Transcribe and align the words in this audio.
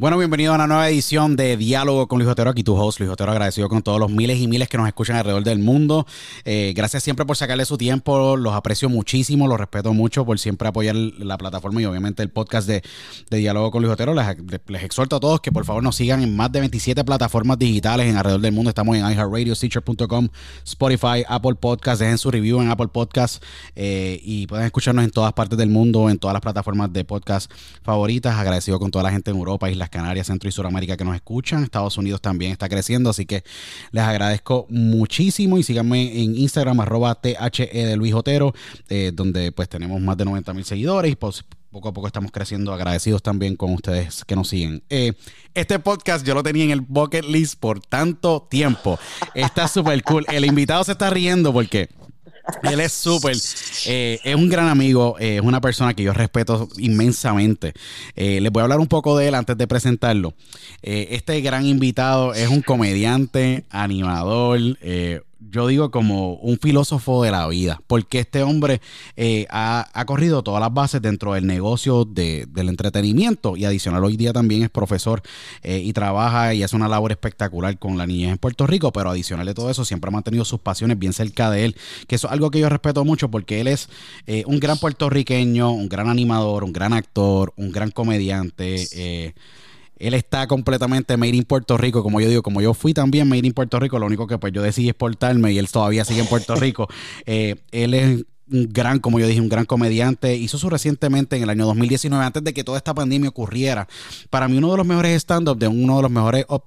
Bueno, 0.00 0.16
bienvenido 0.16 0.52
a 0.52 0.54
una 0.54 0.66
nueva 0.66 0.88
edición 0.88 1.36
de 1.36 1.58
Diálogo 1.58 2.08
con 2.08 2.18
Luis 2.18 2.30
Otero. 2.30 2.48
Aquí 2.48 2.64
tu 2.64 2.74
host, 2.74 3.00
Luis 3.00 3.12
Otero, 3.12 3.32
agradecido 3.32 3.68
con 3.68 3.82
todos 3.82 4.00
los 4.00 4.10
miles 4.10 4.38
y 4.40 4.48
miles 4.48 4.66
que 4.66 4.78
nos 4.78 4.88
escuchan 4.88 5.16
alrededor 5.16 5.44
del 5.44 5.58
mundo. 5.58 6.06
Eh, 6.46 6.72
gracias 6.74 7.02
siempre 7.02 7.26
por 7.26 7.36
sacarle 7.36 7.66
su 7.66 7.76
tiempo. 7.76 8.38
Los 8.38 8.54
aprecio 8.54 8.88
muchísimo, 8.88 9.46
los 9.46 9.60
respeto 9.60 9.92
mucho 9.92 10.24
por 10.24 10.38
siempre 10.38 10.68
apoyar 10.68 10.96
la 10.96 11.36
plataforma 11.36 11.82
y 11.82 11.84
obviamente 11.84 12.22
el 12.22 12.30
podcast 12.30 12.66
de, 12.66 12.82
Diálogo 13.28 13.70
con 13.70 13.82
Luis 13.82 13.92
Otero. 13.92 14.14
Les, 14.14 14.24
les, 14.68 14.82
exhorto 14.82 15.16
a 15.16 15.20
todos 15.20 15.42
que 15.42 15.52
por 15.52 15.66
favor 15.66 15.82
nos 15.82 15.96
sigan 15.96 16.22
en 16.22 16.34
más 16.34 16.50
de 16.50 16.60
27 16.60 17.04
plataformas 17.04 17.58
digitales 17.58 18.06
en 18.06 18.16
alrededor 18.16 18.40
del 18.40 18.52
mundo. 18.52 18.70
Estamos 18.70 18.96
en 18.96 19.02
iHeartRadio, 19.02 19.54
Stitcher.com, 19.54 20.30
Spotify, 20.64 21.24
Apple 21.28 21.56
Podcast. 21.56 22.00
Dejen 22.00 22.16
su 22.16 22.30
review 22.30 22.62
en 22.62 22.70
Apple 22.70 22.88
Podcast 22.88 23.44
eh, 23.76 24.18
y 24.24 24.46
pueden 24.46 24.64
escucharnos 24.64 25.04
en 25.04 25.10
todas 25.10 25.34
partes 25.34 25.58
del 25.58 25.68
mundo, 25.68 26.08
en 26.08 26.18
todas 26.18 26.32
las 26.32 26.40
plataformas 26.40 26.90
de 26.90 27.04
podcast 27.04 27.52
favoritas. 27.82 28.38
Agradecido 28.38 28.78
con 28.78 28.90
toda 28.90 29.02
la 29.02 29.10
gente 29.10 29.30
en 29.30 29.36
Europa, 29.36 29.70
Islas 29.70 29.89
Canarias, 29.90 30.28
Centro 30.28 30.48
y 30.48 30.52
Suramérica 30.52 30.96
que 30.96 31.04
nos 31.04 31.14
escuchan. 31.14 31.62
Estados 31.62 31.98
Unidos 31.98 32.20
también 32.20 32.52
está 32.52 32.68
creciendo, 32.68 33.10
así 33.10 33.26
que 33.26 33.44
les 33.90 34.04
agradezco 34.04 34.66
muchísimo 34.70 35.58
y 35.58 35.62
síganme 35.62 36.22
en 36.22 36.36
Instagram 36.36 36.80
arroba 36.80 37.14
THE 37.14 37.68
de 37.86 37.96
Luis 37.96 38.14
Otero, 38.14 38.54
eh, 38.88 39.12
donde 39.14 39.52
pues 39.52 39.68
tenemos 39.68 40.00
más 40.00 40.16
de 40.16 40.24
90 40.24 40.54
mil 40.54 40.64
seguidores 40.64 41.12
y 41.12 41.16
pues 41.16 41.44
poco 41.70 41.88
a 41.88 41.92
poco 41.92 42.06
estamos 42.06 42.32
creciendo, 42.32 42.72
agradecidos 42.72 43.22
también 43.22 43.56
con 43.56 43.72
ustedes 43.72 44.24
que 44.24 44.34
nos 44.34 44.48
siguen. 44.48 44.82
Eh, 44.90 45.12
este 45.54 45.78
podcast 45.78 46.26
yo 46.26 46.34
lo 46.34 46.42
tenía 46.42 46.64
en 46.64 46.70
el 46.70 46.80
bucket 46.80 47.24
list 47.24 47.58
por 47.60 47.80
tanto 47.80 48.46
tiempo. 48.50 48.98
Está 49.34 49.68
súper 49.68 50.02
cool. 50.02 50.26
El 50.28 50.44
invitado 50.44 50.82
se 50.84 50.92
está 50.92 51.10
riendo 51.10 51.52
porque 51.52 51.88
él 52.62 52.80
es 52.80 52.92
súper, 52.92 53.36
eh, 53.86 54.20
es 54.22 54.34
un 54.34 54.48
gran 54.48 54.68
amigo, 54.68 55.16
eh, 55.18 55.36
es 55.36 55.42
una 55.42 55.60
persona 55.60 55.94
que 55.94 56.02
yo 56.02 56.12
respeto 56.12 56.68
inmensamente. 56.78 57.72
Eh, 58.16 58.40
les 58.40 58.52
voy 58.52 58.60
a 58.60 58.64
hablar 58.64 58.80
un 58.80 58.86
poco 58.86 59.16
de 59.16 59.28
él 59.28 59.34
antes 59.34 59.56
de 59.56 59.66
presentarlo. 59.66 60.34
este 60.82 61.40
gran 61.40 61.66
invitado 61.66 62.34
es 62.34 62.48
un 62.48 62.62
comediante, 62.62 63.64
animador, 63.70 64.60
yo 65.48 65.66
digo 65.66 65.90
como 65.90 66.34
un 66.34 66.58
filósofo 66.58 67.22
de 67.22 67.30
la 67.30 67.46
vida, 67.48 67.80
porque 67.86 68.20
este 68.20 68.42
hombre 68.42 68.80
eh, 69.16 69.46
ha, 69.50 70.04
corrido 70.06 70.42
todas 70.42 70.60
las 70.60 70.72
bases 70.72 71.00
dentro 71.00 71.34
del 71.34 71.46
negocio 71.46 72.04
del 72.04 72.68
entretenimiento 72.68 73.56
y 73.56 73.64
adicional 73.64 74.04
hoy 74.04 74.16
día 74.16 74.32
también 74.32 74.62
es 74.62 74.70
profesor 74.70 75.22
eh, 75.62 75.78
y 75.78 75.92
trabaja 75.92 76.52
y 76.54 76.62
hace 76.62 76.76
una 76.76 76.88
labor 76.88 77.12
espectacular 77.12 77.78
con 77.78 77.96
la 77.96 78.06
niñez 78.06 78.30
en 78.30 78.38
Puerto 78.38 78.66
Rico, 78.66 78.92
pero 78.92 79.10
adicional 79.10 79.46
de 79.46 79.54
todo 79.54 79.70
eso 79.70 79.84
siempre 79.84 80.08
ha 80.08 80.12
mantenido 80.12 80.44
sus 80.44 80.60
pasiones 80.60 80.98
bien 80.98 81.12
cerca 81.12 81.50
de 81.50 81.64
él, 81.64 81.76
que 82.06 82.16
eso 82.16 82.26
es 82.26 82.32
algo 82.32 82.50
que 82.50 82.60
yo 82.60 82.68
respeto 82.68 83.04
mucho 83.04 83.30
porque 83.30 83.60
él 83.60 83.68
es 83.68 83.88
eh, 84.26 84.44
un 84.46 84.60
gran 84.60 84.78
puertorriqueño, 84.78 85.70
un 85.70 85.88
gran 85.88 86.08
animador, 86.08 86.64
un 86.64 86.72
gran 86.72 86.92
actor, 86.92 87.52
un 87.56 87.72
gran 87.72 87.90
comediante 87.90 89.34
él 90.00 90.14
está 90.14 90.46
completamente 90.46 91.16
made 91.16 91.36
in 91.36 91.44
Puerto 91.44 91.76
Rico, 91.76 92.02
como 92.02 92.20
yo 92.20 92.28
digo, 92.28 92.42
como 92.42 92.60
yo 92.60 92.74
fui 92.74 92.94
también 92.94 93.28
made 93.28 93.46
in 93.46 93.52
Puerto 93.52 93.78
Rico, 93.78 93.98
lo 93.98 94.06
único 94.06 94.26
que 94.26 94.38
pues 94.38 94.52
yo 94.52 94.62
decidí 94.62 94.88
exportarme 94.88 95.52
y 95.52 95.58
él 95.58 95.70
todavía 95.70 96.04
sigue 96.04 96.20
en 96.20 96.26
Puerto 96.26 96.56
Rico. 96.56 96.88
Eh, 97.26 97.56
él 97.70 97.94
es 97.94 98.24
un 98.50 98.68
gran, 98.72 98.98
como 98.98 99.20
yo 99.20 99.26
dije, 99.26 99.40
un 99.40 99.48
gran 99.48 99.64
comediante. 99.64 100.36
Hizo 100.36 100.58
su 100.58 100.70
recientemente 100.70 101.36
en 101.36 101.42
el 101.42 101.50
año 101.50 101.66
2019, 101.66 102.24
antes 102.24 102.42
de 102.42 102.52
que 102.52 102.64
toda 102.64 102.78
esta 102.78 102.94
pandemia 102.94 103.28
ocurriera. 103.28 103.86
Para 104.30 104.48
mí, 104.48 104.56
uno 104.56 104.70
de 104.70 104.78
los 104.78 104.86
mejores 104.86 105.14
stand-up, 105.22 105.58
de 105.58 105.68
uno 105.68 105.96
de 105.96 106.02
los 106.02 106.10
mejores, 106.10 106.46
uno 106.48 106.62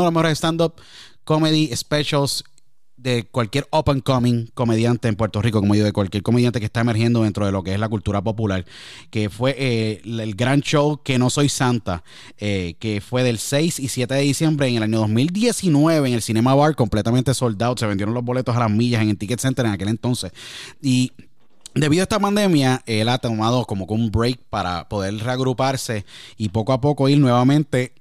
de 0.00 0.04
los 0.04 0.12
mejores 0.12 0.38
stand-up 0.38 0.74
comedy 1.24 1.70
specials 1.76 2.44
de 3.02 3.24
cualquier 3.24 3.66
up 3.72 3.90
and 3.90 4.02
coming 4.02 4.46
comediante 4.54 5.08
en 5.08 5.16
Puerto 5.16 5.40
Rico, 5.42 5.60
como 5.60 5.74
yo, 5.74 5.84
de 5.84 5.92
cualquier 5.92 6.22
comediante 6.22 6.60
que 6.60 6.66
está 6.66 6.80
emergiendo 6.80 7.22
dentro 7.22 7.46
de 7.46 7.52
lo 7.52 7.62
que 7.62 7.72
es 7.72 7.80
la 7.80 7.88
cultura 7.88 8.22
popular, 8.22 8.64
que 9.10 9.30
fue 9.30 9.54
eh, 9.58 10.02
el 10.04 10.34
gran 10.34 10.60
show 10.60 11.00
Que 11.02 11.18
No 11.18 11.30
Soy 11.30 11.48
Santa, 11.48 12.04
eh, 12.38 12.74
que 12.78 13.00
fue 13.00 13.22
del 13.22 13.38
6 13.38 13.80
y 13.80 13.88
7 13.88 14.14
de 14.14 14.20
diciembre 14.20 14.68
en 14.68 14.76
el 14.76 14.82
año 14.82 14.98
2019 14.98 16.08
en 16.08 16.14
el 16.14 16.22
Cinema 16.22 16.54
Bar, 16.54 16.76
completamente 16.76 17.34
soldado, 17.34 17.74
se 17.76 17.86
vendieron 17.86 18.14
los 18.14 18.24
boletos 18.24 18.56
a 18.56 18.60
las 18.60 18.70
millas 18.70 19.02
en 19.02 19.10
el 19.10 19.18
Ticket 19.18 19.40
Center 19.40 19.64
en 19.66 19.72
aquel 19.72 19.88
entonces. 19.88 20.32
Y 20.82 21.12
Debido 21.72 22.02
a 22.02 22.04
esta 22.04 22.18
pandemia, 22.18 22.82
él 22.86 23.08
ha 23.08 23.18
tomado 23.18 23.64
como 23.64 23.84
un 23.84 24.10
break 24.10 24.40
para 24.50 24.88
poder 24.88 25.14
reagruparse 25.18 26.04
y 26.36 26.48
poco 26.48 26.72
a 26.72 26.80
poco 26.80 27.08
ir 27.08 27.18
nuevamente 27.18 27.92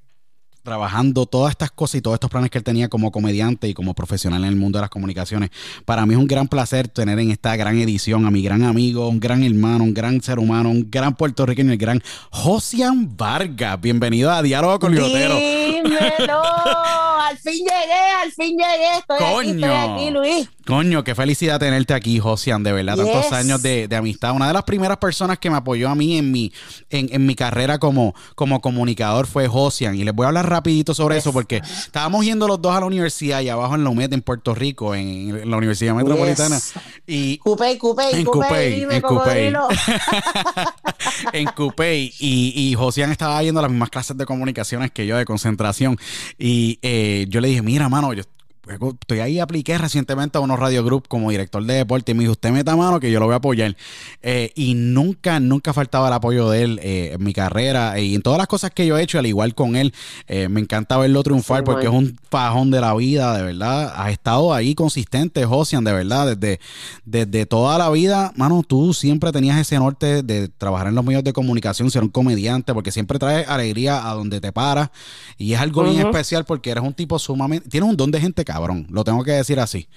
trabajando 0.64 1.26
todas 1.26 1.52
estas 1.52 1.72
cosas 1.72 1.96
y 1.96 2.02
todos 2.02 2.16
estos 2.16 2.30
planes 2.30 2.50
que 2.50 2.58
él 2.58 2.64
tenía 2.64 2.90
como 2.90 3.12
comediante 3.12 3.68
y 3.68 3.74
como 3.74 3.94
profesional 3.94 4.44
en 4.44 4.50
el 4.50 4.56
mundo 4.56 4.78
de 4.78 4.82
las 4.82 4.90
comunicaciones. 4.90 5.50
Para 5.86 6.06
mí 6.06 6.14
es 6.14 6.20
un 6.20 6.28
gran 6.28 6.48
placer 6.48 6.88
tener 6.88 7.20
en 7.20 7.32
esta 7.32 7.56
gran 7.56 7.78
edición 7.78 8.26
a 8.26 8.32
mi 8.32 8.42
gran 8.42 8.64
amigo, 8.64 9.08
un 9.08 9.20
gran 9.20 9.44
hermano, 9.44 9.84
un 9.84 9.94
gran 9.94 10.22
ser 10.22 10.40
humano, 10.40 10.70
un 10.70 10.90
gran 10.90 11.16
puertorriqueño, 11.16 11.72
el 11.72 11.78
gran 11.78 12.02
Josian 12.32 13.16
Vargas. 13.18 13.80
Bienvenido 13.82 14.32
a 14.32 14.42
Diálogo 14.42 14.80
con 14.80 14.94
Liotero. 14.94 15.36
Dímelo, 15.36 16.42
al 17.28 17.38
fin 17.38 17.60
llegué, 17.60 18.12
al 18.24 18.32
fin 18.32 18.58
llegué. 18.58 18.98
Estoy 19.00 19.18
Coño. 19.18 19.96
aquí, 19.96 20.12
Luis. 20.12 20.50
Coño, 20.70 21.04
qué 21.04 21.16
felicidad 21.16 21.60
tenerte 21.60 21.96
aquí, 21.96 22.20
Josian, 22.20 22.62
de 22.62 22.72
verdad, 22.72 22.96
tantos 22.96 23.32
años 23.32 23.60
de, 23.64 23.90
amistad. 23.98 24.36
Una 24.36 24.48
de 24.48 24.54
las 24.54 24.62
primeras 24.62 24.98
personas 24.98 25.40
que 25.40 25.50
me 25.50 25.58
apoyó 25.58 25.90
a 25.90 25.96
mí 25.96 26.16
en 26.16 26.32
mi, 26.32 26.54
en, 26.92 27.26
mi 27.26 27.34
carrera 27.34 27.80
como, 27.80 28.14
como 28.36 28.62
comunicador 28.62 29.26
fue 29.26 29.48
Josian. 29.48 29.96
Y 29.96 30.04
les 30.04 30.14
voy 30.14 30.26
a 30.26 30.28
hablar 30.28 30.48
rapidito 30.48 30.94
sobre 30.94 31.18
eso 31.18 31.34
porque 31.34 31.64
estábamos 31.66 32.24
yendo 32.24 32.48
los 32.48 32.62
dos 32.62 32.76
a 32.76 32.82
la 32.82 32.86
universidad 32.86 33.42
y 33.42 33.50
abajo 33.50 33.74
en 33.74 33.84
la 33.84 33.90
UMED 33.90 34.14
en 34.14 34.22
Puerto 34.22 34.54
Rico, 34.54 34.94
en, 34.94 35.50
la 35.50 35.58
Universidad 35.58 35.96
Metropolitana. 35.96 36.60
Y 37.08 37.40
Cupey, 37.40 37.80
Cupey, 37.80 38.20
en 38.20 38.26
Cupey, 38.26 38.84
en 38.84 39.02
Cupey. 39.02 39.54
en 41.34 41.48
Cupey. 41.48 42.14
Y, 42.20 42.54
y 42.56 42.76
Josian 42.76 43.12
estaba 43.12 43.42
yendo 43.42 43.60
a 43.60 43.64
las 43.64 43.72
mismas 43.72 43.90
clases 43.90 44.16
de 44.16 44.26
comunicaciones 44.28 44.92
que 44.92 45.08
yo, 45.08 45.18
de 45.18 45.26
concentración. 45.26 45.98
Y 46.38 46.78
eh, 46.84 47.26
yo 47.28 47.42
le 47.42 47.48
dije, 47.48 47.64
mira, 47.64 47.90
mano, 47.90 48.14
yo 48.14 48.22
estoy 48.70 49.20
ahí, 49.20 49.40
apliqué 49.40 49.78
recientemente 49.78 50.38
a 50.38 50.42
unos 50.42 50.60
Radio 50.60 50.84
Group 50.84 51.08
como 51.08 51.30
director 51.32 51.64
de 51.64 51.74
deporte 51.74 52.12
y 52.12 52.16
me 52.16 52.22
dijo, 52.22 52.34
usted 52.34 52.52
meta 52.52 52.76
mano 52.76 53.00
que 53.00 53.12
yo 53.12 53.20
lo 53.20 53.26
voy 53.26 53.34
a 53.34 53.38
apoyar. 53.38 53.76
Eh, 54.22 54.52
y 54.56 54.74
nunca, 54.74 55.40
nunca 55.40 55.74
faltaba 55.74 56.08
el 56.08 56.14
apoyo 56.14 56.50
de 56.50 56.64
él 56.64 56.80
eh, 56.84 57.12
en 57.14 57.24
mi 57.24 57.34
carrera 57.34 58.00
y 58.00 58.16
en 58.16 58.22
todas 58.22 58.38
las 58.38 58.48
cosas 58.48 58.72
que 58.72 58.86
yo 58.86 58.98
he 58.98 59.04
hecho, 59.04 59.20
al 59.20 59.26
igual 59.26 59.56
con 59.56 59.76
él. 59.76 59.94
Eh, 60.28 60.50
me 60.50 60.60
encanta 60.60 60.98
verlo 60.98 61.24
triunfar 61.24 61.64
porque 61.64 61.88
es 61.88 61.92
un 61.92 62.18
pajón 62.30 62.72
de 62.72 62.82
la 62.82 62.94
vida, 62.96 63.36
de 63.38 63.44
verdad. 63.44 63.94
Has 63.96 64.12
estado 64.12 64.54
ahí 64.54 64.76
consistente, 64.76 65.46
Josian, 65.46 65.84
de 65.84 65.94
verdad, 65.94 66.36
desde, 66.36 66.60
desde 67.06 67.46
toda 67.46 67.78
la 67.78 67.90
vida. 67.90 68.32
Mano, 68.36 68.64
tú 68.68 68.94
siempre 68.94 69.32
tenías 69.32 69.60
ese 69.60 69.78
norte 69.78 70.24
de 70.24 70.48
trabajar 70.48 70.88
en 70.88 70.96
los 70.96 71.04
medios 71.04 71.24
de 71.24 71.34
comunicación, 71.34 71.90
ser 71.92 72.04
un 72.04 72.10
comediante, 72.10 72.74
porque 72.74 72.92
siempre 72.92 73.20
traes 73.20 73.48
alegría 73.48 74.10
a 74.10 74.14
donde 74.14 74.40
te 74.42 74.52
paras. 74.52 74.90
Y 75.38 75.54
es 75.54 75.60
algo 75.60 75.84
bien 75.84 76.06
especial 76.06 76.46
porque 76.46 76.72
eres 76.72 76.84
un 76.84 76.94
tipo 76.94 77.18
sumamente, 77.18 77.70
tienes 77.70 77.90
un 77.90 77.98
don 77.98 78.12
de 78.12 78.20
gente 78.20 78.44
cabrón, 78.46 78.59
lo 78.90 79.04
tengo 79.04 79.24
que 79.24 79.32
decir 79.32 79.60
así. 79.60 79.88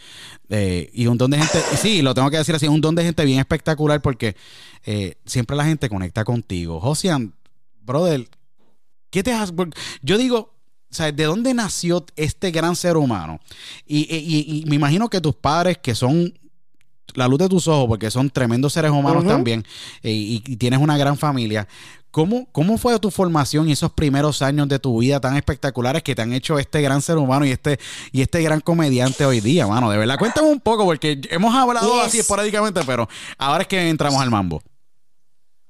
Eh, 0.48 0.90
y 0.92 1.06
un 1.06 1.18
don 1.18 1.30
de 1.30 1.38
gente, 1.38 1.60
sí, 1.76 2.02
lo 2.02 2.14
tengo 2.14 2.30
que 2.30 2.38
decir 2.38 2.54
así, 2.54 2.68
un 2.68 2.80
don 2.80 2.94
de 2.94 3.04
gente 3.04 3.24
bien 3.24 3.38
espectacular 3.38 4.00
porque 4.00 4.36
eh, 4.84 5.16
siempre 5.24 5.56
la 5.56 5.64
gente 5.64 5.88
conecta 5.88 6.24
contigo. 6.24 6.80
Josian, 6.80 7.34
brother, 7.80 8.28
¿qué 9.10 9.22
te 9.22 9.32
has... 9.32 9.52
Yo 10.02 10.18
digo, 10.18 10.54
¿sabes? 10.90 11.16
¿De 11.16 11.24
dónde 11.24 11.54
nació 11.54 12.04
este 12.16 12.50
gran 12.50 12.76
ser 12.76 12.96
humano? 12.96 13.40
Y, 13.86 14.64
me 14.66 14.76
imagino 14.76 15.08
que 15.08 15.20
tus 15.20 15.34
padres, 15.34 15.78
que 15.78 15.94
son 15.94 16.38
la 17.14 17.28
luz 17.28 17.38
de 17.38 17.48
tus 17.48 17.68
ojos, 17.68 17.86
porque 17.88 18.10
son 18.10 18.30
tremendos 18.30 18.72
seres 18.72 18.90
humanos 18.90 19.26
también, 19.26 19.64
eh, 20.02 20.10
y, 20.10 20.40
tienes 20.56 20.80
una 20.80 20.96
gran 20.96 21.16
familia. 21.16 21.68
¿Cómo, 22.10 22.46
¿Cómo 22.52 22.76
fue 22.76 22.98
tu 22.98 23.10
formación 23.10 23.68
y 23.68 23.72
esos 23.72 23.90
primeros 23.90 24.42
años 24.42 24.68
de 24.68 24.78
tu 24.78 24.98
vida 24.98 25.18
tan 25.18 25.34
espectaculares 25.34 26.02
que 26.02 26.14
te 26.14 26.20
han 26.20 26.34
hecho 26.34 26.58
este 26.58 26.82
gran 26.82 27.00
ser 27.00 27.16
humano 27.16 27.46
y 27.46 27.50
este, 27.52 27.78
y 28.12 28.20
este 28.20 28.42
gran 28.42 28.60
comediante 28.60 29.24
hoy 29.24 29.40
día, 29.40 29.66
mano? 29.66 29.90
De 29.90 29.96
verdad, 29.96 30.18
cuéntame 30.18 30.48
un 30.48 30.60
poco, 30.60 30.84
porque 30.84 31.20
hemos 31.30 31.54
hablado 31.54 32.02
así 32.02 32.18
esporádicamente, 32.18 32.82
pero 32.84 33.08
ahora 33.38 33.62
es 33.62 33.68
que 33.68 33.88
entramos 33.88 34.20
al 34.20 34.30
mambo. 34.30 34.62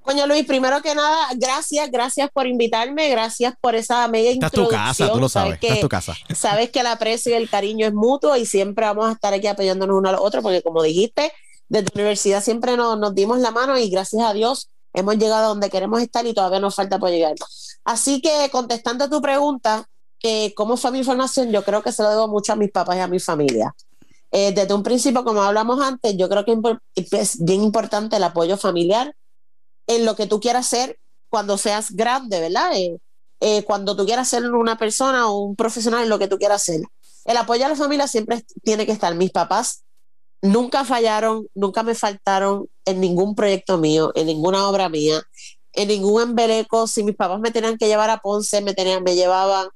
Coño 0.02 0.26
Luis, 0.26 0.44
primero 0.44 0.82
que 0.82 0.94
nada, 0.94 1.28
gracias, 1.36 1.90
gracias 1.90 2.28
por 2.32 2.46
invitarme, 2.46 3.08
gracias 3.08 3.54
por 3.60 3.74
esa 3.76 4.06
mega 4.08 4.30
Esta 4.30 4.46
introducción. 4.46 4.82
tu 4.82 4.86
casa, 4.86 5.12
tú 5.12 5.20
lo 5.20 5.28
sabes, 5.28 5.58
sabes 5.60 5.74
que, 5.74 5.80
tu 5.80 5.88
casa. 5.88 6.14
Sabes 6.34 6.70
que 6.70 6.80
el 6.80 6.86
aprecio 6.88 7.32
y 7.32 7.34
el 7.36 7.48
cariño 7.48 7.86
es 7.86 7.94
mutuo 7.94 8.36
y 8.36 8.44
siempre 8.44 8.84
vamos 8.84 9.06
a 9.06 9.12
estar 9.12 9.32
aquí 9.32 9.46
apoyándonos 9.46 9.96
uno 9.96 10.08
al 10.08 10.16
otro, 10.16 10.42
porque 10.42 10.60
como 10.62 10.82
dijiste, 10.82 11.32
desde 11.68 11.86
la 11.94 12.02
universidad 12.02 12.42
siempre 12.42 12.76
nos, 12.76 12.98
nos 12.98 13.14
dimos 13.14 13.38
la 13.38 13.52
mano 13.52 13.78
y 13.78 13.88
gracias 13.90 14.22
a 14.22 14.32
Dios 14.32 14.68
hemos 14.92 15.16
llegado 15.16 15.44
a 15.44 15.48
donde 15.48 15.70
queremos 15.70 16.02
estar 16.02 16.26
y 16.26 16.34
todavía 16.34 16.60
nos 16.60 16.74
falta 16.74 16.98
por 16.98 17.10
llegar. 17.10 17.34
Así 17.84 18.20
que 18.20 18.48
contestando 18.50 19.04
a 19.04 19.10
tu 19.10 19.22
pregunta, 19.22 19.86
eh, 20.22 20.52
¿cómo 20.54 20.76
fue 20.76 20.90
mi 20.90 21.04
formación? 21.04 21.50
Yo 21.50 21.64
creo 21.64 21.82
que 21.82 21.92
se 21.92 22.02
lo 22.02 22.10
debo 22.10 22.28
mucho 22.28 22.52
a 22.52 22.56
mis 22.56 22.70
papás 22.70 22.96
y 22.96 23.00
a 23.00 23.08
mi 23.08 23.18
familia. 23.18 23.74
Eh, 24.30 24.52
desde 24.52 24.74
un 24.74 24.82
principio, 24.82 25.24
como 25.24 25.42
hablamos 25.42 25.80
antes, 25.80 26.16
yo 26.16 26.28
creo 26.28 26.44
que 26.44 26.58
es 26.94 27.44
bien 27.44 27.62
importante 27.62 28.16
el 28.16 28.24
apoyo 28.24 28.56
familiar 28.56 29.14
en 29.86 30.04
lo 30.04 30.16
que 30.16 30.26
tú 30.26 30.40
quieras 30.40 30.66
ser 30.66 30.98
cuando 31.28 31.58
seas 31.58 31.92
grande, 31.92 32.40
¿verdad? 32.40 32.72
Eh, 33.40 33.64
cuando 33.64 33.96
tú 33.96 34.04
quieras 34.04 34.28
ser 34.28 34.44
una 34.52 34.76
persona 34.76 35.28
o 35.28 35.40
un 35.40 35.56
profesional 35.56 36.02
en 36.02 36.08
lo 36.08 36.18
que 36.18 36.28
tú 36.28 36.38
quieras 36.38 36.62
ser. 36.62 36.82
El 37.24 37.36
apoyo 37.36 37.64
a 37.64 37.68
la 37.68 37.76
familia 37.76 38.06
siempre 38.06 38.44
tiene 38.62 38.86
que 38.86 38.92
estar. 38.92 39.14
Mis 39.14 39.30
papás 39.30 39.82
nunca 40.42 40.84
fallaron, 40.84 41.46
nunca 41.54 41.82
me 41.82 41.94
faltaron 41.94 42.68
en 42.84 43.00
ningún 43.00 43.34
proyecto 43.34 43.78
mío, 43.78 44.12
en 44.14 44.26
ninguna 44.26 44.68
obra 44.68 44.88
mía, 44.88 45.22
en 45.72 45.88
ningún 45.88 46.22
embeleco. 46.22 46.86
Si 46.86 47.02
mis 47.02 47.16
papás 47.16 47.40
me 47.40 47.50
tenían 47.50 47.78
que 47.78 47.86
llevar 47.86 48.10
a 48.10 48.18
Ponce, 48.18 48.60
me, 48.60 48.74
tenían, 48.74 49.02
me 49.02 49.14
llevaban. 49.14 49.68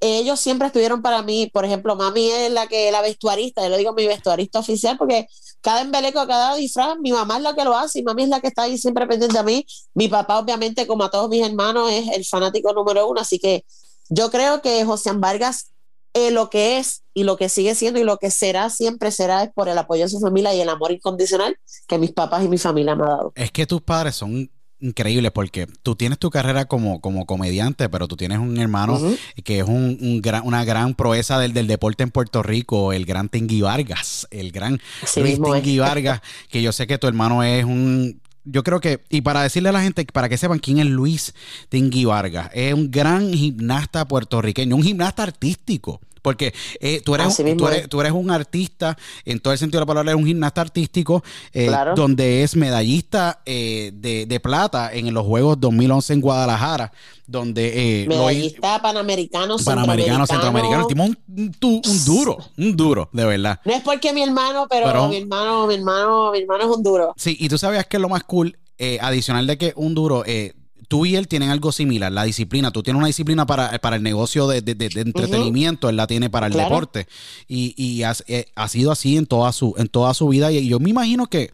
Ellos 0.00 0.40
siempre 0.40 0.68
estuvieron 0.68 1.02
para 1.02 1.22
mí, 1.22 1.50
por 1.52 1.64
ejemplo, 1.64 1.96
mami 1.96 2.30
es 2.30 2.50
la 2.52 2.66
que 2.66 2.90
la 2.92 3.00
vestuarista, 3.00 3.62
yo 3.62 3.68
le 3.70 3.78
digo 3.78 3.94
mi 3.94 4.06
vestuarista 4.06 4.58
oficial 4.58 4.98
porque 4.98 5.28
cada 5.64 5.80
embeleco, 5.80 6.26
cada 6.26 6.54
disfraz, 6.56 6.98
mi 7.00 7.10
mamá 7.10 7.38
es 7.38 7.42
la 7.42 7.54
que 7.54 7.64
lo 7.64 7.74
hace 7.74 8.00
y 8.00 8.02
mami 8.02 8.24
es 8.24 8.28
la 8.28 8.38
que 8.40 8.48
está 8.48 8.64
ahí 8.64 8.76
siempre 8.76 9.06
pendiente 9.06 9.38
a 9.38 9.42
mí. 9.42 9.64
Mi 9.94 10.08
papá, 10.08 10.38
obviamente, 10.38 10.86
como 10.86 11.04
a 11.04 11.10
todos 11.10 11.30
mis 11.30 11.42
hermanos, 11.42 11.90
es 11.90 12.06
el 12.08 12.22
fanático 12.26 12.74
número 12.74 13.08
uno, 13.08 13.18
así 13.22 13.38
que 13.38 13.64
yo 14.10 14.30
creo 14.30 14.60
que 14.60 14.84
José 14.84 15.12
Vargas 15.14 15.70
eh, 16.12 16.30
lo 16.30 16.50
que 16.50 16.76
es 16.76 17.02
y 17.14 17.24
lo 17.24 17.38
que 17.38 17.48
sigue 17.48 17.74
siendo 17.74 17.98
y 17.98 18.04
lo 18.04 18.18
que 18.18 18.30
será 18.30 18.68
siempre 18.68 19.10
será 19.10 19.42
es 19.42 19.52
por 19.54 19.70
el 19.70 19.78
apoyo 19.78 20.02
de 20.02 20.10
su 20.10 20.20
familia 20.20 20.54
y 20.54 20.60
el 20.60 20.68
amor 20.68 20.92
incondicional 20.92 21.56
que 21.88 21.96
mis 21.96 22.12
papás 22.12 22.44
y 22.44 22.48
mi 22.48 22.58
familia 22.58 22.94
me 22.94 23.04
han 23.04 23.08
dado. 23.08 23.32
Es 23.34 23.50
que 23.50 23.66
tus 23.66 23.80
padres 23.80 24.16
son 24.16 24.50
increíbles 24.84 25.32
porque 25.32 25.66
tú 25.82 25.96
tienes 25.96 26.18
tu 26.18 26.30
carrera 26.30 26.66
como, 26.66 27.00
como 27.00 27.26
comediante, 27.26 27.88
pero 27.88 28.06
tú 28.06 28.16
tienes 28.16 28.38
un 28.38 28.58
hermano 28.58 29.00
que 29.42 29.60
es 29.60 29.64
un, 29.64 30.20
gran, 30.20 30.46
una 30.46 30.64
gran 30.64 30.94
proeza 30.94 31.38
del, 31.38 31.52
del, 31.52 31.66
deporte 31.66 32.02
en 32.02 32.10
Puerto 32.10 32.42
Rico, 32.42 32.92
el 32.92 33.06
gran 33.06 33.28
Tingui 33.28 33.62
Vargas, 33.62 34.28
el 34.30 34.52
gran 34.52 34.80
Luis 35.16 35.40
Tingui 35.40 35.78
Vargas, 35.78 36.20
que 36.50 36.62
yo 36.62 36.72
sé 36.72 36.86
que 36.86 36.98
tu 36.98 37.06
hermano 37.06 37.42
es 37.42 37.64
un 37.64 38.20
yo 38.46 38.62
creo 38.62 38.78
que, 38.78 39.00
y 39.08 39.22
para 39.22 39.42
decirle 39.42 39.70
a 39.70 39.72
la 39.72 39.82
gente, 39.82 40.04
para 40.04 40.28
que 40.28 40.36
sepan 40.36 40.58
quién 40.58 40.78
es 40.78 40.86
Luis 40.86 41.34
Tingui 41.70 42.04
Vargas, 42.04 42.50
es 42.52 42.74
un 42.74 42.90
gran 42.90 43.32
gimnasta 43.32 44.06
puertorriqueño, 44.06 44.76
un 44.76 44.82
gimnasta 44.82 45.22
artístico 45.22 46.00
Porque 46.24 46.54
eh, 46.80 47.02
tú, 47.04 47.14
eres, 47.14 47.36
tú, 47.36 47.68
eres, 47.68 47.86
tú, 47.86 48.00
eres, 48.00 48.12
un 48.12 48.30
artista, 48.30 48.96
en 49.26 49.40
todo 49.40 49.52
el 49.52 49.58
sentido 49.58 49.80
de 49.80 49.82
la 49.82 49.86
palabra, 49.86 50.12
eres 50.12 50.22
un 50.22 50.26
gimnasta 50.26 50.62
artístico, 50.62 51.22
eh, 51.52 51.70
donde 51.94 52.42
es 52.42 52.56
medallista 52.56 53.42
eh, 53.44 53.90
de, 53.92 54.24
de, 54.24 54.40
plata 54.40 54.90
en 54.90 55.12
los 55.12 55.26
Juegos 55.26 55.60
2011 55.60 56.14
en 56.14 56.20
Guadalajara, 56.22 56.92
donde... 57.26 58.06
medallista 58.08 58.80
panamericano, 58.80 59.58
panamericano, 59.62 60.26
centroamericano, 60.26 60.86
un, 60.88 61.18
un, 61.28 62.04
duro, 62.06 62.38
un 62.56 62.74
duro, 62.74 63.10
de 63.12 63.26
verdad. 63.26 63.60
No 63.62 63.74
es 63.74 63.82
porque 63.82 64.14
mi 64.14 64.22
hermano, 64.22 64.66
pero, 64.70 65.08
mi 65.08 65.18
hermano, 65.18 65.66
mi 65.66 65.74
hermano, 65.74 66.32
mi 66.32 66.38
hermano 66.38 66.64
es 66.64 66.74
un 66.74 66.82
duro. 66.82 67.12
Sí, 67.18 67.36
y 67.38 67.50
tú 67.50 67.58
sabías 67.58 67.84
que 67.84 67.98
es 67.98 68.00
lo 68.00 68.08
más 68.08 68.24
cool, 68.24 68.56
adicional 69.02 69.46
de 69.46 69.58
que 69.58 69.74
un 69.76 69.94
duro... 69.94 70.24
Eh, 70.24 70.54
tú 70.88 71.06
y 71.06 71.16
él 71.16 71.28
tienen 71.28 71.50
algo 71.50 71.72
similar, 71.72 72.12
la 72.12 72.24
disciplina. 72.24 72.70
Tú 72.70 72.82
tienes 72.82 72.98
una 72.98 73.06
disciplina 73.06 73.46
para, 73.46 73.96
el 73.96 74.02
negocio 74.02 74.46
de, 74.46 74.58
entretenimiento, 74.58 75.88
él 75.88 75.96
la 75.96 76.06
tiene 76.06 76.30
para 76.30 76.46
el 76.46 76.52
deporte. 76.52 77.06
Y, 77.48 78.02
eh, 78.26 78.46
ha, 78.54 78.68
sido 78.68 78.92
así 78.92 79.16
en 79.16 79.26
toda 79.26 79.52
su, 79.52 79.74
en 79.76 79.88
toda 79.88 80.14
su 80.14 80.28
vida. 80.28 80.52
Y 80.52 80.68
yo 80.68 80.80
me 80.80 80.90
imagino 80.90 81.26
que 81.26 81.50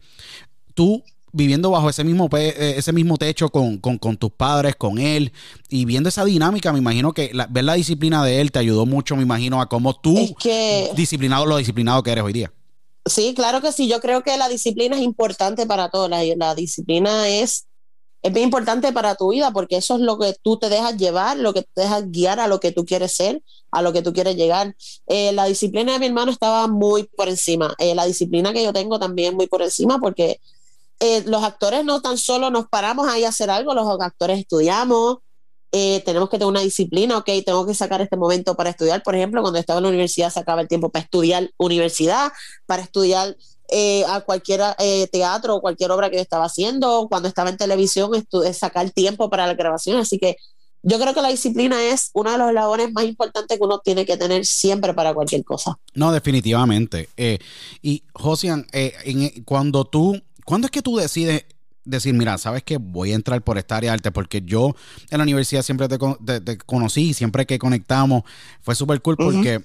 tú 0.73 1.03
viviendo 1.33 1.71
bajo 1.71 1.89
ese 1.89 2.03
mismo, 2.03 2.29
eh, 2.37 2.75
ese 2.77 2.91
mismo 2.91 3.17
techo 3.17 3.49
con, 3.49 3.79
tus 4.17 4.31
padres, 4.31 4.75
con 4.75 4.97
él, 4.97 5.31
y 5.69 5.85
viendo 5.85 6.09
esa 6.09 6.25
dinámica, 6.25 6.73
me 6.73 6.79
imagino 6.79 7.13
que 7.13 7.31
ver 7.49 7.63
la 7.63 7.75
disciplina 7.75 8.23
de 8.25 8.41
él 8.41 8.51
te 8.51 8.59
ayudó 8.59 8.85
mucho, 8.85 9.15
me 9.15 9.23
imagino, 9.23 9.61
a 9.61 9.69
cómo 9.69 9.95
tú, 9.95 10.35
disciplinado, 10.95 11.45
lo 11.45 11.57
disciplinado 11.57 12.03
que 12.03 12.11
eres 12.11 12.23
hoy 12.23 12.33
día. 12.33 12.51
Sí, 13.05 13.33
claro 13.33 13.61
que 13.61 13.71
sí. 13.71 13.87
Yo 13.87 13.99
creo 13.99 14.21
que 14.21 14.37
la 14.37 14.47
disciplina 14.47 14.95
es 14.95 15.01
importante 15.01 15.65
para 15.65 15.89
todos. 15.89 16.09
la 16.09 16.53
disciplina 16.53 17.27
es 17.27 17.65
es 18.21 18.33
bien 18.33 18.45
importante 18.45 18.91
para 18.91 19.15
tu 19.15 19.31
vida 19.31 19.51
porque 19.51 19.77
eso 19.77 19.95
es 19.95 20.01
lo 20.01 20.17
que 20.19 20.35
tú 20.41 20.57
te 20.57 20.69
dejas 20.69 20.97
llevar, 20.97 21.37
lo 21.37 21.53
que 21.53 21.63
te 21.63 21.81
dejas 21.81 22.11
guiar 22.11 22.39
a 22.39 22.47
lo 22.47 22.59
que 22.59 22.71
tú 22.71 22.85
quieres 22.85 23.13
ser, 23.13 23.41
a 23.71 23.81
lo 23.81 23.93
que 23.93 24.01
tú 24.01 24.13
quieres 24.13 24.35
llegar. 24.35 24.75
Eh, 25.07 25.31
la 25.31 25.45
disciplina 25.45 25.93
de 25.93 25.99
mi 25.99 26.05
hermano 26.07 26.31
estaba 26.31 26.67
muy 26.67 27.03
por 27.03 27.29
encima. 27.29 27.73
Eh, 27.79 27.95
la 27.95 28.05
disciplina 28.05 28.53
que 28.53 28.63
yo 28.63 28.73
tengo 28.73 28.99
también 28.99 29.35
muy 29.35 29.47
por 29.47 29.61
encima 29.63 29.99
porque 29.99 30.39
eh, 30.99 31.23
los 31.25 31.43
actores 31.43 31.83
no 31.83 32.01
tan 32.01 32.17
solo 32.17 32.51
nos 32.51 32.67
paramos 32.67 33.07
ahí 33.07 33.23
a 33.23 33.29
hacer 33.29 33.49
algo, 33.49 33.73
los 33.73 33.87
actores 33.99 34.39
estudiamos, 34.39 35.17
tenemos 35.71 36.29
que 36.29 36.37
tener 36.37 36.49
una 36.49 36.59
disciplina, 36.59 37.17
ok, 37.17 37.29
tengo 37.45 37.65
que 37.65 37.73
sacar 37.73 38.01
este 38.01 38.17
momento 38.17 38.55
para 38.55 38.71
estudiar. 38.71 39.01
Por 39.03 39.15
ejemplo, 39.15 39.41
cuando 39.41 39.57
estaba 39.57 39.77
en 39.77 39.83
la 39.83 39.89
universidad 39.89 40.29
sacaba 40.29 40.59
el 40.59 40.67
tiempo 40.67 40.89
para 40.89 41.05
estudiar 41.05 41.49
universidad, 41.57 42.33
para 42.65 42.83
estudiar 42.83 43.37
eh, 43.71 44.03
a 44.05 44.19
cualquier 44.19 44.61
eh, 44.79 45.07
teatro 45.07 45.55
o 45.55 45.61
cualquier 45.61 45.91
obra 45.91 46.09
que 46.09 46.17
yo 46.17 46.21
estaba 46.21 46.45
haciendo. 46.45 47.07
Cuando 47.09 47.29
estaba 47.29 47.49
en 47.49 47.57
televisión, 47.57 48.11
es 48.13 48.57
sacar 48.57 48.91
tiempo 48.91 49.29
para 49.29 49.47
la 49.47 49.53
grabación. 49.53 49.97
Así 49.97 50.19
que 50.19 50.35
yo 50.83 50.99
creo 50.99 51.13
que 51.13 51.21
la 51.21 51.29
disciplina 51.29 51.81
es 51.81 52.09
uno 52.13 52.31
de 52.31 52.37
los 52.37 52.53
labores 52.53 52.91
más 52.91 53.05
importantes 53.05 53.57
que 53.57 53.63
uno 53.63 53.79
tiene 53.79 54.05
que 54.05 54.17
tener 54.17 54.45
siempre 54.45 54.93
para 54.93 55.13
cualquier 55.13 55.45
cosa. 55.45 55.79
No, 55.93 56.11
definitivamente. 56.11 57.07
Eh, 57.15 57.39
y 57.81 58.03
Josian, 58.13 58.67
cuando 59.45 59.85
tú, 59.85 60.21
¿cuándo 60.43 60.65
es 60.65 60.71
que 60.71 60.81
tú 60.81 60.97
decides 60.97 61.45
decir, 61.85 62.13
mira, 62.13 62.37
sabes 62.37 62.63
que 62.63 62.77
voy 62.77 63.13
a 63.13 63.15
entrar 63.15 63.41
por 63.41 63.57
esta 63.57 63.77
área 63.77 63.91
de 63.91 63.93
arte? 63.93 64.11
Porque 64.11 64.41
yo 64.41 64.75
en 65.09 65.17
la 65.17 65.23
universidad 65.23 65.61
siempre 65.61 65.87
te, 65.87 65.97
te, 66.41 66.57
conocí, 66.57 67.13
siempre 67.13 67.45
que 67.45 67.57
conectamos, 67.57 68.23
fue 68.61 68.75
súper 68.75 69.01
cool 69.01 69.15
porque 69.15 69.63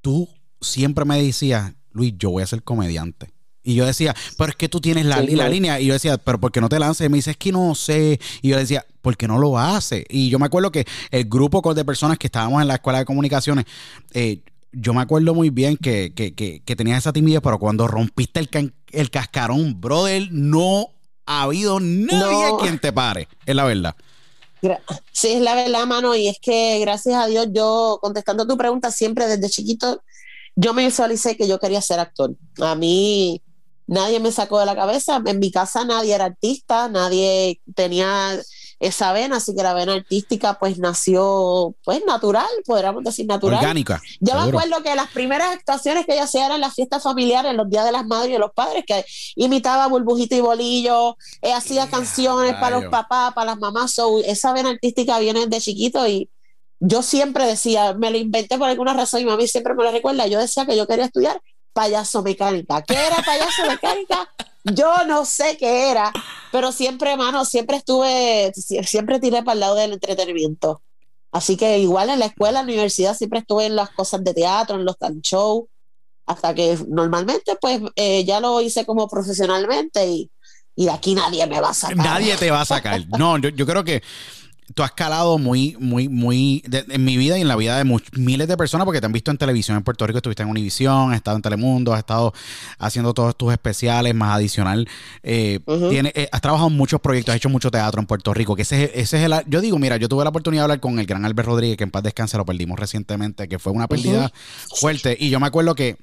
tú 0.00 0.28
siempre 0.62 1.04
me 1.04 1.22
decías, 1.22 1.74
Luis, 1.92 2.14
yo 2.18 2.30
voy 2.30 2.42
a 2.42 2.46
ser 2.46 2.62
comediante. 2.62 3.32
Y 3.64 3.74
yo 3.76 3.86
decía, 3.86 4.14
pero 4.36 4.50
es 4.50 4.56
que 4.56 4.68
tú 4.68 4.80
tienes 4.80 5.06
la, 5.06 5.22
la 5.22 5.48
línea. 5.48 5.78
Y 5.78 5.86
yo 5.86 5.92
decía, 5.92 6.18
pero 6.18 6.40
¿por 6.40 6.50
qué 6.50 6.60
no 6.60 6.68
te 6.68 6.78
lances? 6.78 7.06
Y 7.06 7.08
me 7.08 7.18
dice, 7.18 7.32
es 7.32 7.36
que 7.36 7.52
no 7.52 7.74
sé. 7.74 8.18
Y 8.40 8.48
yo 8.48 8.56
decía, 8.56 8.84
¿por 9.00 9.16
qué 9.16 9.28
no 9.28 9.38
lo 9.38 9.56
hace? 9.58 10.04
Y 10.08 10.30
yo 10.30 10.38
me 10.38 10.46
acuerdo 10.46 10.72
que 10.72 10.84
el 11.10 11.24
grupo 11.26 11.72
de 11.72 11.84
personas 11.84 12.18
que 12.18 12.26
estábamos 12.26 12.60
en 12.60 12.68
la 12.68 12.74
escuela 12.74 12.98
de 12.98 13.04
comunicaciones, 13.04 13.66
eh, 14.12 14.40
yo 14.72 14.94
me 14.94 15.02
acuerdo 15.02 15.34
muy 15.34 15.50
bien 15.50 15.76
que, 15.76 16.12
que, 16.14 16.76
tenías 16.76 16.98
esa 16.98 17.12
timidez, 17.12 17.40
pero 17.42 17.58
cuando 17.58 17.86
rompiste 17.86 18.40
el, 18.40 18.74
el 18.90 19.10
cascarón, 19.10 19.80
brother, 19.80 20.28
no 20.32 20.88
ha 21.26 21.42
habido 21.42 21.78
nadie 21.78 22.46
quien 22.60 22.78
te 22.78 22.92
pare. 22.92 23.28
Es 23.46 23.54
la 23.54 23.64
verdad. 23.64 23.94
Sí, 25.12 25.28
es 25.28 25.40
la 25.40 25.54
verdad, 25.54 25.86
mano. 25.86 26.16
Y 26.16 26.28
es 26.28 26.38
que 26.40 26.78
gracias 26.80 27.14
a 27.14 27.26
Dios, 27.26 27.48
yo 27.52 27.98
contestando 28.00 28.46
tu 28.46 28.56
pregunta 28.56 28.90
siempre 28.90 29.26
desde 29.26 29.50
chiquito 29.50 30.02
yo 30.56 30.74
me 30.74 30.84
visualicé 30.84 31.36
que 31.36 31.48
yo 31.48 31.58
quería 31.58 31.80
ser 31.80 32.00
actor. 32.00 32.34
A 32.60 32.74
mí 32.74 33.42
nadie 33.86 34.20
me 34.20 34.32
sacó 34.32 34.58
de 34.58 34.66
la 34.66 34.76
cabeza. 34.76 35.22
En 35.24 35.38
mi 35.38 35.50
casa 35.50 35.84
nadie 35.84 36.14
era 36.14 36.26
artista, 36.26 36.88
nadie 36.88 37.60
tenía 37.74 38.38
esa 38.82 39.12
vena, 39.12 39.36
así 39.36 39.54
que 39.54 39.62
la 39.62 39.74
vena 39.74 39.94
artística 39.94 40.58
pues 40.58 40.78
nació 40.78 41.74
pues 41.84 42.04
natural, 42.04 42.48
podríamos 42.66 43.04
decir 43.04 43.26
natural. 43.26 43.60
Orgánica. 43.60 44.02
Yo 44.18 44.34
me 44.34 44.48
acuerdo 44.48 44.82
que 44.82 44.94
las 44.96 45.08
primeras 45.10 45.52
actuaciones 45.54 46.04
que 46.04 46.16
yo 46.16 46.24
hacía 46.24 46.46
eran 46.46 46.60
las 46.60 46.74
fiestas 46.74 47.02
familiares, 47.02 47.54
los 47.54 47.70
días 47.70 47.84
de 47.84 47.92
las 47.92 48.04
madres 48.04 48.30
y 48.30 48.32
de 48.32 48.38
los 48.40 48.52
padres, 48.52 48.84
que 48.84 49.04
imitaba 49.36 49.86
burbujito 49.86 50.34
y 50.34 50.40
bolillo, 50.40 51.16
eh, 51.42 51.52
hacía 51.52 51.88
canciones 51.88 52.54
para 52.54 52.80
los 52.80 52.90
papás, 52.90 53.32
para 53.34 53.52
las 53.52 53.60
mamás. 53.60 53.94
esa 54.24 54.52
vena 54.52 54.70
artística 54.70 55.18
viene 55.20 55.46
de 55.46 55.60
chiquito 55.60 56.06
y 56.08 56.28
yo 56.84 57.00
siempre 57.02 57.46
decía, 57.46 57.94
me 57.94 58.10
lo 58.10 58.18
inventé 58.18 58.58
por 58.58 58.68
alguna 58.68 58.92
razón 58.92 59.20
y 59.20 59.24
mami 59.24 59.46
siempre 59.46 59.72
me 59.74 59.84
lo 59.84 59.92
recuerda, 59.92 60.26
yo 60.26 60.40
decía 60.40 60.66
que 60.66 60.76
yo 60.76 60.88
quería 60.88 61.04
estudiar 61.04 61.40
payaso 61.72 62.24
mecánica. 62.24 62.82
¿Qué 62.82 62.94
era 62.94 63.22
payaso 63.22 63.64
mecánica? 63.68 64.28
Yo 64.64 64.92
no 65.06 65.24
sé 65.24 65.56
qué 65.58 65.90
era, 65.92 66.12
pero 66.50 66.72
siempre, 66.72 67.12
hermano, 67.12 67.44
siempre 67.44 67.76
estuve, 67.76 68.52
siempre 68.84 69.20
tiré 69.20 69.44
para 69.44 69.54
el 69.54 69.60
lado 69.60 69.74
del 69.76 69.92
entretenimiento. 69.92 70.82
Así 71.30 71.56
que 71.56 71.78
igual 71.78 72.10
en 72.10 72.18
la 72.18 72.26
escuela, 72.26 72.60
en 72.60 72.66
la 72.66 72.72
universidad, 72.72 73.16
siempre 73.16 73.38
estuve 73.38 73.66
en 73.66 73.76
las 73.76 73.90
cosas 73.90 74.24
de 74.24 74.34
teatro, 74.34 74.74
en 74.74 74.84
los 74.84 74.98
talk 74.98 75.20
shows, 75.22 75.66
hasta 76.26 76.52
que 76.52 76.76
normalmente, 76.88 77.56
pues, 77.60 77.80
eh, 77.94 78.24
ya 78.24 78.40
lo 78.40 78.60
hice 78.60 78.84
como 78.84 79.08
profesionalmente 79.08 80.04
y, 80.06 80.30
y 80.74 80.86
de 80.86 80.90
aquí 80.90 81.14
nadie 81.14 81.46
me 81.46 81.60
va 81.60 81.70
a 81.70 81.74
sacar. 81.74 81.96
Nadie 81.96 82.36
te 82.36 82.50
va 82.50 82.62
a 82.62 82.64
sacar. 82.64 83.02
No, 83.18 83.38
yo, 83.38 83.50
yo 83.50 83.66
creo 83.66 83.84
que 83.84 84.02
tú 84.74 84.82
has 84.82 84.92
calado 84.92 85.38
muy, 85.38 85.76
muy, 85.78 86.08
muy 86.08 86.62
en 86.70 87.04
mi 87.04 87.16
vida 87.16 87.38
y 87.38 87.42
en 87.42 87.48
la 87.48 87.56
vida 87.56 87.76
de 87.76 88.00
miles 88.16 88.48
de 88.48 88.56
personas 88.56 88.84
porque 88.84 89.00
te 89.00 89.06
han 89.06 89.12
visto 89.12 89.30
en 89.30 89.38
televisión 89.38 89.76
en 89.76 89.82
Puerto 89.82 90.06
Rico, 90.06 90.18
estuviste 90.18 90.42
en 90.42 90.48
Univisión, 90.48 91.10
has 91.10 91.16
estado 91.16 91.36
en 91.36 91.42
Telemundo, 91.42 91.92
has 91.92 92.00
estado 92.00 92.32
haciendo 92.78 93.14
todos 93.14 93.36
tus 93.36 93.52
especiales, 93.52 94.14
más 94.14 94.36
adicional. 94.36 94.88
Eh, 95.22 95.60
eh, 95.66 96.28
has 96.30 96.40
trabajado 96.40 96.68
en 96.68 96.76
muchos 96.76 97.00
proyectos, 97.00 97.32
has 97.32 97.36
hecho 97.36 97.48
mucho 97.48 97.70
teatro 97.70 98.00
en 98.00 98.06
Puerto 98.06 98.32
Rico, 98.34 98.56
que 98.56 98.62
ese, 98.62 98.92
ese 98.94 99.18
es 99.18 99.24
el... 99.24 99.34
Yo 99.46 99.60
digo, 99.60 99.78
mira, 99.78 99.96
yo 99.96 100.08
tuve 100.08 100.24
la 100.24 100.30
oportunidad 100.30 100.62
de 100.62 100.64
hablar 100.64 100.80
con 100.80 100.98
el 100.98 101.06
gran 101.06 101.24
Albert 101.24 101.48
Rodríguez, 101.48 101.76
que 101.76 101.84
en 101.84 101.90
paz 101.90 102.02
descanse, 102.02 102.36
lo 102.36 102.44
perdimos 102.44 102.78
recientemente, 102.78 103.48
que 103.48 103.58
fue 103.58 103.72
una 103.72 103.88
pérdida 103.88 104.32
fuerte. 104.74 105.16
Y 105.18 105.30
yo 105.30 105.40
me 105.40 105.46
acuerdo 105.46 105.74
que 105.74 105.96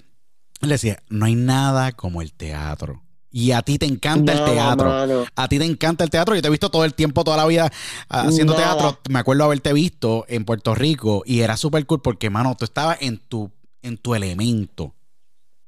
le 0.62 0.70
decía, 0.70 1.02
no 1.10 1.26
hay 1.26 1.36
nada 1.36 1.92
como 1.94 2.22
el 2.22 2.34
teatro. 2.34 3.02
Y 3.32 3.52
a 3.52 3.62
ti 3.62 3.78
te 3.78 3.86
encanta 3.86 4.34
el 4.34 4.44
teatro. 4.44 5.26
A 5.36 5.48
ti 5.48 5.60
te 5.60 5.66
encanta 5.66 6.04
el 6.04 6.10
teatro. 6.10 6.36
Yo 6.36 6.42
te 6.42 6.48
he 6.48 6.52
visto 6.52 6.70
todo 6.70 6.84
el 6.84 6.94
tiempo, 6.94 7.24
toda 7.24 7.38
la 7.38 7.46
vida 7.46 7.72
ah, 8.10 8.22
haciendo 8.22 8.56
teatro. 8.56 9.00
Me 9.10 9.20
acuerdo 9.20 9.44
haberte 9.44 9.72
visto 9.72 10.26
en 10.28 10.46
Puerto 10.46 10.74
Rico 10.74 11.24
y 11.26 11.42
era 11.42 11.56
súper 11.56 11.86
cool 11.86 12.02
porque, 12.02 12.30
mano, 12.30 12.56
tú 12.58 12.66
estabas 12.66 12.98
en 13.02 13.20
tu, 13.20 13.52
en 13.82 13.98
tu 13.98 14.16
elemento. 14.16 14.94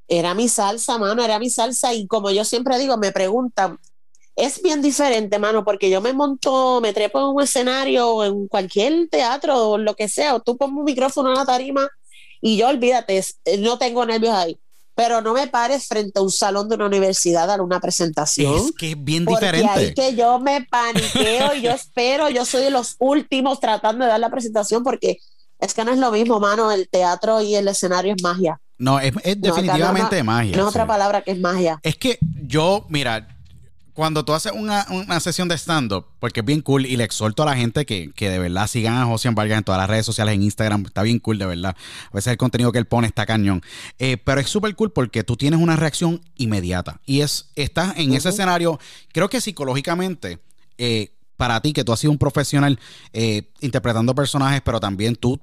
Era 0.08 0.34
mi 0.34 0.50
salsa, 0.50 0.98
mano, 0.98 1.24
era 1.24 1.38
mi 1.38 1.50
salsa. 1.50 1.94
Y 1.94 2.08
como 2.08 2.32
yo 2.32 2.44
siempre 2.46 2.80
digo, 2.80 2.98
me 2.98 3.12
preguntan, 3.12 3.80
es 4.36 4.62
bien 4.64 4.82
diferente, 4.82 5.38
mano, 5.38 5.64
porque 5.64 5.90
yo 5.90 6.02
me 6.02 6.14
monto, 6.14 6.82
me 6.82 6.94
trepo 6.94 7.20
en 7.20 7.36
un 7.36 7.42
escenario, 7.44 8.24
en 8.24 8.48
cualquier 8.48 9.08
teatro 9.10 9.70
o 9.70 9.78
lo 9.78 9.96
que 9.96 10.08
sea, 10.08 10.36
o 10.36 10.40
tú 10.40 10.58
pones 10.58 10.76
un 10.76 10.84
micrófono 10.84 11.30
en 11.30 11.36
la 11.36 11.46
tarima 11.46 11.88
y 12.42 12.58
yo 12.58 12.70
olvídate, 12.70 13.24
no 13.60 13.78
tengo 13.78 14.04
nervios 14.06 14.34
ahí 14.34 14.60
pero 15.02 15.20
no 15.20 15.34
me 15.34 15.48
pares 15.48 15.88
frente 15.88 16.20
a 16.20 16.22
un 16.22 16.30
salón 16.30 16.70
de 16.70 16.76
una 16.76 16.86
universidad 16.86 17.46
a 17.46 17.48
dar 17.48 17.62
una 17.62 17.80
presentación. 17.80 18.56
Es 18.56 18.72
que 18.78 18.92
es 18.92 19.04
bien 19.04 19.26
diferente. 19.26 19.68
Ahí 19.68 19.94
que 19.96 20.16
yo 20.16 20.38
me 20.38 20.64
paniqueo 20.64 21.56
y 21.56 21.64
yo 21.64 21.72
espero, 21.72 22.30
yo 22.30 22.46
soy 22.46 22.62
de 22.62 22.70
los 22.70 22.98
últimos 23.00 23.60
tratando 23.60 24.06
de 24.06 24.12
dar 24.12 24.20
la 24.20 24.30
presentación 24.30 24.84
porque 24.84 25.18
es 25.58 25.74
que 25.74 25.84
no 25.84 25.92
es 25.92 25.98
lo 25.98 26.12
mismo, 26.12 26.40
mano, 26.40 26.72
el 26.72 26.88
teatro 26.88 27.42
y 27.42 27.56
el 27.56 27.68
escenario 27.68 28.14
es 28.14 28.22
magia. 28.22 28.62
No, 28.78 29.00
es, 29.00 29.12
definitivamente 29.38 30.22
magia. 30.22 30.56
No 30.56 30.64
es 30.64 30.70
otra 30.70 30.86
palabra 30.86 31.24
que 31.24 31.32
es 31.32 31.40
magia. 31.40 31.80
Es 31.82 31.96
que 31.96 32.20
yo, 32.44 32.86
mira, 32.88 33.31
cuando 34.02 34.26
tú 34.26 34.34
haces 34.34 34.52
una, 34.52 34.84
sesión 35.20 35.48
de 35.48 35.56
stand-up, 35.56 36.08
porque 36.18 36.40
es 36.40 36.46
bien 36.48 36.62
cool 36.62 36.88
y 36.88 36.98
le 36.98 37.04
exhorto 37.04 37.44
a 37.44 37.46
la 37.46 37.56
gente 37.56 37.86
que, 37.86 38.12
de 38.18 38.40
verdad 38.40 38.66
sigan 38.66 38.96
a 38.96 39.06
José 39.06 39.30
Vargas 39.30 39.60
en 39.60 39.64
todas 39.64 39.80
las 39.80 39.88
redes 39.88 40.08
sociales, 40.08 40.34
en 40.34 40.42
Instagram, 40.42 40.86
está 40.88 41.04
bien 41.04 41.20
cool, 41.20 41.38
de 41.38 41.46
verdad. 41.46 41.76
A 42.10 42.16
veces 42.16 42.32
el 42.32 42.38
contenido 42.38 42.72
que 42.72 42.80
él 42.80 42.88
pone 42.88 43.06
está 43.06 43.28
cañón. 43.28 43.62
Eh, 44.00 44.18
pero 44.18 44.42
es 44.42 44.50
súper 44.50 44.76
cool 44.76 44.92
porque 44.92 45.24
tú 45.24 45.38
tienes 45.38 45.60
una 45.60 45.76
reacción 45.76 46.20
inmediata 46.36 47.00
y 47.06 47.22
es, 47.22 47.52
estás 47.56 47.96
en 47.96 48.14
ese 48.14 48.30
escenario, 48.30 48.80
creo 49.14 49.30
que 49.30 49.40
psicológicamente, 49.40 50.40
eh, 50.80 51.12
para 51.38 51.62
ti 51.62 51.72
que 51.72 51.84
tú 51.84 51.94
has 51.94 52.00
sido 52.00 52.10
un 52.10 52.18
profesional 52.18 52.80
eh, 53.14 53.52
interpretando 53.60 54.16
personajes, 54.16 54.64
pero 54.66 54.80
también 54.80 55.16
tú 55.16 55.40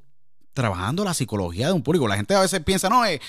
trabajando 0.52 1.04
la 1.04 1.14
psicología 1.14 1.68
de 1.68 1.74
un 1.74 1.82
público. 1.84 2.08
La 2.08 2.16
gente 2.16 2.34
a 2.34 2.40
veces 2.40 2.60
piensa, 2.64 2.88
no, 2.88 3.06
eh, 3.06 3.20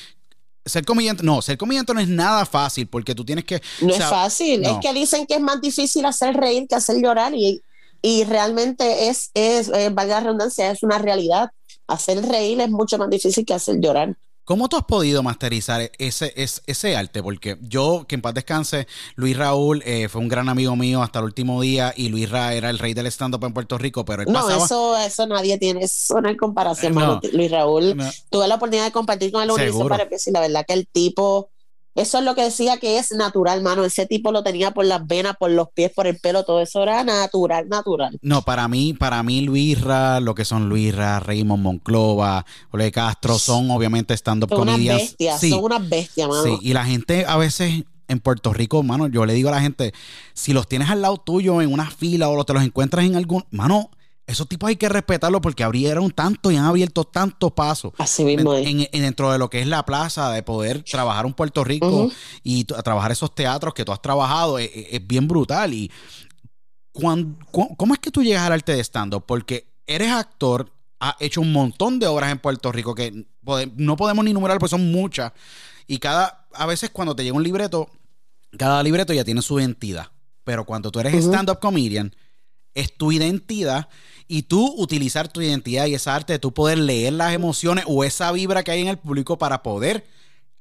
ser 0.70 0.86
comediante, 0.86 1.24
no, 1.24 1.42
ser 1.42 1.58
comediante 1.58 1.94
no 1.94 2.00
es 2.00 2.08
nada 2.08 2.46
fácil 2.46 2.88
porque 2.88 3.16
tú 3.16 3.26
tienes 3.26 3.46
que... 3.46 3.62
No 3.82 3.94
es 3.94 4.04
fácil, 4.04 4.66
es 4.66 4.78
que 4.82 4.94
dicen 4.94 5.26
que 5.26 5.36
es 5.36 5.42
más 5.42 5.60
difícil 5.62 6.06
hacer 6.06 6.36
reír 6.36 6.68
que 6.68 6.76
hacer 6.76 7.02
llorar 7.02 7.34
y, 7.36 7.62
y 8.02 8.24
realmente 8.24 9.10
es, 9.10 9.32
es 9.34 9.70
eh, 9.70 9.90
valga 9.92 10.16
la 10.16 10.22
redundancia, 10.22 10.72
es 10.72 10.84
una 10.84 10.98
realidad. 10.98 11.50
Hacer 11.88 12.22
reír 12.24 12.62
es 12.62 12.70
mucho 12.70 12.98
más 12.98 13.10
difícil 13.10 13.46
que 13.46 13.54
hacer 13.54 13.80
llorar. 13.80 14.16
¿Cómo 14.50 14.68
tú 14.68 14.78
has 14.78 14.84
podido 14.86 15.22
masterizar 15.22 15.92
ese, 16.00 16.34
ese, 16.36 16.64
ese, 16.66 16.96
arte? 16.96 17.22
Porque 17.22 17.60
yo, 17.62 18.06
que 18.08 18.16
en 18.16 18.24
paz 18.24 18.34
descanse, 18.34 18.88
Luis 19.16 19.38
Raúl 19.38 19.84
eh, 19.86 20.10
fue 20.10 20.22
un 20.22 20.28
gran 20.28 20.50
amigo 20.50 20.76
mío 20.76 21.04
hasta 21.04 21.20
el 21.20 21.26
último 21.26 21.62
día 21.62 21.94
y 21.96 22.10
Luis 22.10 22.32
Ra 22.32 22.56
era 22.56 22.72
el 22.72 22.80
rey 22.80 22.96
del 22.96 23.06
stand-up 23.06 23.46
en 23.46 23.54
Puerto 23.54 23.78
Rico, 23.78 24.04
pero 24.06 24.24
él 24.24 24.28
No, 24.32 24.42
pasaba... 24.42 24.66
eso, 24.66 24.98
eso 24.98 25.28
nadie 25.28 25.60
tiene, 25.60 25.84
eso 25.84 26.20
no 26.20 26.30
hay 26.30 26.36
comparación, 26.36 26.96
No. 26.96 27.00
mano. 27.00 27.22
Luis 27.32 27.52
Raúl. 27.52 27.96
No. 27.96 28.10
Tuve 28.32 28.48
la 28.48 28.56
oportunidad 28.56 28.86
de 28.86 28.92
compartir 28.92 29.32
con 29.32 29.44
él 29.44 29.52
Seguro. 29.56 29.88
para 29.88 30.06
y 30.10 30.32
la 30.32 30.40
verdad 30.40 30.66
que 30.68 30.74
el 30.74 30.88
tipo, 30.88 31.52
eso 32.00 32.20
es 32.20 32.24
lo 32.24 32.36
que 32.36 32.44
decía 32.44 32.78
que 32.78 32.98
es 32.98 33.12
natural, 33.12 33.62
mano. 33.62 33.84
Ese 33.84 34.06
tipo 34.06 34.32
lo 34.32 34.44
tenía 34.44 34.72
por 34.72 34.86
las 34.86 35.06
venas, 35.06 35.36
por 35.38 35.52
los 35.52 35.70
pies, 35.70 35.92
por 35.94 36.08
el 36.08 36.18
pelo, 36.18 36.44
todo 36.44 36.62
eso 36.62 36.84
era 36.84 37.04
natural, 37.04 37.68
natural. 37.68 38.18
No, 38.22 38.42
para 38.44 38.68
mí, 38.68 38.94
para 38.94 39.22
mí 39.24 39.42
Luis 39.42 39.80
Ra, 39.82 40.20
lo 40.20 40.36
que 40.36 40.46
son 40.46 40.70
Luis 40.70 40.96
Ra, 40.96 41.20
Raymond 41.20 41.62
Monclova, 41.62 42.46
Ole 42.72 42.92
Castro, 42.92 43.38
son 43.38 43.70
obviamente 43.72 44.14
stand-up 44.14 44.50
bestias, 44.78 45.40
Sí, 45.40 45.50
son 45.50 45.64
unas 45.64 45.88
bestias, 45.88 46.28
mano. 46.28 46.44
Sí, 46.44 46.58
y 46.62 46.74
la 46.74 46.86
gente 46.86 47.26
a 47.28 47.38
veces 47.38 47.84
en 48.08 48.20
Puerto 48.20 48.54
Rico, 48.54 48.82
mano, 48.84 49.08
yo 49.08 49.26
le 49.26 49.34
digo 49.34 49.50
a 49.50 49.54
la 49.54 49.62
gente, 49.62 49.94
si 50.34 50.54
los 50.54 50.68
tienes 50.68 50.90
al 50.90 51.02
lado 51.02 51.18
tuyo 51.18 51.62
en 51.62 51.72
una 51.72 51.90
fila 51.90 52.30
o 52.30 52.44
te 52.44 52.54
los 52.54 52.64
encuentras 52.64 53.06
en 53.06 53.16
algún, 53.16 53.46
mano, 53.52 53.92
esos 54.32 54.48
tipos 54.48 54.68
hay 54.70 54.76
que 54.76 54.88
respetarlos 54.90 55.42
porque 55.42 55.64
abrieron 55.64 56.12
tanto 56.12 56.52
y 56.52 56.56
han 56.56 56.66
abierto 56.66 57.04
tantos 57.04 57.52
pasos. 57.52 57.94
Así 57.98 58.24
mismo 58.24 58.54
es. 58.54 58.68
En, 58.68 58.88
en- 58.92 59.02
dentro 59.02 59.32
de 59.32 59.38
lo 59.40 59.50
que 59.50 59.60
es 59.62 59.68
la 59.68 59.86
plaza, 59.86 60.32
de 60.32 60.44
poder 60.44 60.84
trabajar 60.84 61.26
un 61.26 61.34
Puerto 61.34 61.64
Rico 61.64 61.88
y 62.44 62.64
trabajar 62.66 63.12
esos 63.12 63.34
teatros 63.34 63.74
que 63.74 63.84
tú 63.86 63.92
has 63.92 64.02
trabajado, 64.02 64.60
es, 64.60 64.70
es- 64.74 64.88
es 64.92 65.08
bien 65.08 65.28
brutal. 65.28 65.74
Y 65.74 65.92
cu- 67.52 67.76
¿cómo 67.76 67.94
es 67.94 68.00
que 68.00 68.12
tú 68.12 68.24
llegas 68.24 68.44
al 68.46 68.54
arte 68.54 68.74
de 68.74 68.84
stand-up? 68.84 69.24
Porque 69.26 69.68
eres 69.88 70.12
actor, 70.12 70.72
has 71.00 71.16
hecho 71.20 71.42
un 71.42 71.52
montón 71.52 72.00
de 72.00 72.08
obras 72.08 72.32
en 72.32 72.40
Puerto 72.40 72.72
Rico 72.72 72.94
que 72.96 73.26
pode- 73.44 73.72
no 73.76 73.96
podemos 73.96 74.24
ni 74.26 74.34
numerar 74.34 74.60
porque 74.60 74.72
son 74.72 74.92
muchas. 74.92 75.32
Y 75.88 75.98
cada, 76.00 76.46
a 76.54 76.66
veces 76.66 76.90
cuando 76.92 77.16
te 77.16 77.24
llega 77.24 77.36
un 77.36 77.44
libreto, 77.44 77.90
cada 78.58 78.82
libreto 78.84 79.14
ya 79.14 79.24
tiene 79.24 79.42
su 79.42 79.60
identidad. 79.60 80.08
Pero 80.44 80.66
cuando 80.66 80.92
tú 80.92 81.00
eres 81.00 81.14
stand-up 81.30 81.60
comedian, 81.60 82.14
es 82.76 82.96
tu 82.96 83.12
identidad 83.12 83.90
y 84.28 84.44
tú 84.44 84.74
utilizar 84.78 85.28
tu 85.28 85.42
identidad 85.42 85.86
y 85.88 85.96
esa 85.96 86.16
arte 86.16 86.34
de 86.34 86.40
tú 86.40 86.54
poder 86.54 86.78
leer 86.78 87.14
las 87.14 87.34
emociones 87.34 87.84
o 87.88 88.04
esa 88.04 88.32
vibra 88.32 88.64
que 88.64 88.72
hay 88.72 88.82
en 88.82 88.88
el 88.90 88.98
público 88.98 89.38
para 89.38 89.64
poder 89.64 90.06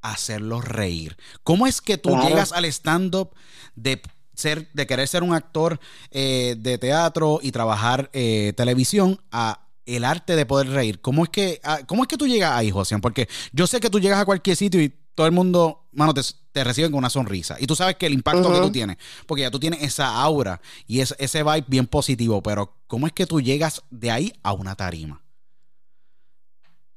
hacerlos 0.00 0.64
reír. 0.64 1.16
¿Cómo 1.42 1.66
es 1.66 1.80
que 1.80 1.98
tú 1.98 2.10
Claro. 2.10 2.28
llegas 2.28 2.52
al 2.52 2.64
stand-up 2.66 3.30
de 3.74 4.00
ser, 4.34 4.68
de 4.72 4.86
querer 4.86 5.08
ser 5.08 5.22
un 5.22 5.34
actor 5.34 5.80
eh, 6.10 6.54
de 6.58 6.78
teatro 6.78 7.40
y 7.42 7.50
trabajar 7.52 8.08
eh, 8.12 8.52
televisión 8.56 9.20
a 9.32 9.66
el 9.86 10.04
arte 10.04 10.36
de 10.36 10.46
poder 10.46 10.68
reír? 10.70 11.00
¿Cómo 11.00 11.24
es 11.24 11.30
que, 11.30 11.60
a- 11.64 11.84
cómo 11.86 12.02
es 12.02 12.08
que 12.08 12.16
tú 12.16 12.26
llegas 12.26 12.52
ahí, 12.52 12.70
José? 12.70 12.98
Porque 13.00 13.28
yo 13.52 13.66
sé 13.66 13.80
que 13.80 13.90
tú 13.90 13.98
llegas 14.00 14.20
a 14.20 14.24
cualquier 14.24 14.56
sitio 14.56 14.80
y 14.80 14.94
todo 15.14 15.26
el 15.26 15.32
mundo, 15.32 15.88
mano, 15.92 16.14
te, 16.14 16.20
te 16.58 16.64
reciben 16.64 16.90
con 16.90 16.98
una 16.98 17.08
sonrisa. 17.08 17.56
Y 17.60 17.68
tú 17.68 17.76
sabes 17.76 17.94
que 17.94 18.06
el 18.06 18.14
impacto 18.14 18.52
que 18.52 18.58
tú 18.58 18.72
tienes, 18.72 18.96
porque 19.26 19.42
ya 19.42 19.50
tú 19.52 19.60
tienes 19.60 19.80
esa 19.80 20.20
aura 20.20 20.60
y 20.88 20.98
es, 20.98 21.14
ese 21.20 21.44
vibe 21.44 21.64
bien 21.68 21.86
positivo, 21.86 22.42
pero 22.42 22.74
¿cómo 22.88 23.06
es 23.06 23.12
que 23.12 23.26
tú 23.26 23.40
llegas 23.40 23.82
de 23.90 24.10
ahí 24.10 24.32
a 24.42 24.52
una 24.54 24.74
tarima? 24.74 25.22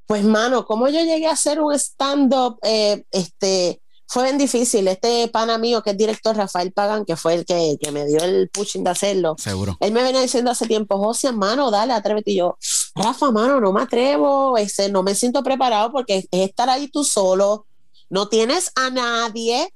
Pues, 0.07 0.23
mano, 0.23 0.65
como 0.65 0.87
yo 0.87 0.99
llegué 1.01 1.27
a 1.27 1.33
hacer 1.33 1.61
un 1.61 1.75
stand-up, 1.75 2.57
eh, 2.63 3.03
este, 3.11 3.83
fue 4.07 4.23
bien 4.23 4.39
difícil. 4.39 4.87
Este 4.87 5.27
pana 5.27 5.59
mío, 5.59 5.83
que 5.83 5.91
es 5.91 5.97
director, 5.97 6.35
Rafael 6.35 6.71
Pagan, 6.71 7.05
que 7.05 7.15
fue 7.15 7.35
el 7.35 7.45
que, 7.45 7.77
que 7.79 7.91
me 7.91 8.07
dio 8.07 8.23
el 8.23 8.49
pushing 8.49 8.83
de 8.83 8.89
hacerlo, 8.89 9.35
Seguro. 9.37 9.77
él 9.79 9.91
me 9.91 10.01
venía 10.01 10.21
diciendo 10.21 10.49
hace 10.49 10.65
tiempo, 10.65 10.97
José, 10.97 11.31
mano, 11.33 11.69
dale, 11.69 11.93
atrévete. 11.93 12.31
Y 12.31 12.37
yo, 12.37 12.57
Rafa, 12.95 13.29
mano, 13.29 13.61
no 13.61 13.71
me 13.71 13.83
atrevo, 13.83 14.57
ese, 14.57 14.89
no 14.89 15.03
me 15.03 15.13
siento 15.13 15.43
preparado 15.43 15.91
porque 15.91 16.17
es 16.17 16.27
estar 16.31 16.67
ahí 16.67 16.87
tú 16.87 17.03
solo, 17.03 17.67
no 18.11 18.27
tienes 18.27 18.71
a 18.75 18.89
nadie, 18.89 19.73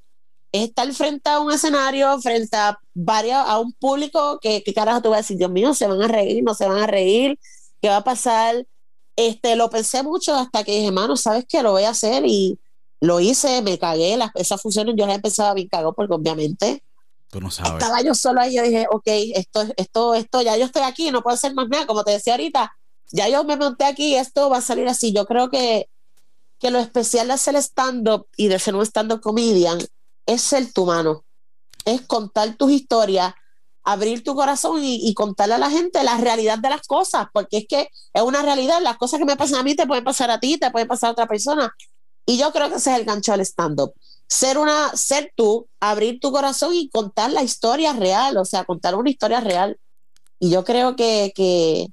es 0.51 0.63
estar 0.67 0.91
frente 0.93 1.29
a 1.29 1.39
un 1.39 1.51
escenario, 1.51 2.19
frente 2.19 2.55
a 2.55 2.77
varios, 2.93 3.37
a 3.37 3.59
un 3.59 3.71
público 3.73 4.39
que, 4.41 4.61
que 4.61 4.73
carajo 4.73 5.01
tú 5.01 5.09
vas 5.09 5.17
a 5.19 5.21
decir, 5.21 5.37
Dios 5.37 5.49
mío, 5.49 5.73
se 5.73 5.87
van 5.87 6.01
a 6.01 6.07
reír, 6.07 6.43
no 6.43 6.53
se 6.53 6.67
van 6.67 6.77
a 6.79 6.85
reír, 6.87 7.39
¿qué 7.81 7.87
va 7.89 7.97
a 7.97 8.03
pasar? 8.03 8.67
Este, 9.15 9.55
lo 9.55 9.69
pensé 9.69 10.03
mucho 10.03 10.35
hasta 10.35 10.65
que 10.65 10.73
dije, 10.73 10.91
mano, 10.91 11.15
¿sabes 11.15 11.45
qué? 11.47 11.63
Lo 11.63 11.71
voy 11.71 11.83
a 11.83 11.91
hacer 11.91 12.25
y 12.25 12.59
lo 12.99 13.21
hice, 13.21 13.61
me 13.61 13.79
cagué, 13.79 14.17
las, 14.17 14.31
esas 14.35 14.61
funciones 14.61 14.95
yo 14.97 15.05
las 15.07 15.15
empezaba 15.15 15.53
bien 15.53 15.69
cagado 15.69 15.93
porque 15.93 16.13
obviamente 16.13 16.83
Tú 17.29 17.39
no 17.39 17.49
sabes. 17.49 17.73
estaba 17.73 18.01
yo 18.01 18.13
solo 18.13 18.41
ahí, 18.41 18.55
yo 18.55 18.63
dije, 18.63 18.85
ok, 18.91 19.07
esto, 19.33 19.63
esto, 19.77 20.13
esto, 20.13 20.41
ya 20.41 20.57
yo 20.57 20.65
estoy 20.65 20.83
aquí, 20.83 21.09
no 21.11 21.21
puedo 21.21 21.35
hacer 21.35 21.53
más 21.53 21.69
nada, 21.69 21.85
como 21.87 22.03
te 22.03 22.11
decía 22.11 22.33
ahorita, 22.33 22.73
ya 23.11 23.29
yo 23.29 23.45
me 23.45 23.55
monté 23.55 23.85
aquí, 23.85 24.15
esto 24.15 24.49
va 24.49 24.57
a 24.57 24.61
salir 24.61 24.87
así. 24.87 25.13
Yo 25.13 25.25
creo 25.25 25.49
que, 25.49 25.87
que 26.59 26.71
lo 26.71 26.79
especial 26.79 27.27
de 27.27 27.33
hacer 27.33 27.55
stand-up 27.57 28.27
y 28.37 28.48
de 28.48 28.59
ser 28.59 28.75
un 28.75 28.85
stand-up 28.85 29.22
comedian 29.22 29.79
es 30.25 30.41
ser 30.41 30.72
tu 30.74 30.85
mano, 30.85 31.25
es 31.85 32.01
contar 32.01 32.55
tus 32.55 32.72
historias, 32.72 33.33
abrir 33.83 34.24
tu 34.24 34.35
corazón 34.35 34.83
y, 34.83 35.07
y 35.07 35.13
contarle 35.13 35.55
a 35.55 35.59
la 35.59 35.70
gente 35.70 36.03
la 36.03 36.18
realidad 36.18 36.57
de 36.57 36.70
las 36.70 36.81
cosas, 36.87 37.27
porque 37.33 37.57
es 37.57 37.65
que 37.68 37.89
es 38.13 38.22
una 38.22 38.41
realidad, 38.41 38.81
las 38.81 38.98
cosas 38.98 39.20
que 39.20 39.25
me 39.25 39.37
pasan 39.37 39.59
a 39.59 39.63
mí 39.63 39.75
te 39.75 39.85
pueden 39.85 40.03
pasar 40.03 40.31
a 40.31 40.39
ti, 40.39 40.57
te 40.57 40.72
pueden 40.72 40.87
pasar 40.87 41.09
a 41.09 41.11
otra 41.11 41.27
persona. 41.27 41.72
Y 42.25 42.37
yo 42.39 42.51
creo 42.51 42.70
que 42.70 42.75
ese 42.75 42.91
es 42.91 43.00
el 43.00 43.05
gancho 43.05 43.33
del 43.33 43.41
stand-up 43.41 43.94
ser 44.27 44.57
una, 44.57 44.96
ser 44.96 45.31
tú, 45.35 45.68
abrir 45.79 46.20
tu 46.20 46.31
corazón 46.31 46.74
y 46.74 46.89
contar 46.89 47.31
la 47.31 47.44
historia 47.44 47.94
real, 47.94 48.37
o 48.37 48.46
sea, 48.46 48.65
contar 48.65 48.96
una 48.96 49.09
historia 49.09 49.39
real. 49.39 49.77
Y 50.39 50.50
yo 50.50 50.63
creo 50.63 50.96
que, 50.96 51.31
que, 51.35 51.87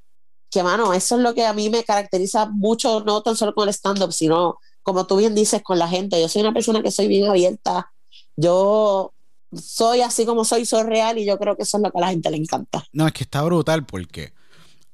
que, 0.53 0.63
mano, 0.63 0.93
eso 0.93 1.17
es 1.17 1.23
lo 1.23 1.35
que 1.35 1.47
a 1.47 1.55
mí 1.55 1.71
me 1.71 1.83
caracteriza 1.83 2.47
mucho, 2.47 3.03
no 3.05 3.23
tan 3.23 3.35
solo 3.37 3.55
con 3.55 3.67
el 3.67 3.75
stand-up, 3.75 4.13
sino, 4.13 4.59
como 4.83 5.07
tú 5.07 5.17
bien 5.17 5.35
dices, 5.35 5.63
con 5.63 5.79
la 5.79 5.89
gente. 5.89 6.21
Yo 6.21 6.29
soy 6.29 6.43
una 6.43 6.53
persona 6.53 6.83
que 6.83 6.91
soy 6.91 7.09
bien 7.09 7.29
abierta. 7.29 7.91
Yo 8.37 9.15
soy 9.55 10.03
así 10.03 10.27
como 10.27 10.45
soy, 10.45 10.67
soy 10.67 10.83
real 10.83 11.19
y 11.19 11.25
yo 11.25 11.39
creo 11.39 11.57
que 11.57 11.63
eso 11.63 11.79
es 11.79 11.83
lo 11.83 11.91
que 11.91 11.99
a 11.99 12.03
la 12.03 12.09
gente 12.11 12.31
le 12.31 12.37
encanta. 12.37 12.85
No, 12.93 13.07
es 13.07 13.15
que 13.15 13.25
está 13.25 13.43
brutal 13.43 13.87
porque 13.87 14.35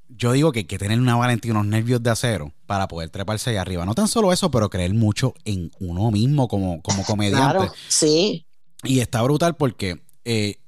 yo 0.09 0.31
digo 0.31 0.53
que 0.53 0.61
hay 0.61 0.65
que 0.65 0.79
tener 0.79 1.01
una 1.01 1.17
valentía 1.17 1.49
y 1.49 1.53
unos 1.53 1.67
nervios 1.67 2.03
de 2.03 2.11
acero 2.11 2.53
para 2.67 2.87
poder 2.87 3.11
treparse 3.11 3.51
allá 3.51 3.63
arriba. 3.63 3.85
No 3.85 3.97
tan 3.97 4.07
solo 4.07 4.33
eso, 4.33 4.53
pero 4.53 4.71
creer 4.71 4.95
mucho 4.95 5.35
en 5.45 5.73
uno 5.81 6.13
mismo 6.13 6.47
como, 6.47 6.81
como 6.83 7.03
comediante. 7.07 7.59
Claro, 7.59 7.73
sí. 7.89 8.47
Y 8.85 9.01
está 9.01 9.23
brutal 9.23 9.57
porque 9.57 10.01
eh, 10.25 10.61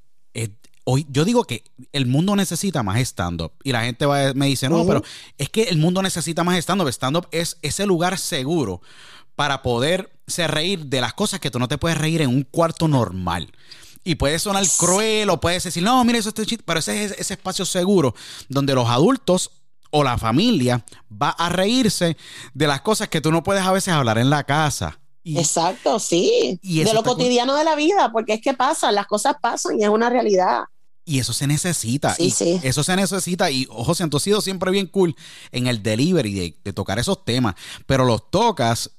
hoy 0.85 1.07
yo 1.11 1.25
digo 1.25 1.45
que 1.45 1.65
el 1.93 2.07
mundo 2.07 2.37
necesita 2.37 2.83
más 2.83 2.99
stand-up. 3.01 3.53
Y 3.65 3.73
la 3.73 3.83
gente 3.83 4.07
va- 4.07 4.33
me 4.35 4.47
dice, 4.47 4.69
no, 4.69 4.77
pero 4.87 5.03
es 5.39 5.49
que 5.49 5.65
el 5.65 5.79
mundo 5.79 6.03
necesita 6.03 6.45
más 6.45 6.57
stand-up. 6.59 6.89
Stand-up 6.89 7.29
es 7.31 7.59
ese 7.63 7.87
lugar 7.87 8.19
seguro 8.19 8.81
para 9.37 9.63
poderse 9.63 10.47
reír 10.47 10.87
de 10.87 11.01
las 11.01 11.15
cosas 11.15 11.41
que 11.41 11.51
tú 11.51 11.59
no 11.59 11.69
te 11.69 11.79
puedes 11.79 11.97
reír 11.99 12.23
en 12.23 12.31
un 12.31 12.43
cuarto 12.43 12.89
normal. 12.89 13.51
Y 14.05 14.15
puede 14.15 14.39
sonar 14.39 14.65
cruel 14.79 15.29
o 15.31 15.41
puedes 15.41 15.65
decir, 15.65 15.83
no, 15.83 16.03
mira, 16.05 16.19
eso 16.19 16.31
está 16.31 16.45
chiste. 16.47 16.65
Pero 16.67 16.81
ese 16.81 17.05
es 17.05 17.13
ese 17.19 17.35
espacio 17.35 17.65
seguro 17.67 18.15
donde 18.49 18.75
los 18.75 18.89
adultos 18.89 19.51
o 19.91 20.05
la 20.05 20.17
familia 20.19 20.85
va 21.11 21.31
a 21.31 21.49
reírse 21.49 22.17
de 22.55 22.67
las 22.67 22.81
cosas 22.81 23.09
que 23.09 23.21
tú 23.21 23.33
no 23.33 23.43
puedes 23.43 23.63
a 23.65 23.73
veces 23.73 23.93
hablar 23.93 24.19
en 24.19 24.31
la 24.31 24.45
casa. 24.45 25.00
Y, 25.31 25.39
Exacto, 25.39 25.99
sí. 25.99 26.59
Y 26.63 26.83
de 26.83 26.93
lo 26.93 27.03
cotidiano 27.03 27.55
de 27.55 27.65
la 27.65 27.75
vida, 27.75 28.11
porque 28.13 28.35
es 28.35 28.41
que 28.41 28.55
pasa, 28.55 28.91
las 28.91 29.07
cosas 29.07 29.37
pasan 29.41 29.79
y 29.79 29.85
es 29.85 29.89
una 29.89 30.11
realidad. 30.11 30.65
Y 31.05 31.19
eso 31.19 31.33
se 31.33 31.47
necesita. 31.47 32.15
Sí, 32.15 32.25
y 32.25 32.31
sí. 32.31 32.61
Eso 32.63 32.85
se 32.85 32.95
necesita. 32.97 33.51
Y, 33.51 33.67
José, 33.69 34.07
tú 34.09 34.19
has 34.19 34.23
sido 34.23 34.41
siempre 34.41 34.71
bien 34.71 34.87
cool 34.87 35.17
en 35.51 35.67
el 35.67 35.83
delivery 35.83 36.35
de, 36.35 36.57
de 36.63 36.73
tocar 36.73 36.99
esos 36.99 37.25
temas. 37.25 37.55
Pero 37.87 38.05
los 38.05 38.31
tocas 38.31 38.91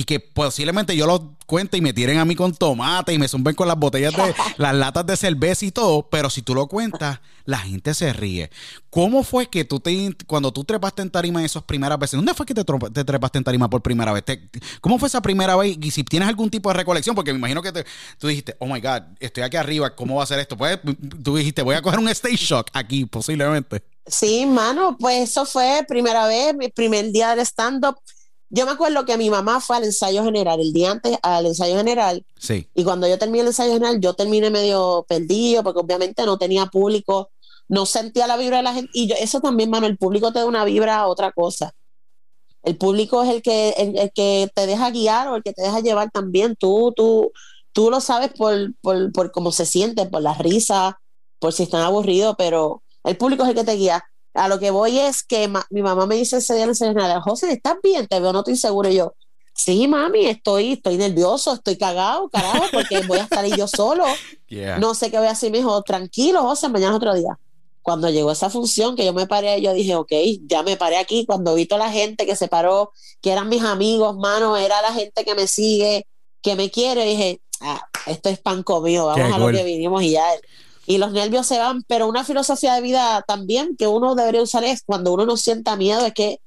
y 0.00 0.04
que 0.04 0.18
posiblemente 0.18 0.96
yo 0.96 1.06
los 1.06 1.20
cuente 1.44 1.76
y 1.76 1.82
me 1.82 1.92
tiren 1.92 2.16
a 2.16 2.24
mí 2.24 2.34
con 2.34 2.54
tomate 2.54 3.12
y 3.12 3.18
me 3.18 3.28
zumben 3.28 3.54
con 3.54 3.68
las 3.68 3.76
botellas 3.76 4.16
de 4.16 4.34
las 4.56 4.74
latas 4.74 5.04
de 5.04 5.14
cerveza 5.14 5.66
y 5.66 5.72
todo. 5.72 6.08
Pero 6.08 6.30
si 6.30 6.40
tú 6.40 6.54
lo 6.54 6.68
cuentas, 6.68 7.20
la 7.44 7.58
gente 7.58 7.92
se 7.92 8.10
ríe. 8.14 8.50
¿Cómo 8.88 9.24
fue 9.24 9.48
que 9.50 9.66
tú 9.66 9.78
te, 9.78 10.16
cuando 10.26 10.54
tú 10.54 10.64
trepaste 10.64 11.02
en 11.02 11.10
tarima 11.10 11.44
esas 11.44 11.64
primeras 11.64 11.98
veces? 11.98 12.16
¿Dónde 12.16 12.32
fue 12.32 12.46
que 12.46 12.54
te, 12.54 12.64
trepaste 13.04 13.36
en 13.36 13.44
tarima 13.44 13.68
por 13.68 13.82
primera 13.82 14.10
vez? 14.14 14.24
Te- 14.24 14.48
¿Cómo 14.80 14.98
fue 14.98 15.08
esa 15.08 15.20
primera 15.20 15.54
vez? 15.54 15.76
Y 15.78 15.90
si 15.90 16.02
tienes 16.02 16.30
algún 16.30 16.48
tipo 16.48 16.70
de 16.70 16.76
recolección, 16.76 17.14
porque 17.14 17.34
me 17.34 17.38
imagino 17.38 17.60
que 17.60 17.70
te- 17.70 17.84
tú 18.16 18.28
dijiste, 18.28 18.56
oh 18.58 18.66
my 18.66 18.80
God, 18.80 19.02
estoy 19.18 19.42
aquí 19.42 19.58
arriba, 19.58 19.94
¿cómo 19.94 20.14
va 20.14 20.22
a 20.22 20.26
ser 20.26 20.38
esto? 20.38 20.56
Pues, 20.56 20.78
tú 21.22 21.36
dijiste, 21.36 21.60
voy 21.60 21.74
a 21.74 21.82
coger 21.82 21.98
un 21.98 22.08
stage 22.08 22.36
shock 22.38 22.70
aquí, 22.72 23.04
posiblemente. 23.04 23.82
Sí, 24.06 24.46
mano, 24.46 24.96
pues 24.98 25.28
eso 25.28 25.44
fue 25.44 25.84
primera 25.86 26.26
vez, 26.26 26.54
mi 26.56 26.68
primer 26.70 27.12
día 27.12 27.36
del 27.36 27.44
stand-up. 27.44 27.96
Yo 28.52 28.66
me 28.66 28.72
acuerdo 28.72 29.04
que 29.04 29.16
mi 29.16 29.30
mamá 29.30 29.60
fue 29.60 29.76
al 29.76 29.84
ensayo 29.84 30.24
general, 30.24 30.60
el 30.60 30.72
día 30.72 30.90
antes 30.90 31.16
al 31.22 31.46
ensayo 31.46 31.76
general, 31.76 32.24
Sí. 32.36 32.68
y 32.74 32.82
cuando 32.84 33.06
yo 33.06 33.16
terminé 33.18 33.42
el 33.42 33.46
ensayo 33.48 33.72
general, 33.72 34.00
yo 34.00 34.14
terminé 34.14 34.50
medio 34.50 35.06
perdido, 35.08 35.62
porque 35.62 35.78
obviamente 35.80 36.24
no 36.26 36.36
tenía 36.36 36.66
público, 36.66 37.30
no 37.68 37.86
sentía 37.86 38.26
la 38.26 38.36
vibra 38.36 38.56
de 38.56 38.62
la 38.64 38.74
gente, 38.74 38.90
y 38.92 39.06
yo, 39.06 39.14
eso 39.20 39.40
también, 39.40 39.70
mano, 39.70 39.86
el 39.86 39.96
público 39.96 40.32
te 40.32 40.40
da 40.40 40.46
una 40.46 40.64
vibra 40.64 40.96
a 40.98 41.06
otra 41.06 41.30
cosa. 41.30 41.72
El 42.64 42.76
público 42.76 43.22
es 43.22 43.30
el 43.30 43.42
que, 43.42 43.70
el, 43.78 43.96
el 43.96 44.10
que 44.12 44.50
te 44.54 44.66
deja 44.66 44.90
guiar 44.90 45.28
o 45.28 45.36
el 45.36 45.42
que 45.42 45.52
te 45.52 45.62
deja 45.62 45.80
llevar 45.80 46.10
también. 46.10 46.56
Tú, 46.56 46.92
tú, 46.94 47.32
tú 47.72 47.88
lo 47.90 48.00
sabes 48.00 48.32
por, 48.36 48.74
por, 48.82 49.12
por 49.12 49.30
cómo 49.32 49.50
se 49.52 49.64
siente, 49.64 50.04
por 50.06 50.20
la 50.22 50.34
risa, 50.34 51.00
por 51.38 51.52
si 51.54 51.62
están 51.62 51.80
aburridos, 51.82 52.34
pero 52.36 52.82
el 53.04 53.16
público 53.16 53.44
es 53.44 53.50
el 53.50 53.54
que 53.54 53.64
te 53.64 53.74
guía. 53.76 54.04
A 54.34 54.48
lo 54.48 54.58
que 54.58 54.70
voy 54.70 54.98
es 54.98 55.22
que 55.22 55.50
mi 55.70 55.82
mamá 55.82 56.06
me 56.06 56.16
dice 56.16 56.38
ese 56.38 56.54
día 56.54 56.64
en 56.64 56.98
el 56.98 57.20
José, 57.20 57.52
¿estás 57.52 57.76
bien? 57.82 58.06
Te 58.06 58.20
veo, 58.20 58.32
no 58.32 58.40
estoy 58.40 58.56
seguro. 58.56 58.88
Y 58.88 58.96
yo, 58.96 59.14
sí, 59.54 59.88
mami, 59.88 60.26
estoy, 60.26 60.72
estoy 60.72 60.96
nervioso, 60.96 61.54
estoy 61.54 61.76
cagado, 61.76 62.28
carajo, 62.28 62.64
porque 62.72 63.00
voy 63.06 63.18
a 63.18 63.24
estar 63.24 63.44
ahí 63.44 63.52
yo 63.56 63.66
solo. 63.66 64.04
No 64.80 64.94
sé 64.94 65.12
qué 65.12 65.18
voy 65.18 65.28
a 65.28 65.30
hacer. 65.30 65.52
Me 65.52 65.58
dijo, 65.58 65.80
tranquilo, 65.82 66.42
José, 66.42 66.68
mañana 66.68 66.90
es 66.90 66.96
otro 66.96 67.14
día. 67.14 67.38
Cuando 67.82 68.10
llegó 68.10 68.32
esa 68.32 68.50
función, 68.50 68.96
que 68.96 69.04
yo 69.04 69.12
me 69.12 69.28
paré, 69.28 69.60
yo 69.62 69.72
dije, 69.72 69.94
ok, 69.94 70.12
ya 70.46 70.64
me 70.64 70.76
paré 70.76 70.98
aquí. 70.98 71.24
Cuando 71.24 71.54
vi 71.54 71.66
toda 71.66 71.86
la 71.86 71.92
gente 71.92 72.26
que 72.26 72.34
se 72.34 72.48
paró, 72.48 72.90
que 73.20 73.30
eran 73.30 73.48
mis 73.48 73.62
amigos, 73.62 74.16
mano, 74.16 74.56
era 74.56 74.82
la 74.82 74.92
gente 74.92 75.24
que 75.24 75.36
me 75.36 75.46
sigue, 75.46 76.04
que 76.42 76.56
me 76.56 76.70
quiere, 76.70 77.04
dije, 77.04 77.40
ah, 77.60 77.80
esto 78.06 78.28
es 78.28 78.40
pan 78.40 78.64
comido, 78.64 79.06
vamos 79.06 79.32
a 79.32 79.38
lo 79.38 79.52
que 79.52 79.62
vinimos 79.62 80.02
y 80.02 80.10
ya. 80.10 80.24
Y 80.86 80.98
los 80.98 81.12
nervios 81.12 81.46
se 81.46 81.58
van, 81.58 81.82
pero 81.86 82.08
una 82.08 82.24
filosofía 82.24 82.74
de 82.74 82.80
vida 82.80 83.22
también 83.26 83.76
que 83.76 83.86
uno 83.86 84.14
debería 84.14 84.42
usar 84.42 84.64
es 84.64 84.82
cuando 84.84 85.12
uno 85.12 85.26
no 85.26 85.36
sienta 85.36 85.76
miedo, 85.76 86.04
es 86.04 86.14
que 86.14 86.38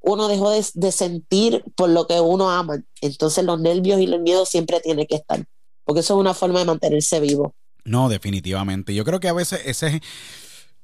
uno 0.00 0.28
dejó 0.28 0.50
de, 0.50 0.92
sentir 0.92 1.64
por 1.74 1.90
lo 1.90 2.06
que 2.06 2.20
uno 2.20 2.50
ama. 2.50 2.82
Entonces 3.00 3.44
los 3.44 3.60
nervios 3.60 4.00
y 4.00 4.06
los 4.06 4.20
miedos 4.20 4.48
siempre 4.48 4.80
tienen 4.80 5.06
que 5.06 5.16
estar, 5.16 5.44
porque 5.84 6.00
eso 6.00 6.14
es 6.14 6.20
una 6.20 6.34
forma 6.34 6.60
de 6.60 6.64
mantenerse 6.64 7.20
vivo. 7.20 7.54
No, 7.84 8.08
definitivamente. 8.08 8.94
Yo 8.94 9.04
creo 9.04 9.20
que 9.20 9.28
a 9.28 9.32
veces 9.32 9.60
ese 9.64 10.00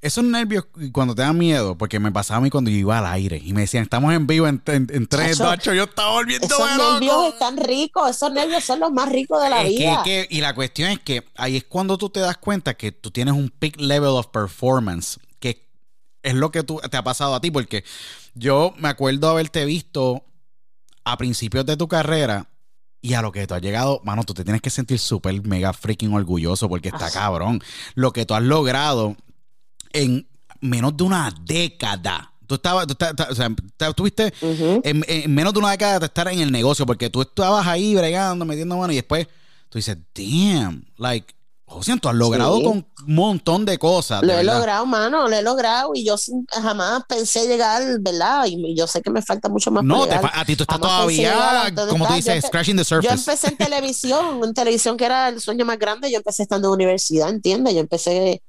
esos 0.02 0.24
nervios 0.24 0.66
cuando 0.90 1.14
te 1.14 1.22
dan 1.22 1.38
miedo, 1.38 1.78
porque 1.78 2.00
me 2.00 2.10
pasaba 2.10 2.38
a 2.38 2.40
mí 2.40 2.50
cuando 2.50 2.70
yo 2.70 2.76
iba 2.76 2.98
al 2.98 3.06
aire 3.06 3.40
y 3.42 3.52
me 3.52 3.62
decían, 3.62 3.84
estamos 3.84 4.12
en 4.12 4.26
vivo 4.26 4.48
en, 4.48 4.60
en, 4.66 5.06
3, 5.06 5.38
2, 5.38 5.48
8, 5.48 5.74
yo 5.74 5.84
estaba 5.84 6.10
volviendo 6.10 6.44
Esos 6.44 6.76
nervios 6.76 7.32
están 7.32 7.56
ricos, 7.56 8.10
esos 8.10 8.32
nervios 8.32 8.64
son 8.64 8.80
los 8.80 8.92
más 8.92 9.08
ricos 9.08 9.40
de 9.40 9.48
la 9.48 9.62
vida. 9.62 10.02
y 10.28 10.40
la 10.40 10.54
cuestión 10.56 10.90
es 10.90 10.98
que 10.98 11.24
ahí 11.36 11.56
es 11.56 11.64
cuando 11.64 11.96
tú 11.98 12.10
te 12.10 12.18
das 12.18 12.36
cuenta 12.36 12.74
que 12.74 12.90
tú 12.90 13.12
tienes 13.12 13.32
un 13.34 13.48
peak 13.48 13.80
level 13.80 14.10
of 14.10 14.26
performance, 14.26 15.20
que 15.38 15.68
es 16.24 16.34
lo 16.34 16.50
que 16.50 16.64
tú, 16.64 16.80
te 16.90 16.96
ha 16.96 17.04
pasado 17.04 17.36
a 17.36 17.40
ti, 17.40 17.52
porque 17.52 17.84
yo 18.34 18.74
me 18.78 18.88
acuerdo 18.88 19.30
haberte 19.30 19.64
visto 19.64 20.24
a 21.04 21.16
principios 21.16 21.64
de 21.64 21.76
tu 21.76 21.86
carrera 21.86 22.48
y 23.00 23.14
a 23.14 23.22
lo 23.22 23.30
que 23.30 23.46
tú 23.46 23.54
has 23.54 23.62
llegado, 23.62 24.00
mano, 24.02 24.24
tú 24.24 24.34
te 24.34 24.42
tienes 24.42 24.62
que 24.62 24.70
sentir 24.70 24.98
súper 24.98 25.40
mega 25.46 25.72
freaking 25.72 26.12
orgulloso 26.12 26.68
porque 26.68 26.88
está 26.88 27.08
cabrón. 27.10 27.62
Lo 27.94 28.12
que 28.12 28.26
tú 28.26 28.34
has 28.34 28.42
logrado 28.42 29.16
en 29.92 30.28
menos 30.60 30.96
de 30.96 31.04
una 31.04 31.34
década. 31.44 32.32
Tú 32.46 32.56
estabas, 32.56 32.86
tú, 32.86 32.94
o 33.30 33.34
sea, 33.34 33.48
estuviste 33.88 34.32
en, 34.42 35.34
menos 35.34 35.52
de 35.52 35.58
una 35.58 35.70
década 35.70 35.98
de 35.98 36.06
estar 36.06 36.28
en 36.28 36.40
el 36.40 36.52
negocio, 36.52 36.84
porque 36.84 37.08
tú 37.08 37.22
estabas 37.22 37.66
ahí 37.66 37.94
bregando, 37.94 38.44
metiendo 38.44 38.76
mano, 38.76 38.92
y 38.92 38.96
después 38.96 39.26
tú 39.68 39.78
dices, 39.78 39.96
damn, 40.14 40.84
like, 40.98 41.34
José, 41.72 41.96
tú 42.00 42.08
has 42.08 42.14
logrado 42.14 42.62
con 42.62 42.86
un 43.06 43.14
montón 43.14 43.64
de 43.64 43.78
cosas. 43.78 44.22
Lo 44.22 44.34
he 44.34 44.44
logrado, 44.44 44.84
mano, 44.84 45.26
lo 45.26 45.34
he 45.34 45.42
logrado 45.42 45.92
y 45.94 46.04
yo 46.04 46.16
jamás 46.50 47.04
pensé 47.08 47.46
llegar, 47.48 47.82
¿verdad? 48.00 48.44
Y 48.46 48.76
yo 48.76 48.86
sé 48.86 49.00
que 49.00 49.10
me 49.10 49.22
falta 49.22 49.48
mucho 49.48 49.70
más. 49.70 49.82
No, 49.82 50.04
a 50.04 50.44
ti 50.44 50.54
tú 50.54 50.64
estás 50.64 50.78
todavía, 50.78 51.72
como 51.88 52.06
tú 52.06 52.12
dices, 52.12 52.44
scratching 52.44 52.76
the 52.76 52.84
surface. 52.84 53.08
Yo 53.08 53.18
empecé 53.18 53.48
en 53.48 53.56
televisión, 53.56 54.44
en 54.44 54.52
televisión 54.52 54.96
que 54.98 55.06
era 55.06 55.30
el 55.30 55.40
sueño 55.40 55.64
más 55.64 55.78
grande, 55.78 56.10
yo 56.10 56.18
empecé 56.18 56.42
estando 56.42 56.68
en 56.68 56.74
universidad, 56.74 57.30
¿entiendes? 57.30 57.72
Yo 57.72 57.80
empecé 57.80 58.42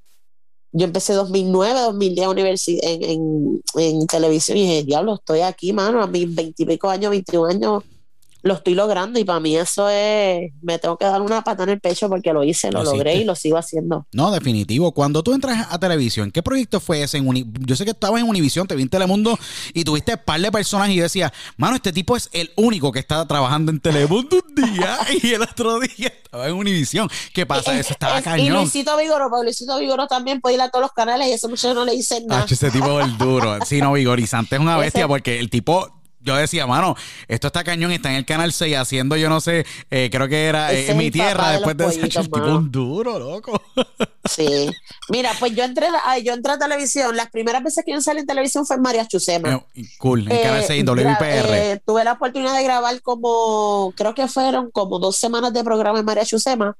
yo 0.74 0.86
empecé 0.86 1.14
2009, 1.14 1.80
2010 1.80 2.28
universidad, 2.28 2.82
en, 2.84 3.04
en, 3.04 3.62
en, 3.76 4.08
televisión 4.08 4.58
y 4.58 4.62
dije, 4.62 4.84
diablo, 4.84 5.16
estoy 5.16 5.42
aquí, 5.42 5.72
mano, 5.72 6.02
a 6.02 6.08
mis 6.08 6.34
veintipico 6.34 6.90
años, 6.90 7.12
21 7.12 7.48
años, 7.48 7.84
lo 8.44 8.56
estoy 8.56 8.76
logrando 8.76 9.20
y 9.20 9.24
para 9.24 9.40
mí 9.40 9.56
eso 9.56 9.90
es, 9.90 10.52
me 10.62 10.78
tengo 10.78 10.98
que 10.98 11.06
dar 11.06 11.22
una 11.22 11.44
pata 11.44 11.64
en 11.64 11.70
el 11.70 11.80
pecho 11.80 12.10
porque 12.10 12.34
lo 12.34 12.44
hice, 12.44 12.72
lo, 12.72 12.84
logré 12.84 13.16
y 13.16 13.24
lo 13.24 13.36
sigo 13.36 13.58
haciendo. 13.58 14.06
No, 14.12 14.32
definitivo. 14.32 14.92
Cuando 14.92 15.24
tú 15.24 15.34
entras 15.34 15.68
a 15.72 15.80
televisión, 15.80 16.30
¿qué 16.30 16.44
proyecto 16.44 16.82
fue 16.82 17.04
ese? 17.04 17.24
yo 17.24 17.76
sé 17.76 17.86
que 17.86 17.92
estabas 17.92 18.22
en 18.22 18.28
Univisión, 18.28 18.68
te 18.68 18.76
vi 18.76 18.84
en 18.84 18.90
Telemundo 18.90 19.40
y 19.74 19.86
tuviste 19.86 20.14
un 20.14 20.22
par 20.26 20.42
de 20.42 20.52
personas 20.52 20.90
y 20.90 20.96
yo 20.96 21.04
decía, 21.04 21.32
mano, 21.56 21.78
este 21.78 21.94
tipo 21.94 22.18
es 22.18 22.30
el 22.34 22.52
único 22.58 22.92
que 22.92 23.00
está 23.00 23.26
trabajando 23.26 23.72
en 23.72 23.80
Telemundo 23.80 24.44
un 24.46 24.56
día 24.56 25.00
y 25.24 25.34
el 25.34 25.42
otro 25.42 25.80
día 25.80 26.08
estaba 26.08 26.48
en 26.48 26.54
Univisión. 26.54 27.10
¿Qué 27.34 27.46
pasa? 27.46 27.80
Eso 27.80 27.94
estaba 27.94 28.22
cañón. 28.22 28.46
Y 28.46 28.50
Luisito 28.50 28.98
Vigoro, 28.98 29.30
porque 29.30 29.46
Luisito 29.46 29.80
Vigoro 29.80 30.08
también 30.08 30.42
puede 30.42 30.56
ir 30.56 30.62
a 30.62 30.70
todos 30.70 30.84
los 30.84 30.92
canales 30.92 31.30
y 31.30 31.32
eso 31.32 31.48
mucho 31.48 31.74
no 31.74 31.86
le 31.86 31.94
dice 31.94 32.22
nada. 32.26 32.46
ese 32.50 32.70
tipo 32.72 33.00
es 33.00 33.06
el 33.06 33.18
duro. 33.18 33.54
Sí, 33.66 33.80
no, 33.80 33.94
Vigorizante 33.94 34.56
es 34.56 34.62
una 34.62 34.78
bestia 34.78 35.08
porque 35.08 35.40
el 35.40 35.50
tipo 35.50 36.03
yo 36.24 36.36
decía, 36.36 36.66
mano, 36.66 36.96
esto 37.28 37.48
está 37.48 37.64
cañón, 37.64 37.92
está 37.92 38.10
en 38.10 38.16
el 38.16 38.26
canal 38.26 38.54
6 38.54 38.78
haciendo, 38.78 39.18
yo 39.18 39.30
no 39.30 39.42
sé, 39.42 39.66
eh, 39.92 40.10
creo 40.12 40.28
que 40.28 40.46
era 40.46 40.72
en 40.72 40.92
eh, 40.92 40.94
mi 40.96 41.12
tierra 41.12 41.52
después 41.52 41.76
de 41.76 41.88
ese 41.88 42.08
tipo 42.08 42.38
un 42.38 42.72
duro, 42.72 43.20
loco. 43.20 43.62
Sí. 44.26 44.72
Mira, 45.10 45.34
pues 45.38 45.54
yo 45.54 45.66
entré, 45.66 45.88
yo 46.24 46.32
entré 46.32 46.54
a 46.54 46.58
televisión, 46.58 47.14
las 47.18 47.30
primeras 47.30 47.62
veces 47.62 47.84
que 47.84 47.92
yo 47.92 48.00
salí 48.00 48.22
en 48.22 48.26
televisión 48.26 48.66
fue 48.66 48.78
en 48.78 48.82
María 48.82 49.06
Chusema. 49.06 49.66
Eh, 49.76 49.84
cool, 49.98 50.32
en 50.32 50.42
Canal 50.42 50.64
6, 50.64 50.80
en 50.80 50.90
WIPR. 50.90 51.82
tuve 51.86 52.06
la 52.06 52.14
oportunidad 52.14 52.56
de 52.56 52.64
grabar 52.64 53.02
como, 53.02 53.94
creo 53.98 54.16
que 54.16 54.30
fueron 54.30 54.72
como 54.72 54.98
dos 55.00 55.18
semanas 55.18 55.52
de 55.52 55.62
programa 55.66 56.00
en 56.00 56.06
María 56.06 56.24
Chusema. 56.24 56.78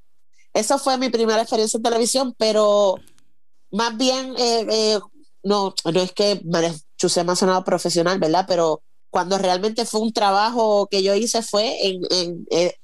Esa 0.54 0.78
fue 0.78 0.96
mi 0.96 1.10
primera 1.10 1.42
experiencia 1.42 1.76
en 1.76 1.82
televisión, 1.82 2.34
pero 2.38 2.94
más 3.70 3.94
bien, 3.94 4.34
no, 5.42 5.74
no 5.84 6.00
es 6.00 6.12
que 6.12 6.40
María 6.46 6.72
Chusema 6.96 7.36
sonaba 7.36 7.62
profesional, 7.62 8.18
¿verdad? 8.18 8.46
Pero 8.48 8.80
cuando 9.14 9.38
realmente 9.38 9.84
fue 9.84 10.00
un 10.00 10.12
trabajo 10.12 10.88
que 10.90 11.04
yo 11.04 11.14
hice 11.14 11.40
fue 11.40 11.86
en, 11.86 12.00
en 12.10 12.46
eh, 12.50 12.74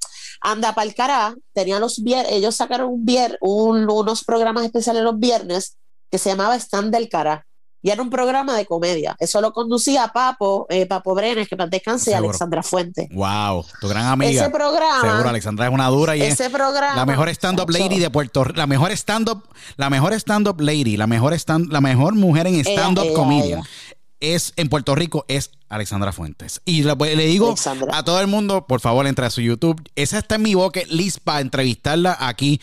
Anda 0.41 0.77
Palcará, 0.77 1.35
tenía 1.53 1.81
los 1.81 2.05
viernes, 2.05 2.31
ellos 2.31 2.55
sacaron 2.55 2.89
un 2.89 3.05
vier, 3.05 3.37
unos 3.41 4.23
programas 4.23 4.65
especiales 4.65 5.03
los 5.03 5.19
viernes 5.19 5.77
que 6.09 6.19
se 6.19 6.31
llamaba 6.31 6.55
Stand 6.55 6.95
del 6.95 7.09
Cará. 7.09 7.45
Y 7.83 7.91
era 7.91 8.03
un 8.03 8.11
programa 8.11 8.57
de 8.57 8.67
comedia. 8.67 9.17
Eso 9.19 9.41
lo 9.41 9.53
conducía 9.53 10.09
Papo, 10.09 10.67
eh, 10.69 10.85
Papo 10.87 11.15
Brenes, 11.15 11.49
que 11.49 11.57
para 11.57 11.69
descanse, 11.69 12.11
y 12.11 12.15
Alexandra 12.15 12.63
Fuente. 12.63 13.09
Wow, 13.11 13.65
tu 13.81 13.89
gran 13.89 14.07
amiga. 14.07 14.43
Ese 14.43 14.51
programa. 14.51 15.01
Seguro, 15.01 15.31
Alexandra 15.31 15.67
es 15.67 15.73
una 15.73 15.89
dura 15.89 16.15
y 16.15 16.21
ese 16.21 16.51
programa, 16.51 16.95
la 16.95 17.07
mejor 17.07 17.29
stand-up 17.31 17.71
lady 17.71 17.99
de 17.99 18.11
Puerto 18.11 18.45
Rico. 18.45 18.59
La 18.59 18.67
mejor 18.67 18.93
stand-up, 18.93 19.49
la 19.77 19.91
mejor 19.91 20.13
stand-up 20.13 20.61
lady, 20.61 20.97
la 20.97 21.07
mejor 21.07 21.33
stand, 21.33 21.73
la 21.73 21.81
mejor 21.81 22.15
mujer 22.15 22.47
en 22.47 22.61
stand-up 22.61 23.15
comedia 23.15 23.63
es 24.21 24.53
en 24.57 24.69
Puerto 24.69 24.95
Rico 24.95 25.25
es 25.29 25.51
Alexandra 25.69 26.13
Fuentes. 26.13 26.61
Y 26.65 26.83
le, 26.83 26.95
digo 27.27 27.55
a 27.93 28.05
todo 28.05 28.21
el 28.21 28.27
mundo, 28.27 28.67
por 28.67 28.81
favor, 28.81 29.07
entre 29.07 29.27
a 29.27 29.31
su 29.31 29.41
YouTube. 29.41 29.83
Esa 29.97 30.19
está 30.19 30.37
en 30.37 30.43
mi 30.43 30.55
boca 30.55 30.81
list 30.89 31.19
para 31.25 31.41
entrevistarla 31.41 32.17
aquí. 32.21 32.61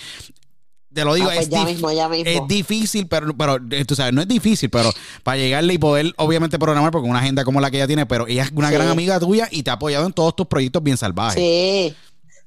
Te 0.93 1.04
lo 1.04 1.13
digo, 1.13 1.30
ah, 1.30 1.34
pues 1.36 1.50
es, 1.50 2.26
es, 2.26 2.48
difícil, 2.48 3.08
pero, 3.08 3.36
pero 3.38 3.60
eh, 3.70 3.86
tú 3.86 3.93
sabes, 3.93 4.13
no 4.13 4.22
es 4.22 4.28
difícil, 4.28 4.70
pero 4.70 4.91
para 5.22 5.38
llegarle 5.38 5.76
y 5.76 5.78
poder, 5.78 6.12
obviamente, 6.17 6.58
programar, 6.58 6.91
porque 6.91 7.08
una 7.08 7.20
agenda 7.20 7.43
como 7.43 7.62
la 7.62 7.70
que 7.70 7.78
ella 7.78 7.86
tiene, 7.86 8.08
pero 8.08 8.26
ella 8.26 8.43
es 8.43 8.52
una 8.52 8.72
gran 8.72 8.88
amiga 8.88 9.20
tuya 9.20 9.48
y 9.52 9.62
te 9.62 9.70
ha 9.70 9.74
apoyado 9.74 10.08
en 10.08 10.13
todos 10.13 10.36
tus 10.36 10.48
proyectos 10.48 10.82
bien 10.82 10.98
salvajes. 10.98 11.36
Sí, 11.36 11.96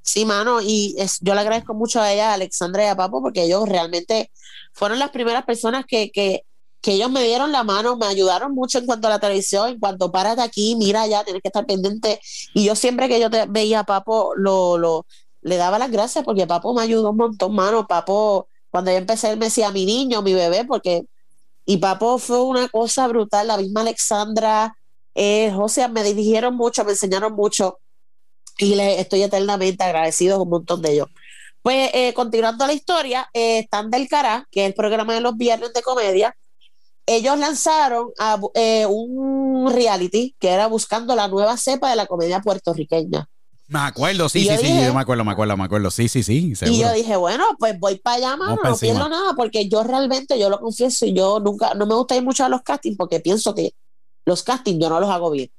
sí, 0.02 0.24
mano, 0.24 0.60
y 0.60 0.96
es, 0.98 1.18
yo 1.20 1.34
le 1.34 1.40
agradezco 1.40 1.74
mucho 1.74 2.00
a 2.00 2.12
ella, 2.12 2.30
a 2.30 2.34
Alexandra 2.34 2.84
y 2.84 2.86
a 2.88 2.96
Papo, 2.96 3.22
porque 3.22 3.44
ellos 3.44 3.68
realmente 3.68 4.32
fueron 4.72 4.98
las 4.98 5.10
primeras 5.10 5.44
personas 5.44 5.84
que, 5.86 6.10
que 6.10 6.42
que 6.80 6.92
ellos 6.92 7.10
me 7.10 7.22
dieron 7.24 7.52
la 7.52 7.64
mano, 7.64 7.96
me 7.96 8.06
ayudaron 8.06 8.52
mucho 8.54 8.78
en 8.78 8.86
cuanto 8.86 9.06
a 9.08 9.10
la 9.10 9.18
televisión, 9.18 9.68
en 9.70 9.78
cuanto 9.78 10.10
párate 10.10 10.42
aquí, 10.42 10.76
mira 10.76 11.06
ya, 11.06 11.24
tienes 11.24 11.42
que 11.42 11.48
estar 11.48 11.66
pendiente. 11.66 12.20
Y 12.54 12.64
yo 12.64 12.74
siempre 12.74 13.08
que 13.08 13.20
yo 13.20 13.28
veía 13.48 13.80
a 13.80 13.84
Papo, 13.84 14.32
lo, 14.36 14.78
lo, 14.78 15.06
le 15.42 15.56
daba 15.56 15.78
las 15.78 15.90
gracias 15.90 16.24
porque 16.24 16.46
Papo 16.46 16.74
me 16.74 16.82
ayudó 16.82 17.10
un 17.10 17.16
montón, 17.16 17.54
mano. 17.54 17.86
Papo, 17.86 18.48
cuando 18.70 18.90
yo 18.90 18.96
empecé, 18.98 19.30
él 19.30 19.38
me 19.38 19.46
decía 19.46 19.70
mi 19.70 19.84
niño, 19.86 20.22
mi 20.22 20.34
bebé, 20.34 20.64
porque. 20.64 21.04
Y 21.66 21.76
Papo 21.76 22.18
fue 22.18 22.42
una 22.42 22.68
cosa 22.68 23.06
brutal, 23.06 23.46
la 23.46 23.56
misma 23.56 23.82
Alexandra, 23.82 24.74
eh, 25.14 25.52
José, 25.54 25.88
me 25.88 26.02
dirigieron 26.02 26.56
mucho, 26.56 26.84
me 26.84 26.92
enseñaron 26.92 27.34
mucho 27.34 27.78
y 28.58 28.74
le 28.74 29.00
estoy 29.00 29.22
eternamente 29.22 29.84
agradecido 29.84 30.38
con 30.38 30.46
un 30.48 30.50
montón 30.50 30.82
de 30.82 30.92
ellos. 30.92 31.08
Pues 31.62 31.90
eh, 31.92 32.14
continuando 32.14 32.66
la 32.66 32.72
historia, 32.72 33.28
eh, 33.34 33.60
están 33.60 33.90
del 33.90 34.08
Cará, 34.08 34.46
que 34.50 34.62
es 34.62 34.66
el 34.68 34.74
programa 34.74 35.14
de 35.14 35.20
los 35.20 35.36
viernes 35.36 35.72
de 35.72 35.82
comedia, 35.82 36.36
ellos 37.06 37.38
lanzaron 37.38 38.10
eh, 38.54 38.86
un 38.86 39.70
reality 39.72 40.34
que 40.38 40.48
era 40.50 40.66
buscando 40.66 41.16
la 41.16 41.28
nueva 41.28 41.56
cepa 41.56 41.90
de 41.90 41.96
la 41.96 42.06
comedia 42.06 42.40
puertorriqueña. 42.40 43.28
Me 43.70 43.78
acuerdo, 43.78 44.28
sí, 44.28 44.40
sí, 44.40 44.56
sí, 44.60 44.84
yo 44.84 44.92
me 44.92 45.00
acuerdo, 45.00 45.24
me 45.24 45.30
acuerdo, 45.30 45.56
me 45.56 45.62
acuerdo, 45.62 45.92
sí, 45.92 46.08
sí, 46.08 46.24
sí. 46.24 46.52
Y 46.62 46.80
yo 46.80 46.92
dije, 46.92 47.14
bueno, 47.14 47.44
pues 47.56 47.78
voy 47.78 47.98
para 47.98 48.16
allá, 48.16 48.36
mano, 48.36 48.58
no 48.64 48.76
pierdo 48.76 49.08
nada, 49.08 49.34
porque 49.36 49.68
yo 49.68 49.84
realmente, 49.84 50.36
yo 50.36 50.50
lo 50.50 50.58
confieso, 50.58 51.06
yo 51.06 51.38
nunca, 51.38 51.74
no 51.74 51.86
me 51.86 51.94
gusta 51.94 52.16
ir 52.16 52.24
mucho 52.24 52.44
a 52.44 52.48
los 52.48 52.62
castings 52.62 52.96
porque 52.96 53.20
pienso 53.20 53.54
que 53.54 53.72
los 54.24 54.42
castings 54.42 54.80
yo 54.80 54.88
no 54.88 54.98
los 54.98 55.08
hago 55.08 55.30
bien. 55.30 55.52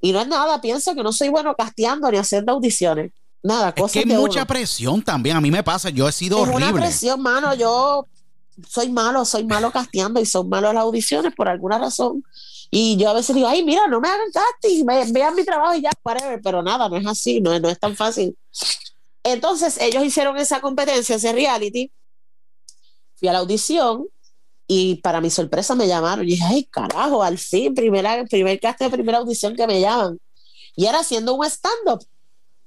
Y 0.00 0.12
no 0.12 0.20
es 0.22 0.28
nada, 0.28 0.62
pienso 0.62 0.94
que 0.94 1.02
no 1.02 1.12
soy 1.12 1.28
bueno 1.28 1.54
casteando 1.54 2.10
ni 2.10 2.16
haciendo 2.16 2.52
audiciones. 2.52 3.12
Nada, 3.42 3.74
es 3.76 3.92
que 3.92 3.98
hay 3.98 4.06
mucha 4.06 4.46
presión 4.46 5.02
también, 5.02 5.36
a 5.36 5.40
mí 5.42 5.50
me 5.50 5.62
pasa, 5.62 5.90
yo 5.90 6.08
he 6.08 6.12
sido 6.12 6.38
es 6.38 6.48
horrible. 6.48 6.72
Una 6.72 6.80
presión, 6.80 7.20
mano, 7.20 7.54
yo 7.54 8.06
soy 8.66 8.88
malo, 8.90 9.24
soy 9.24 9.44
malo 9.44 9.70
casteando 9.70 10.20
y 10.20 10.26
son 10.26 10.48
malos 10.48 10.74
las 10.74 10.82
audiciones 10.82 11.34
por 11.34 11.48
alguna 11.48 11.78
razón. 11.78 12.24
Y 12.70 12.96
yo 12.96 13.10
a 13.10 13.14
veces 13.14 13.34
digo, 13.34 13.48
ay, 13.48 13.64
mira, 13.64 13.86
no 13.86 14.00
me 14.00 14.08
hagan 14.08 14.30
casting, 14.32 14.84
vean 15.12 15.34
mi 15.34 15.44
trabajo 15.44 15.74
y 15.74 15.82
ya, 15.82 15.90
pero 16.42 16.62
nada, 16.62 16.88
no 16.88 16.96
es 16.96 17.06
así, 17.06 17.40
no, 17.40 17.58
no 17.58 17.68
es 17.68 17.78
tan 17.78 17.96
fácil. 17.96 18.36
Entonces, 19.22 19.78
ellos 19.80 20.04
hicieron 20.04 20.36
esa 20.36 20.60
competencia, 20.60 21.16
ese 21.16 21.32
reality. 21.32 21.90
Fui 23.16 23.28
a 23.28 23.32
la 23.32 23.40
audición 23.40 24.06
y 24.66 24.96
para 24.96 25.20
mi 25.20 25.30
sorpresa 25.30 25.74
me 25.74 25.88
llamaron. 25.88 26.24
Y 26.26 26.32
dije, 26.32 26.44
ay, 26.46 26.64
carajo, 26.64 27.22
al 27.22 27.38
fin, 27.38 27.74
primera, 27.74 28.24
primer 28.24 28.60
cast 28.60 28.80
de 28.80 28.90
primera 28.90 29.18
audición 29.18 29.56
que 29.56 29.66
me 29.66 29.80
llaman. 29.80 30.18
Y 30.76 30.86
era 30.86 31.00
haciendo 31.00 31.34
un 31.34 31.44
stand-up. 31.46 32.04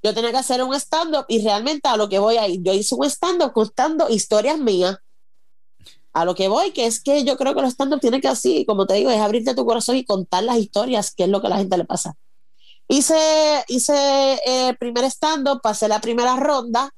Yo 0.02 0.12
tenía 0.12 0.32
que 0.32 0.38
hacer 0.38 0.62
un 0.62 0.74
stand-up 0.74 1.24
y 1.28 1.42
realmente 1.42 1.88
a 1.88 1.96
lo 1.96 2.08
que 2.08 2.18
voy 2.18 2.36
ahí, 2.36 2.60
yo 2.60 2.72
hice 2.72 2.94
un 2.96 3.04
stand-up 3.04 3.52
contando 3.52 4.08
historias 4.08 4.58
mías. 4.58 4.96
A 6.12 6.24
lo 6.24 6.34
que 6.34 6.48
voy, 6.48 6.72
que 6.72 6.86
es 6.86 7.02
que 7.02 7.24
yo 7.24 7.36
creo 7.36 7.54
que 7.54 7.62
los 7.62 7.72
stand-up 7.72 8.00
tienen 8.00 8.20
que 8.20 8.28
así, 8.28 8.64
como 8.66 8.86
te 8.86 8.94
digo, 8.94 9.10
es 9.10 9.18
abrirte 9.20 9.54
tu 9.54 9.64
corazón 9.64 9.96
y 9.96 10.04
contar 10.04 10.42
las 10.44 10.58
historias, 10.58 11.14
que 11.14 11.24
es 11.24 11.28
lo 11.30 11.40
que 11.40 11.46
a 11.46 11.50
la 11.50 11.58
gente 11.58 11.78
le 11.78 11.84
pasa. 11.84 12.14
Hice, 12.88 13.64
hice 13.68 14.32
el 14.44 14.70
eh, 14.70 14.76
primer 14.78 15.04
stand-up, 15.04 15.60
pasé 15.62 15.88
la 15.88 16.00
primera 16.00 16.36
ronda, 16.36 16.92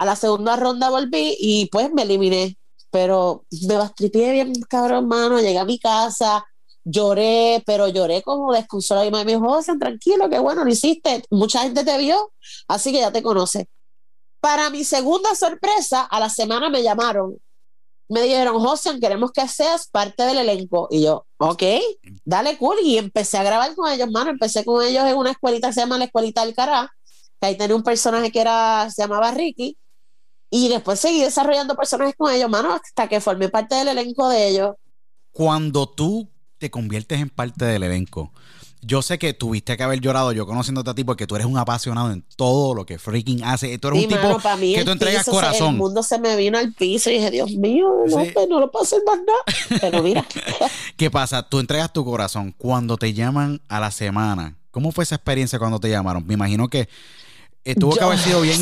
a 0.00 0.06
la 0.06 0.16
segunda 0.16 0.56
ronda 0.56 0.88
volví 0.88 1.36
y 1.38 1.66
pues 1.66 1.92
me 1.92 2.02
eliminé. 2.02 2.56
Pero 2.90 3.44
me 3.68 3.76
bastripié 3.76 4.32
bien, 4.32 4.54
cabrón, 4.68 5.06
mano. 5.06 5.38
Llegué 5.38 5.58
a 5.58 5.66
mi 5.66 5.78
casa, 5.78 6.42
lloré, 6.84 7.62
pero 7.66 7.86
lloré 7.86 8.22
como 8.22 8.52
desconsolado. 8.52 9.06
Y 9.06 9.10
me 9.10 9.26
dijo, 9.26 9.46
José, 9.46 9.76
tranquilo, 9.78 10.30
qué 10.30 10.38
bueno, 10.38 10.64
lo 10.64 10.70
hiciste. 10.70 11.22
Mucha 11.30 11.62
gente 11.64 11.84
te 11.84 11.98
vio, 11.98 12.32
así 12.66 12.92
que 12.92 13.00
ya 13.00 13.12
te 13.12 13.22
conoce. 13.22 13.68
Para 14.40 14.70
mi 14.70 14.84
segunda 14.84 15.34
sorpresa, 15.34 16.02
a 16.04 16.18
la 16.18 16.30
semana 16.30 16.70
me 16.70 16.82
llamaron. 16.82 17.36
Me 18.10 18.22
dijeron, 18.22 18.58
José, 18.60 18.98
queremos 19.00 19.30
que 19.32 19.46
seas 19.48 19.88
parte 19.88 20.24
del 20.24 20.38
elenco. 20.38 20.88
Y 20.90 21.02
yo, 21.02 21.26
ok, 21.38 21.62
dale 22.24 22.58
cool. 22.58 22.76
Y 22.82 22.98
empecé 22.98 23.38
a 23.38 23.42
grabar 23.42 23.74
con 23.74 23.90
ellos, 23.90 24.10
mano. 24.10 24.30
Empecé 24.30 24.64
con 24.64 24.84
ellos 24.84 25.04
en 25.04 25.16
una 25.16 25.30
escuelita 25.30 25.68
que 25.68 25.74
se 25.74 25.80
llama 25.80 25.96
la 25.96 26.06
Escuelita 26.06 26.44
del 26.44 26.54
Cará, 26.54 26.92
que 27.40 27.46
ahí 27.46 27.56
tenía 27.56 27.76
un 27.76 27.84
personaje 27.84 28.32
que 28.32 28.40
era, 28.40 28.90
se 28.90 29.02
llamaba 29.02 29.30
Ricky 29.30 29.78
y 30.50 30.68
después 30.68 30.98
seguí 30.98 31.22
desarrollando 31.22 31.76
personajes 31.76 32.16
con 32.16 32.32
ellos, 32.32 32.50
mano, 32.50 32.72
hasta 32.74 33.08
que 33.08 33.20
formé 33.20 33.48
parte 33.48 33.76
del 33.76 33.88
elenco 33.88 34.28
de 34.28 34.48
ellos. 34.48 34.74
Cuando 35.30 35.88
tú 35.88 36.28
te 36.58 36.70
conviertes 36.70 37.20
en 37.20 37.30
parte 37.30 37.64
del 37.64 37.84
elenco, 37.84 38.32
yo 38.82 39.02
sé 39.02 39.18
que 39.18 39.34
tuviste 39.34 39.76
que 39.76 39.82
haber 39.82 40.00
llorado 40.00 40.32
yo 40.32 40.46
conociéndote 40.46 40.90
a 40.90 40.94
ti 40.94 41.04
porque 41.04 41.26
tú 41.26 41.36
eres 41.36 41.46
un 41.46 41.58
apasionado 41.58 42.12
en 42.12 42.24
todo 42.36 42.74
lo 42.74 42.86
que 42.86 42.98
freaking 42.98 43.44
hace. 43.44 43.78
Tú 43.78 43.88
eres 43.88 44.04
un 44.04 44.08
tipo 44.08 44.38
que 44.58 44.84
tú 44.84 44.90
entregas 44.90 45.26
corazón. 45.26 45.74
el 45.74 45.76
mundo 45.76 46.02
se 46.02 46.18
me 46.18 46.36
vino 46.36 46.58
al 46.58 46.72
piso 46.72 47.10
y 47.10 47.14
dije, 47.14 47.30
Dios 47.30 47.50
mío, 47.52 47.88
no, 48.06 48.16
pues, 48.32 48.48
no 48.48 48.60
lo 48.60 48.70
puedo 48.70 48.84
más 49.06 49.18
nada. 49.18 49.80
Pero 49.80 50.02
mira. 50.02 50.24
¿Qué 50.96 51.10
pasa? 51.10 51.42
Tú 51.42 51.58
entregas 51.58 51.92
tu 51.92 52.04
corazón. 52.04 52.54
Cuando 52.56 52.96
te 52.96 53.12
llaman 53.12 53.60
a 53.68 53.80
la 53.80 53.90
semana, 53.90 54.56
¿cómo 54.70 54.92
fue 54.92 55.04
esa 55.04 55.16
experiencia 55.16 55.58
cuando 55.58 55.78
te 55.78 55.90
llamaron? 55.90 56.26
Me 56.26 56.34
imagino 56.34 56.68
que 56.68 56.88
eh, 57.64 57.74
tuvo 57.74 57.96
que 57.96 58.04
haber 58.04 58.18
sido 58.18 58.40
bien. 58.40 58.60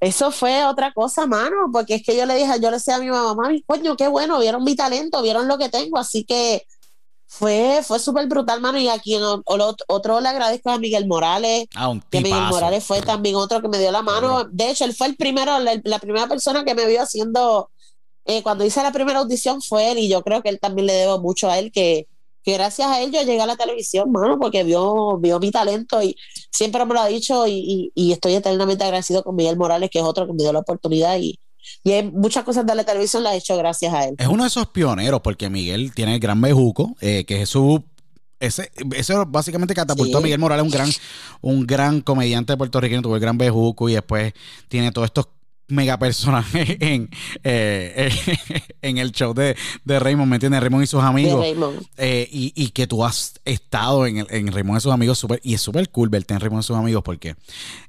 Eso 0.00 0.30
fue 0.30 0.66
otra 0.66 0.92
cosa, 0.92 1.26
mano, 1.26 1.56
porque 1.72 1.94
es 1.94 2.02
que 2.02 2.14
yo 2.14 2.26
le 2.26 2.34
dije, 2.34 2.52
yo 2.60 2.70
le 2.70 2.76
decía 2.76 2.96
a 2.96 2.98
mi 2.98 3.08
mamá, 3.08 3.34
mami, 3.34 3.62
coño, 3.62 3.96
qué 3.96 4.06
bueno, 4.06 4.38
vieron 4.38 4.62
mi 4.62 4.76
talento, 4.76 5.22
vieron 5.22 5.48
lo 5.48 5.56
que 5.56 5.70
tengo, 5.70 5.96
así 5.96 6.24
que 6.24 6.66
fue, 7.38 7.80
fue 7.82 7.98
súper 7.98 8.26
brutal, 8.28 8.60
mano, 8.60 8.78
y 8.78 8.88
aquí 8.88 9.16
otro 9.46 10.20
le 10.20 10.28
agradezco 10.28 10.70
a 10.70 10.78
Miguel 10.78 11.06
Morales, 11.06 11.66
ah, 11.74 11.92
que 12.10 12.20
Miguel 12.20 12.44
Morales 12.44 12.84
fue 12.84 13.00
también 13.02 13.34
otro 13.36 13.60
que 13.60 13.68
me 13.68 13.78
dio 13.78 13.90
la 13.90 14.02
mano, 14.02 14.44
de 14.44 14.70
hecho, 14.70 14.84
él 14.84 14.94
fue 14.94 15.08
el 15.08 15.16
primero, 15.16 15.58
la, 15.58 15.98
primera 15.98 16.28
persona 16.28 16.64
que 16.64 16.74
me 16.74 16.86
vio 16.86 17.02
haciendo, 17.02 17.70
eh, 18.24 18.42
cuando 18.42 18.64
hice 18.64 18.82
la 18.82 18.92
primera 18.92 19.18
audición 19.18 19.62
fue 19.62 19.90
él, 19.90 19.98
y 19.98 20.08
yo 20.08 20.22
creo 20.22 20.42
que 20.42 20.48
él 20.48 20.60
también 20.60 20.86
le 20.86 20.92
debo 20.92 21.20
mucho 21.20 21.50
a 21.50 21.58
él, 21.58 21.72
que 21.72 22.06
que 22.44 22.52
gracias 22.52 22.88
a 22.88 23.00
él 23.00 23.10
yo 23.10 23.22
llegué 23.22 23.40
a 23.40 23.46
la 23.46 23.56
televisión, 23.56 24.12
mano, 24.12 24.38
porque 24.38 24.64
vio, 24.64 25.16
vio 25.16 25.40
mi 25.40 25.50
talento 25.50 26.02
y 26.02 26.14
siempre 26.50 26.84
me 26.84 26.92
lo 26.92 27.00
ha 27.00 27.06
dicho 27.06 27.46
y, 27.46 27.90
estoy 27.96 28.34
eternamente 28.34 28.84
agradecido 28.84 29.24
con 29.24 29.34
Miguel 29.34 29.56
Morales, 29.56 29.88
que 29.90 29.98
es 29.98 30.04
otro 30.04 30.26
que 30.26 30.34
me 30.34 30.42
dio 30.42 30.52
la 30.52 30.58
oportunidad 30.58 31.16
y, 31.18 31.40
y 31.82 32.02
muchas 32.02 32.44
cosas 32.44 32.66
de 32.66 32.74
la 32.74 32.84
televisión 32.84 33.22
las 33.22 33.34
he 33.34 33.38
hecho 33.38 33.56
gracias 33.56 33.92
a 33.92 34.04
él. 34.04 34.16
Es 34.18 34.26
uno 34.26 34.44
de 34.44 34.48
esos 34.48 34.66
pioneros, 34.68 35.20
porque 35.22 35.50
Miguel 35.50 35.92
tiene 35.94 36.14
el 36.14 36.20
gran 36.20 36.40
bejuco, 36.40 36.96
eh, 37.00 37.24
que 37.24 37.42
es 37.42 37.48
su 37.48 37.82
ese, 38.40 38.70
ese 38.94 39.14
básicamente 39.26 39.74
catapultó 39.74 40.18
a 40.18 40.20
Miguel 40.20 40.38
Morales, 40.38 40.64
un 40.64 40.70
gran, 40.70 40.90
un 41.40 41.66
gran 41.66 42.00
comediante 42.00 42.56
puertorriqueño, 42.56 43.02
tuvo 43.02 43.14
el 43.14 43.20
gran 43.20 43.38
bejuco 43.38 43.88
y 43.88 43.94
después 43.94 44.32
tiene 44.68 44.92
todos 44.92 45.06
estos 45.06 45.28
mega 45.68 45.98
personaje 45.98 46.76
en, 46.80 47.10
eh, 47.42 48.10
en 48.82 48.98
el 48.98 49.12
show 49.12 49.34
de, 49.34 49.56
de, 49.84 49.98
Raymond, 49.98 50.28
¿me 50.28 50.36
entiendes? 50.36 50.60
Raymond 50.60 50.84
y 50.84 50.86
sus 50.86 51.02
amigos. 51.02 51.44
Eh, 51.96 52.28
y, 52.30 52.52
y, 52.54 52.70
que 52.70 52.86
tú 52.86 53.04
has 53.04 53.34
estado 53.44 54.06
en, 54.06 54.18
el, 54.18 54.26
en 54.30 54.52
Raymond 54.52 54.78
y 54.78 54.80
sus 54.82 54.92
amigos 54.92 55.18
super, 55.18 55.40
y 55.42 55.54
es 55.54 55.60
súper 55.60 55.90
cool 55.90 56.08
verte 56.08 56.34
en 56.34 56.40
Raymond 56.40 56.62
y 56.62 56.66
sus 56.66 56.76
amigos 56.76 57.02
porque 57.02 57.36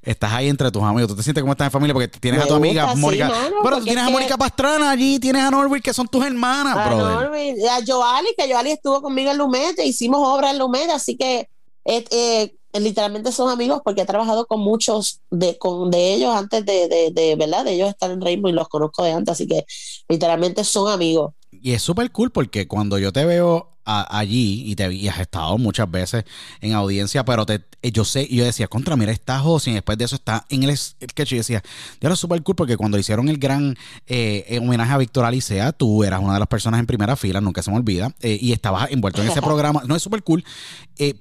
estás 0.01 0.31
ahí 0.33 0.49
entre 0.49 0.71
tus 0.71 0.83
amigos. 0.83 1.09
Tú 1.09 1.15
te 1.15 1.23
sientes 1.23 1.41
como 1.41 1.53
estás 1.53 1.67
en 1.67 1.71
familia 1.71 1.93
porque 1.93 2.07
tienes 2.07 2.41
a 2.41 2.47
tu 2.47 2.55
amiga 2.55 2.93
Mónica. 2.95 3.31
pero 3.63 3.77
tú 3.79 3.85
tienes 3.85 4.03
a 4.03 4.09
Mónica 4.09 4.37
Pastrana 4.37 4.91
allí, 4.91 5.19
tienes 5.19 5.41
a 5.41 5.51
Norway 5.51 5.81
que 5.81 5.93
son 5.93 6.07
tus 6.07 6.25
hermanas, 6.25 6.77
a 6.77 6.89
Norway, 6.89 7.55
a 7.65 7.79
Joali, 7.85 8.29
que 8.37 8.51
Joali 8.51 8.71
estuvo 8.71 9.01
conmigo 9.01 9.31
en 9.31 9.37
Lumete, 9.37 9.85
hicimos 9.85 10.19
obra 10.23 10.51
en 10.51 10.59
Lumete, 10.59 10.91
así 10.91 11.17
que 11.17 11.49
eh, 11.85 12.05
eh 12.11 12.55
literalmente 12.79 13.31
son 13.31 13.49
amigos 13.49 13.81
porque 13.83 14.01
he 14.01 14.05
trabajado 14.05 14.45
con 14.47 14.59
muchos 14.61 15.21
de, 15.29 15.57
con, 15.57 15.91
de 15.91 16.13
ellos 16.13 16.35
antes 16.35 16.65
de, 16.65 16.87
de, 16.87 17.11
de, 17.11 17.35
¿verdad? 17.35 17.65
De 17.65 17.73
ellos 17.73 17.89
estar 17.89 18.11
en 18.11 18.21
Rainbow 18.21 18.49
y 18.49 18.53
los 18.53 18.67
conozco 18.67 19.03
de 19.03 19.11
antes, 19.11 19.33
así 19.33 19.47
que 19.47 19.65
literalmente 20.09 20.63
son 20.63 20.91
amigos. 20.91 21.33
Y 21.51 21.73
es 21.73 21.81
súper 21.81 22.11
cool 22.11 22.31
porque 22.31 22.67
cuando 22.67 22.97
yo 22.97 23.11
te 23.11 23.25
veo 23.25 23.74
allí 23.85 24.63
y 24.65 24.75
te 24.75 24.91
y 24.91 25.07
has 25.07 25.19
estado 25.19 25.57
muchas 25.57 25.89
veces 25.89 26.25
en 26.61 26.73
audiencia, 26.73 27.23
pero 27.23 27.45
te, 27.45 27.61
eh, 27.81 27.91
yo 27.91 28.03
sé, 28.03 28.25
y 28.27 28.37
yo 28.37 28.45
decía, 28.45 28.67
contra, 28.67 28.95
mira, 28.95 29.11
está 29.11 29.39
José, 29.39 29.71
y 29.71 29.73
después 29.75 29.97
de 29.97 30.05
eso 30.05 30.15
está 30.15 30.45
en 30.49 30.63
el 30.63 30.75
sketch, 30.75 31.33
y 31.33 31.37
decía, 31.37 31.61
ya 32.01 32.07
era 32.07 32.15
súper 32.15 32.41
cool 32.43 32.55
porque 32.55 32.77
cuando 32.77 32.97
hicieron 32.97 33.29
el 33.29 33.37
gran 33.37 33.77
eh, 34.07 34.59
homenaje 34.61 34.93
a 34.93 34.97
Víctor 34.97 35.25
Alicea, 35.25 35.71
tú 35.71 36.03
eras 36.03 36.19
una 36.19 36.33
de 36.33 36.39
las 36.39 36.47
personas 36.47 36.79
en 36.79 36.87
primera 36.87 37.15
fila, 37.15 37.41
nunca 37.41 37.61
se 37.61 37.71
me 37.71 37.77
olvida, 37.77 38.13
eh, 38.21 38.37
y 38.41 38.51
estabas 38.51 38.91
envuelto 38.91 39.21
en 39.21 39.29
ese 39.29 39.41
programa, 39.43 39.83
no 39.85 39.95
es 39.95 40.01
súper 40.01 40.23
cool, 40.23 40.43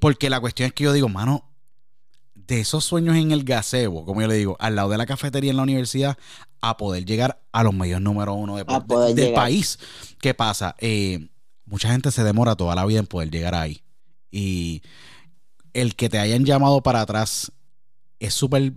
porque 0.01 0.31
la 0.31 0.41
cuestión 0.41 0.67
es 0.67 0.73
que 0.73 0.85
yo 0.85 0.93
digo, 0.93 1.09
mano, 1.09 1.45
de 2.35 2.61
esos 2.61 2.85
sueños 2.85 3.17
en 3.17 3.33
el 3.33 3.45
gazebo, 3.45 4.05
como 4.05 4.21
yo 4.21 4.29
le 4.29 4.35
digo, 4.35 4.57
al 4.61 4.77
lado 4.77 4.91
de 4.91 4.99
la 4.99 5.07
cafetería 5.07 5.51
en 5.51 5.57
la 5.57 5.63
universidad, 5.63 6.17
a 6.61 6.77
poder 6.77 7.05
llegar 7.05 7.43
a 7.53 7.63
los 7.63 7.75
medios 7.75 8.01
número 8.01 8.35
uno 8.35 8.57
de, 8.57 9.15
del 9.15 9.35
país. 9.35 9.79
¿Qué 10.21 10.35
pasa? 10.35 10.75
Eh, 10.79 11.29
mucha 11.75 11.91
gente 11.91 12.13
se 12.13 12.23
demora 12.23 12.55
toda 12.55 12.77
la 12.77 12.87
vida 12.87 13.01
en 13.01 13.07
poder 13.09 13.33
llegar 13.33 13.53
ahí. 13.57 13.83
Y 14.31 14.81
el 15.73 15.97
que 15.97 16.09
te 16.09 16.21
hayan 16.21 16.45
llamado 16.45 16.85
para 16.85 17.01
atrás 17.01 17.51
es 18.21 18.33
súper. 18.33 18.75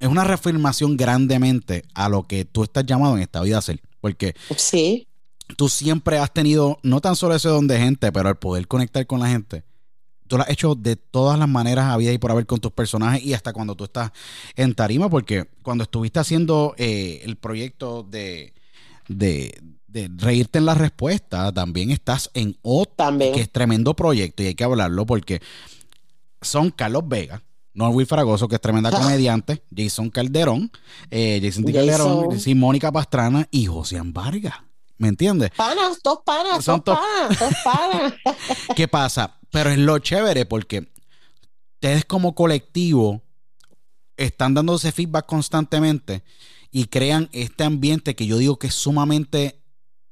Es 0.00 0.08
una 0.08 0.24
reafirmación 0.24 0.96
grandemente 0.96 1.84
a 1.94 2.08
lo 2.08 2.24
que 2.24 2.44
tú 2.44 2.64
estás 2.64 2.84
llamado 2.86 3.14
en 3.14 3.22
esta 3.22 3.40
vida 3.40 3.54
a 3.54 3.58
hacer. 3.60 3.80
Porque 4.00 4.34
sí. 4.56 5.06
tú 5.56 5.68
siempre 5.68 6.18
has 6.18 6.32
tenido, 6.32 6.80
no 6.82 7.00
tan 7.00 7.14
solo 7.14 7.36
ese 7.36 7.48
don 7.48 7.68
de 7.68 7.78
gente, 7.78 8.10
pero 8.10 8.28
el 8.28 8.34
poder 8.34 8.66
conectar 8.66 9.06
con 9.06 9.20
la 9.20 9.28
gente 9.28 9.62
tú 10.26 10.36
lo 10.36 10.42
has 10.42 10.50
hecho 10.50 10.74
de 10.74 10.96
todas 10.96 11.38
las 11.38 11.48
maneras 11.48 11.86
había 11.86 12.12
y 12.12 12.18
por 12.18 12.30
haber 12.30 12.46
con 12.46 12.60
tus 12.60 12.72
personajes 12.72 13.22
y 13.24 13.34
hasta 13.34 13.52
cuando 13.52 13.74
tú 13.74 13.84
estás 13.84 14.12
en 14.54 14.74
tarima, 14.74 15.10
porque 15.10 15.46
cuando 15.62 15.82
estuviste 15.82 16.20
haciendo 16.20 16.74
eh, 16.78 17.20
el 17.24 17.36
proyecto 17.36 18.04
de, 18.04 18.54
de, 19.08 19.60
reírte 20.16 20.58
en 20.58 20.66
la 20.66 20.74
respuesta, 20.74 21.52
también 21.52 21.90
estás 21.90 22.30
en 22.34 22.56
otro, 22.62 23.18
que 23.18 23.40
es 23.40 23.50
tremendo 23.50 23.94
proyecto 23.94 24.42
y 24.42 24.46
hay 24.46 24.54
que 24.54 24.64
hablarlo 24.64 25.06
porque 25.06 25.40
son 26.40 26.70
Carlos 26.70 27.04
Vega. 27.06 27.42
Norwin 27.72 28.06
Fragoso, 28.06 28.48
que 28.48 28.56
es 28.56 28.60
tremenda 28.60 28.90
comediante, 28.90 29.62
Jason 29.74 30.10
Calderón, 30.10 30.72
eh, 31.10 31.40
Jason, 31.42 31.64
Calderón, 31.64 32.36
Mónica 32.56 32.90
Pastrana 32.90 33.46
y 33.50 33.66
José 33.66 34.00
Vargas. 34.02 34.54
¿Me 34.98 35.08
entiendes? 35.08 35.50
Panas, 35.56 36.00
dos 36.02 36.18
panas, 36.26 36.64
Son 36.64 36.82
dos 36.84 36.98
panas, 36.98 37.38
dos 37.38 37.54
panas. 37.64 38.14
¿Qué 38.76 38.86
pasa? 38.86 39.38
Pero 39.50 39.70
es 39.70 39.78
lo 39.78 39.98
chévere 39.98 40.44
porque 40.44 40.90
ustedes 41.74 42.04
como 42.04 42.34
colectivo 42.34 43.22
están 44.16 44.52
dándose 44.52 44.92
feedback 44.92 45.24
constantemente 45.24 46.22
y 46.70 46.84
crean 46.84 47.30
este 47.32 47.64
ambiente 47.64 48.14
que 48.14 48.26
yo 48.26 48.36
digo 48.36 48.58
que 48.58 48.66
es 48.66 48.74
sumamente 48.74 49.59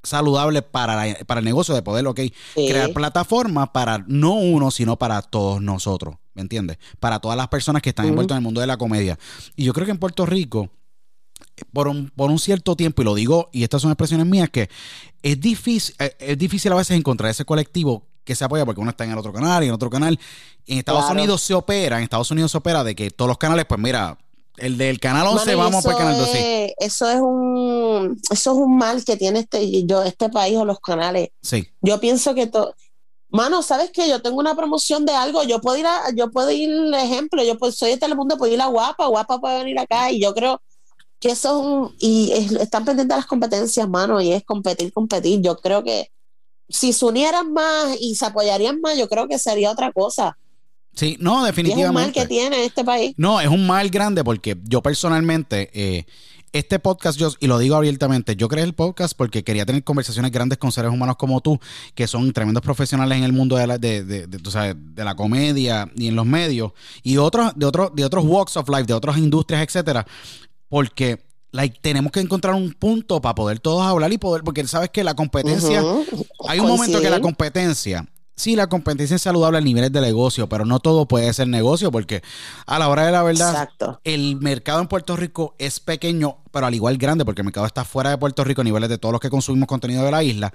saludable 0.09 0.63
para, 0.63 1.17
para 1.27 1.39
el 1.41 1.45
negocio 1.45 1.75
de 1.75 1.83
poder, 1.83 2.07
ok, 2.07 2.21
crear 2.55 2.93
plataformas 2.93 3.71
para 3.71 4.05
no 4.07 4.35
uno, 4.35 4.71
sino 4.71 4.97
para 4.99 5.23
todos 5.23 5.63
nosotros, 5.63 6.17
¿me 6.35 6.43
entiendes? 6.43 6.79
Para 7.01 7.21
todas 7.21 7.37
las 7.37 7.49
personas 7.49 7.83
que 7.83 7.91
están 7.91 8.07
envueltas 8.07 8.35
en 8.35 8.39
el 8.39 8.45
mundo 8.45 8.61
de 8.61 8.67
la 8.67 8.77
comedia. 8.77 9.19
Y 9.57 9.65
yo 9.65 9.73
creo 9.73 9.87
que 9.87 9.93
en 9.93 9.99
Puerto 9.99 10.27
Rico, 10.27 10.71
por 11.73 11.89
un, 11.89 12.11
por 12.11 12.31
un 12.31 12.39
cierto 12.39 12.77
tiempo, 12.77 13.03
y 13.03 13.05
lo 13.05 13.15
digo, 13.15 13.51
y 13.53 13.63
estas 13.63 13.83
son 13.83 13.91
expresiones 13.91 14.27
mías, 14.27 14.51
que 14.51 14.69
es 15.23 15.41
difícil, 15.41 15.95
eh, 15.99 16.17
es 16.19 16.39
difícil 16.39 16.73
a 16.73 16.77
veces 16.77 16.97
encontrar 16.97 17.31
ese 17.31 17.45
colectivo 17.45 18.07
que 18.25 18.35
se 18.35 18.45
apoya 18.45 18.67
porque 18.67 18.81
uno 18.81 18.91
está 18.91 19.05
en 19.05 19.13
el 19.13 19.19
otro 19.19 19.33
canal 19.33 19.65
y 19.65 19.69
en 19.69 19.73
otro 19.73 19.89
canal. 19.89 20.19
En 20.67 20.79
Estados 20.79 21.11
Unidos 21.11 21.41
se 21.41 21.55
opera, 21.55 21.97
en 21.97 22.05
Estados 22.05 22.31
Unidos 22.31 22.51
se 22.51 22.59
opera 22.59 22.85
de 22.85 22.95
que 22.95 23.11
todos 23.11 23.29
los 23.29 23.39
canales, 23.39 23.65
pues 23.65 23.81
mira, 23.81 24.19
el 24.61 24.79
del 24.79 25.01
canal 25.01 25.27
11 25.27 25.55
vamos 25.55 25.85
para 25.85 25.97
el 25.97 26.03
canal 26.03 26.19
12. 26.19 26.75
Eso 26.79 27.09
es 27.09 27.21
un 27.21 28.21
eso 28.31 28.53
es 28.53 28.57
un 28.57 28.77
mal 28.77 29.05
que 29.05 29.17
tiene 29.17 29.41
este 29.41 29.87
yo 29.87 30.03
este 30.03 30.29
país 30.29 30.57
o 30.57 30.65
los 30.65 30.81
canales. 30.81 31.31
Sí. 31.43 31.69
Yo 31.81 32.01
pienso 32.01 32.35
que 32.35 32.47
todo 32.47 32.75
Mano, 33.31 33.63
¿sabes 33.63 33.91
qué? 33.93 34.09
Yo 34.09 34.23
tengo 34.23 34.39
una 34.39 34.55
promoción 34.55 35.05
de 35.05 35.13
algo, 35.13 35.43
yo 35.43 35.61
puedo 35.61 35.77
ir 35.77 35.87
a, 35.87 36.11
yo 36.15 36.31
puedo 36.31 36.51
ir, 36.51 36.71
ejemplo, 36.95 37.43
yo 37.45 37.59
soy 37.71 37.91
de 37.91 37.97
Telemundo, 37.99 38.39
puedo 38.39 38.53
ir 38.53 38.61
a 38.61 38.67
Guapa, 38.67 39.07
Guapa 39.07 39.39
puede 39.39 39.59
venir 39.59 39.79
acá 39.79 40.11
y 40.11 40.19
yo 40.19 40.33
creo 40.35 40.63
que 41.21 41.35
son, 41.35 41.95
y 41.99 42.33
están 42.33 42.87
pendientes 42.87 43.15
de 43.15 43.21
las 43.21 43.27
competencias, 43.27 43.87
mano, 43.87 44.21
y 44.23 44.33
es 44.33 44.45
competir, 44.45 44.93
competir. 44.93 45.43
Yo 45.43 45.59
creo 45.59 45.85
que 45.85 46.11
si 46.71 46.95
se 46.95 47.05
unieran 47.05 47.53
más 47.53 47.99
y 48.01 48.15
se 48.15 48.25
apoyarían 48.25 48.81
más, 48.81 48.97
yo 48.97 49.09
creo 49.09 49.29
que 49.29 49.39
sería 49.39 49.73
otra 49.73 49.93
cosa. 49.93 50.39
Sí, 50.99 51.17
no, 51.21 51.45
definitivamente. 51.45 51.87
es 51.87 51.89
un 51.89 51.95
mal 51.95 52.13
que 52.13 52.27
tiene 52.27 52.65
este 52.65 52.83
país. 52.83 53.15
No, 53.17 53.41
es 53.41 53.47
un 53.47 53.69
mal 53.69 53.89
grande 53.89 54.25
porque 54.25 54.57
yo 54.65 54.83
personalmente, 54.83 55.71
eh, 55.73 56.07
este 56.53 56.81
podcast, 56.81 57.17
yo, 57.17 57.31
y 57.39 57.47
lo 57.47 57.61
digo 57.61 57.77
abiertamente, 57.77 58.35
yo 58.35 58.49
creé 58.49 58.65
el 58.65 58.73
podcast 58.73 59.17
porque 59.17 59.45
quería 59.45 59.65
tener 59.65 59.85
conversaciones 59.85 60.33
grandes 60.33 60.59
con 60.59 60.73
seres 60.73 60.91
humanos 60.91 61.15
como 61.17 61.41
tú, 61.41 61.61
que 61.95 62.09
son 62.09 62.33
tremendos 62.33 62.65
profesionales 62.65 63.17
en 63.17 63.23
el 63.23 63.33
mundo 63.33 63.55
de 63.55 63.69
la, 63.69 63.79
de, 63.79 64.03
de, 64.03 64.27
de, 64.27 65.05
la 65.05 65.15
comedia 65.15 65.89
y 65.95 66.09
en 66.09 66.17
los 66.17 66.27
medios, 66.27 66.73
y 67.05 67.17
otros, 67.19 67.53
de, 67.55 67.67
otros 67.67 67.95
de 67.95 68.05
otros 68.05 68.25
walks 68.25 68.57
of 68.57 68.69
life, 68.69 68.83
de 68.83 68.95
otras 68.95 69.19
industrias, 69.19 69.63
etcétera, 69.63 70.05
porque 70.69 71.25
like, 71.53 71.79
tenemos 71.81 72.11
que 72.11 72.19
encontrar 72.19 72.57
un 72.57 72.73
punto 72.73 73.21
para 73.21 73.37
poder 73.37 73.61
todos 73.61 73.87
hablar 73.87 74.13
y 74.13 74.19
poder, 74.19 74.43
porque 74.43 74.67
sabes 74.67 74.91
que 74.91 75.05
la 75.05 75.15
competencia, 75.15 75.81
hay 76.49 76.59
un 76.59 76.67
momento 76.67 77.01
que 77.01 77.09
la 77.09 77.21
competencia 77.21 78.05
sí, 78.39 78.55
la 78.57 78.69
competencia 78.69 79.17
es 79.17 79.23
saludable 79.23 79.59
a 79.59 79.61
niveles 79.61 79.93
de 79.93 80.01
negocio, 80.01 80.49
pero 80.49 80.65
no 80.65 80.79
todo 80.79 81.07
puede 81.07 81.33
ser 81.35 81.49
negocio 81.49 81.91
porque 81.91 82.23
a 82.67 82.79
la 82.79 82.89
hora 82.89 83.05
de 83.05 83.13
la 83.13 83.23
verdad, 83.23 83.69
el 84.05 84.37
mercado 84.37 84.81
en 84.81 84.87
Puerto 84.87 85.17
Rico 85.17 85.55
es 85.59 85.81
pequeño, 85.81 86.39
pero 86.53 86.67
al 86.67 86.75
igual 86.75 86.97
grande 86.99 87.25
porque 87.25 87.43
el 87.43 87.47
mercado 87.47 87.67
está 87.67 87.85
fuera 87.85 88.11
de 88.11 88.19
Puerto 88.19 88.45
Rico 88.45 88.61
a 88.61 88.65
niveles 88.65 88.89
de 88.89 88.97
todos 88.97 89.13
los 89.13 89.21
que 89.21 89.29
consumimos 89.29 89.67
contenido 89.67 90.05
de 90.05 90.13
la 90.13 90.23
isla. 90.23 90.53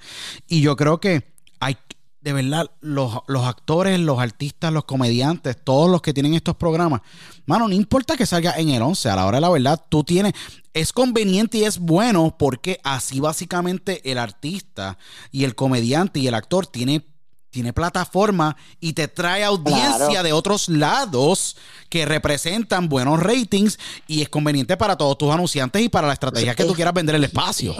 Y 0.48 0.62
yo 0.62 0.76
creo 0.76 0.98
que 0.98 1.34
hay, 1.60 1.76
de 2.22 2.32
verdad, 2.32 2.70
los, 2.80 3.18
los, 3.26 3.44
actores, 3.44 4.00
los 4.00 4.18
artistas, 4.18 4.72
los 4.72 4.84
comediantes, 4.84 5.56
todos 5.62 5.90
los 5.90 6.00
que 6.00 6.14
tienen 6.14 6.32
estos 6.32 6.56
programas, 6.56 7.02
mano, 7.44 7.68
no 7.68 7.74
importa 7.74 8.16
que 8.16 8.24
salga 8.24 8.54
en 8.56 8.70
el 8.70 8.80
11, 8.80 9.10
a 9.10 9.16
la 9.16 9.26
hora 9.26 9.36
de 9.36 9.42
la 9.42 9.50
verdad, 9.50 9.84
tú 9.90 10.04
tienes, 10.04 10.32
es 10.72 10.94
conveniente 10.94 11.58
y 11.58 11.64
es 11.64 11.78
bueno 11.78 12.34
porque 12.38 12.80
así 12.82 13.20
básicamente 13.20 14.10
el 14.10 14.16
artista 14.16 14.96
y 15.30 15.44
el 15.44 15.54
comediante 15.54 16.18
y 16.18 16.28
el 16.28 16.34
actor 16.34 16.66
tiene 16.66 17.13
tiene 17.54 17.72
plataforma 17.72 18.56
y 18.80 18.94
te 18.94 19.06
trae 19.06 19.44
audiencia 19.44 20.24
de 20.24 20.32
otros 20.32 20.68
lados 20.68 21.56
que 21.88 22.04
representan 22.04 22.88
buenos 22.88 23.22
ratings 23.22 23.78
y 24.08 24.22
es 24.22 24.28
conveniente 24.28 24.76
para 24.76 24.98
todos 24.98 25.16
tus 25.16 25.32
anunciantes 25.32 25.80
y 25.80 25.88
para 25.88 26.08
la 26.08 26.14
estrategia 26.14 26.56
que 26.56 26.64
tú 26.64 26.74
quieras 26.74 26.92
vender 26.92 27.14
el 27.14 27.22
espacio. 27.22 27.72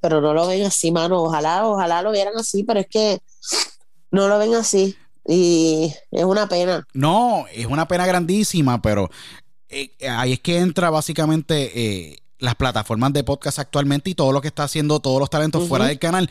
Pero 0.00 0.20
no 0.20 0.34
lo 0.34 0.48
ven 0.48 0.66
así, 0.66 0.90
mano. 0.90 1.22
Ojalá, 1.22 1.68
ojalá 1.68 2.02
lo 2.02 2.10
vieran 2.10 2.34
así, 2.36 2.64
pero 2.64 2.80
es 2.80 2.88
que 2.90 3.20
no 4.10 4.26
lo 4.26 4.40
ven 4.40 4.56
así. 4.56 4.96
Y 5.24 5.94
es 6.10 6.24
una 6.24 6.48
pena. 6.48 6.84
No, 6.94 7.44
es 7.52 7.66
una 7.66 7.86
pena 7.86 8.06
grandísima, 8.06 8.82
pero 8.82 9.08
eh, 9.68 9.92
ahí 10.10 10.32
es 10.32 10.40
que 10.40 10.58
entra 10.58 10.90
básicamente 10.90 11.70
eh, 11.80 12.18
las 12.40 12.56
plataformas 12.56 13.12
de 13.12 13.22
podcast 13.22 13.60
actualmente 13.60 14.10
y 14.10 14.14
todo 14.16 14.32
lo 14.32 14.40
que 14.40 14.48
está 14.48 14.64
haciendo 14.64 14.98
todos 14.98 15.20
los 15.20 15.30
talentos 15.30 15.68
fuera 15.68 15.86
del 15.86 16.00
canal 16.00 16.28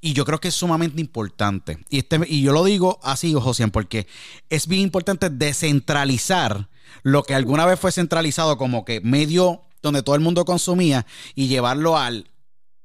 y 0.00 0.12
yo 0.14 0.24
creo 0.24 0.40
que 0.40 0.48
es 0.48 0.54
sumamente 0.54 1.00
importante. 1.00 1.78
Y, 1.88 1.98
este, 1.98 2.20
y 2.26 2.42
yo 2.42 2.52
lo 2.52 2.64
digo 2.64 2.98
así, 3.02 3.34
José, 3.34 3.68
porque 3.68 4.06
es 4.48 4.66
bien 4.66 4.82
importante 4.82 5.30
descentralizar 5.30 6.68
lo 7.02 7.22
que 7.22 7.34
alguna 7.34 7.66
vez 7.66 7.78
fue 7.78 7.92
centralizado 7.92 8.56
como 8.56 8.84
que 8.84 9.00
medio 9.00 9.62
donde 9.82 10.02
todo 10.02 10.14
el 10.14 10.20
mundo 10.20 10.44
consumía 10.44 11.06
y 11.34 11.48
llevarlo 11.48 11.96
al, 11.96 12.30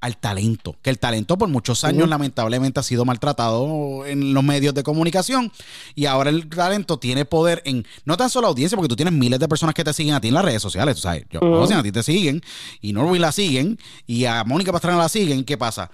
al 0.06 0.18
talento. 0.18 0.76
Que 0.82 0.90
el 0.90 1.00
talento 1.00 1.38
por 1.38 1.50
muchos 1.50 1.84
años 1.84 2.08
lamentablemente 2.08 2.80
ha 2.80 2.84
sido 2.84 3.06
maltratado 3.06 4.06
en 4.06 4.34
los 4.34 4.44
medios 4.44 4.74
de 4.74 4.84
comunicación 4.84 5.52
y 5.96 6.06
ahora 6.06 6.30
el 6.30 6.48
talento 6.48 7.00
tiene 7.00 7.26
poder 7.26 7.62
en 7.66 7.86
no 8.06 8.16
tan 8.16 8.30
solo 8.30 8.48
audiencia, 8.48 8.76
porque 8.76 8.90
tú 8.90 8.96
tienes 8.96 9.14
miles 9.14 9.40
de 9.40 9.48
personas 9.48 9.74
que 9.74 9.84
te 9.84 9.94
siguen 9.94 10.14
a 10.14 10.22
ti 10.22 10.28
en 10.28 10.36
las 10.36 10.46
redes 10.46 10.62
sociales. 10.62 10.96
Tú 10.96 11.02
sabes, 11.02 11.26
yo, 11.32 11.42
a 11.42 11.84
ti 11.84 11.92
te 11.92 12.04
siguen 12.04 12.42
y 12.82 12.94
Norway 12.94 13.20
la 13.20 13.32
siguen 13.32 13.80
y 14.06 14.26
a 14.26 14.44
Mónica 14.44 14.72
Pastrana 14.72 15.00
la 15.00 15.10
siguen. 15.10 15.44
¿Qué 15.44 15.58
pasa? 15.58 15.90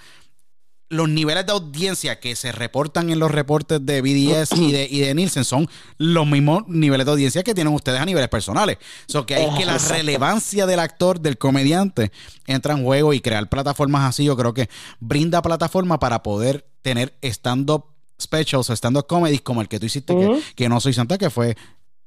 Los 0.91 1.07
niveles 1.07 1.45
de 1.45 1.53
audiencia 1.53 2.19
que 2.19 2.35
se 2.35 2.51
reportan 2.51 3.09
en 3.09 3.19
los 3.19 3.31
reportes 3.31 3.83
de 3.85 4.01
BDS 4.01 4.51
y 4.57 4.73
de, 4.73 4.87
y 4.91 4.99
de 4.99 5.15
Nielsen 5.15 5.45
son 5.45 5.69
los 5.97 6.27
mismos 6.27 6.67
niveles 6.67 7.05
de 7.05 7.11
audiencia 7.13 7.43
que 7.43 7.55
tienen 7.55 7.73
ustedes 7.73 8.01
a 8.01 8.05
niveles 8.05 8.27
personales. 8.27 8.77
So 9.07 9.25
que 9.25 9.35
hay 9.35 9.57
que 9.57 9.65
la 9.65 9.77
relevancia 9.77 10.65
del 10.65 10.81
actor, 10.81 11.21
del 11.21 11.37
comediante, 11.37 12.11
entra 12.45 12.73
en 12.73 12.83
juego 12.83 13.13
y 13.13 13.21
crear 13.21 13.47
plataformas 13.47 14.03
así, 14.03 14.25
yo 14.25 14.35
creo 14.35 14.53
que 14.53 14.69
brinda 14.99 15.41
plataforma 15.41 15.97
para 15.97 16.21
poder 16.23 16.67
tener 16.81 17.13
stand-up 17.21 17.85
specials 18.21 18.69
o 18.69 18.73
stand-up 18.75 19.07
comedies 19.07 19.41
como 19.41 19.61
el 19.61 19.69
que 19.69 19.79
tú 19.79 19.85
hiciste, 19.85 20.13
que, 20.55 20.67
no 20.67 20.81
soy 20.81 20.91
santa, 20.91 21.17
que 21.17 21.29
fue 21.29 21.55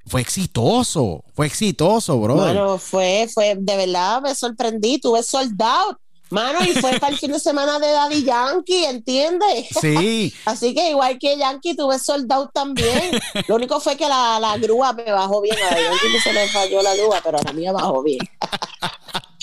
fue 0.06 0.20
exitoso, 0.20 1.24
fue 1.32 1.46
exitoso, 1.46 2.20
bro. 2.20 2.34
Bueno, 2.34 2.76
fue, 2.76 3.26
fue, 3.32 3.56
de 3.58 3.76
verdad 3.78 4.20
me 4.20 4.34
sorprendí, 4.34 4.98
tuve 4.98 5.22
sold 5.22 5.58
out. 5.62 5.96
Mano, 6.34 6.64
y 6.64 6.72
fue 6.72 6.98
para 6.98 7.12
el 7.12 7.18
fin 7.18 7.30
de 7.30 7.38
semana 7.38 7.78
de 7.78 7.92
Daddy 7.92 8.24
Yankee, 8.24 8.86
¿entiendes? 8.86 9.68
Sí. 9.80 10.34
Así 10.44 10.74
que 10.74 10.90
igual 10.90 11.16
que 11.16 11.38
Yankee, 11.38 11.76
tuve 11.76 11.96
soldado 12.00 12.50
también. 12.52 13.12
Lo 13.46 13.54
único 13.54 13.78
fue 13.78 13.96
que 13.96 14.08
la, 14.08 14.40
la 14.40 14.58
grúa 14.58 14.92
me 14.92 15.12
bajó 15.12 15.40
bien. 15.40 15.56
A 15.56 15.78
Yankee 15.78 16.20
se 16.22 16.32
le 16.32 16.48
falló 16.48 16.82
la 16.82 16.96
grúa, 16.96 17.20
pero 17.22 17.38
a 17.38 17.42
la 17.42 17.52
mía 17.52 17.70
bajó 17.70 18.02
bien. 18.02 18.18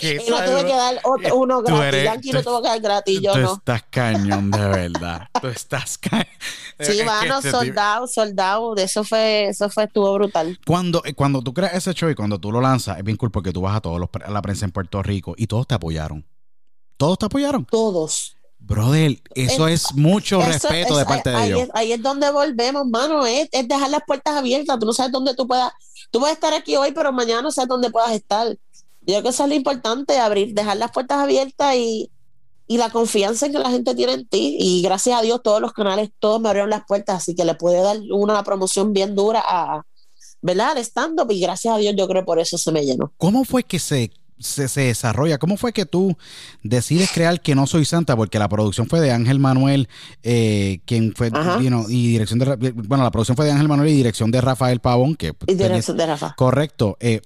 y 0.00 0.30
no 0.30 0.44
tuve 0.44 0.64
que 0.64 0.72
dar 0.72 1.00
otro, 1.04 1.36
uno 1.36 1.62
gratis. 1.62 2.04
Yankee 2.04 2.32
no 2.32 2.42
tuvo 2.42 2.62
que 2.62 2.68
dar 2.68 2.80
gratis, 2.80 3.20
yo 3.20 3.32
tú 3.32 3.38
no. 3.38 3.52
estás 3.54 3.84
cañón, 3.90 4.50
de 4.50 4.68
verdad. 4.68 5.28
Tú 5.40 5.48
estás 5.48 5.98
cañón. 5.98 6.26
Sí, 6.80 7.02
mano, 7.04 7.42
soldado, 7.42 8.06
soldado. 8.06 8.74
Eso 8.76 9.04
fue, 9.04 9.48
eso 9.48 9.68
fue, 9.68 9.84
estuvo 9.84 10.14
brutal. 10.14 10.58
Cuando, 10.66 11.02
eh, 11.04 11.12
cuando 11.12 11.42
tú 11.42 11.52
creas 11.52 11.74
ese 11.74 11.92
show 11.92 12.08
y 12.08 12.14
cuando 12.14 12.38
tú 12.38 12.50
lo 12.50 12.60
lanzas, 12.62 12.96
es 12.96 13.04
bien 13.04 13.18
cool 13.18 13.30
porque 13.30 13.52
tú 13.52 13.60
vas 13.60 13.76
a 13.76 13.80
todos 13.82 14.00
los, 14.00 14.08
a 14.24 14.30
la 14.30 14.40
prensa 14.40 14.64
en 14.64 14.70
Puerto 14.70 15.02
Rico 15.02 15.34
y 15.36 15.46
todos 15.46 15.66
te 15.66 15.74
apoyaron. 15.74 16.24
¿Todos 16.96 17.18
te 17.18 17.26
apoyaron? 17.26 17.66
Todos. 17.66 18.36
Brother, 18.60 19.20
eso 19.34 19.66
es, 19.66 19.94
mucho 19.94 20.40
respeto 20.42 20.96
de 20.96 21.04
parte 21.06 21.30
de 21.30 21.46
ellos. 21.46 21.68
ahí 21.72 21.92
es 21.92 22.02
donde 22.02 22.30
volvemos, 22.30 22.86
mano, 22.86 23.26
es, 23.26 23.48
es, 23.52 23.66
dejar 23.66 23.90
las 23.90 24.02
puertas 24.06 24.36
abiertas. 24.36 24.78
Tú 24.78 24.86
no 24.86 24.92
sabes 24.92 25.10
dónde 25.10 25.34
tú 25.34 25.46
puedas, 25.46 25.72
tú 26.10 26.20
puedes 26.20 26.34
estar 26.34 26.52
aquí 26.52 26.76
hoy, 26.76 26.92
pero 26.92 27.10
mañana 27.10 27.42
no 27.42 27.50
sabes 27.50 27.68
dónde 27.68 27.90
puedas 27.90 28.12
estar. 28.12 28.56
Yo 29.10 29.16
creo 29.16 29.22
que 29.24 29.28
eso 29.30 29.42
es 29.44 29.48
lo 29.48 29.54
importante, 29.54 30.18
abrir, 30.18 30.54
dejar 30.54 30.76
las 30.76 30.90
puertas 30.92 31.18
abiertas 31.18 31.74
y, 31.76 32.10
y 32.70 32.78
la 32.78 32.88
confianza 32.90 33.46
en 33.46 33.52
que 33.52 33.58
la 33.58 33.70
gente 33.70 33.96
tiene 33.96 34.12
en 34.12 34.28
ti. 34.28 34.56
Y 34.60 34.82
gracias 34.82 35.18
a 35.18 35.22
Dios, 35.22 35.42
todos 35.42 35.60
los 35.60 35.72
canales, 35.72 36.10
todos 36.20 36.40
me 36.40 36.48
abrieron 36.48 36.70
las 36.70 36.84
puertas, 36.86 37.16
así 37.16 37.34
que 37.34 37.44
le 37.44 37.56
puede 37.56 37.82
dar 37.82 37.96
una 38.12 38.44
promoción 38.44 38.92
bien 38.92 39.16
dura 39.16 39.42
a, 39.44 39.84
¿verdad? 40.40 40.70
Al 40.76 40.78
stand-up. 40.78 41.30
Y 41.32 41.40
gracias 41.40 41.74
a 41.74 41.78
Dios, 41.78 41.94
yo 41.96 42.06
creo 42.06 42.24
por 42.24 42.38
eso 42.38 42.58
se 42.58 42.70
me 42.70 42.84
llenó. 42.84 43.12
¿Cómo 43.16 43.44
fue 43.44 43.64
que 43.64 43.80
se, 43.80 44.12
se, 44.38 44.68
desarrolla? 44.82 45.38
¿Cómo 45.38 45.56
fue 45.56 45.72
que 45.72 45.84
tú 45.84 46.16
decides 46.62 47.10
crear 47.12 47.40
Que 47.40 47.56
No 47.56 47.66
Soy 47.66 47.84
Santa? 47.84 48.16
Porque 48.16 48.38
la 48.38 48.48
producción 48.48 48.86
fue 48.86 49.00
de 49.00 49.10
Ángel 49.10 49.40
Manuel, 49.40 49.88
eh, 50.22 50.80
quien 50.86 51.12
fue, 51.14 51.32
y 51.88 52.08
dirección 52.12 52.38
de, 52.38 52.72
bueno, 52.72 53.02
la 53.02 53.10
producción 53.10 53.36
fue 53.36 53.46
de 53.46 53.50
Ángel 53.50 53.66
Manuel 53.66 53.88
y 53.88 53.94
dirección 53.94 54.30
de 54.30 54.40
Rafael 54.40 54.78
Pavón. 54.78 55.16
Que, 55.16 55.34
y 55.48 55.54
dirección 55.54 55.96
de 55.96 56.06
Rafa. 56.06 56.34
Correcto. 56.36 56.96
Eh, 57.00 57.20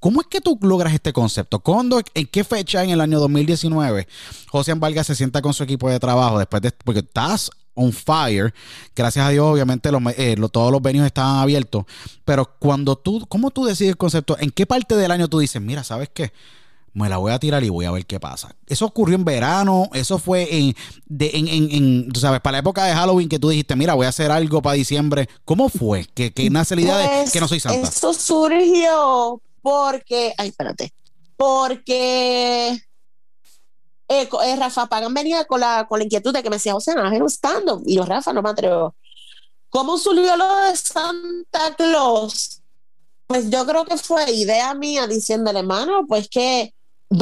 ¿Cómo 0.00 0.20
es 0.20 0.26
que 0.26 0.40
tú 0.40 0.58
logras 0.62 0.92
este 0.92 1.12
concepto? 1.12 1.60
¿Cuándo, 1.60 2.00
¿En 2.14 2.26
qué 2.26 2.44
fecha 2.44 2.84
en 2.84 2.90
el 2.90 3.00
año 3.00 3.18
2019 3.18 4.06
José 4.48 4.74
Vargas 4.74 5.06
se 5.06 5.14
sienta 5.14 5.42
con 5.42 5.54
su 5.54 5.62
equipo 5.62 5.88
de 5.88 5.98
trabajo 5.98 6.38
después 6.38 6.62
de, 6.62 6.70
porque 6.70 7.00
estás 7.00 7.50
on 7.74 7.92
fire, 7.92 8.54
gracias 8.94 9.26
a 9.26 9.30
Dios 9.30 9.44
obviamente 9.44 9.90
eh, 10.16 10.36
todos 10.50 10.72
los 10.72 10.80
venues 10.80 11.06
estaban 11.06 11.40
abiertos, 11.40 11.84
pero 12.24 12.56
cuando 12.58 12.96
tú, 12.96 13.26
¿cómo 13.28 13.50
tú 13.50 13.66
decides 13.66 13.90
el 13.90 13.96
concepto? 13.98 14.36
¿En 14.40 14.50
qué 14.50 14.64
parte 14.64 14.96
del 14.96 15.10
año 15.10 15.28
tú 15.28 15.40
dices, 15.40 15.60
mira, 15.60 15.84
¿sabes 15.84 16.08
qué? 16.12 16.32
me 16.96 17.10
la 17.10 17.18
voy 17.18 17.30
a 17.30 17.38
tirar 17.38 17.62
y 17.62 17.68
voy 17.68 17.84
a 17.84 17.90
ver 17.90 18.06
qué 18.06 18.18
pasa. 18.18 18.56
Eso 18.66 18.86
ocurrió 18.86 19.16
en 19.16 19.24
verano, 19.26 19.90
eso 19.92 20.18
fue 20.18 20.48
en, 20.50 22.10
tú 22.10 22.20
sabes, 22.20 22.40
para 22.40 22.52
la 22.52 22.58
época 22.60 22.84
de 22.84 22.94
Halloween 22.94 23.28
que 23.28 23.38
tú 23.38 23.50
dijiste, 23.50 23.76
mira, 23.76 23.92
voy 23.92 24.06
a 24.06 24.08
hacer 24.08 24.30
algo 24.30 24.62
para 24.62 24.76
diciembre. 24.76 25.28
¿Cómo 25.44 25.68
fue? 25.68 26.06
Que, 26.14 26.32
que 26.32 26.48
nace 26.48 26.74
la 26.74 26.80
idea 26.80 26.96
de 26.96 27.06
pues, 27.06 27.32
que 27.32 27.40
no 27.40 27.48
soy 27.48 27.60
santa. 27.60 27.86
Eso 27.86 28.14
surgió 28.14 29.42
porque, 29.66 30.32
ay, 30.38 30.50
espérate, 30.50 30.94
porque 31.36 32.68
eh, 32.68 34.28
eh, 34.44 34.56
Rafa 34.56 34.86
Pagan 34.86 35.12
venía 35.12 35.44
con 35.44 35.58
la, 35.58 35.88
con 35.88 35.98
la 35.98 36.04
inquietud 36.04 36.32
de 36.32 36.40
que 36.40 36.50
me 36.50 36.54
decía, 36.54 36.72
José, 36.72 36.94
no, 36.94 37.04
es 37.04 37.20
un 37.20 37.82
Y 37.84 37.96
yo, 37.96 38.04
Rafa, 38.04 38.32
no 38.32 38.42
me 38.42 38.50
atrevo. 38.50 38.94
¿Cómo 39.68 39.98
surgió 39.98 40.36
lo 40.36 40.56
de 40.58 40.76
Santa 40.76 41.74
Claus? 41.76 42.62
Pues 43.26 43.50
yo 43.50 43.66
creo 43.66 43.84
que 43.84 43.96
fue 43.96 44.30
idea 44.30 44.72
mía 44.72 45.08
diciéndole, 45.08 45.58
hermano, 45.58 46.06
pues 46.06 46.28
que 46.28 46.72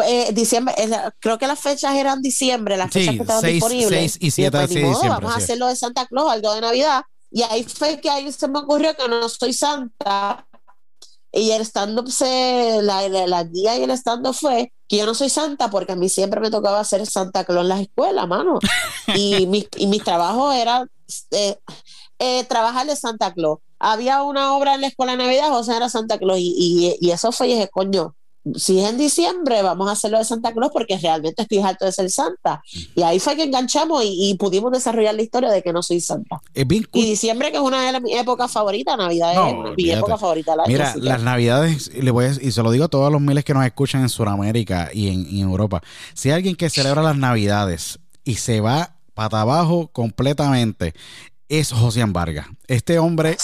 eh, 0.04 0.32
diciembre, 0.34 0.74
creo 1.20 1.38
que 1.38 1.46
las 1.46 1.58
fechas 1.58 1.96
eran 1.96 2.20
diciembre, 2.20 2.76
las 2.76 2.92
fechas 2.92 3.14
que 3.14 3.22
estaban 3.22 3.42
disponibles. 3.42 4.12
6 4.12 4.18
y 4.20 4.30
7 4.30 4.58
de 4.58 4.66
diciembre. 4.66 5.08
Vamos 5.08 5.32
a 5.32 5.38
hacerlo 5.38 5.66
de 5.68 5.76
Santa 5.76 6.04
Claus, 6.04 6.30
algo 6.30 6.52
de 6.52 6.60
Navidad. 6.60 7.04
Y 7.30 7.40
ahí 7.40 7.64
fue 7.64 8.02
que 8.02 8.10
ahí 8.10 8.30
se 8.30 8.48
me 8.48 8.58
ocurrió 8.58 8.94
que 8.94 9.08
no 9.08 9.30
soy 9.30 9.54
santa, 9.54 10.46
y 11.36 11.50
el 11.50 11.62
stand-up, 11.62 12.08
la, 12.82 13.08
la, 13.08 13.44
guía 13.44 13.76
y 13.76 13.82
el 13.82 13.90
stand-up 13.90 14.34
fue 14.34 14.72
que 14.86 14.98
yo 14.98 15.06
no 15.06 15.14
soy 15.14 15.28
santa 15.28 15.68
porque 15.68 15.92
a 15.92 15.96
mí 15.96 16.08
siempre 16.08 16.40
me 16.40 16.50
tocaba 16.50 16.78
hacer 16.78 17.04
Santa 17.06 17.44
Claus 17.44 17.62
en 17.62 17.68
las 17.68 17.80
escuelas, 17.80 18.28
mano. 18.28 18.58
Y 19.16 19.46
mi, 19.48 19.66
y 19.76 19.86
mi 19.88 19.98
trabajo 19.98 20.52
era 20.52 20.86
eh, 21.32 21.58
eh, 22.20 22.44
trabajar 22.44 22.86
de 22.86 22.94
Santa 22.94 23.34
Claus. 23.34 23.58
Había 23.80 24.22
una 24.22 24.56
obra 24.56 24.74
en 24.74 24.82
la 24.82 24.86
escuela 24.86 25.12
de 25.12 25.18
Navidad, 25.18 25.50
José 25.50 25.76
era 25.76 25.88
Santa 25.88 26.18
Claus, 26.18 26.38
y, 26.38 26.96
y, 27.00 27.10
eso 27.10 27.32
fue, 27.32 27.48
y 27.48 27.54
dije, 27.54 27.68
coño, 27.68 28.14
si 28.56 28.80
es 28.80 28.90
en 28.90 28.98
diciembre, 28.98 29.62
vamos 29.62 29.88
a 29.88 29.92
hacerlo 29.92 30.18
de 30.18 30.24
Santa 30.24 30.52
Claus 30.52 30.70
porque 30.72 30.98
realmente 30.98 31.42
estoy 31.42 31.58
harto 31.58 31.84
de 31.86 31.92
ser 31.92 32.10
santa. 32.10 32.62
Y 32.94 33.02
ahí 33.02 33.18
fue 33.18 33.36
que 33.36 33.44
enganchamos 33.44 34.02
y, 34.04 34.34
pudimos 34.38 34.72
desarrollar 34.72 35.14
la 35.14 35.22
historia 35.22 35.50
de 35.50 35.62
que 35.62 35.72
no 35.72 35.82
soy 35.82 36.00
santa. 36.00 36.40
Es 36.52 36.66
bien 36.66 36.86
y 36.92 37.04
diciembre, 37.06 37.50
que 37.50 37.56
es 37.56 37.62
una 37.62 37.90
de 37.90 38.00
mis 38.00 38.16
épocas 38.16 38.50
favoritas, 38.50 38.98
Navidad 38.98 39.32
es 39.32 39.76
mi 39.76 39.90
época 39.90 40.18
favorita. 40.18 40.54
Mira, 40.66 40.94
las 40.96 41.22
Navidades, 41.22 41.90
le 41.94 42.10
voy 42.10 42.26
y 42.40 42.50
se 42.50 42.62
lo 42.62 42.70
digo 42.70 42.84
a 42.84 42.88
todos 42.88 43.10
los 43.10 43.20
miles 43.20 43.44
que 43.44 43.54
nos 43.54 43.64
escuchan 43.64 44.02
en 44.02 44.08
Sudamérica 44.08 44.90
y 44.92 45.08
en, 45.08 45.26
y 45.30 45.40
en 45.40 45.48
Europa. 45.48 45.82
Si 46.12 46.28
hay 46.28 46.36
alguien 46.36 46.56
que 46.56 46.68
celebra 46.68 47.02
las 47.02 47.16
Navidades 47.16 47.98
y 48.24 48.34
se 48.34 48.60
va 48.60 48.96
para 49.14 49.42
abajo 49.42 49.88
completamente 49.92 50.94
es 51.48 51.72
Josian 51.72 52.12
Vargas. 52.12 52.46
Este 52.66 52.98
hombre, 52.98 53.36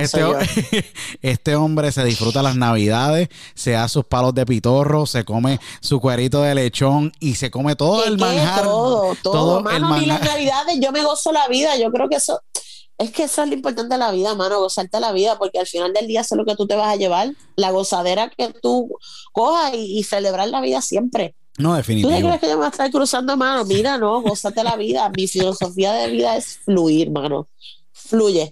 este, 0.00 0.22
este, 1.22 1.56
hombre 1.56 1.90
se 1.92 2.04
disfruta 2.04 2.42
las 2.42 2.56
navidades, 2.56 3.28
se 3.54 3.72
da 3.72 3.88
sus 3.88 4.04
palos 4.04 4.34
de 4.34 4.46
pitorro, 4.46 5.06
se 5.06 5.24
come 5.24 5.58
su 5.80 6.00
cuerito 6.00 6.42
de 6.42 6.54
lechón 6.54 7.12
y 7.20 7.34
se 7.34 7.50
come 7.50 7.74
todo 7.74 8.04
el 8.04 8.18
manjar. 8.18 8.62
Todo, 8.62 9.16
todo, 9.22 9.60
mano, 9.62 9.96
las 10.00 10.20
navidades 10.20 10.78
yo 10.80 10.92
me 10.92 11.02
gozo 11.02 11.32
la 11.32 11.48
vida, 11.48 11.76
yo 11.76 11.90
creo 11.90 12.08
que 12.08 12.16
eso, 12.16 12.40
es 12.98 13.10
que 13.10 13.24
eso 13.24 13.42
es 13.42 13.48
lo 13.48 13.54
importante 13.54 13.94
de 13.94 13.98
la 13.98 14.12
vida, 14.12 14.34
mano, 14.34 14.60
gozarte 14.60 15.00
la 15.00 15.12
vida, 15.12 15.36
porque 15.38 15.58
al 15.58 15.66
final 15.66 15.92
del 15.92 16.06
día 16.06 16.20
eso 16.20 16.34
es 16.34 16.38
lo 16.38 16.44
que 16.44 16.54
tú 16.54 16.66
te 16.66 16.76
vas 16.76 16.88
a 16.88 16.96
llevar, 16.96 17.32
la 17.56 17.70
gozadera 17.70 18.30
que 18.30 18.52
tú 18.62 18.96
cojas 19.32 19.74
y, 19.74 19.98
y 19.98 20.04
celebrar 20.04 20.48
la 20.48 20.60
vida 20.60 20.80
siempre. 20.80 21.34
No, 21.58 21.74
definitivamente. 21.74 22.22
¿Tú 22.22 22.28
crees 22.28 22.40
que 22.40 22.46
yo 22.46 22.52
me 22.52 22.56
voy 22.56 22.66
a 22.66 22.70
estar 22.70 22.90
cruzando 22.90 23.36
mano? 23.36 23.64
Mira, 23.64 23.98
no, 23.98 24.20
gózate 24.22 24.64
la 24.64 24.76
vida. 24.76 25.10
Mi 25.16 25.26
filosofía 25.26 25.92
de 25.92 26.10
vida 26.10 26.36
es 26.36 26.58
fluir, 26.58 27.10
mano. 27.10 27.48
Fluye. 27.92 28.50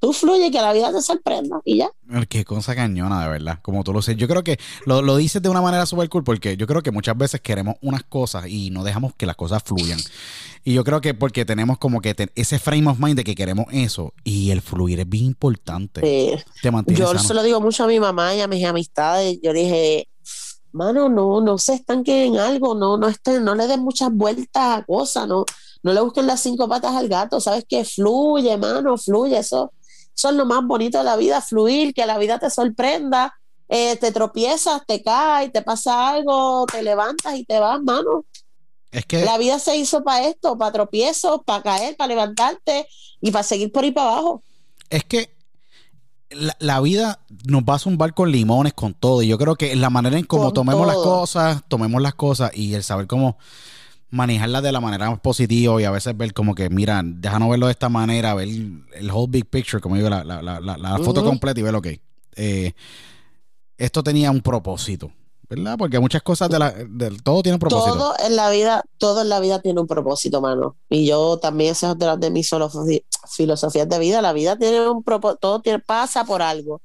Tú 0.00 0.14
fluye, 0.14 0.50
que 0.50 0.62
la 0.62 0.72
vida 0.72 0.90
te 0.90 1.02
sorprenda 1.02 1.60
y 1.62 1.76
ya. 1.76 1.90
Qué 2.30 2.42
cosa 2.42 2.74
cañona, 2.74 3.22
de 3.22 3.28
verdad. 3.28 3.58
Como 3.60 3.84
tú 3.84 3.92
lo 3.92 4.00
sé. 4.00 4.16
Yo 4.16 4.26
creo 4.28 4.42
que 4.42 4.58
lo, 4.86 5.02
lo 5.02 5.18
dices 5.18 5.42
de 5.42 5.50
una 5.50 5.60
manera 5.60 5.84
súper 5.84 6.08
cool 6.08 6.24
porque 6.24 6.56
yo 6.56 6.66
creo 6.66 6.82
que 6.82 6.90
muchas 6.90 7.18
veces 7.18 7.42
queremos 7.42 7.74
unas 7.82 8.02
cosas 8.04 8.46
y 8.48 8.70
no 8.70 8.82
dejamos 8.82 9.14
que 9.14 9.26
las 9.26 9.36
cosas 9.36 9.62
fluyan. 9.62 9.98
Y 10.64 10.72
yo 10.72 10.84
creo 10.84 11.02
que 11.02 11.12
porque 11.12 11.44
tenemos 11.44 11.76
como 11.76 12.00
que 12.00 12.16
ese 12.34 12.58
frame 12.58 12.88
of 12.88 12.98
mind 12.98 13.16
de 13.16 13.24
que 13.24 13.34
queremos 13.34 13.66
eso 13.72 14.14
y 14.24 14.50
el 14.50 14.62
fluir 14.62 15.00
es 15.00 15.08
bien 15.08 15.26
importante. 15.26 16.00
Te 16.00 16.94
yo 16.94 17.18
se 17.18 17.34
lo 17.34 17.42
digo 17.42 17.60
mucho 17.60 17.84
a 17.84 17.86
mi 17.86 18.00
mamá 18.00 18.34
y 18.34 18.40
a 18.40 18.48
mis 18.48 18.64
amistades. 18.64 19.38
Yo 19.42 19.52
dije, 19.52 20.08
mano, 20.72 21.08
no, 21.08 21.40
no 21.40 21.58
se 21.58 21.74
estanquen 21.74 22.34
en 22.34 22.38
algo, 22.38 22.74
no, 22.74 22.96
no 22.96 23.08
estén, 23.08 23.44
no 23.44 23.54
le 23.54 23.66
den 23.66 23.80
muchas 23.80 24.10
vueltas 24.12 24.78
a 24.78 24.84
cosas, 24.84 25.26
no, 25.26 25.44
no 25.82 25.92
le 25.92 26.00
busquen 26.00 26.26
las 26.26 26.40
cinco 26.40 26.68
patas 26.68 26.94
al 26.94 27.08
gato, 27.08 27.40
sabes 27.40 27.64
que 27.68 27.84
fluye, 27.84 28.56
mano, 28.56 28.96
fluye, 28.96 29.38
eso, 29.38 29.72
eso 30.14 30.28
es 30.28 30.34
lo 30.34 30.46
más 30.46 30.64
bonito 30.64 30.98
de 30.98 31.04
la 31.04 31.16
vida, 31.16 31.40
fluir, 31.40 31.94
que 31.94 32.06
la 32.06 32.18
vida 32.18 32.38
te 32.38 32.50
sorprenda, 32.50 33.34
eh, 33.68 33.96
te 33.96 34.12
tropiezas, 34.12 34.82
te 34.86 35.02
caes, 35.02 35.52
te 35.52 35.62
pasa 35.62 36.10
algo, 36.10 36.66
te 36.66 36.82
levantas 36.82 37.36
y 37.36 37.44
te 37.44 37.58
vas, 37.58 37.80
mano. 37.82 38.24
Es 38.90 39.06
que 39.06 39.24
la 39.24 39.38
vida 39.38 39.58
se 39.60 39.76
hizo 39.76 40.02
para 40.02 40.26
esto, 40.26 40.58
para 40.58 40.72
tropiezos, 40.72 41.40
para 41.44 41.62
caer, 41.62 41.96
para 41.96 42.08
levantarte 42.08 42.88
y 43.20 43.30
para 43.30 43.44
seguir 43.44 43.70
por 43.70 43.84
ahí 43.84 43.92
para 43.92 44.10
abajo. 44.10 44.42
Es 44.88 45.04
que 45.04 45.39
la, 46.30 46.80
vida 46.80 47.20
nos 47.44 47.62
va 47.62 47.74
a 47.74 47.78
zumbar 47.78 48.14
con 48.14 48.30
limones, 48.30 48.72
con 48.72 48.94
todo. 48.94 49.22
Y 49.22 49.28
yo 49.28 49.38
creo 49.38 49.56
que 49.56 49.74
la 49.76 49.90
manera 49.90 50.18
en 50.18 50.24
cómo 50.24 50.52
tomemos 50.52 50.86
las 50.86 50.96
cosas, 50.96 51.62
tomemos 51.68 52.00
las 52.00 52.14
cosas 52.14 52.50
y 52.54 52.74
el 52.74 52.82
saber 52.82 53.06
cómo 53.06 53.36
manejarlas 54.10 54.62
de 54.62 54.72
la 54.72 54.80
manera 54.80 55.10
más 55.10 55.20
positiva 55.20 55.80
y 55.80 55.84
a 55.84 55.90
veces 55.90 56.16
ver 56.16 56.32
como 56.32 56.54
que, 56.54 56.68
mira, 56.68 57.02
déjanos 57.04 57.50
verlo 57.50 57.66
de 57.66 57.72
esta 57.72 57.88
manera, 57.88 58.34
ver 58.34 58.48
el 58.48 59.10
whole 59.10 59.28
big 59.30 59.46
picture, 59.46 59.80
como 59.80 59.96
digo, 59.96 60.10
la, 60.10 60.24
la, 60.24 60.42
la, 60.60 60.98
foto 60.98 61.24
completa 61.24 61.60
y 61.60 61.62
ver, 61.62 61.74
ok, 61.74 61.86
eh, 62.36 62.72
esto 63.76 64.02
tenía 64.02 64.30
un 64.30 64.40
propósito. 64.40 65.12
¿verdad? 65.48 65.76
Porque 65.76 65.98
muchas 65.98 66.22
cosas 66.22 66.48
de 66.48 66.60
la, 66.60 66.72
todo 67.24 67.42
tiene 67.42 67.54
un 67.54 67.58
propósito. 67.58 67.96
Todo 67.96 68.14
en 68.24 68.36
la 68.36 68.50
vida, 68.50 68.84
todo 68.98 69.22
en 69.22 69.28
la 69.28 69.40
vida 69.40 69.60
tiene 69.60 69.80
un 69.80 69.88
propósito, 69.88 70.40
mano. 70.40 70.76
Y 70.88 71.06
yo 71.06 71.38
también 71.38 71.72
esa 71.72 71.88
es 71.88 71.94
otra 71.94 72.16
de 72.16 72.30
mis 72.30 72.52
filosofías 73.28 73.88
de 73.88 73.98
vida. 73.98 74.22
La 74.22 74.32
vida 74.32 74.56
tiene 74.56 74.88
un 74.88 75.02
propósito, 75.02 75.38
todo 75.40 75.60
tiene, 75.60 75.78
pasa 75.78 76.24
por 76.24 76.42
algo. 76.42 76.80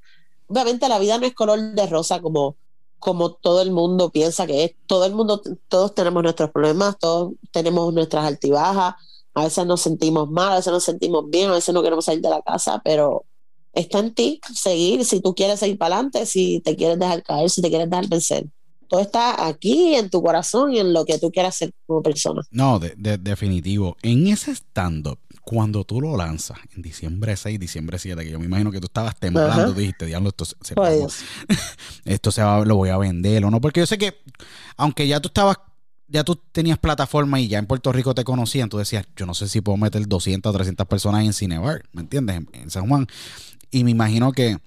Obviamente 0.47 0.88
la 0.89 0.99
vida 0.99 1.17
no 1.17 1.25
es 1.25 1.33
color 1.33 1.59
de 1.59 1.88
rosa 1.88 2.21
como, 2.21 2.55
como 2.99 3.33
todo 3.33 3.61
el 3.61 3.71
mundo 3.71 4.09
piensa 4.11 4.45
que 4.45 4.63
es. 4.65 4.71
Todo 4.86 5.05
el 5.05 5.13
mundo, 5.13 5.41
todos 5.67 5.95
tenemos 5.95 6.23
nuestros 6.23 6.51
problemas, 6.51 6.97
todos 6.99 7.33
tenemos 7.51 7.93
nuestras 7.93 8.25
altibajas. 8.25 8.95
A 9.33 9.43
veces 9.43 9.65
nos 9.65 9.81
sentimos 9.81 10.29
mal, 10.29 10.53
a 10.53 10.55
veces 10.55 10.71
nos 10.71 10.83
sentimos 10.83 11.29
bien, 11.29 11.49
a 11.49 11.53
veces 11.53 11.73
no 11.73 11.83
queremos 11.83 12.05
salir 12.05 12.21
de 12.21 12.29
la 12.29 12.41
casa, 12.41 12.81
pero 12.83 13.25
está 13.73 13.99
en 13.99 14.13
ti 14.13 14.39
seguir 14.53 15.03
si 15.03 15.19
tú 15.19 15.36
quieres 15.36 15.59
seguir 15.59 15.77
para 15.77 15.95
adelante, 15.95 16.25
si 16.25 16.61
te 16.61 16.75
quieres 16.75 16.97
dejar 16.97 17.21
caer, 17.23 17.49
si 17.49 17.61
te 17.61 17.69
quieres 17.69 17.89
dejar 17.89 18.07
vencer 18.07 18.45
todo 18.88 18.99
está 18.99 19.47
aquí 19.47 19.95
en 19.95 20.09
tu 20.09 20.21
corazón 20.21 20.73
y 20.73 20.79
en 20.79 20.93
lo 20.93 21.05
que 21.05 21.17
tú 21.17 21.31
quieras 21.31 21.55
ser 21.55 21.71
como 21.86 22.01
persona. 22.01 22.41
No, 22.51 22.79
de, 22.79 23.17
definitivo. 23.17 23.97
En 24.01 24.27
ese 24.27 24.51
stand-up, 24.51 25.19
cuando 25.46 25.84
tú 25.84 26.02
lo 26.02 26.18
lanzas 26.18 26.58
en 26.76 26.82
diciembre 26.82 27.38
6, 27.38 27.60
diciembre 27.60 28.00
7, 28.00 28.24
que 28.24 28.32
yo 28.32 28.39
me 28.39 28.46
imagino 28.46 28.72
que 28.72 28.80
tú 28.80 28.88
estabas 28.88 29.16
temblando, 29.16 29.74
dijiste, 29.74 30.08
diablo, 30.08 30.30
esto 30.30 30.43
se, 30.46 30.56
esto 32.06 32.32
se 32.32 32.41
va, 32.41 32.66
lo 32.66 32.76
voy 32.76 32.89
a 32.89 32.98
vender 32.98 33.46
o 33.46 33.52
no, 33.52 33.62
porque 33.62 33.80
yo 33.80 33.86
sé 33.86 34.00
que, 34.00 34.18
aunque 34.76 35.08
ya 35.08 35.20
tú 35.22 35.28
estabas 35.28 35.58
ya 36.08 36.24
tú 36.24 36.36
tenías 36.52 36.78
plataforma 36.78 37.39
y 37.39 37.48
ya 37.48 37.58
en 37.58 37.66
Puerto 37.66 37.91
Rico 37.91 38.14
te 38.14 38.24
conocían, 38.24 38.70
tú 38.70 38.78
decías, 38.78 39.08
yo 39.16 39.26
no 39.26 39.34
sé 39.34 39.48
si 39.48 39.62
puedo 39.62 39.78
meter 39.78 40.08
200 40.08 40.50
o 40.50 40.54
300 40.54 40.88
personas 40.88 41.26
en 41.26 41.34
Cinebar, 41.34 41.84
¿me 41.93 42.02
entiendes? 42.02 42.41
en, 42.54 42.70
San 42.70 42.88
Juan. 42.88 43.08
Y 43.72 43.84
me 43.84 43.91
imagino 43.91 44.32
que 44.32 44.58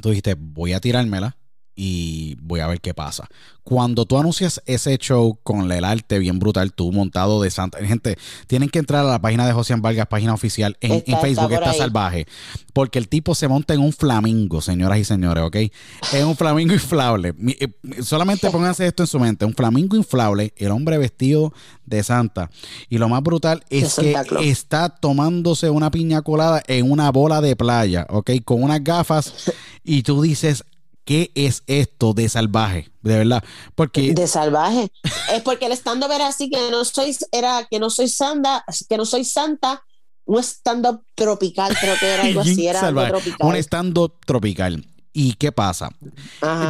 tú 0.00 0.10
dijiste, 0.10 0.34
voy 0.34 0.72
a 0.72 0.80
tirármela 0.80 1.36
y 1.76 2.36
voy 2.40 2.60
a 2.60 2.66
ver 2.66 2.80
qué 2.80 2.94
pasa. 2.94 3.28
Cuando 3.62 4.06
tú 4.06 4.16
anuncias 4.16 4.62
ese 4.64 4.96
show 4.96 5.38
con 5.42 5.70
el 5.70 5.84
arte 5.84 6.18
bien 6.18 6.38
brutal, 6.38 6.72
tú 6.72 6.90
montado 6.92 7.42
de 7.42 7.50
Santa. 7.50 7.84
Gente, 7.84 8.16
tienen 8.46 8.68
que 8.70 8.78
entrar 8.78 9.04
a 9.04 9.08
la 9.10 9.20
página 9.20 9.44
de 9.44 9.52
José 9.52 9.74
Vargas, 9.76 10.06
página 10.06 10.32
oficial 10.32 10.76
en, 10.80 11.02
Facebook, 11.20 11.52
está, 11.52 11.74
salvaje. 11.74 12.26
Porque 12.72 12.98
el 12.98 13.08
tipo 13.08 13.34
se 13.34 13.48
monta 13.48 13.74
en 13.74 13.80
un 13.80 13.92
flamingo, 13.92 14.62
señoras 14.62 14.98
y 14.98 15.04
señores, 15.04 15.42
¿ok? 15.44 15.56
Es 15.56 16.24
un 16.24 16.36
flamingo 16.36 16.72
inflable. 16.72 17.34
Eh, 17.60 17.68
solamente 18.02 18.50
pónganse 18.52 18.86
esto 18.86 19.02
en 19.02 19.06
su 19.08 19.18
mente: 19.18 19.44
un 19.44 19.54
flamingo 19.54 19.96
inflable, 19.96 20.54
el 20.56 20.70
hombre 20.70 20.96
vestido 20.96 21.52
de 21.84 22.04
Santa. 22.04 22.50
Y 22.88 22.98
lo 22.98 23.08
más 23.08 23.22
brutal 23.22 23.64
es 23.68 23.96
que 23.96 24.14
está 24.42 24.88
tomándose 24.88 25.70
una 25.70 25.90
piña 25.90 26.22
colada 26.22 26.62
en 26.68 26.88
una 26.90 27.10
bola 27.10 27.40
de 27.40 27.56
playa, 27.56 28.06
¿ok? 28.10 28.30
Con 28.44 28.62
unas 28.62 28.82
gafas. 28.82 29.52
Y 29.88 30.02
tú 30.02 30.20
dices, 30.20 30.64
¿Qué 31.06 31.30
es 31.36 31.62
esto 31.68 32.14
de 32.14 32.28
salvaje? 32.28 32.90
De 33.00 33.16
verdad. 33.16 33.42
Porque. 33.76 34.12
De 34.12 34.26
salvaje. 34.26 34.90
es 35.32 35.40
porque 35.42 35.66
el 35.66 35.72
stand-up 35.72 36.10
era 36.10 36.26
así 36.26 36.50
que 36.50 36.58
no 36.72 36.84
soy, 36.84 37.16
era 37.30 37.64
que 37.70 37.78
no 37.78 37.90
soy 37.90 38.08
santa, 38.08 38.64
que 38.88 38.96
no 38.96 39.06
soy 39.06 39.24
santa, 39.24 39.84
un 40.24 40.40
stand-up 40.42 41.04
tropical, 41.14 41.76
creo 41.80 41.94
que 42.00 42.06
era 42.12 42.24
algo 42.24 42.40
así, 42.42 42.66
era 42.66 42.88
algo 42.88 43.06
tropical. 43.06 43.48
Un 43.48 43.54
stand-up 43.54 44.14
tropical. 44.26 44.84
¿Y 45.12 45.34
qué 45.34 45.52
pasa? 45.52 45.90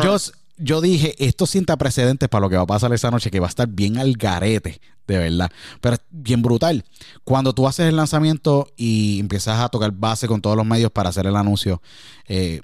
Yo, 0.05 0.17
yo 0.59 0.81
dije, 0.83 1.15
esto 1.19 1.47
sienta 1.47 1.79
precedentes 1.79 2.29
para 2.29 2.43
lo 2.43 2.51
que 2.51 2.57
va 2.57 2.63
a 2.63 2.67
pasar 2.67 2.93
esa 2.93 3.11
noche, 3.11 3.31
que 3.31 3.41
va 3.41 3.47
a 3.47 3.49
estar 3.49 3.67
bien 3.67 3.97
al 3.97 4.19
garete, 4.19 4.83
de 5.07 5.19
verdad. 5.19 5.51
Pero 5.81 5.95
es 5.95 6.03
bien 6.11 6.43
brutal. 6.43 6.85
Cuando 7.25 7.55
tú 7.55 7.67
haces 7.67 7.89
el 7.89 7.97
lanzamiento 7.97 8.69
y 8.77 9.19
empiezas 9.19 9.59
a 9.61 9.71
tocar 9.71 9.93
base 9.93 10.29
con 10.29 10.43
todos 10.43 10.59
los 10.59 10.67
medios 10.67 10.93
para 10.93 11.09
hacer 11.09 11.27
el 11.27 11.37
anuncio, 11.37 11.81
eh, 12.29 12.61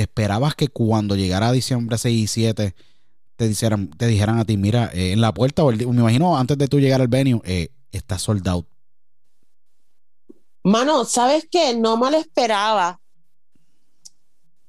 ¿te 0.00 0.04
esperabas 0.04 0.54
que 0.54 0.68
cuando 0.68 1.14
llegara 1.14 1.52
diciembre 1.52 1.98
6 1.98 2.22
y 2.22 2.26
7 2.26 2.74
te 3.36 3.48
dijeran, 3.48 3.90
te 3.90 4.06
dijeran 4.06 4.38
a 4.38 4.46
ti, 4.46 4.56
mira, 4.56 4.90
eh, 4.94 5.12
en 5.12 5.20
la 5.20 5.34
puerta, 5.34 5.62
o 5.62 5.70
me 5.70 5.84
imagino 5.84 6.38
antes 6.38 6.56
de 6.56 6.68
tú 6.68 6.80
llegar 6.80 7.02
al 7.02 7.08
venue, 7.08 7.42
eh, 7.44 7.68
está 7.92 8.18
sold 8.18 8.48
out? 8.48 8.66
Mano, 10.64 11.04
¿sabes 11.04 11.46
qué? 11.50 11.76
No 11.76 11.98
me 11.98 12.10
lo 12.10 12.16
esperaba. 12.16 12.98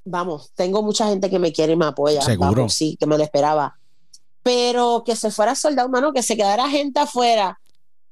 Vamos, 0.03 0.51
tengo 0.53 0.83
mucha 0.83 1.07
gente 1.07 1.29
que 1.29 1.39
me 1.39 1.53
quiere 1.53 1.73
y 1.73 1.77
me 1.77 1.85
apoya. 1.85 2.21
Seguro. 2.21 2.67
sí, 2.67 2.97
que 2.99 3.05
me 3.05 3.17
lo 3.17 3.23
esperaba. 3.23 3.79
Pero 4.43 5.03
que 5.05 5.15
se 5.15 5.31
fuera 5.31 5.55
soldado, 5.55 5.87
mano, 5.87 6.11
que 6.11 6.23
se 6.23 6.35
quedara 6.35 6.69
gente 6.69 6.99
afuera. 6.99 7.57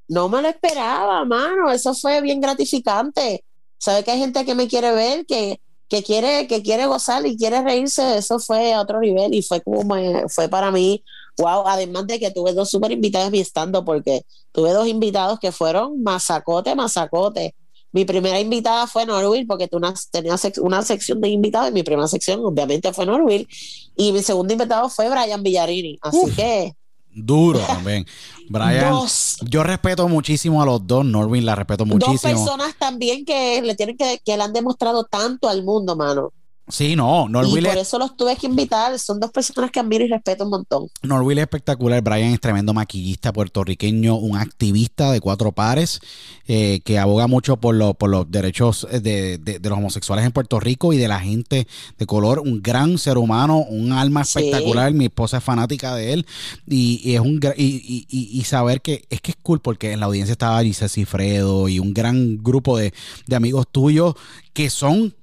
No 0.08 0.30
me 0.30 0.42
lo 0.42 0.48
esperaba, 0.48 1.26
mano. 1.26 1.70
Eso 1.70 1.94
fue 1.94 2.22
bien 2.22 2.40
gratificante. 2.40 3.44
¿Sabes 3.78 4.06
que 4.06 4.12
hay 4.12 4.20
gente 4.20 4.46
que 4.46 4.56
me 4.56 4.70
quiere 4.70 4.94
ver, 4.94 5.26
que, 5.26 5.60
que 5.90 6.04
quiere, 6.04 6.48
que 6.48 6.62
quiere 6.62 6.86
gozar 6.86 7.26
y 7.26 7.36
quiere 7.36 7.62
reírse, 7.64 8.18
eso 8.18 8.40
fue 8.40 8.74
a 8.74 8.82
otro 8.82 9.00
nivel 9.00 9.34
y 9.34 9.42
fue 9.42 9.62
como 9.62 9.96
fue 10.30 10.48
para 10.48 10.72
mí, 10.72 11.04
wow, 11.38 11.68
además 11.68 12.06
de 12.06 12.20
que 12.20 12.32
tuve 12.32 12.54
dos 12.54 12.70
súper 12.70 12.92
invitados 12.92 13.32
mi 13.32 13.40
estando, 13.40 13.84
porque 13.84 14.24
tuve 14.52 14.72
dos 14.72 14.88
invitados 14.88 15.40
que 15.40 15.52
fueron 15.52 16.02
masacote, 16.04 16.76
masacote. 16.76 17.56
Mi 17.92 18.06
primera 18.06 18.40
invitada 18.40 18.86
fue 18.86 19.08
Norwil, 19.08 19.48
porque 19.48 19.68
tú 19.68 19.82
tenías 20.12 20.48
una 20.62 20.84
sección 20.84 21.20
de 21.22 21.30
invitados 21.30 21.70
y 21.70 21.74
mi 21.74 21.82
primera 21.82 22.08
sección 22.08 22.40
obviamente 22.46 22.94
fue 22.94 23.08
Norwil. 23.08 23.48
Y 23.96 24.12
mi 24.12 24.22
segundo 24.22 24.54
invitado 24.54 24.90
fue 24.90 25.10
Brian 25.10 25.42
Villarini. 25.42 25.98
Así 26.02 26.32
que 26.36 26.76
Duro 27.14 27.60
también. 27.60 28.06
Brian, 28.50 28.96
yo 29.42 29.64
respeto 29.64 30.08
muchísimo 30.08 30.62
a 30.62 30.66
los 30.66 30.86
dos. 30.86 31.06
Norwin 31.06 31.46
la 31.46 31.56
respeto 31.56 31.86
muchísimo. 31.86 32.14
Dos 32.14 32.22
personas 32.22 32.76
también 32.78 33.26
que 33.26 33.62
le 33.62 33.76
tienen 33.76 33.98
que, 33.98 34.22
que 34.24 34.38
le 34.38 34.44
han 34.44 34.54
demostrado 34.54 35.04
tanto 35.06 35.50
al 35.50 35.64
mundo, 35.64 35.96
mano. 35.96 36.32
Sí, 36.70 36.96
no, 36.96 37.26
Y 37.28 37.32
Norville 37.32 37.68
por 37.70 37.78
es, 37.78 37.88
eso 37.88 37.98
los 38.00 38.16
tuve 38.16 38.36
que 38.36 38.46
invitar. 38.48 38.98
Son 39.00 39.20
dos 39.20 39.32
personas 39.32 39.72
que 39.72 39.80
admiro 39.80 40.06
y 40.06 40.08
respeto 40.08 40.44
un 40.44 40.52
montón. 40.52 40.88
Norville 41.02 41.42
es 41.42 41.46
espectacular. 41.46 42.02
Brian 42.04 42.32
es 42.34 42.40
tremendo 42.40 42.74
maquillista 42.74 43.34
puertorriqueño, 43.34 44.16
un 44.16 44.38
activista 44.38 45.12
de 45.12 45.20
cuatro 45.20 45.52
pares 45.52 46.00
eh, 46.48 46.82
que 46.86 46.98
aboga 47.00 47.28
mucho 47.28 47.58
por, 47.58 47.76
lo- 47.76 47.94
por 47.96 48.10
los 48.10 48.30
derechos 48.30 48.88
de, 48.92 49.38
de- 49.40 49.60
de 49.60 49.70
los 49.70 49.78
homosexuales 49.78 50.26
en 50.26 50.32
Puerto 50.32 50.60
Rico 50.60 50.94
y 50.94 50.98
de 50.98 51.08
la 51.08 51.20
gente 51.20 51.68
de 51.98 52.06
color. 52.06 52.40
Un 52.40 52.62
gran 52.62 52.98
ser 52.98 53.18
humano, 53.18 53.58
un 53.68 53.92
alma 53.92 54.24
Sí. 54.24 54.40
espectacular. 54.40 54.94
Mi 54.94 55.06
esposa 55.06 55.38
es 55.38 55.44
fanática 55.44 55.96
de 55.96 56.14
él 56.14 56.26
y, 56.68 57.02
y 57.04 57.16
es 57.16 57.20
un 57.22 57.40
y, 57.58 57.64
y- 57.64 58.06
y- 58.10 58.40
y 58.40 58.44
saber 58.44 58.82
que 58.82 59.06
es 59.10 59.22
que 59.22 59.32
es 59.32 59.38
cool 59.42 59.60
porque 59.60 59.92
en 59.92 60.00
la 60.00 60.06
audiencia 60.06 60.34
estaba 60.34 60.62
Giselle 60.64 60.90
Cifredo 60.90 61.68
y 61.68 61.80
un 61.80 61.94
gran 61.94 62.38
grupo 62.44 62.78
de, 62.78 62.94
de 63.28 63.36
amigos 63.36 63.66
tuyos 63.72 64.14
que 64.54 64.70
son 64.70 65.16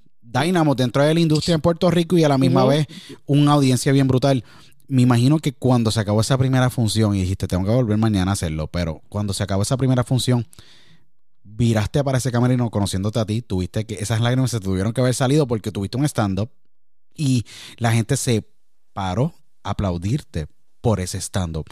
dynamos 0.43 0.77
dentro 0.77 1.03
de 1.03 1.15
la 1.15 1.21
industria 1.21 1.55
en 1.55 1.61
Puerto 1.61 1.91
Rico 1.91 2.17
y 2.19 2.25
a 2.25 2.29
la 2.29 2.39
misma 2.39 2.65
vez 2.65 2.87
una 3.27 3.53
audiencia 3.53 3.93
bien 3.93 4.09
brutal. 4.09 4.45
Me 4.89 5.03
imagino 5.03 5.39
que 5.39 5.53
cuando 5.53 5.91
se 5.91 6.01
acabó 6.01 6.21
esa 6.21 6.39
primera 6.39 6.71
función 6.71 7.15
y 7.15 7.21
dijiste, 7.21 7.49
tengo 7.49 7.65
que 7.65 7.71
volver 7.71 7.99
mañana 7.99 8.33
a 8.33 8.35
hacerlo, 8.35 8.69
pero 8.69 9.03
cuando 9.09 9.33
se 9.33 9.43
acabó 9.43 9.63
esa 9.63 9.77
primera 9.77 10.05
función, 10.05 10.47
viraste 11.43 12.05
para 12.05 12.19
ese 12.19 12.31
camerino 12.31 12.71
conociéndote 12.71 13.19
a 13.19 13.25
ti, 13.25 13.43
tuviste 13.43 13.87
que 13.87 13.95
esas 13.95 14.21
lágrimas 14.21 14.51
se 14.51 14.61
tuvieron 14.61 14.93
que 14.93 15.01
haber 15.01 15.15
salido 15.15 15.47
porque 15.47 15.73
tuviste 15.73 15.97
un 15.97 16.05
stand-up 16.05 16.51
y 17.15 17.45
la 17.79 17.93
gente 17.93 18.17
se 18.17 18.47
paró 18.93 19.35
a 19.63 19.71
aplaudirte 19.71 20.47
por 20.81 21.01
ese 21.01 21.19
stand-up. 21.21 21.67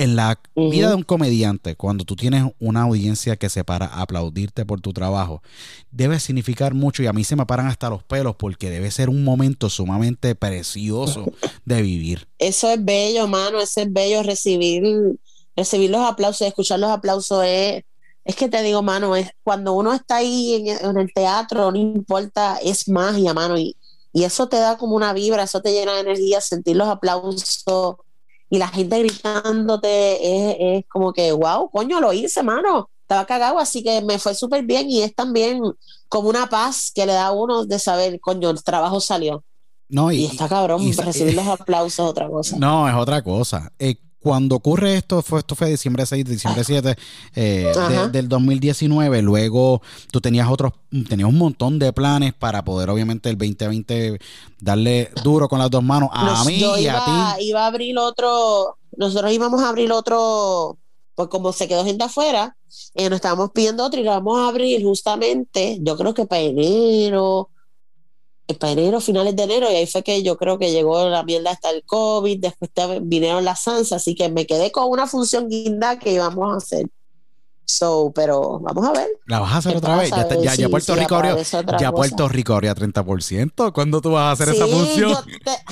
En 0.00 0.16
la 0.16 0.40
vida 0.56 0.88
de 0.88 0.94
un 0.94 1.02
comediante, 1.02 1.76
cuando 1.76 2.06
tú 2.06 2.16
tienes 2.16 2.44
una 2.58 2.84
audiencia 2.84 3.36
que 3.36 3.50
se 3.50 3.64
para 3.64 3.84
a 3.84 4.00
aplaudirte 4.00 4.64
por 4.64 4.80
tu 4.80 4.94
trabajo, 4.94 5.42
debe 5.90 6.18
significar 6.20 6.72
mucho 6.72 7.02
y 7.02 7.06
a 7.06 7.12
mí 7.12 7.22
se 7.22 7.36
me 7.36 7.44
paran 7.44 7.66
hasta 7.66 7.90
los 7.90 8.02
pelos 8.02 8.34
porque 8.34 8.70
debe 8.70 8.90
ser 8.90 9.10
un 9.10 9.22
momento 9.24 9.68
sumamente 9.68 10.34
precioso 10.34 11.26
de 11.66 11.82
vivir. 11.82 12.26
Eso 12.38 12.70
es 12.70 12.82
bello, 12.82 13.28
mano. 13.28 13.60
Eso 13.60 13.82
es 13.82 13.92
bello 13.92 14.22
recibir, 14.22 14.82
recibir 15.54 15.90
los 15.90 16.00
aplausos, 16.00 16.48
escuchar 16.48 16.80
los 16.80 16.90
aplausos. 16.90 17.44
Es, 17.44 17.84
es 18.24 18.36
que 18.36 18.48
te 18.48 18.62
digo, 18.62 18.80
mano, 18.80 19.16
es 19.16 19.28
cuando 19.42 19.74
uno 19.74 19.92
está 19.92 20.16
ahí 20.16 20.54
en, 20.54 20.68
en 20.68 20.96
el 20.96 21.12
teatro, 21.12 21.70
no 21.72 21.76
importa, 21.76 22.58
es 22.64 22.88
magia, 22.88 23.34
mano. 23.34 23.58
Y, 23.58 23.76
y 24.14 24.24
eso 24.24 24.48
te 24.48 24.56
da 24.56 24.78
como 24.78 24.96
una 24.96 25.12
vibra, 25.12 25.42
eso 25.42 25.60
te 25.60 25.72
llena 25.72 25.92
de 25.92 26.00
energía, 26.00 26.40
sentir 26.40 26.76
los 26.76 26.88
aplausos 26.88 27.96
y 28.50 28.58
la 28.58 28.68
gente 28.68 28.98
gritándote. 28.98 30.50
Es, 30.50 30.56
es 30.80 30.84
como 30.88 31.12
que, 31.12 31.32
wow, 31.32 31.70
coño, 31.70 32.00
lo 32.00 32.12
hice, 32.12 32.42
mano. 32.42 32.90
Estaba 33.02 33.24
cagado, 33.26 33.58
así 33.58 33.82
que 33.82 34.02
me 34.02 34.18
fue 34.18 34.34
súper 34.34 34.64
bien 34.64 34.88
y 34.90 35.02
es 35.02 35.14
también 35.14 35.62
como 36.08 36.28
una 36.28 36.48
paz 36.48 36.92
que 36.94 37.06
le 37.06 37.12
da 37.12 37.26
a 37.28 37.32
uno 37.32 37.64
de 37.64 37.78
saber, 37.78 38.20
coño, 38.20 38.50
el 38.50 38.62
trabajo 38.62 39.00
salió. 39.00 39.42
No, 39.88 40.12
Y, 40.12 40.26
está 40.26 40.48
cabrón, 40.48 40.82
y- 40.82 40.92
recibir 40.92 41.34
los 41.34 41.46
aplausos 41.48 42.04
es 42.04 42.10
otra 42.10 42.28
cosa. 42.28 42.56
No, 42.58 42.88
es 42.88 42.94
otra 42.94 43.22
cosa. 43.22 43.72
Eh, 43.78 43.96
cuando 44.22 44.56
ocurre 44.56 44.96
esto, 44.96 45.22
fue, 45.22 45.38
esto 45.40 45.54
fue 45.54 45.70
diciembre 45.70 46.04
6, 46.04 46.24
diciembre 46.24 46.62
7 46.64 46.94
eh, 47.34 47.72
de- 47.88 48.08
del 48.10 48.28
2019. 48.28 49.22
Luego 49.22 49.80
tú 50.12 50.20
tenías 50.20 50.48
otros, 50.50 50.72
tenías 51.08 51.28
un 51.28 51.38
montón 51.38 51.78
de 51.78 51.92
planes 51.92 52.34
para 52.34 52.62
poder, 52.64 52.90
obviamente, 52.90 53.30
el 53.30 53.38
2020 53.38 54.18
darle 54.60 55.10
duro 55.24 55.48
con 55.48 55.58
las 55.58 55.70
dos 55.70 55.82
manos 55.82 56.10
a 56.12 56.24
Nos- 56.24 56.46
mí 56.46 56.58
yo 56.58 56.76
y 56.76 56.82
iba, 56.84 57.32
a 57.32 57.36
ti. 57.36 57.44
iba 57.46 57.64
a 57.64 57.66
abrir 57.66 57.96
otro, 57.98 58.76
nosotros 58.96 59.32
íbamos 59.32 59.62
a 59.62 59.68
abrir 59.70 59.90
otro, 59.90 60.76
pues 61.14 61.28
como 61.28 61.52
se 61.52 61.66
quedó 61.66 61.84
gente 61.84 62.04
afuera, 62.04 62.56
eh, 62.94 63.08
nos 63.08 63.16
estábamos 63.16 63.50
pidiendo 63.52 63.84
otro 63.84 64.00
y 64.00 64.04
lo 64.04 64.10
vamos 64.10 64.38
a 64.38 64.48
abrir 64.48 64.82
justamente, 64.82 65.78
yo 65.80 65.96
creo 65.96 66.12
que 66.14 66.26
para 66.26 66.42
enero, 66.42 67.48
para 68.54 68.72
enero, 68.72 69.00
finales 69.00 69.34
de 69.36 69.42
enero, 69.42 69.70
y 69.70 69.74
ahí 69.76 69.86
fue 69.86 70.02
que 70.02 70.22
yo 70.22 70.36
creo 70.36 70.58
que 70.58 70.72
llegó 70.72 71.08
la 71.08 71.22
mierda 71.22 71.50
hasta 71.52 71.70
el 71.70 71.82
COVID, 71.84 72.38
después 72.40 72.70
vinieron 73.02 73.44
las 73.44 73.62
SANS, 73.62 73.92
así 73.92 74.14
que 74.14 74.28
me 74.28 74.46
quedé 74.46 74.70
con 74.72 74.88
una 74.88 75.06
función 75.06 75.48
guinda 75.48 75.98
que 75.98 76.12
íbamos 76.12 76.52
a 76.54 76.56
hacer. 76.58 76.86
So, 77.64 78.10
pero 78.12 78.58
vamos 78.58 78.84
a 78.84 78.92
ver. 78.92 79.08
¿La 79.26 79.38
vas 79.38 79.52
a 79.52 79.58
hacer 79.58 79.76
otra 79.76 79.96
vez? 79.96 80.10
Ya, 80.10 80.52
a 80.52 80.54
ya- 80.56 80.68
Puerto 80.68 80.92
si 80.94 81.00
Rico 81.00 81.14
abrió, 81.14 81.36
ya. 81.78 81.92
Puerto 81.92 82.28
Rico 82.28 82.54
abrió 82.54 82.74
30%. 82.74 83.72
¿Cuándo 83.72 84.00
tú 84.00 84.10
vas 84.10 84.24
a 84.24 84.30
hacer 84.32 84.54
esa 84.56 84.66
Sí, 84.66 84.72
función? 84.72 85.10
yo 85.10 85.22
te- 85.44 85.62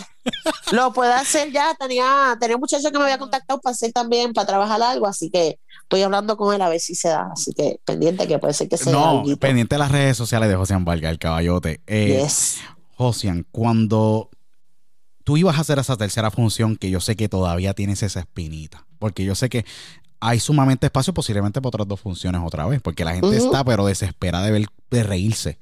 lo 0.73 0.93
puedo 0.93 1.13
hacer 1.13 1.51
ya. 1.53 1.75
Tenía, 1.79 2.37
tenía 2.41 2.57
un 2.57 2.61
muchacho 2.61 2.91
que 2.91 2.99
me 2.99 3.05
había 3.05 3.19
contactado 3.19 3.61
para 3.61 3.73
hacer 3.73 3.93
también, 3.93 4.33
para 4.33 4.47
trabajar 4.47 4.81
algo, 4.83 5.07
así 5.07 5.31
que 5.31 5.59
estoy 5.83 6.03
hablando 6.03 6.37
con 6.37 6.55
él 6.55 6.63
a 6.63 6.69
ver 6.69 6.81
si 6.81 6.95
se 6.95 7.09
da. 7.09 7.29
Así 7.33 7.53
que 7.55 7.81
pendiente 7.85 8.27
que 8.29 8.39
puede 8.39 8.55
ser 8.55 8.69
que 8.69 8.77
se 8.77 8.91
No, 8.93 9.21
alguito. 9.21 9.39
pendiente 9.41 9.75
de 9.75 9.79
las 9.79 9.93
redes 9.93 10.17
sociales 10.17 10.49
de 10.49 10.57
Josian 10.57 10.85
Vargas, 10.85 11.11
el 11.13 11.19
caballote. 11.19 11.81
Eh, 11.87 12.21
Yes. 12.23 12.59
Josian, 12.97 13.47
cuando 13.51 14.29
tú 15.25 15.37
ibas 15.37 15.57
a 15.57 15.61
hacer 15.61 15.79
esa 15.79 15.97
tercera 15.97 16.31
función, 16.31 16.77
que 16.77 16.91
yo 16.91 17.01
sé 17.01 17.15
que 17.17 17.29
todavía 17.29 17.75
tienes 17.75 18.03
esa 18.03 18.21
espinita, 18.21 18.87
porque 18.99 19.25
yo 19.25 19.35
sé 19.35 19.49
que 19.49 19.65
hay 20.21 20.41
sumamente 20.41 20.87
espacio 20.87 21.15
posiblemente 21.15 21.61
para 21.61 21.69
otras 21.69 21.87
dos 21.87 22.01
funciones 22.01 22.41
otra 22.45 22.67
vez, 22.67 22.81
porque 22.83 23.05
la 23.05 23.15
gente 23.15 23.37
está 23.37 23.63
pero 23.63 23.87
desesperada 23.87 24.47
de 24.47 24.51
ver, 24.51 24.67
de 24.91 25.03
reírse. 25.05 25.59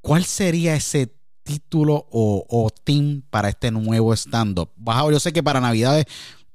¿Cuál 0.00 0.24
sería 0.24 0.74
ese 0.74 1.14
título 1.44 2.06
o, 2.10 2.44
o 2.48 2.70
team 2.82 3.22
para 3.30 3.48
este 3.48 3.70
nuevo 3.70 4.12
stand-up? 4.16 4.70
A- 4.86 5.08
Yo 5.10 5.20
sé 5.20 5.32
que 5.32 5.42
para 5.42 5.60
Navidades 5.60 6.06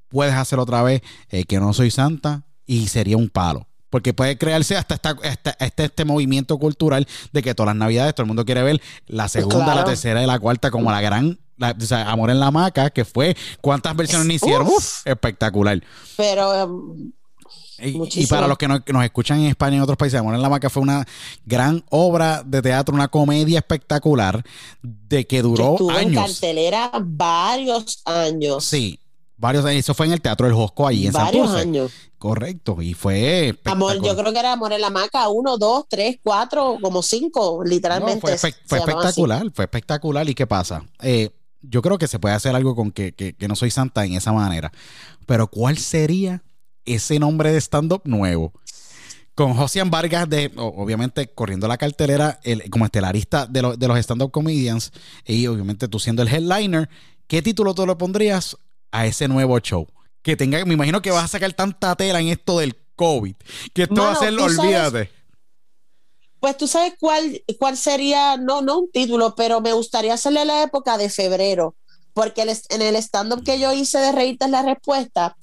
puedes 0.10 0.34
hacer 0.34 0.60
otra 0.60 0.84
vez 0.84 1.02
eh, 1.30 1.46
que 1.46 1.60
no 1.60 1.74
soy 1.74 1.92
santa 1.92 2.44
y 2.66 2.88
sería 2.88 3.16
un 3.16 3.30
palo. 3.30 3.68
Porque 3.90 4.14
puede 4.14 4.38
crearse 4.38 4.76
hasta, 4.78 4.96
esta- 4.96 5.18
hasta 5.24 5.52
este, 5.60 5.86
este 5.86 6.06
movimiento 6.06 6.58
cultural 6.60 7.08
de 7.32 7.42
que 7.42 7.56
todas 7.56 7.68
las 7.70 7.76
navidades 7.76 8.14
todo 8.14 8.24
el 8.24 8.28
mundo 8.28 8.46
quiere 8.46 8.62
ver 8.62 8.82
la 9.08 9.28
segunda, 9.28 9.74
la 9.74 9.84
tercera 9.86 10.22
y 10.22 10.28
la 10.28 10.38
cuarta 10.38 10.70
como 10.70 10.92
la 10.92 11.02
gran, 11.02 11.40
la- 11.58 11.76
o 11.76 11.82
sea, 11.86 12.10
Amor 12.12 12.30
en 12.30 12.40
la 12.40 12.52
Maca, 12.52 12.92
que 12.92 13.04
fue, 13.06 13.36
¿cuántas 13.62 13.96
versiones 13.96 14.28
no 14.28 14.34
hicieron? 14.34 14.68
Uf, 14.68 15.08
espectacular. 15.08 15.82
Pero 16.18 16.66
um, 16.68 17.12
Y, 17.82 18.26
para 18.28 18.48
los 18.48 18.58
que 18.58 18.68
no- 18.68 18.84
que 18.84 18.92
nos 18.94 19.04
escuchan 19.04 19.40
en 19.40 19.46
España 19.48 19.74
y 19.74 19.78
en 19.78 19.84
otros 19.84 19.98
países, 19.98 20.20
Amor 20.20 20.36
en 20.36 20.42
la 20.42 20.50
Maca 20.50 20.70
fue 20.70 20.82
una 20.84 21.06
gran 21.46 21.84
obra 21.90 22.44
de 22.46 22.62
teatro, 22.62 22.94
una 22.96 23.08
comedia 23.08 23.60
espectacular 23.60 24.44
de 24.82 25.26
que 25.26 25.38
que 25.38 25.42
duró 25.42 25.78
en 25.92 26.10
años. 26.10 26.26
cartelera 26.40 26.92
varios 27.02 28.02
años. 28.06 28.64
Sí, 28.66 29.00
varios 29.38 29.64
años. 29.66 29.80
Eso 29.80 29.94
fue 29.94 30.06
en 30.08 30.14
el 30.14 30.22
Teatro 30.22 30.46
del 30.48 30.56
Josco 30.56 30.86
ahí 30.88 31.08
en 31.08 31.14
varios 31.14 31.48
Santurce. 31.48 31.62
años. 31.68 31.92
Correcto, 32.18 32.82
y 32.82 32.94
fue 32.94 33.58
Amor, 33.64 34.04
yo 34.04 34.14
creo 34.18 34.34
que 34.34 34.40
era 34.40 34.52
Amor 34.52 34.74
en 34.74 34.82
la 34.82 34.90
Maca, 34.90 35.30
uno, 35.30 35.58
dos, 35.58 35.86
tres, 35.88 36.18
cuatro, 36.22 36.78
como 36.82 37.02
cinco, 37.02 37.60
No, 37.64 37.70
literalmente. 37.70 38.20
fue, 38.20 38.34
espe- 38.34 38.52
se 38.54 38.60
fue 38.66 38.80
llamaba 38.80 39.00
así. 39.00 39.08
espectacular, 39.10 39.52
fue 39.54 39.64
espectacular. 39.66 40.30
¿Y 40.30 40.36
qué 40.36 40.46
pasa? 40.46 40.84
Eh, 41.02 41.30
yo 41.62 41.82
creo 41.82 41.98
que 41.98 42.08
se 42.08 42.20
puede 42.20 42.36
hacer 42.36 42.54
algo 42.56 42.76
con 42.76 42.92
que, 42.92 43.14
que- 43.14 43.34
que 43.34 43.48
no 43.48 43.56
soy 43.56 43.72
santa 43.72 44.04
en 44.04 44.14
esa 44.16 44.34
manera. 44.34 44.72
Pero 45.26 45.48
¿cuál 45.48 45.78
sería 45.78 46.42
ese 46.86 47.20
nombre 47.20 47.52
de 47.52 47.60
stand-up 47.62 48.02
nuevo? 48.06 48.54
Con 49.36 49.54
Josian 49.54 49.90
Vargas, 49.90 50.30
de, 50.30 50.52
obviamente 50.58 51.28
corriendo 51.34 51.68
la 51.68 51.78
cartelera 51.78 52.40
el- 52.44 52.70
como 52.70 52.86
estelarista 52.86 53.46
de, 53.46 53.62
lo- 53.62 53.78
de 53.78 53.88
los 53.88 53.98
stand-up 54.00 54.32
comedians, 54.32 54.92
y 55.26 55.48
obviamente 55.48 55.88
tú 55.88 56.00
siendo 56.00 56.22
el 56.22 56.28
headliner, 56.28 56.90
¿qué 57.28 57.42
título 57.42 57.74
tú 57.74 57.86
le 57.88 57.96
pondrías 57.96 58.58
a 58.92 59.06
ese 59.06 59.28
nuevo 59.28 59.58
show? 59.60 59.88
Que 60.22 60.36
tenga, 60.36 60.66
me 60.66 60.74
imagino 60.74 61.02
que 61.02 61.12
vas 61.12 61.24
a 61.24 61.28
sacar 61.30 61.54
tanta 61.54 61.96
tela 61.96 62.20
en 62.20 62.28
esto 62.28 62.60
del 62.60 62.76
COVID, 62.96 63.36
que 63.74 63.84
esto 63.84 63.96
va 63.96 64.10
a 64.12 64.14
Mano, 64.16 64.20
ser, 64.20 64.34
sabes- 64.36 64.60
olvídate. 64.60 65.12
Pues 66.42 66.58
tú 66.58 66.68
sabes 66.68 66.94
cuál, 67.00 67.42
cuál 67.58 67.76
sería, 67.78 68.38
no, 68.38 68.62
no 68.62 68.80
un 68.80 68.92
título, 68.92 69.36
pero 69.36 69.60
me 69.62 69.74
gustaría 69.74 70.14
hacerle 70.14 70.46
la 70.46 70.64
época 70.64 70.98
de 70.98 71.10
febrero, 71.10 71.76
porque 72.14 72.42
el 72.44 72.50
en 72.70 72.82
el 72.82 72.96
stand-up 72.98 73.44
que 73.44 73.60
yo 73.60 73.74
hice 73.74 73.98
de 74.00 74.12
Reírte 74.14 74.46
es 74.46 74.52
la 74.52 74.62
respuesta, 74.64 75.36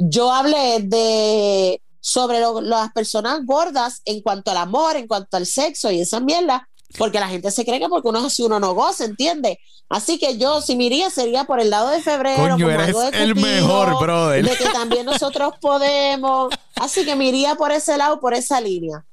yo 0.00 0.32
hablé 0.32 0.78
de 0.82 1.82
sobre 2.00 2.40
lo- 2.40 2.60
las 2.60 2.92
personas 2.92 3.40
gordas 3.44 4.00
en 4.04 4.22
cuanto 4.22 4.50
al 4.52 4.56
amor, 4.58 4.96
en 4.96 5.06
cuanto 5.08 5.36
al 5.36 5.44
sexo 5.46 5.90
y 5.90 6.00
esa 6.00 6.20
mierda, 6.20 6.68
porque 6.96 7.18
la 7.20 7.28
gente 7.28 7.50
se 7.50 7.64
cree 7.64 7.80
que 7.80 7.88
porque 7.88 8.08
uno 8.08 8.20
es 8.20 8.26
así 8.26 8.42
uno 8.44 8.60
no 8.60 8.74
goza, 8.74 9.04
¿entiende? 9.04 9.58
Así 9.90 10.18
que 10.18 10.38
yo, 10.38 10.60
si 10.60 10.76
me 10.76 10.84
iría, 10.84 11.10
sería 11.10 11.44
por 11.44 11.60
el 11.60 11.70
lado 11.70 11.88
de 11.88 12.00
febrero. 12.00 12.42
Coño, 12.42 12.56
como 12.66 12.70
eres 12.70 12.86
algo 12.88 13.00
de 13.10 13.22
el 13.22 13.34
mejor, 13.34 13.98
brother. 13.98 14.44
De 14.44 14.56
que 14.56 14.66
también 14.68 15.04
nosotros 15.06 15.54
podemos. 15.60 16.54
Así 16.76 17.04
que 17.04 17.16
me 17.16 17.26
iría 17.26 17.56
por 17.56 17.72
ese 17.72 17.96
lado, 17.96 18.20
por 18.20 18.34
esa 18.34 18.60
línea. 18.60 19.04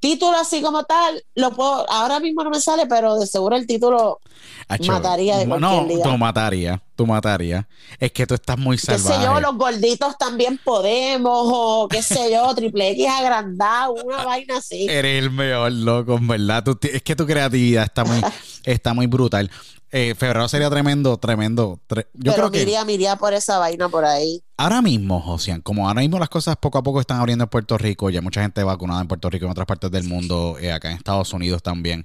Título 0.00 0.36
así 0.36 0.60
como 0.60 0.84
tal, 0.84 1.22
lo 1.34 1.52
puedo, 1.52 1.88
ahora 1.90 2.20
mismo 2.20 2.44
no 2.44 2.50
me 2.50 2.60
sale, 2.60 2.86
pero 2.86 3.16
de 3.18 3.26
seguro 3.26 3.56
el 3.56 3.66
título 3.66 4.20
Acho, 4.68 4.92
Mataría 4.92 5.38
de 5.38 5.46
no. 5.46 5.58
No, 6.04 6.18
mataría. 6.18 6.82
Tú 6.96 7.06
matarías. 7.06 7.66
Es 8.00 8.10
que 8.12 8.26
tú 8.26 8.34
estás 8.34 8.58
muy 8.58 8.76
qué 8.76 8.86
salvaje. 8.86 9.16
sé 9.20 9.22
yo, 9.24 9.38
los 9.40 9.56
gorditos 9.56 10.16
también 10.18 10.58
podemos, 10.64 11.32
o 11.44 11.88
qué 11.88 12.02
sé 12.02 12.32
yo, 12.32 12.52
triple 12.56 12.90
X 12.90 13.06
agrandado, 13.08 13.94
una 14.04 14.24
vaina 14.24 14.56
así. 14.58 14.86
Eres 14.88 15.22
el 15.22 15.30
mejor, 15.30 15.70
loco, 15.72 16.16
en 16.16 16.26
verdad. 16.26 16.64
Tú 16.64 16.78
es 16.82 17.02
que 17.02 17.14
tu 17.14 17.26
creatividad 17.26 17.84
está 17.84 18.04
muy, 18.04 18.20
está 18.64 18.94
muy 18.94 19.06
brutal. 19.06 19.50
Eh, 19.92 20.14
febrero 20.18 20.48
sería 20.48 20.68
tremendo, 20.68 21.16
tremendo. 21.16 21.78
tre- 21.88 22.08
yo 22.14 22.32
Pero 22.32 22.34
creo 22.34 22.50
que 22.50 22.58
miría, 22.58 22.84
miría 22.84 23.16
por 23.16 23.32
esa 23.32 23.58
vaina 23.58 23.88
por 23.88 24.04
ahí. 24.04 24.42
ahora 24.58 24.82
mismo, 24.82 25.20
Josian, 25.20 25.60
como 25.60 25.86
ahora 25.88 26.00
mismo 26.00 26.18
las 26.18 26.28
cosas 26.28 26.56
poco 26.56 26.76
a 26.78 26.82
poco 26.82 27.00
están 27.00 27.20
abriendo 27.20 27.44
en 27.44 27.48
Puerto 27.50 27.78
Rico, 27.78 28.10
ya 28.10 28.20
mucha 28.20 28.42
gente 28.42 28.64
vacunada 28.64 29.00
en 29.00 29.06
Puerto 29.06 29.30
Rico 29.30 29.44
y 29.44 29.46
en 29.46 29.52
otras 29.52 29.66
partes 29.66 29.90
del 29.92 30.02
mundo, 30.02 30.56
eh, 30.60 30.72
acá 30.72 30.90
en 30.90 30.96
Estados 30.96 31.32
Unidos 31.32 31.62
también. 31.62 32.04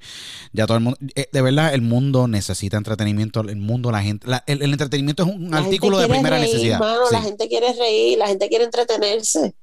Ya 0.54 0.68
todo 0.68 0.78
el 0.78 0.84
mundo, 0.84 1.00
eh, 1.16 1.28
de 1.34 1.42
verdad, 1.42 1.74
el 1.74 1.82
mundo 1.82 2.28
necesita 2.28 2.78
entretenimiento. 2.78 3.42
El 3.42 3.56
mundo, 3.58 3.92
la 3.92 4.04
gente, 4.04 4.28
la- 4.28 4.44
el, 4.46 4.62
el 4.62 4.72
entretenimiento 4.82 5.24
es 5.24 5.30
un 5.30 5.52
La 5.52 5.58
artículo 5.58 5.98
de 6.00 6.08
primera 6.08 6.38
reír, 6.38 6.48
necesidad. 6.48 6.80
mano, 6.80 7.06
Sí. 7.08 7.16
La 7.16 7.22
gente 7.22 7.48
quiere 7.48 7.74
reír, 7.74 8.18
la 8.18 8.28
gente 8.28 8.50
quiere 8.50 8.66
entretenerse. 8.66 9.54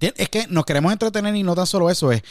Es 0.00 0.28
que 0.28 0.46
nos 0.48 0.64
queremos 0.66 0.92
entretener 0.92 1.34
y 1.36 1.42
no 1.42 1.54
tan 1.54 1.66
solo 1.66 1.88
eso, 1.88 2.10
es 2.12 2.22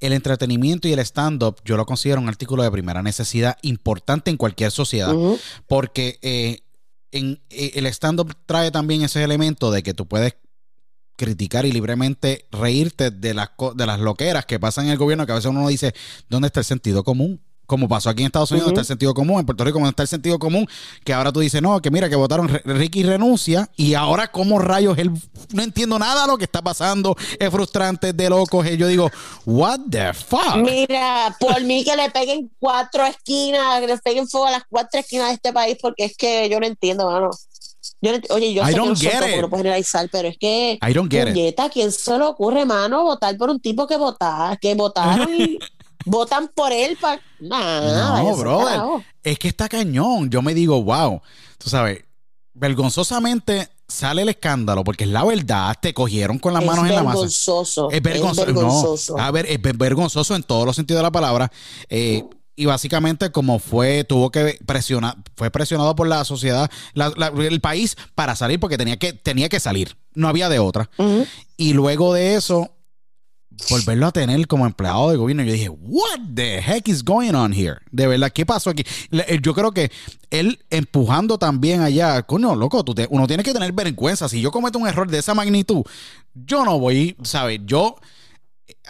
el 0.00 0.12
entretenimiento 0.12 0.88
y 0.88 0.92
el 0.92 0.98
stand-up, 0.98 1.56
yo 1.64 1.76
lo 1.76 1.86
considero 1.86 2.20
un 2.20 2.28
artículo 2.28 2.62
de 2.62 2.70
primera 2.70 3.02
necesidad 3.02 3.56
importante 3.62 4.30
en 4.30 4.36
cualquier 4.36 4.70
sociedad, 4.72 5.14
porque 5.66 6.18
eh, 6.20 6.60
en, 7.12 7.40
eh, 7.48 7.72
el 7.74 7.86
stand-up 7.86 8.34
trae 8.44 8.70
también 8.70 9.02
ese 9.02 9.22
elemento 9.22 9.70
de 9.70 9.82
que 9.82 9.94
tú 9.94 10.06
puedes 10.06 10.34
criticar 11.16 11.64
y 11.64 11.72
libremente 11.72 12.46
reírte 12.50 13.10
de 13.12 13.34
las, 13.34 13.50
de 13.76 13.86
las 13.86 14.00
loqueras 14.00 14.44
que 14.44 14.58
pasan 14.58 14.86
en 14.86 14.90
el 14.92 14.98
gobierno, 14.98 15.24
que 15.24 15.32
a 15.32 15.36
veces 15.36 15.50
uno 15.50 15.68
dice, 15.68 15.94
¿dónde 16.28 16.46
está 16.48 16.60
el 16.60 16.66
sentido 16.66 17.04
común? 17.04 17.40
Como 17.72 17.88
pasó 17.88 18.10
aquí 18.10 18.20
en 18.20 18.26
Estados 18.26 18.50
Unidos, 18.50 18.66
Ujú. 18.66 18.74
está 18.74 18.80
el 18.82 18.86
sentido 18.86 19.14
común, 19.14 19.40
en 19.40 19.46
Puerto 19.46 19.64
Rico 19.64 19.80
no 19.80 19.88
está 19.88 20.02
el 20.02 20.08
sentido 20.08 20.38
común, 20.38 20.66
que 21.04 21.14
ahora 21.14 21.32
tú 21.32 21.40
dices, 21.40 21.62
no, 21.62 21.80
que 21.80 21.90
mira, 21.90 22.06
que 22.10 22.16
votaron, 22.16 22.46
Re- 22.48 22.60
Ricky 22.66 23.02
renuncia, 23.02 23.70
y 23.76 23.94
ahora 23.94 24.30
como 24.30 24.58
rayos 24.58 24.98
él, 24.98 25.10
no 25.54 25.62
entiendo 25.62 25.98
nada 25.98 26.20
de 26.20 26.26
lo 26.26 26.36
que 26.36 26.44
está 26.44 26.60
pasando, 26.60 27.16
es 27.38 27.48
frustrante, 27.50 28.10
es 28.10 28.16
de 28.18 28.28
locos, 28.28 28.66
y 28.66 28.76
yo 28.76 28.86
digo, 28.88 29.10
what 29.46 29.80
the 29.90 30.12
fuck? 30.12 30.56
Mira, 30.56 31.34
por 31.40 31.62
mí 31.62 31.82
que 31.82 31.96
le 31.96 32.10
peguen 32.10 32.50
cuatro 32.58 33.06
esquinas, 33.06 33.80
que 33.80 33.86
le 33.86 33.96
peguen 33.96 34.28
fuego 34.28 34.48
a 34.48 34.50
las 34.50 34.64
cuatro 34.68 35.00
esquinas 35.00 35.28
de 35.28 35.34
este 35.36 35.52
país, 35.54 35.78
porque 35.80 36.04
es 36.04 36.14
que 36.14 36.50
yo 36.50 36.60
no 36.60 36.66
entiendo, 36.66 37.10
mano. 37.10 37.30
Yo 38.02 38.12
no 38.12 38.18
ent- 38.18 38.30
oye, 38.30 38.52
yo 38.52 38.62
I 38.62 38.66
sé 38.66 38.72
que 38.72 38.78
don't 38.78 38.90
no 38.90 38.96
soy 38.96 39.40
no 39.40 39.48
puedo 39.48 39.62
generalizar, 39.62 40.08
pero 40.12 40.28
es 40.28 40.36
que, 40.36 40.78
I 40.86 40.92
don't 40.92 41.10
get 41.10 41.28
it. 41.28 41.32
puñeta, 41.34 41.70
¿quién 41.70 41.90
se 41.90 42.18
le 42.18 42.24
ocurre, 42.24 42.66
mano, 42.66 43.02
votar 43.04 43.34
por 43.38 43.48
un 43.48 43.60
tipo 43.60 43.86
que 43.86 43.96
votar, 43.96 44.58
que 44.58 44.74
votaron 44.74 45.32
y 45.34 45.58
votan 46.04 46.48
por 46.54 46.72
él 46.72 46.96
para 47.00 47.20
nada? 47.40 48.22
No, 48.22 48.36
brother. 48.36 49.04
Es 49.22 49.38
que 49.38 49.48
está 49.48 49.68
cañón. 49.68 50.30
Yo 50.30 50.42
me 50.42 50.54
digo, 50.54 50.82
wow. 50.82 51.20
Tú 51.58 51.68
sabes, 51.70 52.04
vergonzosamente 52.54 53.68
sale 53.86 54.22
el 54.22 54.28
escándalo 54.30 54.84
porque 54.84 55.04
es 55.04 55.10
la 55.10 55.24
verdad. 55.24 55.76
Te 55.80 55.92
cogieron 55.92 56.38
con 56.38 56.54
las 56.54 56.62
Es 56.62 56.68
manos 56.68 56.88
en 56.88 56.94
la 56.94 57.02
masa. 57.02 57.14
vergonzoso. 57.18 57.90
Es 57.90 58.02
vergonzoso. 58.02 59.16
No, 59.16 59.22
a 59.22 59.30
ver, 59.30 59.46
es 59.46 59.60
ver- 59.60 59.76
vergonzoso 59.76 60.34
en 60.34 60.42
todos 60.42 60.64
los 60.66 60.76
sentidos 60.76 61.00
de 61.00 61.02
la 61.04 61.10
palabra. 61.12 61.50
Eh, 61.88 62.24
y 62.54 62.66
básicamente, 62.66 63.30
como 63.32 63.58
fue, 63.58 64.04
tuvo 64.04 64.30
que 64.30 64.58
presionar, 64.66 65.16
fue 65.36 65.50
presionado 65.50 65.94
por 65.96 66.06
la 66.06 66.24
sociedad, 66.24 66.70
la- 66.94 67.12
la- 67.16 67.28
el 67.28 67.60
país 67.60 67.96
para 68.14 68.36
salir 68.36 68.60
porque 68.60 68.76
tenía 68.78 68.98
que, 68.98 69.12
tenía 69.12 69.48
que 69.48 69.60
salir. 69.60 69.96
No 70.14 70.28
había 70.28 70.48
de 70.48 70.58
otra. 70.58 70.90
Y 71.56 71.72
luego 71.72 72.12
de 72.14 72.34
eso, 72.34 72.70
volverlo 73.70 74.06
a 74.06 74.12
tener 74.12 74.46
como 74.46 74.66
empleado 74.66 75.10
de 75.10 75.16
gobierno, 75.16 75.42
yo 75.44 75.52
dije, 75.52 75.68
what 75.68 76.18
the 76.34 76.58
heck 76.60 76.88
is 76.88 77.02
going 77.04 77.32
on 77.34 77.52
here? 77.52 77.76
De 77.90 78.06
verdad, 78.06 78.30
¿qué 78.32 78.44
pasó 78.44 78.70
aquí? 78.70 78.84
Eh, 79.12 79.38
Yo 79.42 79.54
creo 79.54 79.72
que 79.72 79.90
él 80.30 80.58
empujando 80.70 81.38
también 81.38 81.80
allá, 81.80 82.22
coño, 82.22 82.54
loco, 82.54 82.84
tú 82.84 82.94
te- 82.94 83.06
uno 83.10 83.26
tiene 83.26 83.42
que 83.42 83.52
tener 83.52 83.72
vergüenza. 83.72 84.28
Si 84.28 84.40
yo 84.40 84.50
cometo 84.50 84.78
un 84.78 84.86
error 84.88 85.08
de 85.10 85.18
esa 85.18 85.34
magnitud, 85.34 85.82
yo 86.34 86.64
no 86.64 86.78
voy, 86.78 87.16
¿sabes? 87.22 87.60
Yo 87.64 87.96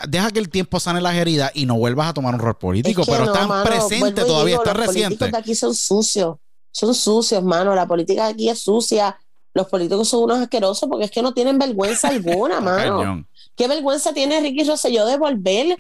deja 0.09 0.31
que 0.31 0.39
el 0.39 0.49
tiempo 0.49 0.81
sane 0.81 1.01
las 1.01 1.15
heridas 1.17 1.51
y 1.55 1.67
no 1.67 1.77
vuelvas 1.77 2.09
a 2.09 2.15
tomar 2.15 2.35
un 2.35 2.41
rol 2.41 2.57
político, 2.57 3.03
Es 3.03 3.07
que 3.07 3.13
pero 3.13 3.27
no, 3.27 3.33
están 3.33 3.49
mano, 3.49 3.65
y 3.65 4.13
todavía, 4.27 4.53
digo, 4.53 4.63
está 4.63 4.75
los 4.75 4.87
reciente. 4.87 5.17
políticos 5.19 5.33
de 5.33 5.39
aquí 5.39 5.55
son 5.55 5.75
sucios, 5.75 6.37
son 6.71 6.95
sucios, 6.95 7.43
mano. 7.43 7.75
La 7.75 7.87
política 7.87 8.27
de 8.27 8.33
aquí 8.33 8.49
es 8.49 8.61
sucia. 8.61 9.17
Los 9.55 9.67
políticos 9.69 10.09
son 10.09 10.23
unos 10.25 10.39
asquerosos 10.39 10.89
porque 10.89 11.05
es 11.05 11.11
que 11.11 11.21
no 11.21 11.35
tienen 11.35 11.59
vergüenza 11.59 12.09
alguna, 12.09 12.61
mano. 12.61 13.27
Cañón. 13.57 13.57
¿Qué 13.57 13.69
vergüenza 13.69 14.13
tiene 14.13 14.41
Ricky 14.41 14.65
Rosselló 14.65 15.07
de 15.07 15.17
volver? 15.17 15.77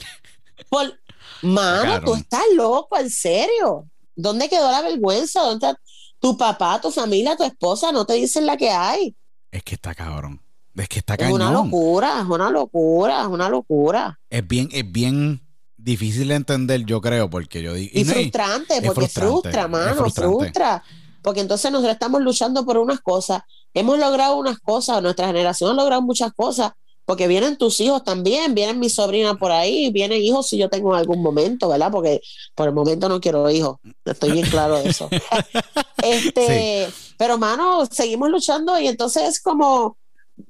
Por... 0.68 0.98
Mano, 1.42 2.00
tú 2.04 2.14
estás 2.14 2.42
loco, 2.54 2.96
en 2.98 3.10
serio. 3.10 3.88
¿Dónde 4.14 4.48
quedó 4.48 4.70
la 4.70 4.82
vergüenza? 4.82 5.42
¿Dónde 5.42 5.66
está 5.66 5.80
tu 6.20 6.36
papá, 6.36 6.80
tu 6.80 6.90
familia, 6.90 7.36
tu 7.36 7.42
esposa? 7.42 7.90
No 7.90 8.04
te 8.04 8.14
dicen 8.14 8.46
la 8.46 8.56
que 8.56 8.70
hay. 8.70 9.16
Es 9.50 9.62
que 9.62 9.74
está 9.74 9.94
cabrón. 9.94 10.40
Es 10.76 10.88
que 10.88 11.00
está 11.00 11.14
Es 11.14 11.30
una 11.30 11.46
cañón. 11.46 11.64
locura, 11.64 12.20
es 12.20 12.26
una 12.26 12.50
locura, 12.50 13.22
es 13.22 13.26
una 13.26 13.48
locura. 13.48 14.20
Es 14.30 14.46
bien, 14.46 14.68
es 14.72 14.90
bien 14.90 15.42
difícil 15.76 16.28
de 16.28 16.34
entender, 16.36 16.84
yo 16.84 17.00
creo, 17.00 17.28
porque 17.28 17.62
yo 17.62 17.74
digo. 17.74 17.90
Y, 17.92 18.04
frustrante, 18.04 18.80
porque 18.82 19.00
frustrante, 19.08 19.30
frustra, 19.30 19.68
mano, 19.68 19.94
frustrante. 19.96 20.36
frustra. 20.38 20.82
Porque 21.22 21.40
entonces 21.40 21.70
nosotros 21.70 21.92
estamos 21.92 22.22
luchando 22.22 22.64
por 22.64 22.78
unas 22.78 23.00
cosas, 23.00 23.42
hemos 23.74 23.98
logrado 23.98 24.36
unas 24.36 24.58
cosas, 24.58 25.02
nuestra 25.02 25.26
generación 25.26 25.70
ha 25.70 25.74
logrado 25.74 26.02
muchas 26.02 26.32
cosas, 26.32 26.72
porque 27.04 27.26
vienen 27.26 27.56
tus 27.58 27.80
hijos 27.80 28.04
también, 28.04 28.54
vienen 28.54 28.78
mis 28.78 28.94
sobrinas 28.94 29.36
por 29.36 29.50
ahí, 29.52 29.90
vienen 29.90 30.22
hijos 30.22 30.48
si 30.48 30.56
yo 30.58 30.68
tengo 30.68 30.92
en 30.94 31.00
algún 31.00 31.22
momento, 31.22 31.68
¿verdad? 31.68 31.90
Porque 31.90 32.20
por 32.54 32.68
el 32.68 32.74
momento 32.74 33.08
no 33.08 33.20
quiero 33.20 33.50
hijos, 33.50 33.78
estoy 34.04 34.32
bien 34.32 34.48
claro 34.48 34.80
de 34.82 34.88
eso. 34.88 35.08
este, 36.02 36.88
pero 37.16 37.38
mano, 37.38 37.86
seguimos 37.90 38.30
luchando 38.30 38.78
y 38.78 38.88
entonces 38.88 39.22
es 39.28 39.40
como 39.40 39.96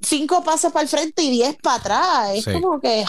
cinco 0.01 0.43
pasos 0.45 0.73
para 0.73 0.83
el 0.83 0.89
frente 0.89 1.23
y 1.23 1.31
diez 1.31 1.57
para 1.63 1.77
atrás, 1.77 2.31
es 2.35 2.45
Sí. 2.45 2.53
como 2.53 2.81
que 2.81 3.05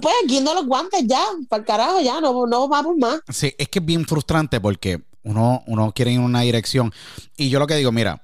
pues 0.00 0.14
guindo 0.26 0.52
los 0.52 0.66
guantes 0.66 1.02
ya, 1.06 1.24
para 1.48 1.60
el 1.60 1.66
carajo 1.66 2.00
ya, 2.00 2.20
no, 2.20 2.46
no 2.46 2.66
vamos 2.66 2.96
más. 2.96 3.20
Sí, 3.28 3.54
es 3.56 3.68
que 3.68 3.78
es 3.78 3.84
bien 3.84 4.04
frustrante 4.04 4.60
porque 4.60 5.00
uno, 5.22 5.62
uno 5.66 5.92
quiere 5.92 6.10
ir 6.12 6.18
en 6.18 6.24
una 6.24 6.40
dirección. 6.40 6.92
Y 7.36 7.50
yo 7.50 7.58
lo 7.60 7.66
que 7.68 7.76
digo, 7.76 7.92
mira, 7.92 8.20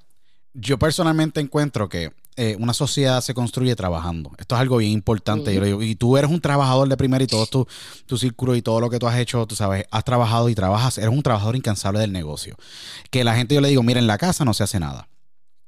yo 0.54 0.76
personalmente 0.78 1.40
encuentro 1.40 1.88
que 1.88 2.12
eh, 2.36 2.56
una 2.58 2.72
sociedad 2.72 3.20
se 3.20 3.34
construye 3.34 3.76
trabajando. 3.76 4.30
Esto 4.38 4.54
es 4.54 4.60
algo 4.60 4.78
bien 4.78 4.92
importante. 4.92 5.54
Yo 5.54 5.60
le 5.60 5.66
digo, 5.66 5.82
y 5.82 5.94
tú 5.94 6.16
eres 6.16 6.30
un 6.30 6.40
trabajador 6.40 6.88
de 6.88 6.96
primera 6.96 7.22
y 7.22 7.26
todo 7.26 7.46
tu, 7.46 7.66
tu 8.06 8.16
círculo 8.16 8.56
y 8.56 8.62
todo 8.62 8.80
lo 8.80 8.88
que 8.88 8.98
tú 8.98 9.06
has 9.06 9.18
hecho, 9.18 9.46
tú 9.46 9.54
sabes, 9.54 9.86
has 9.90 10.04
trabajado 10.04 10.48
y 10.48 10.54
trabajas, 10.54 10.98
eres 10.98 11.10
un 11.10 11.22
trabajador 11.22 11.56
incansable 11.56 12.00
del 12.00 12.12
negocio. 12.12 12.56
Que 13.10 13.24
la 13.24 13.34
gente 13.34 13.54
yo 13.54 13.60
le 13.60 13.68
digo, 13.68 13.82
mira, 13.82 14.00
en 14.00 14.06
la 14.06 14.18
casa 14.18 14.44
no 14.44 14.54
se 14.54 14.62
hace 14.62 14.80
nada. 14.80 15.08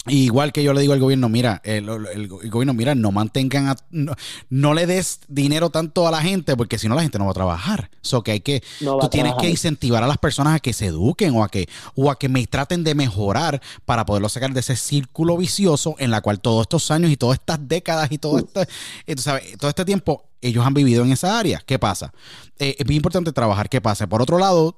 Igual 0.07 0.53
que 0.53 0.63
yo 0.63 0.75
le 0.75 0.83
digo 0.83 0.93
al 0.93 1.01
gobierno, 1.01 1.29
mira, 1.31 1.63
el, 1.65 1.89
el- 1.89 2.07
el 2.15 2.51
gobierno, 2.51 2.75
mira, 2.75 2.95
no 2.95 3.11
mantengan, 3.11 3.69
a- 3.69 3.77
no, 3.91 4.13
no 4.51 4.75
le 4.75 4.87
des 4.87 5.21
dinero 5.29 5.71
tanto 5.71 6.07
a 6.07 6.11
la 6.11 6.21
gente 6.21 6.57
porque 6.59 6.79
si 6.79 6.89
no 6.89 6.95
la 6.95 7.01
gente 7.03 7.19
no 7.19 7.25
va 7.25 7.31
a 7.31 7.35
trabajar. 7.35 7.91
So 8.03 8.23
que 8.23 8.33
hay 8.33 8.41
que, 8.41 8.63
No 8.83 8.99
tú 8.99 9.09
tienes 9.09 9.31
trabajar. 9.33 9.47
que 9.47 9.51
incentivar 9.51 10.03
a 10.03 10.07
las 10.07 10.19
personas 10.19 10.57
a 10.57 10.61
que 10.61 10.75
se 10.75 10.87
eduquen 10.87 11.35
o 11.35 11.43
a 11.43 11.49
que, 11.49 11.69
o 11.95 12.11
a 12.11 12.19
que 12.19 12.29
me 12.29 12.47
traten 12.47 12.85
de 12.85 12.95
mejorar 12.95 13.63
para 13.87 14.05
poderlo 14.05 14.29
sacar 14.29 14.53
de 14.53 14.61
ese 14.61 14.77
círculo 14.77 15.39
vicioso 15.39 15.95
en 15.99 16.11
la 16.11 16.21
cual 16.21 16.39
todos 16.41 16.63
estos 16.63 16.91
años 16.91 17.11
y 17.11 17.17
todas 17.17 17.39
estas 17.39 17.67
décadas 17.67 18.13
y 18.13 18.19
todo 18.19 18.39
este, 18.39 18.69
eh, 19.07 19.15
tú 19.17 19.23
sabes, 19.23 19.57
todo 19.59 19.71
este 19.71 19.87
tiempo 19.87 20.25
ellos 20.43 20.67
han 20.67 20.75
vivido 20.75 21.03
en 21.03 21.13
esa 21.13 21.39
área. 21.39 21.63
¿Qué 21.65 21.79
pasa? 21.79 22.13
Eh, 22.59 22.77
es 22.79 22.87
bien 22.87 22.97
importante 22.99 23.33
trabajar. 23.33 23.71
¿Qué 23.71 23.81
pasa? 23.81 24.07
Por 24.07 24.21
otro 24.21 24.37
lado, 24.39 24.77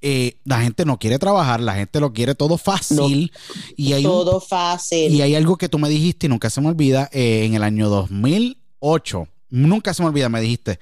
eh, 0.00 0.38
la 0.44 0.60
gente 0.60 0.84
no 0.84 0.98
quiere 0.98 1.18
trabajar, 1.18 1.60
la 1.60 1.74
gente 1.74 1.98
lo 2.00 2.12
quiere 2.12 2.34
todo 2.34 2.56
fácil 2.58 3.32
y 3.76 3.92
hay 3.94 4.04
un 4.06 4.10
Todo 4.12 4.40
fácil. 4.40 5.12
y 5.12 5.22
hay 5.22 5.34
algo 5.34 5.56
que 5.56 5.68
tú 5.68 5.78
me 5.78 5.88
dijiste 5.88 6.26
y 6.26 6.28
nunca 6.28 6.50
se 6.50 6.60
me 6.60 6.68
olvida, 6.68 7.08
eh, 7.12 7.44
en 7.44 7.54
el 7.54 7.62
año 7.62 7.88
2008, 7.88 9.28
nunca 9.50 9.94
se 9.94 10.02
me 10.02 10.08
olvida, 10.08 10.28
me 10.28 10.40
dijiste, 10.40 10.78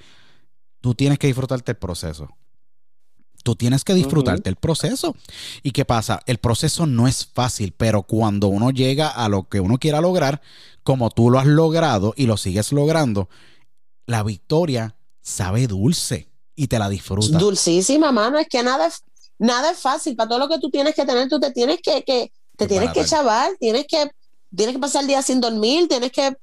tú 0.81 0.93
tienes 0.93 1.17
que 1.19 1.27
disfrutarte 1.27 1.71
el 1.71 1.77
proceso. 1.77 2.29
Tú 3.43 3.55
tienes 3.55 3.85
que 3.85 3.93
disfrutarte 3.93 4.49
el 4.49 4.57
proceso. 4.57 5.15
¿Y 5.63 5.71
qué 5.71 5.85
pasa? 5.85 6.19
El 6.25 6.37
proceso 6.37 6.85
no 6.85 7.07
es 7.07 7.25
fácil, 7.25 7.73
pero 7.77 8.03
cuando 8.03 8.47
uno 8.49 8.71
llega 8.71 9.07
a 9.07 9.29
lo 9.29 9.47
que 9.47 9.61
uno 9.61 9.77
quiera 9.77 10.01
lograr, 10.01 10.41
como 10.83 11.09
tú 11.11 11.29
lo 11.29 11.39
has 11.39 11.45
logrado 11.45 12.13
y 12.17 12.25
lo 12.25 12.35
sigues 12.35 12.73
logrando, 12.73 13.29
la 14.05 14.23
victoria 14.23 14.95
sabe 15.21 15.67
dulce 15.67 16.27
y 16.57 16.67
te 16.67 16.77
la 16.79 16.89
disfrutas. 16.89 17.39
Dulcísima, 17.39 18.11
mano. 18.11 18.37
Es 18.37 18.47
que 18.49 18.63
nada 18.63 18.87
es, 18.87 19.03
nada 19.37 19.71
es 19.71 19.79
fácil. 19.79 20.15
Para 20.15 20.29
todo 20.29 20.39
lo 20.39 20.49
que 20.49 20.59
tú 20.59 20.69
tienes 20.69 20.95
que 20.95 21.05
tener, 21.05 21.29
tú 21.29 21.39
te 21.39 21.51
tienes 21.51 21.79
que, 21.81 22.03
que 22.03 22.31
te 22.57 22.67
tienes 22.67 22.91
que 22.91 23.05
chaval, 23.05 23.55
tienes 23.59 23.85
que, 23.87 24.09
tienes 24.55 24.75
que 24.75 24.79
pasar 24.79 25.03
el 25.03 25.07
día 25.07 25.21
sin 25.21 25.39
dormir, 25.39 25.87
tienes 25.87 26.11
que, 26.11 26.35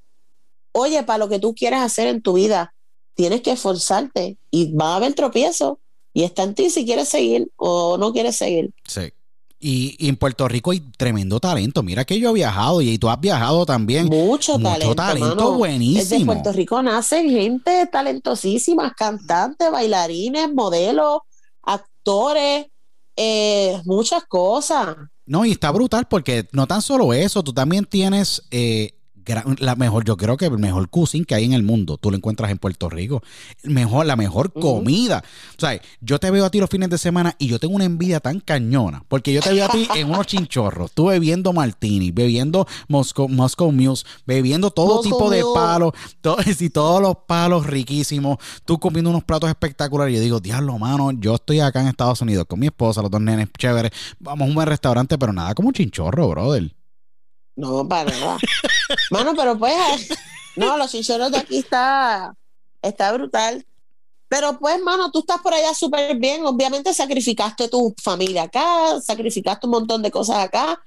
oye, 0.71 1.03
para 1.03 1.19
lo 1.19 1.29
que 1.29 1.39
tú 1.39 1.53
quieras 1.53 1.83
hacer 1.83 2.07
en 2.07 2.21
tu 2.21 2.33
vida, 2.33 2.73
tienes 3.15 3.41
que 3.41 3.51
esforzarte 3.51 4.37
y 4.49 4.73
va 4.73 4.93
a 4.93 4.95
haber 4.97 5.13
tropiezo 5.13 5.79
y 6.13 6.23
está 6.23 6.43
en 6.43 6.55
ti 6.55 6.69
si 6.69 6.85
quieres 6.85 7.09
seguir 7.09 7.51
o 7.57 7.97
no 7.97 8.13
quieres 8.13 8.37
seguir. 8.37 8.71
Sí. 8.85 9.11
Y, 9.59 9.95
y 9.97 10.09
en 10.09 10.17
Puerto 10.17 10.47
Rico 10.47 10.71
hay 10.71 10.79
tremendo 10.79 11.39
talento. 11.39 11.81
Mira 11.81 12.05
que 12.05 12.19
yo 12.19 12.29
he 12.29 12.33
viajado 12.33 12.81
y 12.81 12.97
tú 12.97 13.09
has 13.09 13.19
viajado 13.19 13.65
también. 13.65 14.05
Mucho, 14.07 14.59
Mucho 14.59 14.71
talento, 14.71 14.95
talento 14.95 15.53
buenísimo. 15.53 16.01
Desde 16.01 16.25
Puerto 16.25 16.51
Rico 16.53 16.81
nacen 16.81 17.29
gente 17.29 17.87
talentosísimas, 17.87 18.93
cantantes, 18.93 19.71
bailarines, 19.71 20.53
modelos, 20.53 21.21
actores, 21.63 22.67
eh, 23.15 23.81
muchas 23.85 24.23
cosas. 24.25 24.95
No, 25.25 25.45
y 25.45 25.51
está 25.51 25.71
brutal 25.71 26.07
porque 26.07 26.47
no 26.51 26.67
tan 26.67 26.81
solo 26.81 27.13
eso, 27.13 27.43
tú 27.43 27.53
también 27.53 27.85
tienes 27.85 28.43
eh, 28.51 28.93
la 29.59 29.75
mejor, 29.75 30.05
yo 30.05 30.17
creo 30.17 30.37
que 30.37 30.45
el 30.45 30.57
mejor 30.59 30.89
cuisine 30.89 31.25
que 31.25 31.35
hay 31.35 31.45
en 31.45 31.53
el 31.53 31.63
mundo, 31.63 31.97
tú 31.97 32.11
lo 32.11 32.17
encuentras 32.17 32.51
en 32.51 32.57
Puerto 32.57 32.89
Rico. 32.89 33.21
Mejor, 33.63 34.05
la 34.05 34.15
mejor 34.15 34.53
comida. 34.53 35.23
O 35.57 35.59
sea, 35.59 35.79
yo 36.01 36.19
te 36.19 36.31
veo 36.31 36.45
a 36.45 36.49
ti 36.49 36.59
los 36.59 36.69
fines 36.69 36.89
de 36.89 36.97
semana 36.97 37.35
y 37.39 37.47
yo 37.47 37.59
tengo 37.59 37.75
una 37.75 37.85
envidia 37.85 38.19
tan 38.19 38.39
cañona, 38.39 39.03
porque 39.07 39.33
yo 39.33 39.41
te 39.41 39.53
veo 39.53 39.65
a 39.65 39.69
ti 39.69 39.87
en 39.95 40.09
unos 40.09 40.27
chinchorros, 40.27 40.91
tú 40.91 41.07
bebiendo 41.07 41.53
martini, 41.53 42.11
bebiendo 42.11 42.67
Moscow, 42.87 43.27
Moscow 43.27 43.71
Mules, 43.71 44.05
bebiendo 44.25 44.71
todo 44.71 44.97
Moscow 44.97 45.03
tipo 45.03 45.29
de 45.29 45.43
Mule. 45.43 45.55
palos, 45.55 45.93
todo, 46.21 46.37
y 46.45 46.69
todos 46.69 47.01
los 47.01 47.15
palos 47.27 47.65
riquísimos, 47.65 48.37
tú 48.65 48.79
comiendo 48.79 49.09
unos 49.09 49.23
platos 49.23 49.49
espectaculares. 49.49 50.15
Yo 50.15 50.21
digo, 50.21 50.39
diablo, 50.39 50.77
mano, 50.77 51.11
yo 51.11 51.35
estoy 51.35 51.59
acá 51.59 51.81
en 51.81 51.87
Estados 51.87 52.21
Unidos 52.21 52.45
con 52.47 52.59
mi 52.59 52.67
esposa, 52.67 53.01
los 53.01 53.11
dos 53.11 53.21
nenes 53.21 53.49
chéveres, 53.57 53.91
vamos 54.19 54.45
a 54.45 54.49
un 54.49 54.55
buen 54.55 54.67
restaurante, 54.67 55.17
pero 55.17 55.33
nada 55.33 55.53
como 55.53 55.69
un 55.69 55.73
chinchorro, 55.73 56.29
brother. 56.29 56.75
No, 57.55 57.87
para 57.87 58.11
nada. 58.11 58.37
Mano, 59.11 59.33
pero 59.35 59.57
pues, 59.57 60.09
no, 60.55 60.77
los 60.77 60.91
chinchorros 60.91 61.31
de 61.31 61.37
aquí 61.37 61.57
está, 61.57 62.35
está 62.81 63.11
brutal. 63.13 63.65
Pero 64.27 64.59
pues, 64.59 64.81
mano, 64.81 65.11
tú 65.11 65.19
estás 65.19 65.39
por 65.39 65.53
allá 65.53 65.73
súper 65.73 66.17
bien. 66.17 66.45
Obviamente 66.45 66.93
sacrificaste 66.93 67.69
tu 67.69 67.93
familia 68.01 68.43
acá, 68.43 68.99
sacrificaste 69.01 69.67
un 69.67 69.71
montón 69.71 70.01
de 70.01 70.11
cosas 70.11 70.37
acá, 70.37 70.79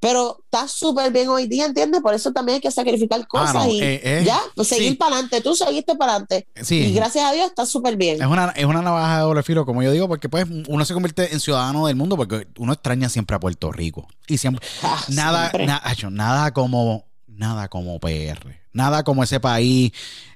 pero 0.00 0.40
estás 0.44 0.70
súper 0.72 1.12
bien 1.12 1.28
hoy 1.28 1.46
día, 1.46 1.66
¿entiendes? 1.66 2.00
Por 2.00 2.14
eso 2.14 2.32
también 2.32 2.56
hay 2.56 2.60
que 2.60 2.70
sacrificar 2.70 3.26
cosas 3.26 3.54
no, 3.54 3.68
y 3.68 3.80
eh, 3.80 4.00
eh, 4.02 4.22
ya, 4.24 4.40
pues 4.54 4.68
seguir 4.68 4.90
sí. 4.92 4.94
para 4.96 5.14
adelante. 5.14 5.40
Tú 5.40 5.54
seguiste 5.54 5.96
para 5.96 6.12
adelante. 6.12 6.46
Sí. 6.62 6.76
Y 6.76 6.92
gracias 6.92 7.24
a 7.24 7.32
Dios 7.32 7.48
estás 7.48 7.68
súper 7.68 7.96
bien. 7.96 8.20
Es 8.20 8.28
una, 8.28 8.50
es 8.50 8.64
una 8.64 8.82
navaja 8.82 9.16
de 9.16 9.22
doble 9.22 9.42
filo, 9.42 9.66
como 9.66 9.82
yo 9.82 9.90
digo, 9.90 10.06
porque 10.08 10.28
pues 10.28 10.46
uno 10.68 10.84
se 10.84 10.94
convierte 10.94 11.32
en 11.32 11.40
ciudadano 11.40 11.86
del 11.86 11.96
mundo 11.96 12.16
porque 12.16 12.46
uno 12.58 12.72
extraña 12.72 13.08
siempre 13.08 13.36
a 13.36 13.40
Puerto 13.40 13.72
Rico. 13.72 14.06
Y 14.26 14.38
siempre, 14.38 14.64
Ah, 14.82 15.02
nada, 15.08 15.50
siempre. 15.50 15.66
na- 15.66 15.82
nada 16.10 16.52
como, 16.52 17.07
nada 17.38 17.68
como 17.68 17.98
PR. 18.00 18.56
Nada 18.72 19.02
como 19.02 19.22
ese 19.24 19.40
país, 19.40 19.92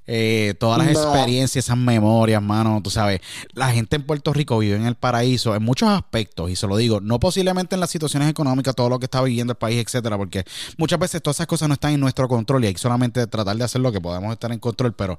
eh, 0.06 0.54
todas 0.58 0.78
las 0.78 0.88
experiencias, 0.88 1.64
esas 1.64 1.76
memorias, 1.76 2.42
mano, 2.42 2.80
tú 2.82 2.90
sabes. 2.90 3.20
La 3.52 3.70
gente 3.72 3.96
en 3.96 4.04
Puerto 4.04 4.32
Rico 4.32 4.58
vive 4.58 4.76
en 4.76 4.86
el 4.86 4.94
paraíso 4.94 5.54
en 5.54 5.62
muchos 5.62 5.88
aspectos, 5.88 6.50
y 6.50 6.56
se 6.56 6.66
lo 6.66 6.76
digo, 6.76 7.00
no 7.00 7.20
posiblemente 7.20 7.74
en 7.74 7.80
las 7.80 7.90
situaciones 7.90 8.30
económicas, 8.30 8.74
todo 8.74 8.88
lo 8.88 8.98
que 8.98 9.06
está 9.06 9.20
viviendo 9.22 9.52
el 9.52 9.58
país, 9.58 9.84
etcétera, 9.84 10.16
porque 10.16 10.44
muchas 10.76 10.98
veces 10.98 11.22
todas 11.22 11.36
esas 11.36 11.46
cosas 11.46 11.68
no 11.68 11.74
están 11.74 11.92
en 11.92 12.00
nuestro 12.00 12.26
control 12.28 12.64
y 12.64 12.68
hay 12.68 12.72
que 12.72 12.80
solamente 12.80 13.26
tratar 13.26 13.56
de 13.56 13.64
hacer 13.64 13.80
lo 13.80 13.92
que 13.92 14.00
podamos 14.00 14.32
estar 14.32 14.50
en 14.50 14.58
control, 14.58 14.94
pero 14.94 15.18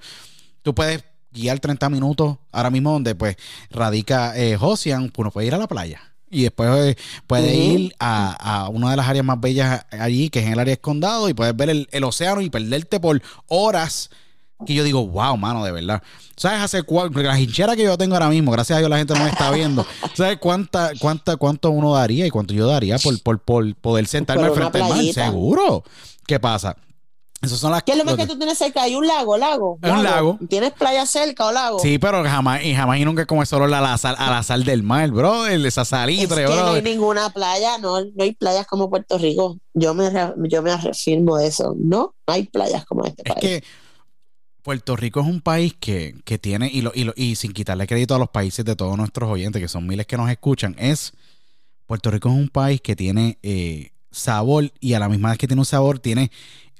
tú 0.61 0.73
puedes 0.73 1.03
guiar 1.31 1.59
30 1.59 1.89
minutos 1.89 2.37
ahora 2.51 2.69
mismo 2.69 2.91
donde 2.91 3.15
pues 3.15 3.37
radica 3.71 4.37
eh, 4.37 4.55
Josian, 4.55 5.11
uno 5.15 5.31
puede 5.31 5.47
ir 5.47 5.55
a 5.55 5.57
la 5.57 5.67
playa. 5.67 6.12
Y 6.33 6.43
después 6.43 6.69
eh, 6.73 6.97
puede 7.27 7.53
Ujú. 7.53 7.79
ir 7.79 7.95
a, 7.99 8.63
a 8.63 8.69
una 8.69 8.91
de 8.91 8.97
las 8.97 9.07
áreas 9.07 9.23
más 9.25 9.39
bellas 9.39 9.85
allí, 9.91 10.29
que 10.29 10.39
es 10.39 10.45
en 10.47 10.53
el 10.53 10.59
área 10.59 10.73
escondado, 10.73 11.29
y 11.29 11.33
puedes 11.33 11.55
ver 11.55 11.69
el, 11.69 11.87
el 11.91 12.03
océano 12.03 12.41
y 12.41 12.49
perderte 12.49 12.99
por 12.99 13.21
horas. 13.47 14.09
Que 14.65 14.73
yo 14.75 14.83
digo, 14.85 15.05
wow, 15.05 15.35
mano, 15.35 15.63
de 15.65 15.73
verdad. 15.73 16.01
¿Sabes? 16.37 16.61
Hace 16.61 16.83
cua- 16.83 17.11
la 17.13 17.37
hinchera 17.37 17.75
que 17.75 17.83
yo 17.83 17.97
tengo 17.97 18.15
ahora 18.15 18.29
mismo, 18.29 18.49
gracias 18.51 18.77
a 18.77 18.79
Dios 18.79 18.89
la 18.89 18.97
gente 18.97 19.13
no 19.13 19.23
me 19.23 19.29
está 19.29 19.51
viendo. 19.51 19.85
¿Sabes 20.13 20.37
cuánta, 20.37 20.91
cuánta, 20.99 21.35
cuánto 21.35 21.69
uno 21.71 21.93
daría 21.93 22.25
y 22.25 22.29
cuánto 22.29 22.53
yo 22.53 22.65
daría 22.65 22.97
por, 22.97 23.21
por, 23.21 23.39
por 23.41 23.75
poder 23.75 24.07
sentarme 24.07 24.47
Por 24.47 24.63
al 24.63 24.71
frente 24.71 24.77
del 24.77 24.87
mar? 24.87 25.13
Seguro. 25.13 25.83
¿Qué 26.25 26.39
pasa? 26.39 26.77
Esas 27.43 27.59
son 27.59 27.71
las 27.71 27.83
¿Qué 27.83 27.91
es 27.91 27.97
lo 27.97 28.05
más 28.05 28.15
que 28.15 28.25
tú 28.25 28.37
tienes 28.37 28.57
cerca? 28.57 28.83
¿Hay 28.83 28.95
un 28.95 29.05
lago, 29.05 29.37
lago? 29.37 29.77
Es 29.81 29.91
un 29.91 30.01
lago. 30.01 30.39
¿Tienes 30.49 30.71
playa 30.71 31.05
cerca 31.05 31.45
o 31.45 31.51
lago? 31.51 31.77
Sí, 31.79 31.99
pero 31.99 32.23
jamás 32.23 32.63
y 32.63 32.73
jamás 32.73 32.97
y 32.99 33.05
nunca 33.05 33.25
como 33.25 33.45
solo 33.45 33.65
a 33.65 33.81
la 33.81 33.97
sal, 33.97 34.15
a 34.17 34.31
la 34.31 34.41
sal 34.43 34.63
del 34.63 34.81
mar, 34.81 35.11
bro. 35.11 35.45
Esa 35.45 35.81
Es 35.81 35.87
salitre, 35.89 36.37
que 36.45 36.49
no 36.49 36.55
bro. 36.55 36.67
hay 36.71 36.81
ninguna 36.81 37.29
playa, 37.31 37.77
no, 37.79 37.99
no 38.01 38.23
hay 38.23 38.33
playas 38.33 38.65
como 38.65 38.89
Puerto 38.89 39.17
Rico. 39.17 39.57
Yo 39.73 39.93
me, 39.93 40.09
yo 40.49 40.61
me 40.63 40.77
reafirmo 40.77 41.37
de 41.37 41.47
eso. 41.47 41.75
No, 41.77 42.15
no 42.25 42.33
hay 42.33 42.43
playas 42.47 42.85
como 42.85 43.03
este 43.05 43.23
Es 43.25 43.33
país. 43.35 43.41
que 43.41 43.63
Puerto 44.61 44.95
Rico 44.95 45.19
es 45.19 45.27
un 45.27 45.41
país 45.41 45.75
que, 45.77 46.15
que 46.23 46.37
tiene, 46.39 46.69
y, 46.71 46.81
lo, 46.81 46.93
y, 46.95 47.03
lo- 47.03 47.13
y 47.17 47.35
sin 47.35 47.51
quitarle 47.51 47.85
crédito 47.85 48.15
a 48.15 48.19
los 48.19 48.29
países 48.29 48.63
de 48.63 48.77
todos 48.77 48.97
nuestros 48.97 49.29
oyentes, 49.29 49.61
que 49.61 49.67
son 49.67 49.85
miles 49.85 50.07
que 50.07 50.15
nos 50.15 50.29
escuchan, 50.29 50.73
es 50.79 51.11
Puerto 51.85 52.09
Rico 52.09 52.29
es 52.29 52.35
un 52.35 52.47
país 52.47 52.79
que 52.79 52.95
tiene 52.95 53.37
eh, 53.43 53.91
sabor 54.09 54.71
y 54.79 54.93
a 54.93 54.99
la 54.99 55.09
misma 55.09 55.31
vez 55.31 55.37
que 55.37 55.47
tiene 55.47 55.59
un 55.59 55.65
sabor, 55.65 55.99
tiene 55.99 56.31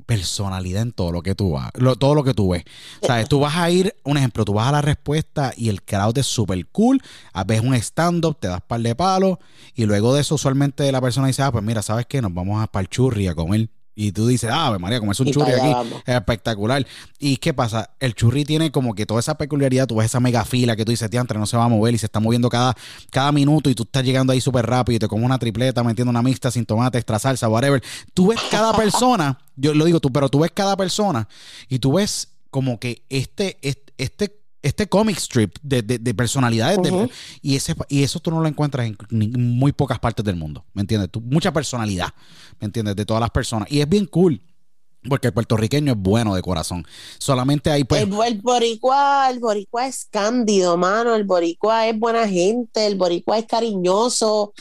personalidad 0.03 0.81
en 0.83 0.91
todo 0.91 1.11
lo 1.11 1.21
que 1.21 1.35
tú 1.35 1.51
vas, 1.51 1.71
lo- 1.75 1.95
todo 1.95 2.15
lo 2.15 2.23
que 2.23 2.33
tú 2.33 2.49
ves. 2.49 2.63
¿Sabes? 3.01 3.27
Tú 3.29 3.39
vas 3.39 3.55
a 3.55 3.69
ir, 3.69 3.95
un 4.03 4.17
ejemplo, 4.17 4.45
tú 4.45 4.53
vas 4.53 4.67
a 4.67 4.71
la 4.73 4.81
respuesta 4.81 5.53
y 5.57 5.69
el 5.69 5.81
crowd 5.83 6.17
es 6.17 6.25
súper 6.27 6.65
cool, 6.67 7.01
ah, 7.33 7.43
ves 7.43 7.61
un 7.61 7.73
stand-up, 7.75 8.37
te 8.39 8.47
das 8.47 8.61
par 8.61 8.81
de 8.81 8.95
palos 8.95 9.37
y 9.75 9.85
luego 9.85 10.13
de 10.13 10.21
eso 10.21 10.35
usualmente 10.35 10.91
la 10.91 11.01
persona 11.01 11.27
dice, 11.27 11.41
ah, 11.43 11.51
pues 11.51 11.63
mira, 11.63 11.81
¿sabes 11.81 12.05
qué? 12.05 12.21
Nos 12.21 12.33
vamos 12.33 12.61
a 12.61 12.67
par 12.67 12.87
churri 12.87 13.27
a 13.27 13.35
comer. 13.35 13.69
Y 13.95 14.11
tú 14.11 14.27
dices, 14.27 14.49
ah, 14.51 14.75
María, 14.79 14.99
comerse 14.99 15.21
un 15.21 15.29
Y 15.29 15.31
churri 15.31 15.51
aquí. 15.51 15.71
vamos. 15.71 16.01
Espectacular. 16.05 16.85
¿Y 17.19 17.37
qué 17.37 17.53
pasa? 17.53 17.91
El 17.99 18.15
churri 18.15 18.43
tiene 18.43 18.71
como 18.71 18.95
que 18.95 19.05
toda 19.05 19.19
esa 19.19 19.37
peculiaridad, 19.37 19.87
tú 19.87 19.97
ves 19.97 20.07
esa 20.07 20.19
mega 20.19 20.43
fila 20.45 20.75
que 20.75 20.83
tú 20.83 20.91
dices, 20.91 21.09
diantre, 21.09 21.37
no 21.37 21.45
se 21.45 21.57
va 21.57 21.65
a 21.65 21.67
mover 21.67 21.93
y 21.93 21.97
se 21.97 22.07
está 22.07 22.19
moviendo 22.19 22.49
cada, 22.49 22.75
cada 23.11 23.31
minuto 23.31 23.69
y 23.69 23.75
tú 23.75 23.83
estás 23.83 24.03
llegando 24.03 24.33
ahí 24.33 24.41
súper 24.41 24.65
rápido 24.65 24.95
y 24.95 24.99
te 24.99 25.07
comes 25.07 25.25
una 25.25 25.37
tripleta 25.37 25.83
metiendo 25.83 26.09
una 26.09 26.21
mixta 26.21 26.49
sin 26.49 26.65
tomate, 26.65 26.97
extra 26.97 27.19
salsa, 27.19 27.47
whatever. 27.49 27.83
Tú 28.13 28.27
ves 28.27 28.39
cada 28.49 28.73
persona, 28.77 29.37
yo 29.55 29.73
lo 29.73 29.85
digo 29.85 29.99
tú, 29.99 30.11
pero 30.11 30.29
tú 30.29 30.39
ves 30.39 30.51
cada 30.53 30.75
persona 30.75 31.27
y 31.69 31.79
tú 31.79 31.93
ves 31.93 32.29
como 32.49 32.79
que 32.79 33.03
este, 33.09 33.57
este, 33.61 33.93
este, 33.97 34.42
este 34.64 34.88
comic 34.88 35.18
strip 35.18 35.55
de, 35.61 35.82
de- 35.84 35.99
de 35.99 36.14
personalidades 36.16 36.82
de- 36.82 36.91
Ujú. 36.91 37.09
y, 37.41 37.55
ese, 37.55 37.76
y 37.89 38.01
eso 38.03 38.20
tú 38.20 38.32
no 38.32 38.41
lo 38.41 38.47
encuentras 38.47 38.88
en, 38.88 38.97
ni- 39.11 39.28
muy 39.28 39.72
pocas 39.74 39.99
partes 39.99 40.26
del 40.26 40.36
mundo, 40.38 40.66
¿me 40.74 40.82
entiendes? 40.82 41.11
Tú- 41.11 41.22
mucha 41.22 41.53
personalidad, 41.53 42.09
¿me 42.59 42.66
entiendes? 42.66 42.95
De 42.95 43.05
todas 43.05 43.22
las 43.22 43.30
personas. 43.30 43.72
Y 43.72 43.82
es 43.82 43.88
bien 43.88 44.07
cool. 44.07 44.41
Porque 45.09 45.28
el 45.28 45.34
puertorriqueño 45.34 45.91
es 45.91 45.97
bueno 45.99 46.34
de 46.34 46.41
corazón. 46.41 46.88
Solamente 47.18 47.70
hay 47.70 47.84
pues. 47.84 48.03
el, 48.03 48.14
el 48.26 48.41
boricua, 48.41 49.30
el 49.30 49.39
boricua 49.39 49.86
es 49.86 50.07
cándido, 50.09 50.78
mano. 50.78 51.14
El 51.14 51.26
boricua 51.26 51.88
es 51.89 51.99
buena 51.99 52.26
gente, 52.26 52.88
el 52.88 52.95
boricua 52.95 53.38
es 53.38 53.45
cariñoso. 53.45 54.53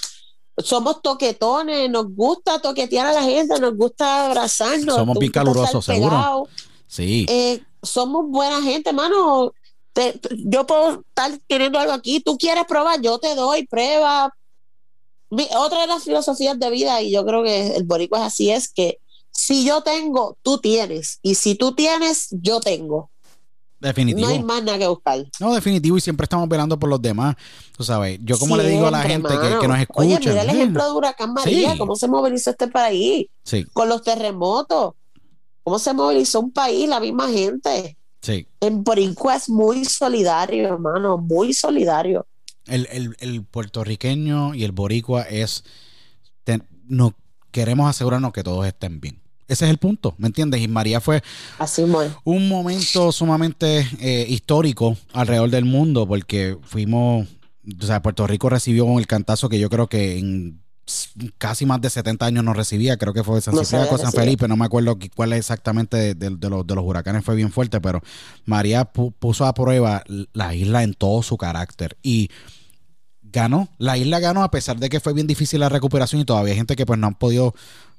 Somos 0.58 1.00
toquetones, 1.00 1.88
nos 1.88 2.12
gusta 2.12 2.60
toquetear 2.60 3.06
a 3.06 3.12
la 3.12 3.22
gente, 3.22 3.58
nos 3.60 3.76
gusta 3.76 4.26
abrazarnos. 4.26 4.96
Somos 4.96 5.16
bien 5.20 5.30
calurosos, 5.30 5.84
seguro. 5.84 6.48
Sí. 6.88 7.24
Eh, 7.28 7.62
somos 7.80 8.28
buena 8.28 8.60
gente, 8.62 8.92
mano. 8.92 9.54
Te- 9.92 10.18
yo 10.46 10.66
puedo 10.66 11.00
estar 11.06 11.38
teniendo 11.46 11.78
algo 11.78 11.92
aquí, 11.92 12.20
tú 12.20 12.36
quieres 12.38 12.64
probar, 12.66 13.00
yo 13.00 13.18
te 13.18 13.34
doy, 13.34 13.66
prueba. 13.66 14.32
Mi- 15.30 15.48
Otra 15.56 15.82
de 15.82 15.86
las 15.86 16.04
filosofías 16.04 16.58
de 16.58 16.70
vida, 16.70 17.00
y 17.02 17.10
yo 17.12 17.24
creo 17.24 17.42
que 17.42 17.76
el 17.76 17.84
boricua 17.84 18.18
es 18.20 18.24
así, 18.26 18.50
es 18.50 18.68
que 18.68 18.98
si 19.30 19.64
yo 19.64 19.82
tengo, 19.82 20.36
tú 20.42 20.58
tienes, 20.58 21.18
y 21.22 21.34
si 21.36 21.54
tú 21.54 21.72
tienes, 21.74 22.28
yo 22.30 22.60
tengo. 22.60 23.08
definitivo. 23.80 24.28
No 24.28 24.32
hay 24.32 24.42
más 24.44 24.62
nada 24.62 24.78
que 24.78 24.86
buscar. 24.86 25.26
No, 25.40 25.52
definitivo. 25.52 25.96
Y 25.96 26.00
siempre 26.00 26.24
estamos 26.26 26.48
velando 26.48 26.78
por 26.78 26.88
los 26.88 27.02
demás. 27.02 27.34
Tú 27.76 27.82
sabes, 27.82 28.20
yo 28.22 28.38
como 28.38 28.56
le 28.56 28.68
digo 28.68 28.86
a 28.86 28.92
la 28.92 29.02
gente 29.02 29.28
que, 29.28 29.66
nos 29.66 29.76
escucha. 29.80 30.00
Oye, 30.06 30.18
mira 30.20 30.42
el 30.42 30.50
ejemplo 30.50 30.84
de 30.84 30.92
Huracán 30.92 31.32
María, 31.32 31.72
Sí. 31.72 31.78
cómo 31.78 31.96
se 31.96 32.06
movilizó 32.06 32.50
este 32.50 32.68
país, 32.68 33.26
Sí, 33.42 33.64
con 33.72 33.88
los 33.88 34.04
terremotos, 34.04 34.94
cómo 35.64 35.80
se 35.80 35.92
movilizó 35.94 36.38
un 36.38 36.52
país, 36.52 36.88
la 36.88 37.00
misma 37.00 37.28
gente. 37.28 37.96
Sí. 38.22 38.46
En 38.60 38.82
Boricua 38.84 39.36
es 39.36 39.48
muy 39.48 39.84
solidario, 39.84 40.68
hermano, 40.68 41.18
muy 41.18 41.52
solidario. 41.52 42.26
El, 42.66 42.86
el- 42.90 43.16
el 43.20 43.44
puertorriqueño 43.44 44.54
y 44.54 44.64
el 44.64 44.72
boricua 44.72 45.22
es. 45.22 45.64
no, 46.86 47.14
queremos 47.50 47.88
asegurarnos 47.88 48.32
que 48.32 48.42
todos 48.42 48.66
estén 48.66 49.00
bien. 49.00 49.20
Ese 49.48 49.66
es 49.66 49.70
el 49.70 49.78
punto, 49.78 50.14
¿me 50.18 50.28
entiendes? 50.28 50.62
Y 50.62 50.68
María 50.68 51.00
fue 51.00 51.22
Así 51.58 51.84
un 52.24 52.48
momento 52.48 53.12
sumamente 53.12 53.86
eh, 54.00 54.24
histórico 54.28 54.96
alrededor 55.12 55.50
del 55.50 55.66
mundo 55.66 56.06
porque 56.06 56.56
fuimos, 56.62 57.28
o 57.80 57.86
sea, 57.86 58.00
Puerto 58.00 58.26
Rico 58.26 58.48
recibió 58.48 58.98
el 58.98 59.06
cantazo 59.06 59.48
que 59.50 59.58
yo 59.58 59.68
creo 59.68 59.88
que 59.88 60.18
en 60.18 60.61
casi 61.38 61.64
más 61.64 61.80
de 61.80 61.90
70 61.90 62.26
años 62.26 62.44
no 62.44 62.52
recibía, 62.54 62.96
creo 62.96 63.12
que 63.14 63.22
fue 63.22 63.40
San 63.40 63.54
No 63.54 63.60
había 63.60 63.86
San. 63.98 64.12
Felipe, 64.12 64.48
no 64.48 64.56
me 64.56 64.64
acuerdo 64.64 64.98
cuál 65.14 65.32
es 65.32 65.38
exactamente 65.40 65.96
de, 65.96 66.14
de- 66.14 66.30
de 66.36 66.50
los, 66.50 66.66
de 66.66 66.74
los 66.74 66.84
huracanes 66.84 67.24
fue 67.24 67.36
bien 67.36 67.52
fuerte, 67.52 67.80
pero 67.80 68.00
María 68.44 68.92
pu- 68.92 69.12
puso 69.16 69.46
a 69.46 69.54
prueba 69.54 70.02
la 70.32 70.54
isla 70.54 70.82
en 70.82 70.94
todo 70.94 71.22
su 71.22 71.36
carácter 71.36 71.96
y 72.02 72.30
ganó, 73.22 73.68
la 73.78 73.96
isla 73.96 74.18
ganó 74.20 74.42
a 74.42 74.50
pesar 74.50 74.78
de 74.78 74.88
que 74.88 75.00
fue 75.00 75.12
bien 75.14 75.26
difícil 75.26 75.60
la 75.60 75.68
recuperación 75.68 76.20
y 76.20 76.24
todavía 76.24 76.52
hay 76.52 76.58
gente 76.58 76.76
que 76.76 76.84
pues 76.86 76.98
no 76.98 77.06
han 77.06 77.14
podido 77.14 77.54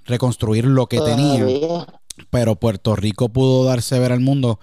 reconstruir 0.05 0.65
lo 0.65 0.87
que 0.87 0.99
tenían 0.99 1.47
Todavía. 1.47 1.87
pero 2.29 2.55
Puerto 2.57 2.95
Rico 2.95 3.29
pudo 3.29 3.63
darse 3.63 3.97
ver 3.99 4.11
al 4.11 4.19
mundo 4.19 4.59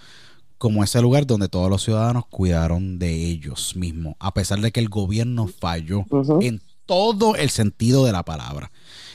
como 0.59 0.85
ese 0.85 1.01
lugar 1.01 1.27
donde 1.27 1.49
todos 1.49 1.71
los 1.71 1.83
ciudadanos 1.83 2.27
cuidaron 2.27 2.99
de 2.99 3.15
ellos 3.27 3.75
mismos, 3.77 4.15
a 4.21 4.35
pesar 4.35 4.61
de 4.61 4.71
que 4.73 4.81
el 4.81 4.91
gobierno 4.91 5.47
falló 5.49 6.05
Ujú. 6.11 6.39
en 6.43 6.61
todo 6.91 7.37
el 7.37 7.51
sentido 7.51 8.05
de 8.05 8.11
la 8.11 8.25
palabra. 8.25 8.73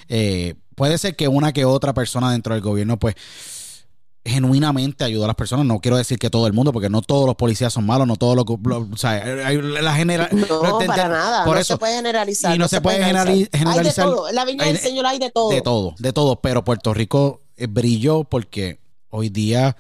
Eh, 0.08 0.56
puede 0.76 0.98
ser 0.98 1.18
que 1.18 1.28
una 1.28 1.52
que 1.52 1.66
otra 1.66 1.94
persona 1.94 2.32
dentro 2.32 2.54
del 2.54 2.64
gobierno, 2.64 2.98
pues, 2.98 3.16
genuinamente 4.24 5.04
ayudó 5.04 5.26
a 5.26 5.28
las 5.28 5.36
personas. 5.36 5.66
No 5.66 5.80
quiero 5.80 5.98
decir 5.98 6.18
que 6.18 6.30
todo 6.30 6.48
el 6.48 6.54
mundo, 6.54 6.72
porque 6.72 6.90
no 6.90 7.02
todos 7.02 7.26
los 7.28 7.36
policías 7.36 7.74
son 7.74 7.86
malos, 7.86 8.08
no 8.08 8.16
todos 8.16 8.36
los. 8.38 8.46
lo- 8.64 8.88
o 8.92 8.98
sea, 8.98 9.12
hay- 9.46 9.62
la 9.62 9.94
genera, 9.94 10.30
No, 10.32 10.80
para 10.80 11.04
te- 11.04 11.10
nada. 11.10 11.44
Por 11.46 11.56
no 11.56 11.60
eso, 11.62 11.74
se 11.74 11.78
puede 11.78 11.96
generalizar. 11.98 12.56
y 12.56 12.58
no 12.58 12.68
se 12.70 12.80
puede 12.80 13.04
generali- 13.04 13.50
generalizar. 13.52 14.06
Hay 14.06 14.12
de 14.14 14.16
todo. 14.16 14.32
La 14.32 14.46
viña 14.46 14.64
del 14.66 14.76
de- 14.78 14.82
Señor 14.82 15.06
hay 15.06 15.20
de 15.20 15.30
todo. 15.32 15.50
de 15.50 15.62
todo, 15.62 15.96
de 16.00 16.14
todo. 16.14 16.38
Pero 16.42 16.64
Puerto 16.64 16.94
Rico 16.94 17.42
eh, 17.58 17.68
brilló 17.68 18.24
porque 18.24 18.80
hoy 19.10 19.28
día 19.30 19.76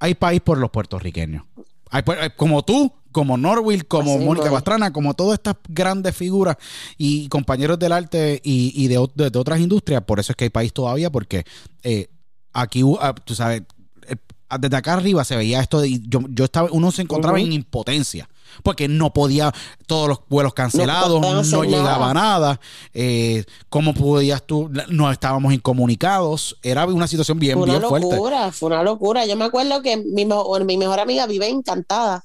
hay 0.00 0.14
país 0.14 0.40
por 0.40 0.56
los 0.58 0.70
puertorriqueños. 0.70 1.44
Hay, 1.90 2.02
como 2.36 2.64
tú, 2.64 2.90
como 3.14 3.38
Norwil, 3.38 3.86
como 3.86 4.16
Así 4.16 4.24
Mónica. 4.24 4.50
Pastrana, 4.50 4.92
como 4.92 5.14
todas 5.14 5.34
estas 5.38 5.54
grandes 5.68 6.14
figuras 6.14 6.56
y 6.98 7.28
compañeros 7.28 7.78
del 7.78 7.92
arte 7.92 8.40
y, 8.44 8.72
y 8.74 8.88
de, 8.88 8.98
ot- 8.98 9.12
de- 9.14 9.30
de 9.30 9.38
otras 9.38 9.60
industrias. 9.60 10.02
Por 10.02 10.18
eso 10.20 10.32
es 10.32 10.36
que 10.36 10.44
hay 10.44 10.50
país 10.50 10.72
todavía, 10.72 11.10
porque 11.10 11.44
eh, 11.84 12.08
aquí, 12.52 12.82
ah, 13.00 13.14
tú 13.14 13.34
sabes, 13.36 13.62
eh, 14.08 14.16
desde 14.60 14.76
acá 14.76 14.94
arriba 14.94 15.24
se 15.24 15.36
veía 15.36 15.60
esto 15.60 15.84
y 15.84 16.02
yo, 16.08 16.20
yo 16.28 16.44
estaba, 16.44 16.68
uno 16.72 16.90
se 16.92 17.02
encontraba 17.02 17.38
en 17.40 17.52
impotencia. 17.52 18.28
Porque 18.62 18.86
no 18.86 19.12
podía, 19.12 19.52
todos 19.88 20.08
los 20.08 20.20
vuelos 20.28 20.54
cancelados, 20.54 21.20
no, 21.20 21.64
llegaba 21.64 22.14
nada. 22.14 22.14
nada. 22.14 22.60
Eh, 22.92 23.42
¿Cómo 23.68 23.94
podías 23.94 24.46
tú? 24.46 24.70
No 24.90 25.10
estábamos 25.10 25.52
incomunicados. 25.52 26.56
Era 26.62 26.86
una 26.86 27.08
situación 27.08 27.40
bien, 27.40 27.54
Fue 27.54 27.64
una 27.64 27.78
bien 27.78 27.88
fuerte. 27.88 28.10
locura, 28.14 28.52
fue 28.52 28.68
una 28.68 28.82
locura. 28.84 29.26
Yo 29.26 29.34
me 29.36 29.44
acuerdo 29.46 29.82
que 29.82 29.96
mi, 29.96 30.24
mi 30.24 30.76
mejor 30.76 31.00
amiga 31.00 31.26
vive 31.26 31.48
encantada. 31.48 32.22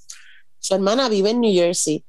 Su 0.59 0.75
hermana 0.75 1.09
vive 1.09 1.31
en 1.31 1.41
New 1.41 1.53
Jersey. 1.53 2.03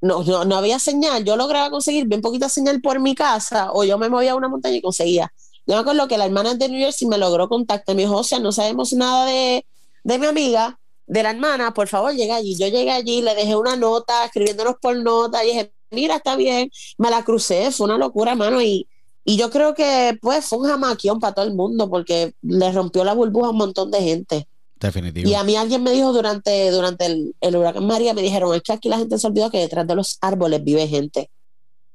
No, 0.00 0.24
no, 0.24 0.44
no 0.44 0.56
había 0.56 0.78
señal. 0.78 1.24
Yo 1.24 1.36
lograba 1.36 1.70
conseguir 1.70 2.06
bien 2.06 2.20
poquita 2.20 2.48
señal 2.48 2.80
por 2.80 3.00
mi 3.00 3.14
casa 3.14 3.70
o 3.72 3.84
yo 3.84 3.98
me 3.98 4.08
movía 4.08 4.32
a 4.32 4.34
una 4.36 4.48
montaña 4.48 4.76
y 4.76 4.82
conseguía. 4.82 5.32
Yo 5.66 5.74
me 5.74 5.80
acuerdo 5.80 6.08
que 6.08 6.18
la 6.18 6.26
hermana 6.26 6.54
de 6.54 6.68
New 6.68 6.80
Jersey 6.80 7.06
me 7.08 7.18
logró 7.18 7.48
contactar. 7.48 7.94
Me 7.94 8.02
dijo, 8.02 8.16
o 8.16 8.24
sea, 8.24 8.40
no 8.40 8.50
sabemos 8.52 8.92
nada 8.92 9.26
de, 9.26 9.64
de 10.02 10.18
mi 10.18 10.26
amiga, 10.26 10.78
de 11.06 11.22
la 11.22 11.30
hermana, 11.30 11.72
por 11.72 11.88
favor, 11.88 12.12
llega 12.14 12.36
allí. 12.36 12.56
Yo 12.56 12.66
llegué 12.66 12.90
allí, 12.90 13.22
le 13.22 13.34
dejé 13.34 13.54
una 13.54 13.76
nota, 13.76 14.24
escribiéndonos 14.24 14.76
por 14.80 14.96
nota, 14.96 15.44
y 15.44 15.48
dije, 15.48 15.72
mira, 15.90 16.16
está 16.16 16.36
bien. 16.36 16.70
Me 16.98 17.10
la 17.10 17.24
crucé, 17.24 17.70
fue 17.70 17.86
una 17.86 17.98
locura, 17.98 18.34
mano, 18.34 18.60
y 18.60 18.88
y 19.24 19.36
yo 19.36 19.50
creo 19.50 19.74
que 19.74 20.18
pues 20.20 20.46
fue 20.46 20.58
un 20.58 20.68
jamaquión 20.68 21.20
para 21.20 21.34
todo 21.34 21.44
el 21.44 21.54
mundo 21.54 21.88
porque 21.88 22.34
le 22.42 22.72
rompió 22.72 23.04
la 23.04 23.14
burbuja 23.14 23.48
a 23.48 23.50
un 23.50 23.56
montón 23.56 23.90
de 23.90 24.02
gente. 24.02 24.48
Definitivo. 24.88 25.30
Y 25.30 25.34
a 25.34 25.44
mí 25.44 25.56
alguien 25.56 25.82
me 25.82 25.92
dijo 25.92 26.12
durante, 26.12 26.70
durante 26.70 27.06
el, 27.06 27.34
el 27.40 27.56
huracán 27.56 27.86
María, 27.86 28.14
me 28.14 28.22
dijeron, 28.22 28.54
es 28.54 28.62
que 28.62 28.72
aquí 28.72 28.88
la 28.88 28.98
gente 28.98 29.18
se 29.18 29.26
olvidó 29.26 29.50
que 29.50 29.58
detrás 29.58 29.86
de 29.86 29.94
los 29.94 30.18
árboles 30.20 30.62
vive 30.64 30.86
gente. 30.88 31.30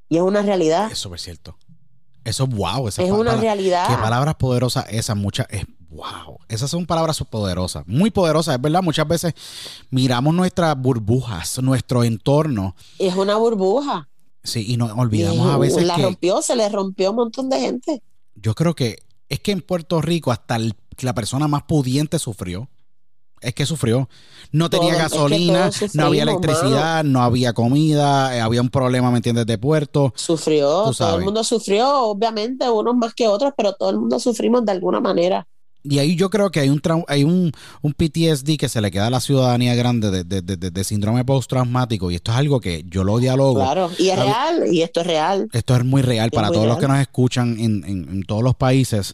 Y 0.09 0.17
es 0.17 0.21
una 0.23 0.41
realidad. 0.41 0.91
Es 0.91 0.97
súper 0.99 1.19
cierto. 1.19 1.57
Eso 2.23 2.43
es 2.45 2.49
wow. 2.49 2.87
Esa 2.87 3.03
Es 3.03 3.11
una 3.11 3.35
realidad. 3.35 3.87
Qué 3.87 3.95
palabras 3.95 4.35
poderosas 4.35 4.85
esas, 4.89 5.15
muchas. 5.15 5.47
Es 5.49 5.65
wow. 5.89 6.39
Esas 6.49 6.69
son 6.69 6.85
palabras 6.85 7.21
poderosas. 7.29 7.83
Muy 7.87 8.11
poderosas, 8.11 8.55
es 8.55 8.61
verdad. 8.61 8.81
Muchas 8.83 9.07
veces 9.07 9.33
miramos 9.89 10.33
nuestras 10.33 10.77
burbujas, 10.79 11.61
nuestro 11.61 12.03
entorno. 12.03 12.75
Es 12.99 13.15
una 13.15 13.35
burbuja. 13.37 14.09
Sí, 14.43 14.65
y 14.67 14.77
nos 14.77 14.89
Y 14.95 14.99
olvidamos 14.99 15.53
a 15.53 15.57
veces 15.57 15.83
la 15.85 15.95
que. 15.95 16.03
rompió, 16.03 16.41
se 16.41 16.55
le 16.55 16.67
rompió 16.69 17.07
a 17.07 17.09
un 17.11 17.15
montón 17.17 17.49
de 17.49 17.59
gente. 17.59 18.01
Yo 18.35 18.55
creo 18.55 18.75
que 18.75 18.97
es 19.29 19.39
que 19.41 19.51
en 19.51 19.61
Puerto 19.61 20.01
Rico 20.01 20.31
hasta 20.31 20.55
el- 20.55 20.73
la 21.01 21.13
persona 21.13 21.47
más 21.47 21.63
pudiente 21.63 22.17
sufrió. 22.17 22.69
Es 23.41 23.53
que 23.53 23.65
sufrió. 23.65 24.09
No 24.51 24.69
tenía 24.69 24.93
Todos- 24.93 25.03
es 25.05 25.11
que 25.11 25.17
gasolina, 25.17 25.69
no 25.93 26.05
había 26.05 26.23
electricidad, 26.23 27.03
no 27.03 27.21
había 27.21 27.53
comida, 27.53 28.35
eh, 28.35 28.41
había 28.41 28.61
un 28.61 28.69
problema, 28.69 29.11
¿me 29.11 29.17
entiendes?, 29.17 29.45
de 29.45 29.57
puerto. 29.57 30.13
Sufrió, 30.15 30.91
todo 30.97 31.17
el 31.17 31.23
mundo 31.25 31.43
sufrió, 31.43 31.87
obviamente, 32.03 32.69
unos 32.69 32.95
más 32.95 33.13
que 33.13 33.27
otros, 33.27 33.53
pero 33.55 33.73
todo 33.73 33.89
el 33.91 33.97
mundo 33.99 34.19
sufrimos 34.19 34.65
de 34.65 34.71
alguna 34.71 34.99
manera. 34.99 35.47
Y 35.83 35.99
ahí 35.99 36.15
yo 36.17 36.29
creo 36.29 36.49
que 36.49 36.59
hay 36.59 36.69
un 36.69 36.81
hay 37.07 37.23
un, 37.23 37.51
un 37.81 37.93
PTSD 37.93 38.57
que 38.57 38.67
se 38.67 38.81
le 38.81 38.91
queda 38.91 39.07
a 39.07 39.09
la 39.09 39.21
ciudadanía 39.21 39.73
grande 39.75 40.11
de, 40.11 40.23
de- 40.25 40.41
de- 40.41 40.71
de- 40.71 40.83
síndrome 40.83 41.23
postraumático. 41.23 42.11
Y 42.11 42.15
esto 42.15 42.31
es 42.31 42.37
algo 42.37 42.59
que 42.59 42.83
yo 42.89 43.05
lo 43.05 43.19
dialogo. 43.19 43.59
Claro, 43.61 43.89
y 43.97 44.09
es 44.09 44.19
real, 44.19 44.63
y 44.73 44.81
esto 44.81 45.01
es 45.01 45.07
real. 45.07 45.47
Esto 45.53 45.75
es 45.75 45.85
muy 45.85 46.01
real 46.01 46.25
Es 46.25 46.31
para 46.35 46.47
muy 46.47 46.55
todos 46.55 46.67
los 46.67 46.77
que 46.79 46.87
nos 46.89 46.99
escuchan 46.99 47.57
en, 47.59 47.83
en- 47.85 48.09
en 48.09 48.23
todos 48.23 48.43
los 48.43 48.55
países. 48.55 49.13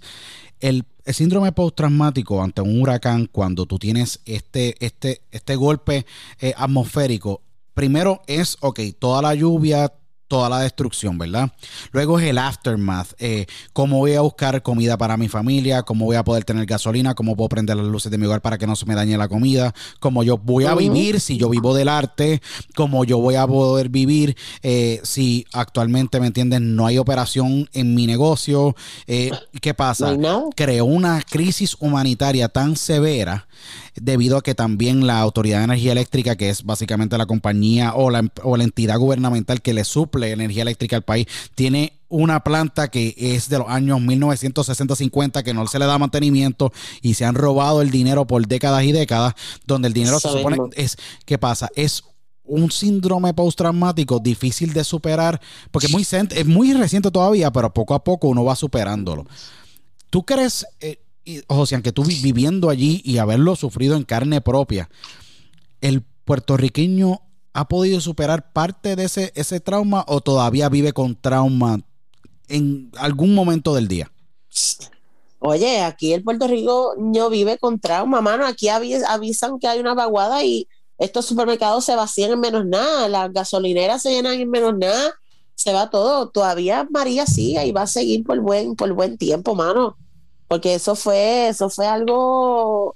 El, 0.62 0.84
el 1.06 1.14
síndrome 1.14 1.52
postraumático 1.52 2.42
ante 2.42 2.62
un 2.62 2.82
huracán, 2.82 3.28
cuando 3.32 3.66
tú 3.66 3.80
tienes 3.80 4.22
este, 4.26 4.76
este, 4.86 5.22
este 5.32 5.56
golpe 5.56 6.06
eh, 6.40 6.54
atmosférico, 6.58 7.42
primero 7.74 8.22
es, 8.28 8.58
ok, 8.62 8.80
toda 9.00 9.22
la 9.22 9.36
lluvia, 9.36 9.92
toda 10.34 10.50
la 10.50 10.62
destrucción, 10.62 11.20
¿verdad? 11.20 11.52
Luego 11.92 12.18
es 12.18 12.26
el 12.26 12.40
aftermath, 12.40 13.10
eh, 13.20 13.46
cómo 13.72 14.00
voy 14.00 14.16
a 14.16 14.22
buscar 14.22 14.64
comida 14.64 14.98
para 14.98 15.16
mi 15.16 15.30
familia, 15.30 15.84
cómo 15.84 16.06
voy 16.06 16.16
a 16.16 16.24
poder 16.24 16.44
tener 16.44 16.66
gasolina, 16.66 17.14
cómo 17.14 17.36
puedo 17.36 17.50
prender 17.50 17.78
las 17.78 17.86
luces 17.86 18.12
de 18.12 18.18
mi 18.18 18.26
hogar 18.26 18.42
para 18.42 18.58
que 18.58 18.66
no 18.66 18.76
se 18.76 18.88
me 18.88 18.96
dañe 18.96 19.16
la 19.16 19.28
comida, 19.28 19.76
cómo 20.00 20.24
yo 20.24 20.40
voy 20.40 20.66
a 20.66 20.74
vivir 20.74 21.20
si 21.20 21.38
yo 21.38 21.50
vivo 21.50 21.76
del 21.76 21.88
arte, 21.88 22.42
cómo 22.74 23.06
yo 23.06 23.20
voy 23.20 23.36
a 23.36 23.46
poder 23.46 23.90
vivir 23.90 24.36
eh, 24.64 25.02
si 25.04 25.46
actualmente, 25.54 26.20
¿me 26.20 26.26
entiendes? 26.26 26.62
No 26.62 26.88
hay 26.88 26.98
operación 26.98 27.70
en 27.72 27.94
mi 27.94 28.08
negocio. 28.08 28.76
Eh, 29.06 29.30
¿Qué 29.62 29.76
pasa? 29.76 30.18
creó 30.56 30.86
una 30.86 31.22
crisis 31.22 31.78
humanitaria 31.80 32.50
tan 32.50 32.76
severa 32.76 33.46
debido 33.96 34.38
a 34.38 34.42
que 34.42 34.56
también 34.56 35.06
la 35.08 35.20
Autoridad 35.20 35.60
de 35.60 35.66
Energía 35.66 35.92
Eléctrica, 35.92 36.36
que 36.36 36.50
es 36.50 36.64
básicamente 36.64 37.18
la 37.18 37.26
compañía 37.26 37.94
o 37.94 38.10
la, 38.10 38.20
em- 38.20 38.30
o 38.44 38.58
la 38.58 38.64
entidad 38.64 38.98
gubernamental 38.98 39.62
que 39.62 39.74
le 39.74 39.84
suple 39.84 40.32
energía 40.32 40.64
eléctrica 40.64 40.96
al 40.96 41.04
país, 41.04 41.28
tiene 41.56 42.00
una 42.10 42.44
planta 42.44 42.90
que 42.90 43.16
es 43.18 43.50
de 43.50 43.58
los 43.58 43.68
años 43.70 44.00
1960-50 44.00 45.44
que 45.44 45.54
no 45.54 45.66
se 45.68 45.80
le 45.80 45.86
da 45.86 45.98
mantenimiento 45.98 46.72
y 47.02 47.16
se 47.16 47.26
han 47.26 47.36
robado 47.36 47.82
el 47.82 47.90
dinero 47.90 48.28
por 48.28 48.46
décadas 48.48 48.84
y 48.84 48.92
décadas, 48.92 49.34
donde 49.66 49.88
el 49.88 49.94
dinero 49.94 50.20
se 50.20 50.30
supone 50.30 50.58
es, 50.76 50.98
¿qué 51.26 51.38
pasa? 51.38 51.70
Es 51.76 52.04
un 52.46 52.72
síndrome 52.72 53.34
postraumático 53.34 54.20
difícil 54.20 54.74
de 54.74 54.84
superar, 54.84 55.40
porque 55.72 55.88
es 55.88 55.94
muy, 55.94 56.06
es 56.12 56.46
muy 56.46 56.74
reciente 56.74 57.10
todavía, 57.10 57.52
pero 57.52 57.74
poco 57.74 57.94
a 57.94 58.04
poco 58.04 58.28
uno 58.28 58.44
va 58.44 58.56
superándolo. 58.56 59.26
¿Tú 60.10 60.24
crees, 60.24 60.66
eh, 60.82 61.00
y, 61.26 61.42
José, 61.48 61.82
que 61.82 61.92
tú 61.92 62.04
vi- 62.04 62.22
viviendo 62.22 62.70
allí 62.70 63.02
y 63.06 63.18
haberlo 63.18 63.56
sufrido 63.56 63.96
en 63.96 64.04
carne 64.04 64.42
propia, 64.42 64.90
el 65.82 66.02
puertorriqueño 66.26 67.22
ha 67.54 67.68
podido 67.68 68.02
superar 68.02 68.52
parte 68.52 68.96
de 68.96 69.06
ese, 69.06 69.32
ese 69.36 69.60
trauma 69.60 70.04
o 70.08 70.22
todavía 70.22 70.70
vive 70.70 70.92
con 70.94 71.16
trauma 71.16 71.80
en 72.48 72.92
algún 72.98 73.36
momento 73.36 73.74
del 73.76 73.88
día? 73.88 74.12
Oye, 75.40 75.82
aquí 75.82 76.14
el 76.14 76.24
Puerto 76.24 76.48
Rico 76.48 76.94
no 76.98 77.30
vive 77.30 77.58
con 77.58 77.80
trauma, 77.80 78.22
mano. 78.22 78.46
Aquí 78.46 78.68
avi- 78.68 79.04
avisan 79.08 79.60
que 79.60 79.68
hay 79.68 79.80
una 79.80 79.94
vaguada 79.94 80.44
y 80.44 80.68
estos 80.98 81.26
supermercados 81.26 81.84
se 81.86 81.96
vacían 81.96 82.32
en 82.32 82.40
menos 82.40 82.66
nada, 82.66 83.10
las 83.10 83.34
gasolineras 83.34 84.02
se 84.02 84.12
llenan 84.12 84.40
en 84.40 84.50
menos 84.50 84.78
nada, 84.78 85.14
se 85.56 85.74
va 85.74 85.90
todo. 85.90 86.30
Todavía 86.30 86.88
María 86.90 87.26
sigue 87.26 87.66
y 87.66 87.72
va 87.72 87.82
a 87.82 87.88
seguir 87.88 88.24
por 88.24 88.40
buen, 88.40 88.76
por 88.76 88.92
buen 88.94 89.18
tiempo, 89.18 89.54
mano. 89.54 89.98
Porque 90.54 90.76
eso 90.76 90.96
fue, 90.96 91.48
eso 91.48 91.68
fue 91.68 91.88
algo 91.88 92.96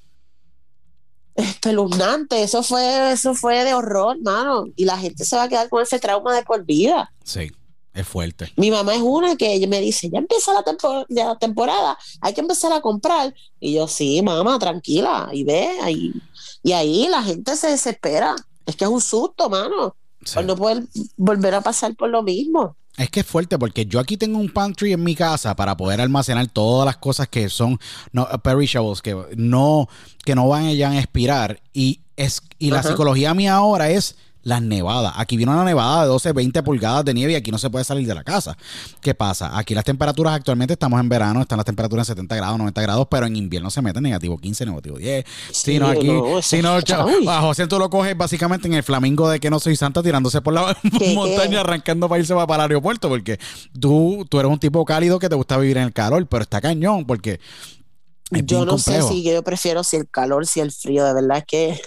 espeluznante, 1.33 2.43
eso 2.43 2.61
fue, 2.61 3.11
eso 3.13 3.33
fue 3.33 3.63
de 3.63 3.73
horror, 3.73 4.21
mano. 4.21 4.65
Y 4.75 4.85
la 4.85 4.95
gente 4.95 5.25
se 5.25 5.35
va 5.35 5.43
a 5.43 5.49
quedar 5.49 5.69
con 5.69 5.81
ese 5.81 5.97
trauma 5.97 6.35
de 6.35 6.43
por 6.43 6.63
vida. 6.65 7.11
Sí, 7.23 7.51
es 7.95 8.07
fuerte. 8.07 8.53
Mi 8.57 8.69
mamá 8.69 8.93
es 8.93 9.01
una 9.01 9.35
que 9.37 9.65
me 9.67 9.81
dice, 9.81 10.07
ya 10.11 10.19
empieza 10.19 10.53
la, 10.53 10.61
tempo- 10.63 11.07
ya 11.09 11.25
la 11.29 11.39
temporada, 11.39 11.97
hay 12.21 12.35
que 12.35 12.41
empezar 12.41 12.71
a 12.73 12.81
comprar. 12.81 13.33
Y 13.59 13.73
yo, 13.73 13.87
sí, 13.87 14.21
mamá, 14.21 14.59
tranquila, 14.59 15.29
y 15.33 15.43
ve, 15.43 15.67
ahí, 15.81 16.13
y 16.61 16.73
ahí 16.73 17.07
la 17.09 17.23
gente 17.23 17.55
se 17.55 17.69
desespera. 17.71 18.35
Es 18.67 18.75
que 18.75 18.83
es 18.83 18.89
un 18.91 19.01
susto, 19.01 19.49
mano, 19.49 19.95
Sí. 20.23 20.35
por 20.35 20.45
no 20.45 20.55
poder 20.55 20.83
volver 21.15 21.55
a 21.55 21.61
pasar 21.61 21.95
por 21.95 22.09
lo 22.09 22.21
mismo. 22.21 22.75
Es 22.97 23.11
que 23.11 23.19
es 23.19 23.25
fuerte 23.25 23.59
porque 23.59 23.85
yo 23.85 23.99
aquí 23.99 24.17
tengo 24.17 24.39
un 24.39 24.49
pantry 24.49 24.91
en 24.91 25.03
mi 25.03 25.15
casa 25.15 25.55
para 25.55 25.77
poder 25.77 26.01
almacenar 26.01 26.47
todas 26.47 26.85
las 26.85 26.97
cosas 26.97 27.27
que 27.27 27.47
son 27.47 27.79
no, 28.11 28.27
perishables, 28.41 29.03
que 29.03 29.15
no, 29.35 29.87
que 30.25 30.33
no 30.33 30.47
van 30.47 30.73
ya 30.75 30.89
a 30.89 30.97
expirar. 30.97 31.61
Y, 31.73 32.01
es, 32.15 32.41
y 32.57 32.71
la 32.71 32.81
psicología 32.81 33.35
mía 33.35 33.53
ahora 33.53 33.91
es 33.91 34.15
las 34.47 34.61
nevadas. 34.61 35.13
Aquí 35.17 35.35
viene 35.35 35.51
una 35.51 35.65
nevada 35.65 36.03
de 36.03 36.07
12, 36.07 36.31
20 36.31 36.63
pulgadas 36.63 37.03
de 37.03 37.13
nieve 37.13 37.33
y 37.33 37.35
aquí 37.35 37.51
no 37.51 37.57
se 37.57 37.69
puede 37.69 37.83
salir 37.83 38.07
de 38.07 38.15
la 38.15 38.23
casa. 38.23 38.57
¿Qué 39.01 39.13
pasa? 39.13 39.57
Aquí 39.57 39.75
las 39.75 39.83
temperaturas 39.83 40.33
actualmente 40.33 40.71
estamos 40.73 41.01
en 41.01 41.09
verano, 41.09 41.41
están 41.41 41.57
las 41.57 41.65
temperaturas 41.65 42.07
en 42.07 42.15
70 42.15 42.35
grados, 42.37 42.57
90 42.57 42.81
grados, 42.81 43.07
pero 43.11 43.25
en 43.25 43.35
invierno 43.35 43.69
se 43.69 43.81
meten 43.81 44.03
negativo 44.03 44.37
15, 44.37 44.65
negativo 44.65 44.97
10. 44.97 45.25
Sí, 45.51 45.53
Sí, 45.73 45.79
no, 45.79 45.87
aquí. 45.87 46.07
no, 46.07 46.41
sí, 46.41 46.61
no, 46.61 46.77
a 47.29 47.41
José 47.41 47.67
tú 47.67 47.77
lo 47.77 47.89
coges 47.89 48.17
básicamente 48.17 48.69
en 48.69 48.75
el 48.75 48.83
flamingo 48.83 49.29
de 49.29 49.41
que 49.41 49.49
no 49.49 49.59
soy 49.59 49.75
santa 49.75 50.01
tirándose 50.01 50.41
por 50.41 50.53
la 50.53 50.77
¿Qué, 50.97 51.13
montaña, 51.13 51.49
qué? 51.49 51.57
arrancando 51.57 52.07
para 52.07 52.19
irse 52.21 52.33
para 52.33 52.55
el 52.55 52.61
aeropuerto, 52.61 53.09
porque 53.09 53.37
tú, 53.77 54.25
tú 54.29 54.39
eres 54.39 54.49
un 54.49 54.59
tipo 54.59 54.85
cálido 54.85 55.19
que 55.19 55.27
te 55.27 55.35
gusta 55.35 55.57
vivir 55.57 55.75
en 55.77 55.83
el 55.83 55.93
calor, 55.93 56.25
pero 56.27 56.43
está 56.43 56.61
cañón, 56.61 57.05
porque 57.05 57.41
yo 58.31 58.63
no 58.65 58.73
complejo. 58.73 59.07
sé 59.09 59.13
si 59.13 59.23
yo 59.23 59.43
prefiero 59.43 59.83
si 59.83 59.97
el 59.97 60.09
calor, 60.09 60.47
si 60.47 60.61
el 60.61 60.71
frío, 60.71 61.05
de 61.05 61.13
verdad 61.13 61.43
que 61.45 61.81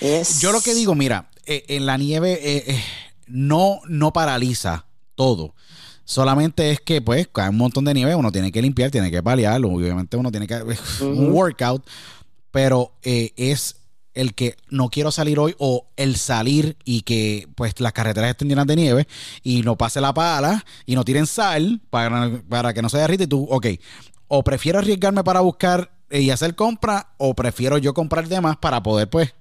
es... 0.00 0.40
Yo 0.40 0.52
lo 0.52 0.60
que 0.60 0.74
digo, 0.74 0.94
mira, 0.94 1.28
eh, 1.46 1.64
en 1.68 1.86
la 1.86 1.96
nieve 1.96 2.32
eh, 2.42 2.64
eh, 2.66 2.84
no, 3.26 3.80
no 3.88 4.12
paraliza 4.12 4.86
todo. 5.14 5.54
Solamente 6.04 6.70
es 6.70 6.80
que, 6.80 7.02
pues, 7.02 7.28
cae 7.32 7.50
un 7.50 7.56
montón 7.56 7.84
de 7.84 7.92
nieve, 7.92 8.14
uno 8.14 8.30
tiene 8.30 8.52
que 8.52 8.62
limpiar, 8.62 8.92
tiene 8.92 9.10
que 9.10 9.24
paliar, 9.24 9.60
obviamente 9.64 10.16
uno 10.16 10.30
tiene 10.30 10.46
que. 10.46 10.62
Un 11.00 11.32
workout, 11.32 11.84
pero 12.52 12.92
eh, 13.02 13.32
es 13.36 13.76
el 14.14 14.32
que 14.32 14.56
no 14.70 14.88
quiero 14.88 15.10
salir 15.10 15.38
hoy 15.40 15.56
o 15.58 15.88
el 15.96 16.16
salir 16.16 16.76
y 16.84 17.02
que 17.02 17.48
pues 17.56 17.80
las 17.80 17.92
carreteras 17.92 18.30
estén 18.30 18.48
llenas 18.48 18.66
de 18.66 18.76
nieve 18.76 19.08
y 19.42 19.62
no 19.62 19.76
pase 19.76 20.00
la 20.00 20.14
pala 20.14 20.64
y 20.86 20.94
no 20.94 21.04
tiren 21.04 21.26
sal 21.26 21.82
para, 21.90 22.40
para 22.48 22.72
que 22.72 22.80
no 22.80 22.88
se 22.88 22.98
derrite 22.98 23.24
y 23.24 23.26
tú, 23.26 23.46
ok, 23.50 23.66
o 24.28 24.42
prefiero 24.42 24.78
arriesgarme 24.78 25.22
para 25.22 25.40
buscar 25.40 25.90
y 26.10 26.30
hacer 26.30 26.54
compra 26.54 27.14
o 27.18 27.34
prefiero 27.34 27.78
yo 27.78 27.92
comprar 27.94 28.28
de 28.28 28.40
más 28.40 28.56
para 28.56 28.82
poder 28.82 29.10
pues 29.10 29.34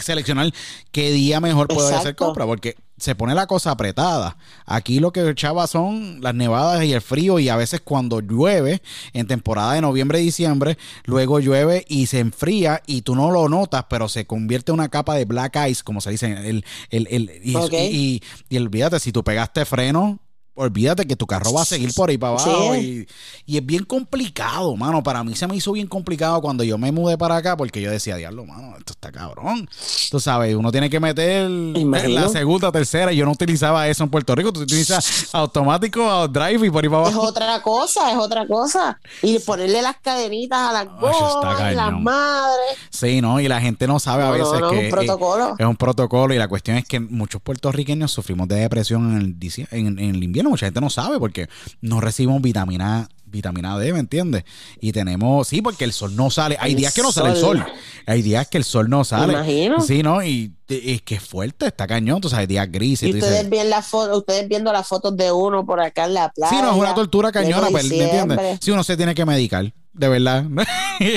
seleccionar 0.00 0.52
qué 0.90 1.10
día 1.10 1.40
mejor 1.40 1.68
puedo 1.68 1.88
hacer 1.98 2.14
compra 2.16 2.46
porque 2.46 2.76
se 2.98 3.16
pone 3.16 3.34
la 3.34 3.46
cosa 3.48 3.72
apretada. 3.72 4.36
Aquí 4.64 5.00
lo 5.00 5.12
que 5.12 5.28
echaba 5.28 5.66
son 5.66 6.20
las 6.20 6.34
nevadas 6.36 6.84
y 6.84 6.92
el 6.92 7.00
frío 7.00 7.40
y 7.40 7.48
a 7.48 7.56
veces 7.56 7.80
cuando 7.80 8.20
llueve 8.20 8.80
en 9.12 9.26
temporada 9.26 9.72
de 9.72 9.80
noviembre 9.80 10.20
y 10.20 10.24
diciembre, 10.26 10.78
luego 11.04 11.40
llueve 11.40 11.84
y 11.88 12.06
se 12.06 12.20
enfría 12.20 12.80
y 12.86 13.02
tú 13.02 13.16
no 13.16 13.32
lo 13.32 13.48
notas, 13.48 13.86
pero 13.90 14.08
se 14.08 14.24
convierte 14.24 14.70
en 14.70 14.74
una 14.74 14.88
capa 14.88 15.16
de 15.16 15.24
black 15.24 15.58
ice, 15.68 15.82
como 15.82 16.00
se 16.00 16.10
dice, 16.10 16.32
el, 16.48 16.64
el, 16.90 17.08
el- 17.10 17.40
y, 17.42 17.52
y- 17.92 18.22
y 18.48 18.56
olvídate, 18.58 19.00
si 19.00 19.10
tú 19.10 19.24
pegaste 19.24 19.64
freno, 19.64 20.20
olvídate 20.54 21.06
que 21.06 21.16
tu 21.16 21.26
carro 21.26 21.52
va 21.52 21.62
a 21.62 21.64
seguir 21.64 21.92
por 21.94 22.10
ahí 22.10 22.18
para 22.18 22.38
Sí. 22.38 22.48
abajo 22.50 22.76
y, 22.76 23.08
y 23.46 23.56
es 23.56 23.64
bien 23.64 23.84
complicado, 23.84 24.76
mano. 24.76 25.02
Para 25.02 25.24
mí 25.24 25.34
se 25.34 25.46
me 25.46 25.56
hizo 25.56 25.72
bien 25.72 25.86
complicado 25.86 26.40
cuando 26.42 26.62
yo 26.64 26.76
me 26.78 26.92
mudé 26.92 27.16
para 27.16 27.36
acá 27.36 27.56
porque 27.56 27.80
yo 27.80 27.90
decía, 27.90 28.16
diablo, 28.16 28.44
mano, 28.44 28.76
esto 28.78 28.92
está 28.92 29.10
cabrón. 29.10 29.68
Tú 30.10 30.20
sabes, 30.20 30.54
uno 30.54 30.70
tiene 30.70 30.90
que 30.90 31.00
meter 31.00 31.48
Imagino. 31.50 32.20
la 32.20 32.28
segunda, 32.28 32.70
tercera. 32.70 33.12
y 33.12 33.16
Yo 33.16 33.24
no 33.24 33.32
utilizaba 33.32 33.88
eso 33.88 34.04
en 34.04 34.10
Puerto 34.10 34.34
Rico. 34.34 34.52
Tú 34.52 34.60
utilizas 34.60 35.28
automático, 35.34 36.28
drive 36.28 36.66
y 36.66 36.70
por 36.70 36.84
ahí 36.84 36.90
para 36.90 37.02
Es 37.04 37.08
abajo. 37.14 37.22
otra 37.28 37.62
cosa, 37.62 38.10
es 38.12 38.18
otra 38.18 38.46
cosa. 38.46 38.98
Y 39.22 39.38
ponerle 39.40 39.80
las 39.82 39.96
cadenitas 40.02 40.58
a 40.58 40.72
las 40.72 40.84
está 40.84 40.96
gomas, 41.00 41.74
las 41.74 41.92
madres. 41.92 42.76
Sí, 42.90 43.20
¿no? 43.20 43.40
Y 43.40 43.48
la 43.48 43.60
gente 43.60 43.86
no 43.86 43.98
sabe 43.98 44.22
a 44.22 44.26
No, 44.26 44.32
veces 44.32 44.60
no, 44.60 44.70
que 44.70 44.78
es 44.78 44.84
un 44.84 44.90
protocolo. 44.90 45.54
es 45.58 45.66
un 45.66 45.76
protocolo 45.76 46.34
y 46.34 46.38
la 46.38 46.48
cuestión 46.48 46.76
es 46.76 46.84
que 46.84 47.00
muchos 47.00 47.40
puertorriqueños 47.40 48.10
sufrimos 48.10 48.48
de 48.48 48.56
depresión 48.56 49.16
en 49.16 49.38
el, 49.40 49.66
en, 49.70 49.98
en 49.98 50.14
el 50.14 50.22
invierno. 50.22 50.41
Mucha 50.50 50.66
gente 50.66 50.80
no 50.80 50.90
sabe 50.90 51.18
porque 51.18 51.48
no 51.80 52.00
recibimos 52.00 52.40
vitamina 52.42 53.08
vitamina 53.32 53.76
D, 53.78 53.92
¿me 53.92 53.98
entiendes? 53.98 54.44
Y 54.80 54.92
tenemos, 54.92 55.48
sí, 55.48 55.62
porque 55.62 55.84
el 55.84 55.92
sol 55.92 56.14
no 56.14 56.30
sale. 56.30 56.56
Hay 56.60 56.72
El 56.72 56.78
días 56.78 56.94
que 56.94 57.02
no 57.02 57.10
sale 57.10 57.30
el 57.30 57.36
sol. 57.36 57.64
Hay 58.06 58.22
días 58.22 58.46
que 58.46 58.58
el 58.58 58.64
sol 58.64 58.88
no 58.88 59.04
sale. 59.04 59.32
imagino. 59.32 59.80
Sí, 59.80 60.02
¿no? 60.02 60.22
Y 60.22 60.52
es 60.68 61.02
que 61.02 61.16
es 61.16 61.22
fuerte, 61.22 61.66
está 61.66 61.86
cañón. 61.86 62.20
Tú 62.20 62.28
sabes, 62.28 62.46
días 62.46 62.70
grises. 62.70 63.08
Y 63.08 63.14
ustedes 63.14 63.48
ven 63.48 63.70
la 63.70 63.82
foto, 63.82 64.18
ustedes 64.18 64.46
viendo 64.48 64.72
las 64.72 64.86
fotos 64.86 65.16
de 65.16 65.32
uno 65.32 65.64
por 65.66 65.80
acá 65.80 66.04
en 66.04 66.14
la 66.14 66.28
playa. 66.30 66.54
Sí, 66.54 66.62
no, 66.62 66.70
es 66.70 66.76
una 66.76 66.94
tortura 66.94 67.32
cañona, 67.32 67.68
pero, 67.68 67.72
¿me 67.72 67.80
entiendes? 67.80 68.10
diciembre. 68.10 68.58
Sí, 68.60 68.70
uno 68.70 68.84
se 68.84 68.96
tiene 68.96 69.14
que 69.14 69.24
medicar, 69.24 69.72
de 69.92 70.08
verdad. 70.08 70.44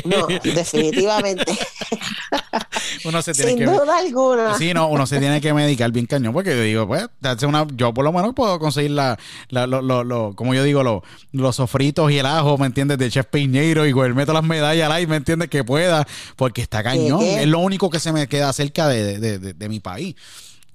No, 0.06 0.26
definitivamente. 0.28 1.44
uno 3.06 3.22
se 3.22 3.34
tiene 3.34 3.52
Sin 3.52 3.60
que 3.60 3.66
duda 3.66 4.00
alguna. 4.00 4.58
Sí, 4.58 4.74
no, 4.74 4.88
uno 4.88 5.06
se 5.06 5.20
tiene 5.20 5.40
que 5.42 5.54
medicar 5.54 5.92
bien 5.92 6.08
cañón 6.08 6.34
porque 6.34 6.52
yo 6.56 6.62
digo, 6.64 6.88
pues, 6.88 7.06
una, 7.44 7.68
yo 7.76 7.94
por 7.94 8.04
lo 8.04 8.12
menos 8.12 8.34
puedo 8.34 8.58
conseguir 8.58 8.92
la, 8.92 9.20
la 9.50 9.68
lo, 9.68 9.82
lo, 9.84 10.04
lo- 10.04 10.34
como 10.36 10.56
yo 10.56 10.64
digo, 10.64 10.82
lo- 10.82 11.04
los 11.34 11.58
sofritos 11.58 12.12
y 12.12 12.18
el 12.18 12.26
ajo, 12.26 12.58
¿me 12.58 12.66
entiendes? 12.66 12.98
De 12.98 13.10
Chef 13.12 13.28
Piñeiro 13.28 13.86
y 13.86 13.92
güey, 13.92 14.12
meto 14.14 14.34
las 14.34 14.44
medallas 14.44 14.88
al 14.88 14.94
aire, 14.94 15.08
¿me 15.10 15.18
entiendes? 15.18 15.50
Que 15.50 15.64
pueda, 15.64 16.08
porque 16.36 16.62
está 16.64 16.82
cañón. 16.82 17.20
qué? 17.20 17.42
Es 17.44 17.48
lo 17.48 17.60
único 17.60 17.90
que 17.92 18.00
se 18.00 18.12
me 18.12 18.28
queda 18.28 18.52
cerca 18.54 18.88
de, 18.88 19.20
de- 19.20 19.38
de- 19.40 19.54
de 19.54 19.70
mi 19.70 19.80
país. 19.82 20.16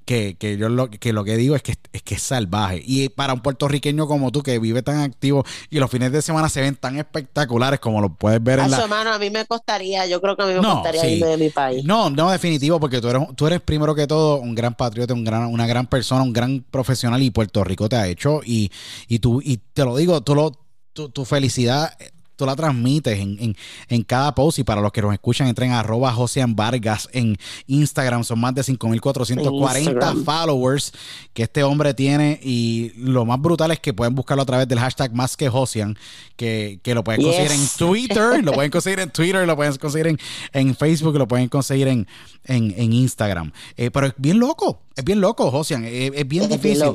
Que, 0.05 0.35
que 0.37 0.57
yo 0.57 0.69
lo 0.69 0.91
que 0.91 1.13
lo 1.13 1.23
que 1.23 1.37
digo 1.37 1.55
es 1.55 1.63
que 1.63 1.77
es 1.93 2.03
que 2.03 2.15
es 2.17 2.23
salvaje. 2.23 2.83
Y 2.85 3.11
para 3.11 3.33
un 3.33 3.41
puertorriqueño 3.41 4.09
como 4.09 4.33
tú, 4.33 4.43
que 4.43 4.59
vive 4.59 4.83
tan 4.83 4.99
activo 5.01 5.45
y 5.71 5.79
los 5.79 5.89
fines 5.91 6.11
de 6.11 6.21
semana 6.21 6.49
se 6.49 6.61
ven 6.61 6.75
tan 6.75 6.99
espectaculares 6.99 7.79
como 7.79 8.01
lo 8.01 8.09
puedes 8.13 8.43
ver 8.43 8.59
en 8.59 8.71
la, 8.71 8.81
hermano, 8.81 9.13
a 9.13 9.19
mí 9.19 9.31
me 9.31 9.45
costaría, 9.47 10.07
yo 10.07 10.21
creo 10.21 10.37
que 10.37 10.43
a 10.43 10.47
mí 10.47 10.55
me 10.55 10.61
No, 10.61 10.75
costaría 10.75 11.03
sí. 11.03 11.09
irme 11.15 11.27
de 11.27 11.37
mi 11.37 11.51
país. 11.51 11.85
No, 11.85 12.11
no, 12.11 12.31
definitivo, 12.31 12.81
porque 12.81 13.01
tú 13.01 13.09
eres, 13.09 13.23
tú 13.37 13.47
eres 13.47 13.61
primero 13.61 13.95
que 13.95 14.07
todo 14.09 14.39
un 14.41 14.55
gran 14.55 14.75
patriota, 14.75 15.15
un 15.15 15.25
gran, 15.25 15.47
una 15.47 15.67
gran 15.67 15.87
persona, 15.87 16.23
un 16.23 16.33
gran 16.33 16.65
profesional 16.71 17.23
y 17.23 17.31
Puerto 17.31 17.63
Rico 17.63 17.89
te 17.89 17.97
ha 17.97 18.09
hecho 18.09 18.41
y, 18.45 18.73
y 19.07 19.19
tú, 19.21 19.41
y 19.45 19.59
te 19.59 19.85
lo 19.85 19.97
digo, 19.97 20.23
tú 20.23 20.35
lo, 20.35 20.53
tu, 20.93 21.09
tu 21.11 21.25
felicidad, 21.25 21.93
tú 22.41 22.47
la 22.47 22.57
transmites 22.57 23.19
en, 23.19 23.37
en, 23.39 23.57
en 23.89 24.03
cada 24.03 24.35
post 24.35 24.59
y 24.59 24.65
para 24.65 24.81
los 24.81 24.91
que 24.93 25.03
nos 25.03 25.13
escuchan 25.13 25.47
entren 25.47 25.71
a 25.73 25.81
arroba 25.81 26.13
Josean 26.13 26.57
Vargas 26.57 27.09
en 27.13 27.37
Instagram, 27.67 28.25
son 28.25 28.41
más 28.41 28.55
de 28.55 28.63
5.440 28.63 29.79
Instagram. 29.79 30.25
followers 30.25 30.93
que 31.35 31.43
este 31.45 31.63
hombre 31.63 31.95
tiene 31.95 32.41
y 32.43 32.93
lo 32.97 33.25
más 33.25 33.41
brutal 33.41 33.71
es 33.71 33.81
que 33.81 33.93
pueden 33.93 34.15
buscarlo 34.15 34.43
a 34.43 34.47
través 34.47 34.67
del 34.69 34.79
hashtag 34.79 35.13
más 35.15 35.37
que 35.37 35.49
Josian, 35.49 35.97
que, 36.37 36.81
que 36.83 36.95
lo 36.95 37.05
pueden 37.05 37.21
Yes. 37.21 37.29
conseguir 37.37 37.53
en 37.53 37.69
Twitter, 37.77 38.45
lo 38.45 38.53
pueden 38.53 38.71
conseguir 38.71 39.01
en 39.01 39.11
Twitter, 39.11 39.47
lo 39.47 39.57
pueden 39.57 39.77
conseguir 39.77 40.07
en, 40.07 40.19
en 40.53 40.75
Facebook, 40.75 41.17
lo 41.19 41.29
pueden 41.29 41.49
conseguir 41.49 41.89
en, 41.89 42.07
en, 42.45 42.75
en 42.77 42.93
Instagram. 42.93 43.53
Eh, 43.77 43.91
pero 43.91 44.07
es 44.07 44.15
bien 44.17 44.39
loco, 44.39 44.81
es 44.97 45.05
bien 45.05 45.21
loco, 45.21 45.51
Josian, 45.51 45.85
eh, 45.85 46.11
es 46.15 46.27
bien 46.27 46.45
Es 46.45 46.51
difícil. 46.51 46.89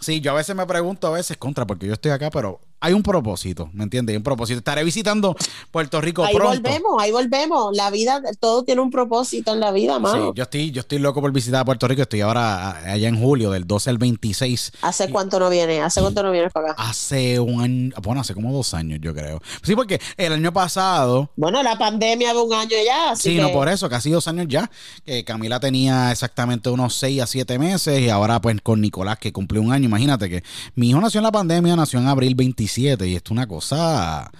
Sí, 0.00 0.20
yo 0.20 0.32
a 0.32 0.34
veces 0.34 0.56
me 0.56 0.66
pregunto, 0.66 1.06
a 1.06 1.10
veces 1.10 1.36
contra, 1.36 1.66
porque 1.66 1.86
yo 1.86 1.92
estoy 1.92 2.10
acá, 2.10 2.30
pero 2.30 2.60
hay 2.80 2.92
un 2.92 3.02
propósito, 3.02 3.70
¿me 3.72 3.84
entiendes? 3.84 4.12
Hay 4.14 4.16
un 4.18 4.22
propósito. 4.22 4.58
Estaré 4.58 4.84
visitando 4.84 5.34
Puerto 5.70 6.00
Rico 6.00 6.24
Ahí 6.24 6.34
pronto. 6.34 6.54
volvemos, 6.60 7.02
ahí 7.02 7.10
volvemos. 7.12 7.76
La 7.76 7.90
vida, 7.90 8.20
todo 8.40 8.62
tiene 8.62 8.80
un 8.80 8.90
propósito 8.90 9.52
en 9.52 9.60
la 9.60 9.70
vida, 9.72 9.96
Sí, 9.96 10.00
mano. 10.02 10.34
yo 10.34 10.42
estoy, 10.44 10.70
yo 10.70 10.80
estoy 10.80 10.98
loco 10.98 11.20
por 11.20 11.32
visitar 11.32 11.64
Puerto 11.64 11.88
Rico. 11.88 12.02
Estoy 12.02 12.20
ahora 12.20 12.70
a- 12.70 12.92
allá 12.92 13.08
en 13.08 13.20
julio, 13.20 13.50
del 13.50 13.66
12 13.66 13.90
al 13.90 13.98
26. 13.98 14.72
¿Hace 14.82 15.10
cuánto 15.10 15.38
no 15.40 15.50
vienes? 15.50 15.82
¿Hace 15.82 16.00
cuánto 16.00 16.22
no 16.22 16.30
vienes 16.30 16.52
para 16.52 16.72
acá? 16.72 16.82
Hace 16.82 17.40
un 17.40 17.60
año, 17.60 17.92
bueno, 18.02 18.20
hace 18.20 18.34
como 18.34 18.52
dos 18.52 18.74
años, 18.74 18.98
yo 19.02 19.14
creo. 19.14 19.40
Sí, 19.62 19.74
porque 19.74 20.00
el 20.16 20.32
año 20.32 20.52
pasado, 20.52 21.30
Bueno, 21.36 21.62
la 21.62 21.76
pandemia 21.78 22.32
de 22.32 22.38
un 22.40 22.52
año 22.54 22.76
ya, 22.84 23.10
así 23.10 23.30
sí, 23.30 23.36
que 23.36 23.42
no 23.42 23.50
por 23.52 23.68
eso, 23.68 23.88
casi 23.88 24.10
dos 24.10 24.28
años 24.28 24.46
ya. 24.48 24.70
que 25.04 25.24
Camila 25.24 25.58
tenía 25.60 26.12
exactamente 26.12 26.70
unos 26.70 26.94
seis 26.94 27.20
a 27.22 27.26
siete 27.26 27.58
meses 27.58 28.00
y 28.00 28.08
ahora 28.08 28.40
pues 28.40 28.56
con 28.62 28.80
Nicolás 28.80 29.18
que 29.18 29.32
cumplió 29.32 29.62
un 29.62 29.72
año. 29.72 29.86
Imagínate 29.86 30.28
que 30.28 30.42
mi 30.74 30.90
hijo 30.90 31.00
nació 31.00 31.18
en 31.18 31.24
la 31.24 31.32
pandemia, 31.32 31.74
nació 31.76 31.98
en 31.98 32.06
abril 32.08 32.34
27 32.68 33.08
y 33.08 33.14
esto 33.14 33.28
es 33.28 33.32
una 33.32 33.46
cosa 33.46 34.30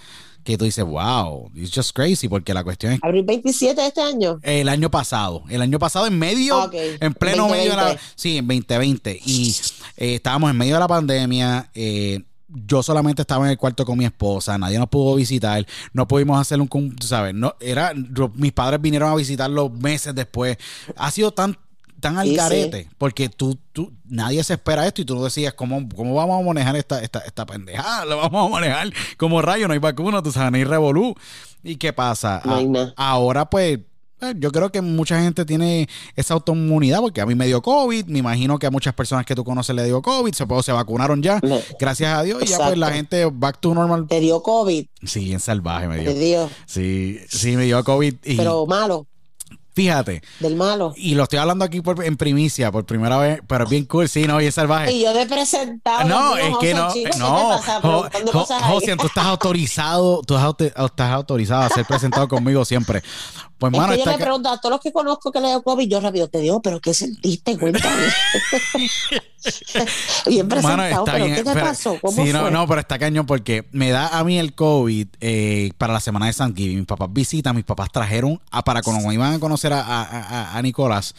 que 0.44 0.56
tú 0.56 0.64
dices, 0.64 0.84
wow, 0.84 1.50
it's 1.54 1.74
just 1.74 1.94
crazy 1.94 2.28
porque 2.28 2.54
la 2.54 2.64
cuestión 2.64 2.94
es 2.94 3.00
abril 3.02 3.24
27 3.24 3.80
de 3.80 3.86
este 3.86 4.00
año. 4.00 4.38
El 4.42 4.68
año 4.68 4.90
pasado, 4.90 5.44
el 5.50 5.60
año 5.60 5.78
pasado 5.78 6.06
en 6.06 6.18
medio, 6.18 6.70
en 6.72 7.12
pleno 7.14 7.48
medio 7.48 7.70
de 7.70 7.76
la, 7.76 7.82
2020. 7.84 8.02
sí, 8.14 8.38
en 8.38 8.46
2020 8.46 9.20
y 9.24 9.56
eh, 9.96 10.14
estábamos 10.14 10.50
en 10.50 10.56
medio 10.56 10.74
de 10.74 10.80
la 10.80 10.88
pandemia. 10.88 11.70
eh, 11.74 12.22
yo 12.50 12.82
solamente 12.82 13.20
estaba 13.20 13.44
en 13.44 13.50
el 13.50 13.58
cuarto 13.58 13.84
con 13.84 13.98
mi 13.98 14.06
esposa, 14.06 14.56
nadie 14.56 14.78
nos 14.78 14.88
pudo 14.88 15.14
visitar, 15.16 15.66
no 15.92 16.08
pudimos 16.08 16.40
hacer 16.40 16.58
un, 16.58 16.96
sabes, 16.98 17.34
no 17.34 17.54
era, 17.60 17.92
mis 18.36 18.52
padres 18.52 18.80
vinieron 18.80 19.12
a 19.12 19.14
visitarlo 19.14 19.68
meses 19.68 20.14
después. 20.14 20.56
Ha 20.96 21.10
sido 21.10 21.30
tan 21.30 21.58
tan 22.00 22.16
al 22.18 22.28
Sí, 22.28 22.36
garete, 22.36 22.88
porque 22.98 23.28
tú, 23.28 23.58
tú, 23.72 23.92
nadie 24.04 24.42
se 24.44 24.54
espera 24.54 24.86
esto 24.86 25.02
y 25.02 25.04
tú 25.04 25.14
no 25.16 25.24
decías 25.24 25.54
cómo, 25.54 25.88
cómo 25.94 26.14
vamos 26.14 26.40
a 26.42 26.46
manejar 26.46 26.76
esta, 26.76 27.02
esta, 27.02 27.20
esta 27.20 27.44
pendejada, 27.46 28.04
lo 28.06 28.16
vamos 28.18 28.46
a 28.46 28.50
manejar 28.50 28.92
como 29.16 29.42
rayo, 29.42 29.66
no 29.66 29.72
hay 29.74 29.80
vacuna, 29.80 30.22
tú 30.22 30.30
sabes, 30.32 30.50
no 30.52 30.56
hay 30.58 30.64
revolú. 30.64 31.14
¿Y 31.62 31.76
qué 31.76 31.92
pasa? 31.92 32.40
No 32.44 32.54
hay 32.54 32.64
A- 32.66 32.68
nada. 32.68 32.94
ahora 32.96 33.50
pues 33.50 33.80
eh, 34.20 34.34
yo 34.36 34.50
creo 34.50 34.70
que 34.72 34.80
mucha 34.80 35.20
gente 35.22 35.44
tiene 35.44 35.88
esa 36.16 36.34
autoinmunidad 36.34 36.98
porque 37.00 37.20
a 37.20 37.26
mí 37.26 37.34
me 37.36 37.46
dio 37.46 37.62
COVID, 37.62 38.06
me 38.06 38.18
imagino 38.18 38.58
que 38.58 38.66
a 38.66 38.70
muchas 38.70 38.92
personas 38.94 39.24
que 39.24 39.34
tú 39.36 39.44
conoces 39.44 39.74
le 39.76 39.84
dio 39.84 40.02
COVID, 40.02 40.32
se, 40.32 40.44
se 40.62 40.72
vacunaron 40.72 41.22
ya, 41.22 41.40
gracias 41.78 42.16
a 42.18 42.22
Dios, 42.24 42.42
y 42.42 42.46
ya 42.46 42.58
pues 42.58 42.76
la 42.78 42.90
gente 42.90 43.24
back 43.32 43.58
to 43.60 43.74
normal. 43.74 44.06
Te 44.08 44.18
dio 44.20 44.42
COVID, 44.42 44.86
Sí, 45.04 45.24
bien 45.24 45.38
salvaje 45.40 45.86
me 45.88 45.98
te 45.98 46.14
dio. 46.14 46.18
dio, 46.46 46.50
Sí, 46.66 47.18
sí, 47.28 47.56
me 47.56 47.64
dio 47.64 47.82
COVID 47.84 48.14
y 48.24 48.36
pero 48.36 48.66
malo, 48.66 49.06
fíjate, 49.78 50.22
del 50.40 50.56
malo. 50.56 50.92
y 50.96 51.14
lo 51.14 51.22
estoy 51.22 51.38
hablando 51.38 51.64
aquí 51.64 51.80
por- 51.80 52.04
en 52.04 52.16
primicia 52.16 52.72
por 52.72 52.84
primera 52.84 53.16
vez, 53.18 53.40
pero 53.46 53.62
es 53.64 53.70
bien 53.70 53.84
cool, 53.84 54.08
sí, 54.08 54.24
no, 54.26 54.40
y 54.40 54.46
es 54.46 54.54
salvaje. 54.56 54.90
Y 54.90 55.02
yo 55.04 55.14
de 55.14 55.24
presentado. 55.24 56.08
No, 56.08 56.36
es 56.36 56.56
que 56.58 56.74
no, 56.74 56.86
José, 56.86 56.98
chicos, 57.04 57.14
¿qué 57.14 57.18
no. 57.20 58.40
Josian, 58.68 58.98
tú 58.98 59.06
estás 59.06 59.24
autorizado, 59.26 60.22
tú 60.26 60.36
estás 60.36 61.10
autorizado 61.12 61.62
a 61.62 61.68
ser 61.68 61.84
presentado 61.86 62.26
conmigo 62.26 62.64
siempre. 62.64 63.02
Pues, 63.58 63.72
Es 63.72 63.78
mano, 63.78 63.92
que 63.94 63.98
yo 63.98 64.04
le 64.12 64.18
pregunto 64.18 64.48
a 64.50 64.60
todos 64.60 64.72
los 64.74 64.80
que 64.80 64.92
conozco 64.92 65.32
que 65.32 65.40
le 65.40 65.48
dio 65.48 65.62
COVID, 65.62 65.88
yo 65.88 66.00
rápido 66.00 66.28
te 66.28 66.38
digo, 66.38 66.62
pero 66.62 66.80
¿qué 66.80 66.94
sentiste? 66.94 67.58
Cuéntame. 67.58 67.96
bien 70.26 70.48
presentado, 70.48 70.76
Mano, 70.76 70.84
está 70.84 71.04
pero 71.12 71.24
bien, 71.24 71.36
¿qué 71.36 71.44
te 71.44 71.52
pero- 71.52 71.66
pasó? 71.66 71.98
¿Cómo 72.00 72.24
sí, 72.24 72.32
no, 72.32 72.40
fue? 72.42 72.50
no, 72.50 72.66
pero 72.66 72.80
está 72.80 72.98
cañón 72.98 73.26
porque 73.26 73.66
me 73.72 73.90
da 73.90 74.18
a 74.18 74.24
mí 74.24 74.38
el 74.38 74.54
COVID 74.54 75.08
eh, 75.20 75.70
para 75.78 75.92
la 75.92 76.00
semana 76.00 76.26
de 76.26 76.32
Thanksgiving. 76.34 76.78
Mis 76.78 76.86
papás 76.86 77.08
visitan, 77.12 77.56
mis 77.56 77.64
papás 77.64 77.90
trajeron, 77.92 78.40
a, 78.50 78.62
para 78.62 78.82
cuando 78.82 79.10
iban 79.12 79.34
a 79.34 79.38
conocer 79.40 79.72
a, 79.72 79.80
a- 79.80 80.02
a- 80.02 80.56
a 80.58 80.62
Nicolás, 80.62 81.14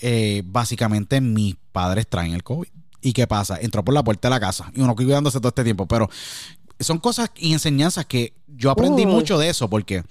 eh, 0.00 0.42
básicamente 0.46 1.20
mis 1.20 1.56
padres 1.72 2.06
traen 2.08 2.32
el 2.32 2.42
COVID. 2.42 2.68
¿Y 3.00 3.12
qué 3.12 3.26
pasa? 3.26 3.58
Entró 3.60 3.84
por 3.84 3.94
la 3.94 4.04
puerta 4.04 4.28
de 4.28 4.30
la 4.30 4.40
casa 4.40 4.70
y 4.74 4.80
uno 4.80 4.94
cuidándose 4.94 5.38
todo 5.40 5.48
este 5.48 5.64
tiempo, 5.64 5.86
pero 5.86 6.08
son 6.78 6.98
cosas 6.98 7.30
y 7.36 7.52
enseñanzas 7.52 8.06
que 8.06 8.34
yo 8.48 8.70
aprendí 8.70 9.06
mucho 9.06 9.38
de 9.38 9.48
eso 9.48 9.68
porque 9.68 10.04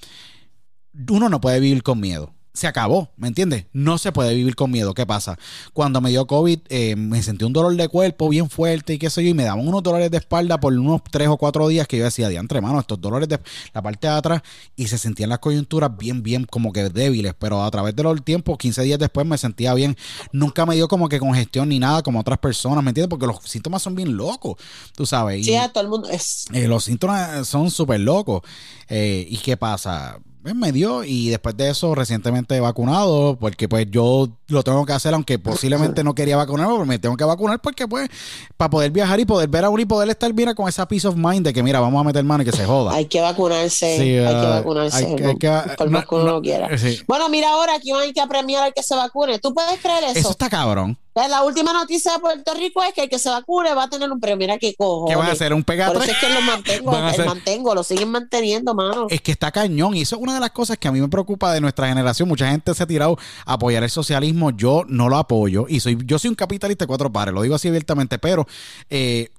uno 1.09 1.29
no 1.29 1.41
puede 1.41 1.59
vivir 1.59 1.83
con 1.83 1.99
miedo. 1.99 2.33
se 2.53 2.67
acabó, 2.67 3.09
¿me 3.15 3.29
entiendes? 3.29 3.67
No 3.71 3.97
se 3.97 4.11
puede 4.11 4.35
vivir 4.35 4.57
con 4.57 4.69
miedo. 4.71 4.93
¿Qué 4.93 5.05
pasa? 5.05 5.39
Cuando 5.71 6.01
me 6.01 6.09
dio 6.09 6.27
COVID, 6.27 6.59
eh, 6.67 6.97
me 6.97 7.23
sentí 7.23 7.45
un 7.45 7.53
dolor 7.53 7.73
de 7.77 7.87
cuerpo 7.87 8.27
bien 8.27 8.49
fuerte 8.49 8.93
y 8.93 8.97
qué 8.99 9.09
sé 9.09 9.23
yo, 9.23 9.29
y 9.29 9.33
me 9.33 9.45
daban 9.45 9.65
unos 9.65 9.81
dolores 9.81 10.11
de 10.11 10.17
espalda 10.17 10.59
por 10.59 10.73
unos 10.73 10.99
tres 11.09 11.29
o 11.29 11.37
cuatro 11.37 11.65
días 11.69 11.87
que 11.87 11.97
yo 11.97 12.03
decía, 12.03 12.27
diantre, 12.27 12.59
mano, 12.59 12.77
estos 12.81 12.99
dolores 12.99 13.29
de 13.29 13.39
la 13.73 13.81
parte 13.81 14.05
de 14.07 14.13
atrás, 14.15 14.41
y 14.75 14.87
se 14.87 14.97
sentían 14.97 15.29
las 15.29 15.39
coyunturas 15.39 15.95
bien, 15.97 16.23
bien 16.23 16.43
como 16.43 16.73
que 16.73 16.89
débiles, 16.89 17.33
pero 17.39 17.63
a 17.63 17.71
través 17.71 17.95
de 17.95 18.03
los 18.03 18.21
tiempos, 18.21 18.57
15 18.57 18.81
días 18.83 18.99
después 18.99 19.25
me 19.25 19.37
sentía 19.37 19.73
bien. 19.73 19.95
Nunca 20.33 20.65
me 20.65 20.75
dio 20.75 20.89
como 20.89 21.07
que 21.07 21.19
congestión 21.19 21.69
ni 21.69 21.79
nada 21.79 22.03
como 22.03 22.19
otras 22.19 22.39
personas, 22.39 22.83
¿me 22.83 22.89
entiendes? 22.89 23.09
Porque 23.09 23.27
los 23.27 23.37
síntomas 23.45 23.81
son 23.81 23.95
bien 23.95 24.17
locos, 24.17 24.57
tú 24.93 25.05
sabes. 25.05 25.39
Y, 25.39 25.43
Sí, 25.45 25.55
a 25.55 25.69
todo 25.71 25.85
el 25.85 25.89
mundo 25.89 26.09
es. 26.09 26.47
eh, 26.51 26.67
los 26.67 26.83
síntomas 26.83 27.47
son 27.47 27.71
súper 27.71 28.01
locos. 28.01 28.41
Eh, 28.89 29.25
¿Y 29.29 29.37
qué 29.37 29.55
pasa? 29.55 30.19
Pues 30.41 30.55
me 30.55 30.71
dio 30.71 31.03
y 31.03 31.29
después 31.29 31.55
de 31.55 31.69
eso 31.69 31.93
recientemente 31.93 32.59
vacunado 32.59 33.37
porque 33.39 33.69
pues 33.69 33.85
yo 33.91 34.27
lo 34.47 34.63
tengo 34.63 34.83
que 34.87 34.93
hacer 34.93 35.13
aunque 35.13 35.37
posiblemente 35.37 36.03
no 36.03 36.15
quería 36.15 36.35
vacunarme 36.35 36.73
pero 36.73 36.85
me 36.85 36.97
tengo 36.97 37.15
que 37.15 37.23
vacunar 37.23 37.59
porque 37.61 37.87
pues 37.87 38.09
para 38.57 38.69
poder 38.71 38.89
viajar 38.89 39.19
y 39.19 39.25
poder 39.25 39.47
ver 39.49 39.65
a 39.65 39.69
uno 39.69 39.81
y 39.81 39.85
poder 39.85 40.09
estar 40.09 40.33
bien 40.33 40.51
con 40.55 40.67
esa 40.67 40.87
peace 40.87 41.07
of 41.07 41.15
mind 41.15 41.45
de 41.45 41.53
que 41.53 41.61
mira 41.61 41.79
vamos 41.79 42.01
a 42.01 42.03
meter 42.03 42.23
mano 42.23 42.41
y 42.41 42.45
que 42.47 42.51
se 42.51 42.65
joda. 42.65 42.93
Hay 42.93 43.05
que 43.05 43.21
vacunarse. 43.21 43.97
Sí, 43.97 44.17
hay 44.17 44.41
que 44.41 44.47
vacunarse. 44.47 44.97
hay 44.97 45.15
que- 45.15 45.21
¿no? 45.23 45.29
hay 45.29 45.35
que- 45.37 45.75
por 45.77 45.85
no, 45.85 45.91
más 45.99 46.07
que 46.07 46.15
uno 46.15 46.25
no, 46.25 46.41
quiera. 46.41 46.75
sí. 46.77 46.99
Bueno, 47.07 47.29
mira 47.29 47.49
ahora 47.51 47.75
aquí 47.75 47.91
hay 47.91 48.11
que 48.11 48.25
premiar 48.27 48.63
al 48.63 48.73
que 48.73 48.81
se 48.81 48.95
vacune. 48.95 49.37
¿Tú 49.37 49.53
puedes 49.53 49.79
creer 49.79 50.05
eso? 50.05 50.19
Eso 50.19 50.31
está 50.31 50.49
cabrón. 50.49 50.97
La 51.13 51.43
última 51.43 51.73
noticia 51.73 52.13
de 52.13 52.19
Puerto 52.19 52.53
Rico 52.53 52.81
es 52.83 52.93
que 52.93 53.03
el 53.03 53.09
que 53.09 53.19
se 53.19 53.29
vacune 53.29 53.73
va 53.73 53.83
a 53.83 53.89
tener 53.89 54.09
un 54.11 54.19
premio. 54.19 54.37
Mira 54.37 54.57
qué 54.57 54.73
cojo. 54.75 55.07
¿Qué 55.07 55.15
van 55.15 55.27
a 55.27 55.31
hacer? 55.33 55.53
¿Un 55.53 55.63
pega 55.63 55.87
Por 55.91 56.01
eso 56.01 56.11
es 56.11 56.17
que 56.17 56.29
lo 56.29 56.41
mantengo, 56.41 56.91
el 56.97 57.03
hacer- 57.03 57.25
mantengo, 57.25 57.75
lo 57.75 57.83
siguen 57.83 58.09
manteniendo, 58.09 58.73
mano. 58.73 59.07
Es 59.09 59.21
que 59.21 59.31
está 59.33 59.51
cañón 59.51 59.95
y 59.95 60.01
eso 60.03 60.15
es 60.15 60.21
una 60.21 60.33
de 60.35 60.39
las 60.39 60.51
cosas 60.51 60.77
que 60.77 60.87
a 60.87 60.91
mí 60.91 61.01
me 61.01 61.09
preocupa 61.09 61.53
de 61.53 61.59
nuestra 61.59 61.87
generación. 61.89 62.29
Mucha 62.29 62.49
gente 62.49 62.73
se 62.73 62.81
ha 62.83 62.87
tirado 62.87 63.17
a 63.45 63.53
apoyar 63.53 63.83
el 63.83 63.89
socialismo. 63.89 64.51
Yo 64.51 64.83
no 64.87 65.09
lo 65.09 65.17
apoyo 65.17 65.65
y 65.67 65.81
soy 65.81 65.97
yo 66.05 66.17
soy 66.17 66.29
un 66.29 66.35
capitalista 66.35 66.83
de 66.85 66.87
cuatro 66.87 67.11
pares, 67.11 67.33
lo 67.33 67.41
digo 67.41 67.55
así 67.55 67.67
abiertamente, 67.67 68.17
pero 68.17 68.47
eh, 68.89 69.29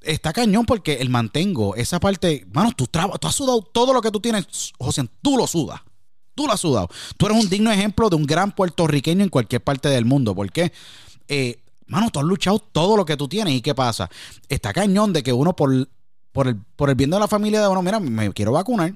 está 0.00 0.32
cañón 0.32 0.64
porque 0.64 0.94
el 0.94 1.10
mantengo, 1.10 1.74
esa 1.74 2.00
parte, 2.00 2.46
mano, 2.52 2.72
tú, 2.76 2.86
traba- 2.86 3.18
tú 3.18 3.26
has 3.28 3.34
sudado 3.34 3.60
todo 3.60 3.92
lo 3.92 4.00
que 4.00 4.10
tú 4.10 4.20
tienes, 4.20 4.46
José, 4.78 5.06
tú 5.20 5.36
lo 5.36 5.46
sudas. 5.46 5.80
Tú 6.36 6.46
lo 6.46 6.52
has 6.52 6.60
sudado. 6.60 6.88
Tú 7.16 7.26
eres 7.26 7.42
un 7.42 7.48
digno 7.50 7.72
ejemplo 7.72 8.08
de 8.08 8.14
un 8.14 8.24
gran 8.24 8.52
puertorriqueño 8.52 9.24
en 9.24 9.30
cualquier 9.30 9.64
parte 9.64 9.88
del 9.88 10.04
mundo. 10.04 10.34
porque 10.34 10.70
Eh, 11.28 11.58
mano, 11.86 12.10
tú 12.10 12.20
has 12.20 12.24
luchado 12.26 12.58
todo 12.60 12.96
lo 12.96 13.04
que 13.04 13.16
tú 13.16 13.26
tienes. 13.26 13.54
¿Y 13.54 13.60
qué 13.62 13.74
pasa? 13.74 14.08
Está 14.48 14.72
cañón 14.72 15.12
de 15.12 15.22
que 15.22 15.32
uno 15.32 15.56
por, 15.56 15.88
por, 16.30 16.46
el, 16.46 16.56
por 16.76 16.90
el 16.90 16.94
bien 16.94 17.10
de 17.10 17.18
la 17.18 17.26
familia 17.26 17.60
de 17.62 17.68
uno, 17.68 17.82
mira, 17.82 17.98
me 17.98 18.32
quiero 18.32 18.52
vacunar. 18.52 18.94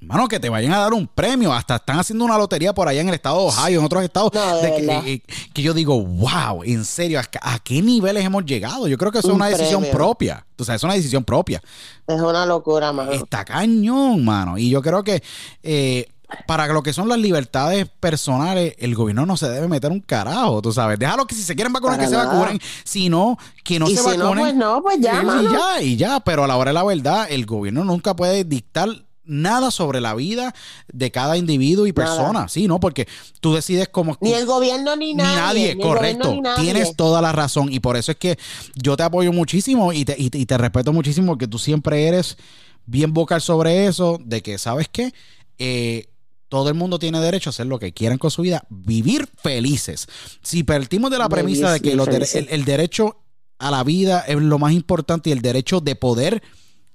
Mano, 0.00 0.28
que 0.28 0.38
te 0.38 0.48
vayan 0.48 0.72
a 0.72 0.78
dar 0.78 0.92
un 0.92 1.08
premio. 1.08 1.52
Hasta 1.52 1.76
están 1.76 1.98
haciendo 1.98 2.24
una 2.24 2.38
lotería 2.38 2.72
por 2.72 2.86
allá 2.86 3.00
en 3.00 3.08
el 3.08 3.14
estado 3.14 3.38
de 3.40 3.46
Ohio, 3.46 3.80
en 3.80 3.86
otros 3.86 4.04
estados. 4.04 4.32
No, 4.32 4.56
de 4.58 4.74
que, 4.76 4.86
verdad. 4.86 5.02
eh, 5.06 5.22
que 5.52 5.62
yo 5.62 5.74
digo, 5.74 6.00
wow, 6.00 6.62
en 6.62 6.84
serio, 6.84 7.20
¿a, 7.20 7.58
qué 7.58 7.82
niveles 7.82 8.24
hemos 8.24 8.44
llegado? 8.44 8.86
Yo 8.86 8.96
creo 8.96 9.10
que 9.10 9.18
eso 9.18 9.28
es 9.28 9.34
Un 9.34 9.40
una 9.40 9.48
decisión 9.48 9.84
propia. 9.90 10.46
O 10.56 10.64
sea, 10.64 10.76
es 10.76 10.82
una 10.84 10.94
decisión 10.94 11.24
propia. 11.24 11.60
Es 12.06 12.20
una 12.20 12.46
locura, 12.46 12.92
mano. 12.92 13.10
Está 13.10 13.44
cañón, 13.44 14.24
mano. 14.24 14.56
Y 14.56 14.70
yo 14.70 14.82
creo 14.82 15.02
que 15.02 15.20
eh, 15.64 16.06
para 16.46 16.66
lo 16.68 16.82
que 16.82 16.92
son 16.92 17.08
las 17.08 17.18
libertades 17.18 17.88
personales, 18.00 18.74
el 18.78 18.94
gobierno 18.94 19.24
no 19.26 19.36
se 19.36 19.48
debe 19.48 19.68
meter 19.68 19.90
un 19.90 20.00
carajo, 20.00 20.60
tú 20.62 20.72
sabes. 20.72 20.98
Déjalo 20.98 21.26
que 21.26 21.34
si 21.34 21.42
se 21.42 21.54
quieren 21.54 21.72
vacunar, 21.72 21.96
Para 21.96 22.08
que 22.08 22.14
se 22.14 22.16
vacunen. 22.16 22.60
Si 22.84 23.08
no, 23.08 23.38
que 23.64 23.78
no 23.78 23.88
y 23.88 23.96
se 23.96 24.02
si 24.02 24.16
no, 24.18 24.24
vacunen. 24.24 24.44
pues 24.44 24.54
no, 24.54 24.82
pues 24.82 25.00
ya, 25.00 25.22
y 25.22 25.44
ya, 25.52 25.82
y 25.82 25.96
ya. 25.96 26.20
Pero 26.20 26.44
a 26.44 26.46
la 26.46 26.56
hora 26.56 26.70
de 26.70 26.74
la 26.74 26.84
verdad, 26.84 27.26
el 27.30 27.46
gobierno 27.46 27.84
nunca 27.84 28.14
puede 28.14 28.44
dictar 28.44 28.88
nada 29.30 29.70
sobre 29.70 30.00
la 30.00 30.14
vida 30.14 30.54
de 30.90 31.10
cada 31.10 31.36
individuo 31.36 31.86
y 31.86 31.92
Nada. 31.92 32.16
persona. 32.16 32.48
Sí, 32.48 32.66
¿no? 32.66 32.80
Porque 32.80 33.06
tú 33.40 33.54
decides 33.54 33.88
cómo... 33.90 34.16
Ni 34.22 34.32
el 34.32 34.46
gobierno 34.46 34.96
ni 34.96 35.08
Ni 35.08 35.16
nadie. 35.16 35.36
nadie, 35.38 35.74
ni 35.74 35.82
correcto. 35.82 36.32
ni 36.32 36.40
nadie. 36.40 36.64
Tienes 36.64 36.96
toda 36.96 37.20
la 37.20 37.32
razón. 37.32 37.70
Y 37.70 37.80
por 37.80 37.96
eso 37.98 38.12
es 38.12 38.16
que 38.18 38.38
yo 38.74 38.96
te 38.96 39.02
apoyo 39.02 39.30
muchísimo 39.32 39.92
y 39.92 40.06
te, 40.06 40.14
y 40.18 40.30
te- 40.30 40.38
y 40.38 40.46
te 40.46 40.56
respeto 40.56 40.94
muchísimo 40.94 41.28
porque 41.32 41.46
tú 41.46 41.58
siempre 41.58 42.06
eres 42.06 42.38
bien 42.86 43.12
vocal 43.12 43.42
sobre 43.42 43.86
eso, 43.86 44.18
de 44.24 44.40
que, 44.42 44.56
¿sabes 44.56 44.88
qué? 44.90 45.12
Eh, 45.58 46.06
todo 46.48 46.68
el 46.68 46.74
mundo 46.74 46.98
tiene 46.98 47.20
derecho 47.20 47.50
a 47.50 47.52
hacer 47.52 47.66
lo 47.66 47.78
que 47.78 47.92
quieran 47.92 48.18
con 48.18 48.30
su 48.30 48.42
vida, 48.42 48.64
vivir 48.70 49.28
felices. 49.36 50.08
Si 50.42 50.62
partimos 50.62 51.10
de 51.10 51.18
la 51.18 51.28
premisa 51.28 51.72
de 51.72 51.80
que 51.80 51.94
los 51.94 52.08
el, 52.08 52.48
el 52.50 52.64
derecho 52.64 53.18
a 53.58 53.70
la 53.70 53.84
vida 53.84 54.20
es 54.20 54.36
lo 54.36 54.58
más 54.58 54.72
importante 54.72 55.30
y 55.30 55.32
el 55.32 55.42
derecho 55.42 55.80
de 55.80 55.94
poder 55.94 56.42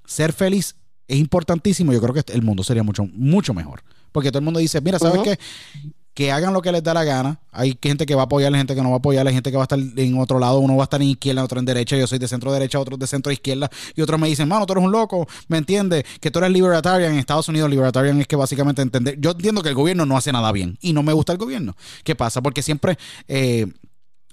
ser 0.05 0.33
feliz 0.33 0.75
es 1.07 1.17
importantísimo, 1.19 1.93
yo 1.93 2.01
creo 2.01 2.13
que 2.13 2.33
el 2.33 2.41
mundo 2.41 2.63
sería 2.63 2.83
mucho, 2.83 3.05
mucho 3.05 3.53
mejor. 3.53 3.83
Porque 4.11 4.29
todo 4.29 4.39
el 4.39 4.45
mundo 4.45 4.59
dice, 4.59 4.79
mira, 4.81 4.99
¿sabes 4.99 5.15
Ujú. 5.15 5.23
qué? 5.23 5.39
Que 6.13 6.31
hagan 6.31 6.53
lo 6.53 6.61
que 6.61 6.71
les 6.71 6.83
da 6.83 6.93
la 6.93 7.03
gana. 7.03 7.39
Hay 7.51 7.77
gente 7.81 8.05
que 8.05 8.15
va 8.15 8.21
a 8.21 8.25
apoyar, 8.25 8.53
hay 8.53 8.59
gente 8.59 8.75
que 8.75 8.81
no 8.81 8.89
va 8.89 8.95
a 8.95 8.97
apoyar, 8.99 9.27
hay 9.27 9.33
gente 9.33 9.51
que 9.51 9.57
va 9.57 9.63
a 9.63 9.65
estar 9.65 9.79
en 9.79 10.19
otro 10.19 10.39
lado, 10.39 10.59
uno 10.59 10.75
va 10.75 10.83
a 10.83 10.85
estar 10.85 11.01
en 11.01 11.09
izquierda, 11.09 11.43
otro 11.43 11.59
en 11.59 11.65
derecha, 11.65 11.97
yo 11.97 12.07
soy 12.07 12.19
de 12.19 12.27
centro 12.27 12.51
derecha, 12.51 12.79
otro 12.79 12.97
de 12.97 13.07
centro 13.07 13.31
izquierda, 13.31 13.69
y 13.95 14.01
otros 14.01 14.19
me 14.19 14.27
dicen, 14.27 14.47
mano, 14.47 14.65
tú 14.65 14.73
eres 14.73 14.85
un 14.85 14.91
loco, 14.91 15.27
¿me 15.47 15.57
entiendes? 15.57 16.03
Que 16.19 16.31
tú 16.31 16.39
eres 16.39 16.51
libertarian. 16.51 17.13
En 17.13 17.19
Estados 17.19 17.47
Unidos, 17.49 17.69
libertarian 17.69 18.19
es 18.19 18.27
que 18.27 18.35
básicamente 18.35 18.81
entender. 18.81 19.19
Yo 19.19 19.31
entiendo 19.31 19.61
que 19.61 19.69
el 19.69 19.75
gobierno 19.75 20.05
no 20.05 20.17
hace 20.17 20.31
nada 20.31 20.51
bien 20.51 20.77
y 20.81 20.93
no 20.93 21.03
me 21.03 21.13
gusta 21.13 21.31
el 21.31 21.37
gobierno. 21.37 21.75
¿Qué 22.03 22.15
pasa? 22.15 22.41
Porque 22.41 22.61
siempre. 22.61 22.97
eh, 23.27 23.67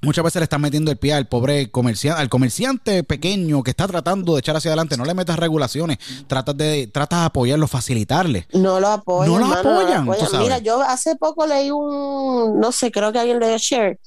Muchas 0.02 0.24
veces 0.24 0.40
le 0.40 0.44
están 0.44 0.62
metiendo 0.62 0.90
el 0.90 0.96
pie 0.96 1.12
al 1.12 1.28
pobre 1.28 1.70
comerciante, 1.70 2.20
al 2.20 2.30
comerciante 2.30 3.02
pequeño 3.04 3.62
que 3.62 3.70
está 3.70 3.86
tratando 3.86 4.34
de 4.34 4.40
echar 4.40 4.56
hacia 4.56 4.70
adelante. 4.70 4.96
No 4.96 5.04
le 5.04 5.12
metas 5.12 5.38
regulaciones, 5.38 5.98
tratas 6.26 6.56
de, 6.56 6.86
tratas 6.86 7.20
de 7.20 7.26
apoyarlo, 7.26 7.68
facilitarle. 7.68 8.46
No 8.54 8.80
lo 8.80 8.88
apoyan. 8.88 9.32
No 9.32 9.38
lo 9.38 9.54
apoyan. 9.54 10.08
Mira, 10.38 10.58
yo 10.58 10.80
hace 10.80 11.16
poco 11.16 11.46
leí 11.46 11.70
un, 11.70 12.58
no 12.58 12.72
sé, 12.72 12.90
creo 12.90 13.12
que 13.12 13.18
alguien 13.18 13.40
le 13.40 13.48
dio 13.48 13.58
share 13.58 14.00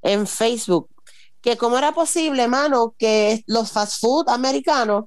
en 0.00 0.26
Facebook, 0.26 0.88
que 1.42 1.56
cómo 1.56 1.76
era 1.76 1.92
posible, 1.92 2.48
mano, 2.48 2.94
que 2.98 3.42
los 3.46 3.70
fast 3.70 4.00
food 4.00 4.28
americanos 4.28 5.04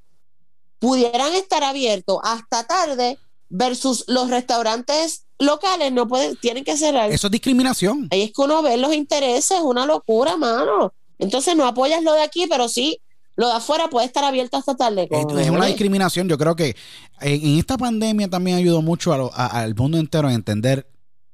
pudieran 0.79 1.33
estar 1.33 1.63
abiertos 1.63 2.19
hasta 2.23 2.63
tarde 2.63 3.17
versus 3.49 4.03
los 4.07 4.29
restaurantes 4.29 5.26
locales 5.39 5.91
no 5.91 6.07
pueden, 6.07 6.35
tienen 6.37 6.63
que 6.63 6.77
cerrar. 6.77 7.11
Eso 7.11 7.27
es 7.27 7.31
discriminación. 7.31 8.07
Ahí 8.11 8.23
es 8.23 8.31
que 8.33 8.41
uno 8.41 8.61
ve 8.61 8.77
los 8.77 8.93
intereses, 8.93 9.59
una 9.61 9.85
locura, 9.85 10.37
mano. 10.37 10.93
Entonces 11.19 11.55
no 11.55 11.65
apoyas 11.65 12.03
lo 12.03 12.13
de 12.13 12.21
aquí, 12.21 12.45
pero 12.49 12.67
sí, 12.69 12.99
lo 13.35 13.47
de 13.47 13.53
afuera 13.53 13.87
puede 13.89 14.05
estar 14.07 14.23
abierto 14.23 14.57
hasta 14.57 14.75
tarde. 14.75 15.07
Es, 15.11 15.25
es 15.39 15.49
una 15.49 15.65
discriminación. 15.67 16.27
Yo 16.27 16.37
creo 16.37 16.55
que 16.55 16.75
en, 17.21 17.57
esta 17.59 17.77
pandemia 17.77 18.27
también 18.29 18.57
ayudó 18.57 18.81
mucho 18.81 19.13
a 19.13 19.17
lo- 19.17 19.31
a- 19.33 19.47
al 19.61 19.75
mundo 19.75 19.97
entero 19.97 20.27
a 20.27 20.33
entender. 20.33 20.87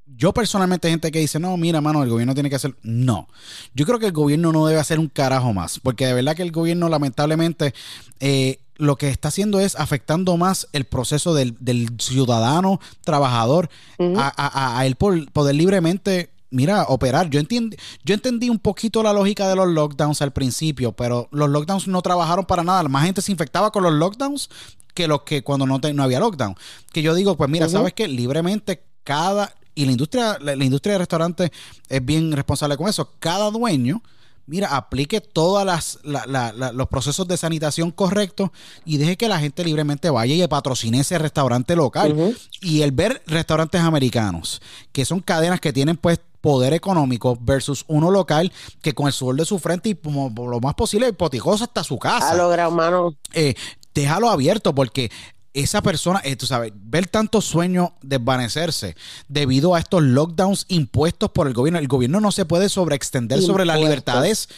Yo 0.05 0.31
personalmente 0.33 0.89
gente 0.89 1.11
que 1.11 1.19
dice, 1.19 1.39
no, 1.39 1.57
mira, 1.57 1.81
mano, 1.81 2.03
el 2.03 2.09
gobierno 2.09 2.33
tiene 2.35 2.49
que 2.49 2.55
hacer... 2.57 2.75
No, 2.83 3.27
yo 3.73 3.85
creo 3.85 3.97
que 3.99 4.05
el 4.07 4.11
gobierno 4.11 4.51
no 4.51 4.67
debe 4.67 4.79
hacer 4.79 4.99
un 4.99 5.07
carajo 5.07 5.53
más, 5.53 5.79
porque 5.79 6.05
de 6.05 6.13
verdad 6.13 6.35
que 6.35 6.43
el 6.43 6.51
gobierno 6.51 6.87
lamentablemente 6.87 7.73
eh, 8.19 8.59
lo 8.77 8.95
que 8.95 9.09
está 9.09 9.27
haciendo 9.27 9.59
es 9.59 9.75
afectando 9.75 10.35
más 10.37 10.67
el 10.73 10.85
proceso 10.85 11.33
del, 11.33 11.55
del 11.59 11.89
ciudadano 11.99 12.79
trabajador 13.03 13.69
a, 14.17 14.27
a- 14.35 14.47
a- 14.75 14.79
a 14.79 14.85
él 14.85 14.95
por 14.95 15.31
poder 15.31 15.55
libremente, 15.55 16.31
mira, 16.49 16.83
operar. 16.83 17.29
Yo 17.29 17.39
entiendo, 17.39 17.75
yo 18.03 18.13
entendí 18.15 18.49
un 18.49 18.59
poquito 18.59 19.03
la 19.03 19.13
lógica 19.13 19.47
de 19.47 19.55
los 19.55 19.67
lockdowns 19.67 20.21
al 20.21 20.31
principio, 20.33 20.91
pero 20.93 21.27
los 21.31 21.49
lockdowns 21.49 21.87
no 21.87 22.01
trabajaron 22.01 22.45
para 22.45 22.63
nada. 22.63 22.83
Más 22.83 23.05
gente 23.05 23.21
se 23.21 23.31
infectaba 23.31 23.71
con 23.71 23.83
los 23.83 23.93
lockdowns 23.93 24.49
que 24.93 25.07
los 25.07 25.23
que 25.23 25.43
cuando 25.43 25.65
no, 25.65 25.79
te- 25.81 25.93
no 25.93 26.03
había 26.03 26.19
lockdown. 26.19 26.55
Que 26.91 27.01
yo 27.01 27.13
digo, 27.15 27.35
pues 27.37 27.49
mira. 27.49 27.65
¿sabes 27.79 27.93
qué? 27.93 28.07
Libremente 28.07 28.83
cada... 29.03 29.53
Y 29.75 29.85
la 29.85 29.91
industria, 29.91 30.37
la, 30.39 30.55
la 30.55 30.65
industria 30.65 30.93
de 30.93 30.99
restaurantes 30.99 31.49
es 31.89 32.05
bien 32.05 32.31
responsable 32.31 32.77
con 32.77 32.87
eso. 32.87 33.09
Cada 33.19 33.49
dueño, 33.49 34.03
mira, 34.45 34.75
aplique 34.75 35.21
todos 35.21 35.65
los 36.03 36.87
procesos 36.87 37.27
de 37.27 37.37
sanitación 37.37 37.91
correctos 37.91 38.49
y 38.85 38.97
deje 38.97 39.17
que 39.17 39.27
la 39.27 39.39
gente 39.39 39.63
libremente 39.63 40.09
vaya 40.09 40.35
y 40.35 40.47
patrocine 40.47 40.99
ese 40.99 41.17
restaurante 41.17 41.75
local. 41.75 42.35
Y 42.61 42.81
el 42.81 42.91
ver 42.91 43.21
restaurantes 43.27 43.81
americanos, 43.81 44.61
que 44.91 45.05
son 45.05 45.19
cadenas 45.21 45.59
que 45.59 45.73
tienen 45.73 45.97
pues 45.97 46.19
poder 46.41 46.73
económico 46.73 47.37
versus 47.39 47.85
uno 47.87 48.11
local 48.11 48.51
que 48.81 48.93
con 48.93 49.07
el 49.07 49.13
sudor 49.13 49.37
de 49.37 49.45
su 49.45 49.59
frente 49.59 49.89
y 49.89 49.95
como 49.95 50.29
lo 50.49 50.59
más 50.59 50.73
posible 50.73 51.13
potijosa 51.13 51.63
hasta 51.63 51.85
su 51.85 51.97
casa 51.97 52.31
Ha 52.31 52.35
logrado, 52.35 52.69
mano. 52.69 53.15
eh, 53.33 53.55
déjalo 53.93 54.29
abierto 54.29 54.75
porque 54.75 55.09
esa 55.53 55.81
persona, 55.81 56.21
eh, 56.23 56.35
tú 56.35 56.45
sabes, 56.45 56.73
ver 56.75 57.07
tantos 57.07 57.45
sueños 57.45 57.89
desvanecerse 58.01 58.95
debido 59.27 59.75
a 59.75 59.79
estos 59.79 60.01
lockdowns 60.01 60.65
impuestos 60.67 61.31
por 61.31 61.47
el 61.47 61.53
gobierno. 61.53 61.79
El 61.79 61.87
gobierno 61.87 62.19
no 62.19 62.31
se 62.31 62.45
puede 62.45 62.69
sobreextender 62.69 63.41
sobre 63.41 63.65
las 63.65 63.79
libertades 63.79 64.49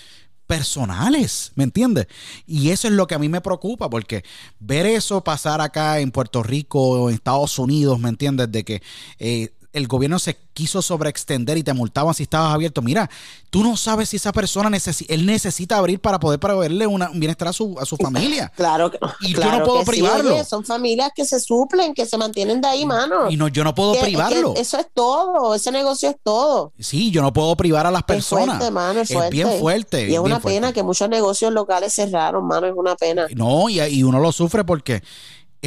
personales, 0.48 1.52
¿me 1.56 1.64
entiendes? 1.64 2.08
Y 2.46 2.70
eso 2.70 2.88
es 2.88 2.94
lo 2.94 3.08
que 3.08 3.16
a 3.16 3.20
mí 3.20 3.30
me 3.30 3.42
preocupa, 3.42 3.90
porque 3.90 4.24
ver 4.60 4.86
eso 4.86 5.24
pasar 5.24 5.60
acá 5.60 6.00
en 6.00 6.12
Puerto 6.12 6.44
Rico 6.44 6.80
o 6.82 7.10
en 7.10 7.16
Estados 7.16 7.58
Unidos, 7.58 8.00
¿me 8.00 8.10
entiendes? 8.10 8.52
De 8.52 8.64
que 8.64 8.82
eh, 9.18 9.54
el 9.76 9.88
gobierno 9.88 10.18
se 10.20 10.38
quiso 10.54 10.82
sobreextender 10.82 11.58
y 11.58 11.64
te 11.64 11.74
multaban 11.74 12.14
si 12.14 12.24
estabas 12.24 12.54
abierto. 12.54 12.82
Mira, 12.82 13.10
tú 13.50 13.64
no 13.64 13.78
sabes 13.78 14.10
si 14.10 14.16
esa 14.18 14.32
persona 14.32 14.70
necesita, 14.70 15.14
él 15.14 15.26
necesita 15.26 15.78
abrir 15.78 16.00
para 16.00 16.20
poder 16.20 16.40
proveerle 16.40 16.88
una, 16.88 17.10
un 17.10 17.20
bienestar 17.20 17.50
a 17.50 17.54
su, 17.54 17.78
a 17.80 17.86
su 17.86 17.98
familia. 17.98 18.52
Claro 18.56 18.90
que 18.90 18.98
Y 19.22 19.34
yo 19.34 19.52
no 19.52 19.64
puedo 19.64 19.80
sí, 19.82 19.86
privarlo. 19.86 20.34
oye, 20.34 20.44
son 20.46 20.64
familias 20.66 21.12
que 21.16 21.26
se 21.26 21.40
suplen, 21.40 21.94
que 21.94 22.06
se 22.06 22.18
mantienen 22.18 22.62
de 22.62 22.68
ahí, 22.68 22.86
mano. 22.86 23.30
Y 23.30 23.38
no, 23.38 23.48
yo 23.50 23.64
no 23.64 23.76
puedo 23.76 23.94
Que- 23.94 24.00
que 24.00 24.06
privarlo. 24.06 24.54
eso 24.56 24.78
es 24.80 24.88
todo, 24.94 25.54
ese 25.54 25.72
negocio 25.72 26.10
es 26.10 26.16
todo. 26.24 26.72
Sí, 26.80 27.12
yo 27.12 27.22
no 27.22 27.32
puedo 27.34 27.56
privar 27.56 27.86
a 27.86 27.92
las 27.92 28.02
Es 28.02 28.06
personas. 28.06 28.58
fuerte, 28.58 28.72
mano, 28.72 29.02
es, 29.02 29.12
fuerte. 29.12 29.30
bien 29.32 29.60
fuerte. 29.60 30.10
Y 30.10 30.14
es 30.14 30.20
una 30.20 30.40
fuerte. 30.40 30.58
pena 30.62 30.74
que 30.74 30.84
muchos 30.84 31.10
negocios 31.10 31.52
locales 31.52 31.94
cerraron, 31.94 32.46
mano, 32.48 32.68
es 32.68 32.74
una 32.76 32.96
pena. 32.96 33.28
No, 33.36 33.70
y, 33.70 33.82
y 33.82 34.04
uno 34.04 34.20
lo 34.20 34.32
sufre 34.32 34.64
porque 34.64 35.04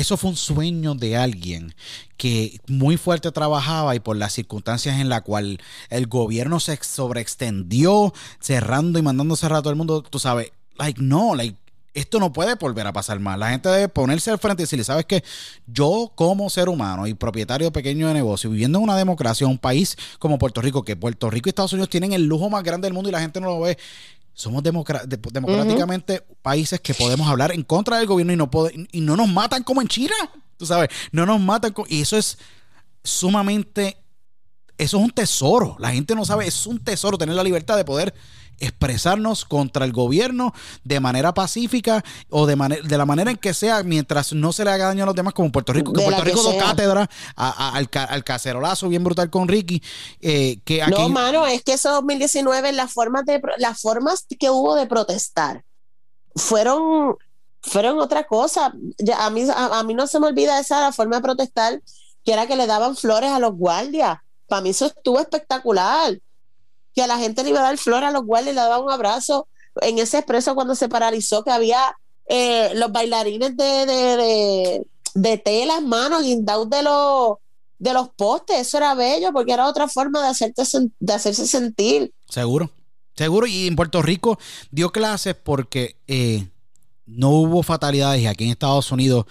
eso 0.01 0.17
fue 0.17 0.31
un 0.31 0.37
sueño 0.37 0.95
de 0.95 1.17
alguien 1.17 1.75
que 2.17 2.61
muy 2.67 2.97
fuerte 2.97 3.31
trabajaba 3.33 3.95
y 3.95 4.01
por 4.01 4.17
las 4.17 4.33
circunstancias 4.33 5.01
en 5.01 5.09
la 5.09 5.23
cual 5.23 5.61
el 5.91 6.07
gobierno 6.07 6.61
se 6.61 6.79
sobreextendió, 6.83 8.13
cerrando 8.41 8.99
y 8.99 9.03
mandando 9.03 9.37
cerrar 9.37 9.59
a 9.59 9.63
todo 9.63 9.71
el 9.71 9.77
mundo, 9.77 10.03
tú 10.03 10.19
sabes, 10.19 10.53
like, 10.79 11.01
no, 11.03 11.35
like, 11.35 11.57
esto 11.95 12.21
no 12.21 12.33
puede 12.33 12.55
volver 12.55 12.87
a 12.87 12.93
pasar 12.93 13.19
más. 13.19 13.39
La 13.39 13.51
gente 13.51 13.69
debe 13.69 13.89
ponerse 13.89 14.31
al 14.31 14.39
frente 14.39 14.63
y 14.63 14.65
decirle, 14.65 14.85
¿sabes 14.85 15.05
qué? 15.05 15.25
Yo 15.67 16.13
como 16.15 16.49
ser 16.51 16.69
humano 16.69 17.07
y 17.07 17.15
propietario 17.15 17.73
pequeño 17.73 18.09
de 18.09 18.15
negocio, 18.15 18.51
viviendo 18.51 18.79
en 18.79 18.85
una 18.85 18.97
democracia, 18.97 19.47
un 19.47 19.59
país 19.59 19.97
como 20.19 20.39
Puerto 20.39 20.61
Rico, 20.61 20.85
que 20.85 20.97
Puerto 20.97 21.31
Rico 21.31 21.49
y 21.49 21.51
Estados 21.51 21.73
Unidos 21.73 21.91
tienen 21.91 22.13
el 22.13 22.25
lujo 22.27 22.51
más 22.51 22.63
grande 22.63 22.87
del 22.87 22.95
mundo 22.95 23.09
y 23.09 23.13
la 23.13 23.21
gente 23.21 23.41
no 23.41 23.49
lo 23.49 23.61
ve. 23.61 23.79
Somos 24.39 24.63
democráticamente 24.63 26.25
países 26.43 26.81
que 26.81 26.95
podemos 26.95 27.27
hablar 27.27 27.51
en 27.51 27.65
contra 27.65 27.99
del 27.99 28.07
gobierno 28.07 28.33
y 28.33 28.37
no, 28.37 28.49
y 28.93 29.01
no 29.01 29.17
nos 29.17 29.29
matan 29.29 29.65
como 29.65 29.83
en 29.83 29.89
China. 29.89 30.15
Tú 30.57 30.65
sabes, 30.65 30.91
no 31.11 31.27
nos 31.27 31.41
matan. 31.41 31.75
y 31.89 32.03
eso 32.03 32.17
es 32.17 32.39
sumamente 33.03 33.97
eso 34.77 34.99
es 34.99 35.03
un 35.03 35.11
tesoro. 35.11 35.75
La 35.81 35.91
gente 35.91 36.15
no 36.15 36.25
sabe, 36.25 36.47
es 36.47 36.67
un 36.67 36.79
tesoro 36.79 37.19
tener 37.19 37.35
la 37.35 37.43
libertad 37.43 37.77
de 37.77 37.85
poder 37.85 38.15
expresarnos 38.61 39.45
contra 39.45 39.85
el 39.85 39.93
gobierno 39.93 40.53
de 40.85 41.01
manera 41.01 41.35
pacífica 41.35 42.05
o 42.31 42.47
de, 42.47 42.57
manera 42.57 42.83
de 42.87 42.99
la 42.99 43.07
manera 43.07 43.31
en 43.31 43.37
que 43.37 43.55
sea, 43.55 43.83
mientras 43.83 44.33
no 44.33 44.53
se 44.53 44.65
le 44.65 44.71
haga 44.71 44.87
daño 44.87 45.05
a 45.05 45.07
los 45.07 45.15
demás, 45.15 45.35
como 45.35 45.47
en 45.47 45.53
Puerto 45.53 45.73
Rico, 45.73 45.93
que 45.93 46.01
De 46.01 46.07
Puerto 46.07 46.25
que 46.25 46.31
Rico 46.31 46.41
a- 46.51 47.09
a- 47.37 47.77
al, 47.77 47.89
ca- 47.91 48.05
al 48.05 48.25
cacerolazo 48.25 48.89
bien 48.89 49.05
brutal 49.05 49.31
con 49.31 49.49
Ricky, 49.49 49.83
eh, 50.21 50.61
que 50.65 50.83
aquí... 50.83 50.91
No, 50.93 51.09
mano, 51.09 51.47
es 51.47 51.63
que 51.63 51.75
eso 51.75 51.91
2019, 51.93 52.73
las 52.73 52.93
formas, 52.93 53.25
de, 53.25 53.41
las 53.59 53.81
formas 53.81 54.27
que 54.39 54.51
hubo 54.51 54.75
de 54.75 54.87
protestar 54.87 55.65
fueron, 56.35 57.17
fueron 57.63 57.99
otra 57.99 58.25
cosa. 58.25 58.73
Ya, 58.99 59.25
a, 59.25 59.31
mí, 59.31 59.43
a, 59.49 59.79
a 59.79 59.83
mí 59.83 59.95
no 59.95 60.07
se 60.07 60.21
me 60.21 60.27
olvida 60.29 60.59
esa 60.61 60.81
la 60.81 60.93
forma 60.93 61.17
de 61.17 61.23
protestar, 61.23 61.83
que 62.25 62.33
era 62.33 62.47
que 62.47 62.57
le 62.57 62.67
daban 62.67 62.97
flores 62.97 63.31
a 63.31 63.39
los 63.39 63.55
guardias. 63.55 64.19
Para 64.47 64.63
mí 64.63 64.71
eso 64.71 64.87
estuvo 64.87 65.21
espectacular. 65.21 66.19
Que 66.95 67.03
a 67.03 67.07
la 67.07 67.19
gente 67.19 67.43
le 67.43 67.51
iba 67.51 67.61
a 67.61 67.65
dar 67.65 67.79
flores 67.79 68.09
a 68.09 68.13
los 68.13 68.25
guardias 68.25 68.55
le 68.55 68.61
daban 68.61 68.83
un 68.83 68.91
abrazo. 68.91 69.47
En 69.81 69.99
ese 69.99 70.19
expreso 70.19 70.55
cuando 70.55 70.75
se 70.75 70.89
paralizó, 70.89 71.45
que 71.45 71.51
había 71.51 71.97
eh, 72.27 72.73
los 72.75 72.91
bailarines 72.91 73.57
de, 73.57 73.87
de, 73.87 74.17
de, 74.17 74.87
de 75.15 75.39
telas, 75.39 75.83
mano, 75.83 76.21
guindados 76.21 76.69
de 76.69 76.83
los 76.83 77.37
de 77.79 77.93
los 77.93 78.09
postes, 78.11 78.59
eso 78.59 78.77
era 78.77 78.95
bello 78.95 79.33
porque 79.33 79.53
era 79.53 79.69
otra 79.69 79.89
forma 79.89 80.21
de, 80.23 80.29
hacerte, 80.29 80.63
de 80.99 81.13
hacerse 81.13 81.47
sentir. 81.47 82.13
Seguro, 82.29 82.71
seguro. 83.15 83.47
Y 83.47 83.69
en 83.69 83.77
Puerto 83.77 84.03
Rico 84.03 84.39
dio 84.71 84.91
clases 84.91 85.35
porque 85.35 85.97
eh, 86.09 86.49
no 87.07 87.31
hubo 87.31 87.63
fatalidades 87.63 88.23
y 88.23 88.27
aquí 88.27 88.45
en 88.45 88.51
Estados 88.51 88.91
Unidos, 88.91 89.27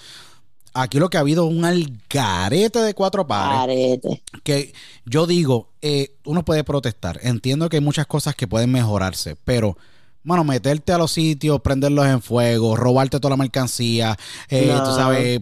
aquí 0.74 1.00
lo 1.00 1.10
que 1.10 1.18
ha 1.18 1.22
habido 1.22 1.48
es 1.50 1.56
un 1.56 1.66
algarete 1.66 2.80
de 2.80 2.94
cuatro 2.94 3.26
pares. 3.28 3.60
Arete. 3.60 4.24
que 4.44 4.74
yo 5.06 5.26
digo, 5.28 5.70
eh, 5.82 6.16
uno 6.26 6.44
puede 6.46 6.64
protestar. 6.64 7.20
Entiendo 7.24 7.70
que 7.70 7.78
hay 7.78 7.84
muchas 7.84 8.08
cosas 8.08 8.36
que 8.36 8.48
pueden 8.48 8.72
mejorarse, 8.72 9.36
pero, 9.44 9.78
mano, 10.24 10.44
meterte 10.44 10.92
a 10.92 10.98
los 10.98 11.12
sitios, 11.12 11.62
prenderlos 11.62 12.06
en 12.08 12.22
fuego, 12.22 12.76
robarte 12.76 13.20
toda 13.20 13.32
la 13.32 13.38
mercancía, 13.38 14.18
eh, 14.50 14.68
No. 14.68 14.84
tú 14.84 14.96
sabes, 14.96 15.42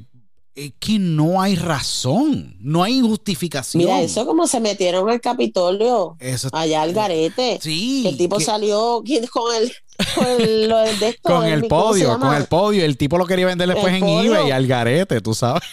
es 0.55 0.71
que 0.79 0.99
no 0.99 1.41
hay 1.41 1.55
razón, 1.55 2.55
no 2.61 2.81
hay 2.81 3.01
justificación. 3.01 3.83
Mira, 3.83 4.01
eso 4.01 4.25
como 4.25 4.47
se 4.47 4.61
metieron 4.61 5.09
al 5.09 5.19
Capitolio, 5.19 6.15
Eso- 6.19 6.47
allá 6.53 6.81
al 6.81 6.93
garete. 6.93 7.59
Sí. 7.61 8.05
el 8.07 8.15
tipo 8.17 8.37
que- 8.37 8.45
salió 8.45 9.01
¿quién- 9.05 9.27
con 9.27 9.53
el, 9.53 9.69
con 10.15 10.27
el, 10.27 10.67
lo 10.69 10.77
de 10.79 11.09
esto, 11.09 11.21
con 11.29 11.45
el 11.45 11.67
¿cómo 11.67 11.93
se 11.93 12.03
podio, 12.05 12.19
con 12.19 12.33
el 12.35 12.45
podio. 12.45 12.85
El 12.85 12.97
tipo 12.97 13.17
lo 13.17 13.25
quería 13.25 13.45
vender 13.45 13.67
después 13.69 13.93
El 13.93 13.95
en 13.95 14.05
podio. 14.05 14.35
eBay 14.35 14.51
al 14.51 14.67
garete, 14.67 15.21
tú 15.21 15.33
sabes. 15.33 15.63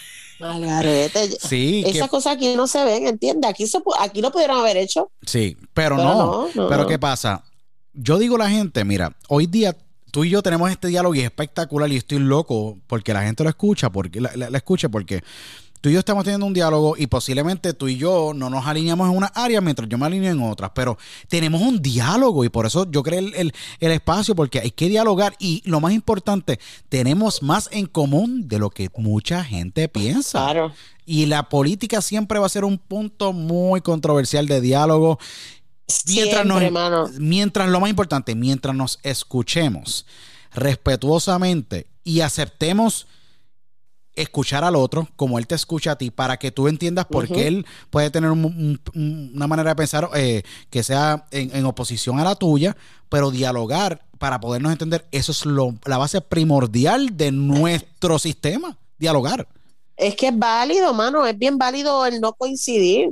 Al 0.40 0.60
garete. 0.60 1.30
Sí, 1.40 1.82
que- 1.84 1.90
Esas 1.90 2.08
cosas 2.08 2.36
aquí 2.36 2.54
no 2.56 2.66
se 2.66 2.84
ven, 2.84 3.06
¿entiendes? 3.06 3.48
Aquí, 3.50 3.66
se, 3.66 3.78
aquí 4.00 4.20
lo 4.20 4.30
pudieron 4.32 4.58
haber 4.58 4.76
hecho. 4.76 5.10
sí, 5.24 5.56
pero, 5.74 5.96
Pero 5.96 6.08
no. 6.08 6.14
no, 6.14 6.48
no, 6.54 6.68
Pero 6.68 6.82
no. 6.82 6.86
¿qué 6.88 6.98
pasa? 6.98 7.44
Yo 7.92 8.18
digo 8.18 8.36
a 8.36 8.40
la 8.40 8.50
gente, 8.50 8.84
mira, 8.84 9.14
hoy 9.28 9.46
día 9.46 9.76
tú 10.10 10.24
y 10.24 10.30
yo 10.30 10.42
tenemos 10.42 10.70
este 10.70 10.88
diálogo 10.88 11.14
y 11.14 11.20
es 11.20 11.24
espectacular 11.24 11.90
y 11.92 11.96
estoy 11.96 12.18
loco 12.18 12.78
porque 12.86 13.12
la 13.14 13.22
gente 13.22 13.44
lo 13.44 13.50
escucha, 13.50 13.90
porque 13.90 14.20
la, 14.20 14.30
la- 14.34 14.50
la 14.50 14.56
escuche, 14.58 14.88
porque 14.88 15.22
tú 15.82 15.90
y 15.90 15.92
yo 15.92 15.98
estamos 15.98 16.24
teniendo 16.24 16.46
un 16.46 16.54
diálogo 16.54 16.94
y 16.96 17.06
posiblemente 17.08 17.74
tú 17.74 17.88
y 17.88 17.96
yo 17.98 18.32
no 18.34 18.48
nos 18.48 18.66
alineamos 18.66 19.10
en 19.10 19.16
una 19.18 19.26
área 19.34 19.60
mientras 19.60 19.86
yo 19.90 19.98
me 19.98 20.06
alineo 20.06 20.32
en 20.32 20.40
otras, 20.42 20.70
pero 20.74 20.96
tenemos 21.28 21.60
un 21.60 21.82
diálogo 21.82 22.44
y 22.44 22.48
por 22.48 22.64
eso 22.64 22.90
yo 22.90 23.02
creo 23.02 23.18
el, 23.18 23.34
el- 23.34 23.52
el 23.80 23.90
espacio 23.92 24.34
porque 24.34 24.60
hay 24.60 24.70
que 24.70 24.88
dialogar 24.88 25.34
y 25.38 25.60
lo 25.66 25.80
más 25.80 25.92
importante, 25.92 26.58
tenemos 26.88 27.42
más 27.42 27.68
en 27.72 27.84
común 27.86 28.48
de 28.48 28.58
lo 28.58 28.70
que 28.70 28.88
mucha 28.96 29.44
gente 29.44 29.88
piensa. 29.88 30.38
Claro. 30.44 30.72
Y 31.04 31.26
la 31.26 31.48
política 31.48 32.00
siempre 32.00 32.38
va 32.38 32.46
a 32.46 32.48
ser 32.48 32.64
un 32.64 32.78
punto 32.78 33.32
muy 33.32 33.80
controversial 33.80 34.46
de 34.46 34.60
diálogo. 34.60 35.18
Mientras, 36.06 36.42
Siempre, 36.46 36.70
nos- 36.70 37.18
mientras 37.18 37.68
lo 37.68 37.80
más 37.80 37.90
importante, 37.90 38.34
mientras 38.36 38.74
nos 38.74 39.00
escuchemos 39.02 40.06
respetuosamente 40.54 41.86
y 42.04 42.20
aceptemos 42.20 43.06
escuchar 44.14 44.62
al 44.64 44.76
otro 44.76 45.08
como 45.16 45.38
él 45.38 45.46
te 45.46 45.54
escucha 45.54 45.92
a 45.92 45.96
ti 45.96 46.10
para 46.10 46.36
que 46.38 46.50
tú 46.50 46.68
entiendas 46.68 47.06
por 47.06 47.26
qué 47.28 47.46
él 47.48 47.66
puede 47.90 48.10
tener 48.10 48.30
un- 48.30 48.44
un- 48.44 48.80
un- 48.94 49.32
una 49.34 49.46
manera 49.46 49.70
de 49.70 49.76
pensar 49.76 50.08
eh, 50.14 50.42
que 50.70 50.82
sea 50.82 51.26
en, 51.30 51.54
en 51.56 51.64
oposición 51.66 52.18
a 52.20 52.24
la 52.24 52.34
tuya, 52.34 52.76
pero 53.08 53.30
dialogar 53.30 54.04
para 54.18 54.38
podernos 54.40 54.70
entender, 54.72 55.06
eso 55.12 55.32
es 55.32 55.44
lo, 55.46 55.74
la 55.84 55.98
base 55.98 56.20
primordial 56.20 57.16
de 57.16 57.32
nuestro 57.32 58.18
sistema, 58.18 58.78
dialogar. 58.98 59.48
Es 59.96 60.14
que 60.16 60.28
es 60.28 60.38
válido, 60.38 60.92
mano, 60.94 61.26
es 61.26 61.36
bien 61.38 61.58
válido 61.58 62.06
el 62.06 62.20
no 62.20 62.32
coincidir. 62.34 63.10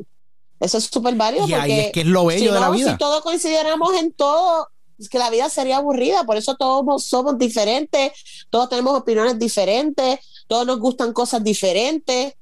Eso 0.61 0.79
es 0.79 0.85
súper 0.85 1.15
válido. 1.15 1.49
Y 1.49 1.55
ahí 1.55 1.73
es 1.73 1.93
que 1.93 2.01
es 2.03 2.07
lo 2.07 2.27
bello 2.27 2.49
si 2.49 2.55
de 2.55 2.61
la 2.61 2.71
vida. 2.71 2.93
Si 2.93 2.99
todos 2.99 3.23
coincidiéramos 3.23 3.95
en 3.95 4.13
todo, 4.13 4.69
que 5.09 5.19
la 5.19 5.31
vida 5.31 5.49
sería 5.49 5.79
aburrida. 5.79 6.25
Por 6.25 6.37
eso 6.37 6.57
todos 6.57 7.05
somos 7.05 7.39
diferentes, 7.39 8.13
todos 8.51 8.69
tenemos 8.69 8.99
opiniones 8.99 9.39
diferentes, 9.39 10.19
todos 10.47 10.67
nos 10.67 10.79
gustan 10.79 11.13
cosas 11.13 11.43
diferentes. 11.43 12.35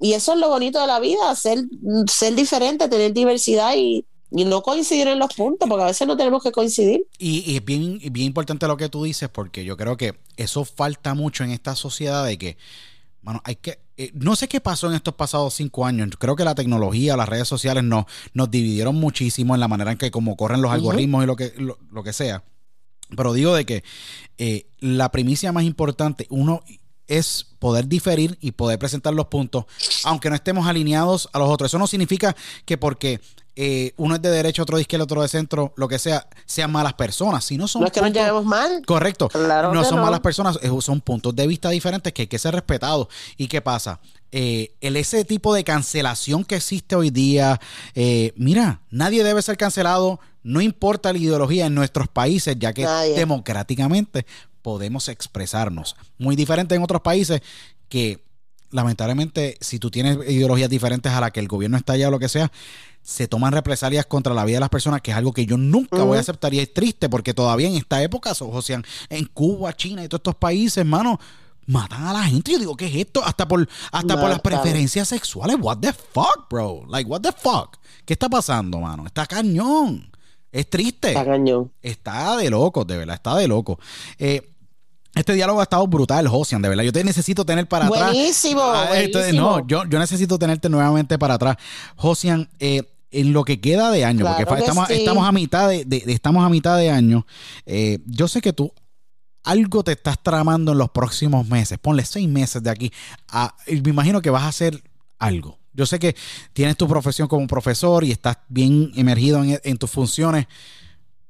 Y 0.00 0.12
eso 0.12 0.34
es 0.34 0.38
lo 0.38 0.48
bonito 0.48 0.80
de 0.80 0.86
la 0.86 1.00
vida, 1.00 1.34
ser, 1.34 1.64
ser 2.10 2.34
diferente, 2.34 2.88
tener 2.88 3.12
diversidad 3.12 3.74
y, 3.76 4.04
y 4.30 4.44
no 4.44 4.62
coincidir 4.62 5.06
en 5.06 5.18
los 5.18 5.32
puntos, 5.32 5.68
porque 5.68 5.84
a 5.84 5.86
veces 5.86 6.06
no 6.06 6.16
tenemos 6.16 6.42
que 6.42 6.50
coincidir. 6.50 7.06
Y, 7.18 7.50
y 7.50 7.56
es 7.56 7.64
bien, 7.64 8.00
bien 8.10 8.26
importante 8.26 8.66
lo 8.66 8.76
que 8.76 8.88
tú 8.88 9.04
dices, 9.04 9.28
porque 9.28 9.64
yo 9.64 9.76
creo 9.76 9.96
que 9.96 10.18
eso 10.36 10.64
falta 10.64 11.14
mucho 11.14 11.44
en 11.44 11.52
esta 11.52 11.76
sociedad 11.76 12.24
de 12.24 12.36
que, 12.36 12.56
mano, 13.22 13.40
hay 13.44 13.56
que. 13.56 13.83
Eh, 13.96 14.10
no 14.14 14.34
sé 14.34 14.48
qué 14.48 14.60
pasó 14.60 14.88
en 14.88 14.94
estos 14.94 15.14
pasados 15.14 15.54
cinco 15.54 15.86
años. 15.86 16.10
Creo 16.18 16.36
que 16.36 16.44
la 16.44 16.54
tecnología, 16.54 17.16
las 17.16 17.28
redes 17.28 17.46
sociales 17.46 17.84
nos, 17.84 18.06
nos 18.32 18.50
dividieron 18.50 18.96
muchísimo 18.96 19.54
en 19.54 19.60
la 19.60 19.68
manera 19.68 19.92
en 19.92 19.98
que 19.98 20.10
como 20.10 20.36
corren 20.36 20.62
los 20.62 20.72
algoritmos 20.72 21.24
y 21.24 21.26
lo 21.26 21.36
que, 21.36 21.52
lo, 21.56 21.78
lo 21.90 22.02
que 22.02 22.12
sea. 22.12 22.42
Pero 23.16 23.32
digo 23.32 23.54
de 23.54 23.64
que 23.64 23.84
eh, 24.38 24.66
la 24.80 25.10
primicia 25.10 25.52
más 25.52 25.64
importante, 25.64 26.26
uno 26.30 26.64
es 27.06 27.46
poder 27.58 27.86
diferir 27.86 28.38
y 28.40 28.52
poder 28.52 28.78
presentar 28.78 29.14
los 29.14 29.26
puntos, 29.26 29.66
aunque 30.04 30.30
no 30.30 30.36
estemos 30.36 30.66
alineados 30.66 31.28
a 31.32 31.38
los 31.38 31.48
otros. 31.48 31.70
Eso 31.70 31.78
no 31.78 31.86
significa 31.86 32.34
que 32.64 32.78
porque 32.78 33.20
eh, 33.56 33.92
uno 33.96 34.16
es 34.16 34.22
de 34.22 34.30
derecha, 34.30 34.62
otro 34.62 34.76
de 34.76 34.82
izquierda, 34.82 35.04
otro 35.04 35.22
de 35.22 35.28
centro, 35.28 35.72
lo 35.76 35.88
que 35.88 35.98
sea, 35.98 36.26
sean 36.44 36.72
malas 36.72 36.94
personas. 36.94 37.44
Si 37.44 37.56
no 37.56 37.68
son 37.68 37.82
No 37.82 37.86
es 37.86 37.92
que 37.92 38.00
nos 38.00 38.12
llevemos 38.12 38.44
mal. 38.44 38.82
Correcto. 38.84 39.28
Claro 39.28 39.72
no 39.72 39.84
son 39.84 39.96
no. 39.96 40.02
malas 40.04 40.20
personas, 40.20 40.58
eh, 40.62 40.70
son 40.80 41.00
puntos 41.00 41.34
de 41.34 41.46
vista 41.46 41.70
diferentes 41.70 42.12
que 42.12 42.22
hay 42.22 42.28
que 42.28 42.38
ser 42.38 42.54
respetados. 42.54 43.08
¿Y 43.36 43.46
qué 43.48 43.60
pasa? 43.60 44.00
Eh, 44.32 44.74
el, 44.80 44.96
ese 44.96 45.24
tipo 45.24 45.54
de 45.54 45.62
cancelación 45.62 46.44
que 46.44 46.56
existe 46.56 46.96
hoy 46.96 47.10
día, 47.10 47.60
eh, 47.94 48.32
mira, 48.36 48.80
nadie 48.90 49.22
debe 49.22 49.40
ser 49.42 49.56
cancelado, 49.56 50.18
no 50.42 50.60
importa 50.60 51.12
la 51.12 51.18
ideología 51.18 51.66
en 51.66 51.74
nuestros 51.76 52.08
países, 52.08 52.56
ya 52.58 52.72
que 52.72 52.82
Nadie. 52.82 53.14
democráticamente 53.14 54.26
podemos 54.60 55.08
expresarnos. 55.08 55.94
Muy 56.18 56.34
diferente 56.34 56.74
en 56.74 56.82
otros 56.82 57.02
países 57.02 57.42
que 57.88 58.24
lamentablemente 58.72 59.56
si 59.60 59.78
tú 59.78 59.88
tienes 59.88 60.16
ideologías 60.28 60.68
diferentes 60.68 61.12
a 61.12 61.20
la 61.20 61.30
que 61.30 61.38
el 61.38 61.46
gobierno 61.46 61.76
está 61.76 61.92
allá 61.92 62.08
o 62.08 62.10
lo 62.10 62.18
que 62.18 62.28
sea, 62.28 62.50
se 63.06 63.28
toman 63.28 63.52
represalias 63.52 64.06
contra 64.06 64.32
la 64.32 64.46
vida 64.46 64.56
de 64.56 64.60
las 64.60 64.70
personas, 64.70 65.02
que 65.02 65.10
es 65.10 65.16
algo 65.16 65.32
que 65.34 65.44
yo 65.44 65.58
nunca 65.58 66.02
voy 66.04 66.16
a 66.16 66.20
aceptar 66.20 66.54
y 66.54 66.60
es 66.60 66.72
triste 66.72 67.10
porque 67.10 67.34
todavía 67.34 67.68
en 67.68 67.74
esta 67.76 68.02
época, 68.02 68.34
so- 68.34 68.50
José, 68.50 68.78
en 69.10 69.24
Cuba, 69.26 69.74
China 69.76 70.02
y 70.02 70.08
todos 70.08 70.20
estos 70.20 70.36
países, 70.36 70.78
hermano, 70.78 71.20
matan 71.66 72.06
a 72.06 72.14
la 72.14 72.22
gente. 72.24 72.52
Yo 72.52 72.58
digo, 72.58 72.76
¿qué 72.76 72.86
es 72.86 72.94
esto? 72.96 73.22
Hasta 73.22 73.46
por, 73.46 73.68
hasta 73.92 74.18
por 74.18 74.30
las 74.30 74.40
preferencias 74.40 75.06
sexuales. 75.08 75.56
What 75.60 75.78
the 75.80 75.92
fuck, 75.92 76.48
bro? 76.48 76.86
Like, 76.88 77.08
what 77.10 77.20
the 77.20 77.32
fuck? 77.32 77.76
¿Qué 78.06 78.14
está 78.14 78.28
pasando, 78.30 78.80
mano? 78.80 79.04
Está 79.06 79.26
cañón. 79.26 80.10
Es 80.50 80.70
triste. 80.70 81.08
Está 81.08 81.24
cañón. 81.26 81.70
Está 81.82 82.36
de 82.38 82.48
loco, 82.48 82.84
de 82.86 82.96
verdad, 82.96 83.16
está 83.16 83.36
de 83.36 83.48
loco. 83.48 83.78
Eh, 84.18 84.50
este 85.14 85.34
diálogo 85.34 85.60
ha 85.60 85.64
estado 85.64 85.86
brutal, 85.86 86.26
Josian, 86.26 86.62
de 86.62 86.68
verdad. 86.70 86.84
Yo 86.84 86.92
te 86.92 87.04
necesito 87.04 87.44
tener 87.44 87.68
para 87.68 87.86
atrás. 87.86 88.12
Buenísimo, 88.12 88.62
Ah, 88.62 88.88
esto- 88.98 89.18
buenísimo. 89.18 89.50
no, 89.58 89.66
yo, 89.66 89.84
yo 89.84 89.98
necesito 89.98 90.38
tenerte 90.38 90.68
nuevamente 90.68 91.18
para 91.18 91.34
atrás. 91.34 91.56
Josian, 91.96 92.48
eh, 92.58 92.82
en 93.20 93.32
lo 93.32 93.44
que 93.44 93.60
queda 93.60 93.90
de 93.90 94.04
año, 94.04 94.20
Claro 94.20 94.44
porque 94.46 94.62
estamos, 94.62 94.88
sí. 94.88 94.94
estamos 94.94 95.26
a 95.26 95.32
mitad 95.32 95.68
de, 95.68 95.84
de- 95.84 96.00
de- 96.00 96.12
estamos 96.12 96.44
a 96.44 96.48
mitad 96.48 96.76
de 96.78 96.90
año. 96.90 97.26
eh, 97.66 97.98
yo 98.06 98.28
sé 98.28 98.40
que 98.40 98.52
tú 98.52 98.72
algo 99.42 99.84
te 99.84 99.92
estás 99.92 100.22
tramando 100.22 100.72
en 100.72 100.78
los 100.78 100.90
próximos 100.90 101.46
meses. 101.48 101.78
Ponle 101.78 102.04
seis 102.04 102.28
meses 102.28 102.62
de 102.62 102.70
aquí. 102.70 102.92
a- 103.28 103.54
me 103.66 103.90
imagino 103.90 104.22
que 104.22 104.30
vas 104.30 104.42
a 104.44 104.48
hacer 104.48 104.82
algo. 105.18 105.58
Yo 105.72 105.86
sé 105.86 105.98
que 105.98 106.14
tienes 106.52 106.76
tu 106.76 106.86
profesión 106.88 107.26
como 107.28 107.46
profesor 107.46 108.04
y 108.04 108.12
estás 108.12 108.38
bien 108.48 108.92
emergido 108.94 109.42
en, 109.42 109.60
en 109.62 109.76
tus 109.76 109.90
funciones, 109.90 110.46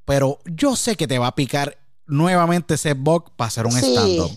pero 0.05 0.39
yo 0.45 0.77
sé 0.77 0.97
que 0.97 1.07
te 1.09 1.19
va 1.19 1.29
a 1.29 1.35
picar 1.35 1.79
nuevamente 2.07 2.75
ese 2.75 2.93
bug 2.95 3.31
para 3.37 3.49
hacer 3.49 3.65
un 3.67 3.73
Sí. 3.73 3.93
stand-up. 3.93 4.31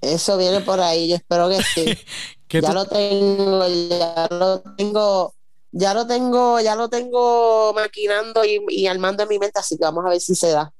Eso 0.00 0.38
viene 0.38 0.60
por 0.62 0.80
ahí, 0.80 1.10
yo 1.10 1.16
espero 1.16 1.48
que 1.50 1.62
sí. 1.62 1.84
¿Qué 2.48 2.60
ya 2.62 2.68
tú- 2.68 2.74
lo 2.74 2.84
tengo, 2.86 3.62
ya 3.90 4.26
lo 4.30 4.60
tengo, 4.76 5.34
ya 5.72 5.94
lo 5.94 6.06
tengo, 6.06 6.60
ya 6.60 6.74
lo 6.76 6.88
tengo 6.88 7.72
maquinando 7.74 8.44
y, 8.44 8.60
y 8.68 8.86
armando 8.86 9.22
en 9.24 9.28
mi 9.28 9.38
mente, 9.38 9.58
así 9.60 9.76
que 9.76 9.84
vamos 9.84 10.04
a 10.06 10.10
ver 10.10 10.20
si 10.20 10.34
se 10.34 10.48
da. 10.50 10.72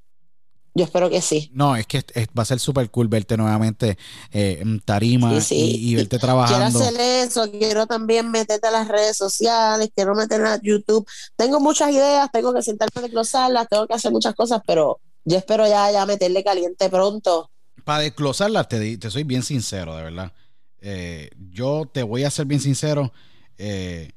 Yo 0.73 0.85
espero 0.85 1.11
que 1.11 1.21
sí. 1.21 1.51
No, 1.53 1.75
es 1.75 1.87
que 1.87 1.99
es- 1.99 2.29
va 2.29 2.43
a 2.43 2.45
ser 2.45 2.61
súper 2.61 2.91
cool 2.91 3.09
verte 3.09 3.37
nuevamente 3.37 3.99
eh, 4.33 4.59
en 4.61 4.81
tarima 4.81 5.41
Sí, 5.41 5.41
sí. 5.41 5.57
Y, 5.57 5.91
y 5.93 5.95
verte 5.97 6.17
Quiero 6.19 6.23
trabajando. 6.23 6.79
hacer 6.79 7.01
eso, 7.01 7.51
quiero 7.51 7.87
también 7.87 8.31
meterte 8.31 8.69
a 8.69 8.71
las 8.71 8.87
redes 8.89 9.17
sociales, 9.17 9.91
quiero 9.95 10.15
meterme 10.15 10.49
a 10.49 10.61
YouTube. 10.63 11.07
Tengo 11.37 11.59
muchas 11.61 11.91
ideas, 11.91 12.29
tengo 12.33 12.55
que 12.55 12.63
sentarme 12.63 12.93
a 13.01 13.03
desglosarlas, 13.03 13.67
tengo 13.69 13.87
que 13.89 13.95
hacer 13.95 14.13
muchas 14.13 14.35
cosas, 14.35 14.61
pero 14.67 15.01
yo 15.25 15.37
espero 15.39 15.67
ya, 15.67 15.91
ya 15.91 16.07
meterle 16.07 16.45
caliente 16.45 16.89
pronto. 16.89 17.51
Para 17.85 18.03
desglosarla, 18.05 18.65
te, 18.65 18.97
te 18.99 19.11
soy 19.11 19.25
bien 19.25 19.43
sincero, 19.43 19.97
de 19.97 20.05
verdad. 20.05 20.33
Eh, 20.81 21.31
yo 21.51 21.89
te 21.93 22.03
voy 22.05 22.25
a 22.25 22.31
ser 22.31 22.47
bien 22.47 22.61
sincero. 22.61 23.13
eh, 23.59 24.13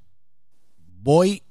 voy 1.04 1.44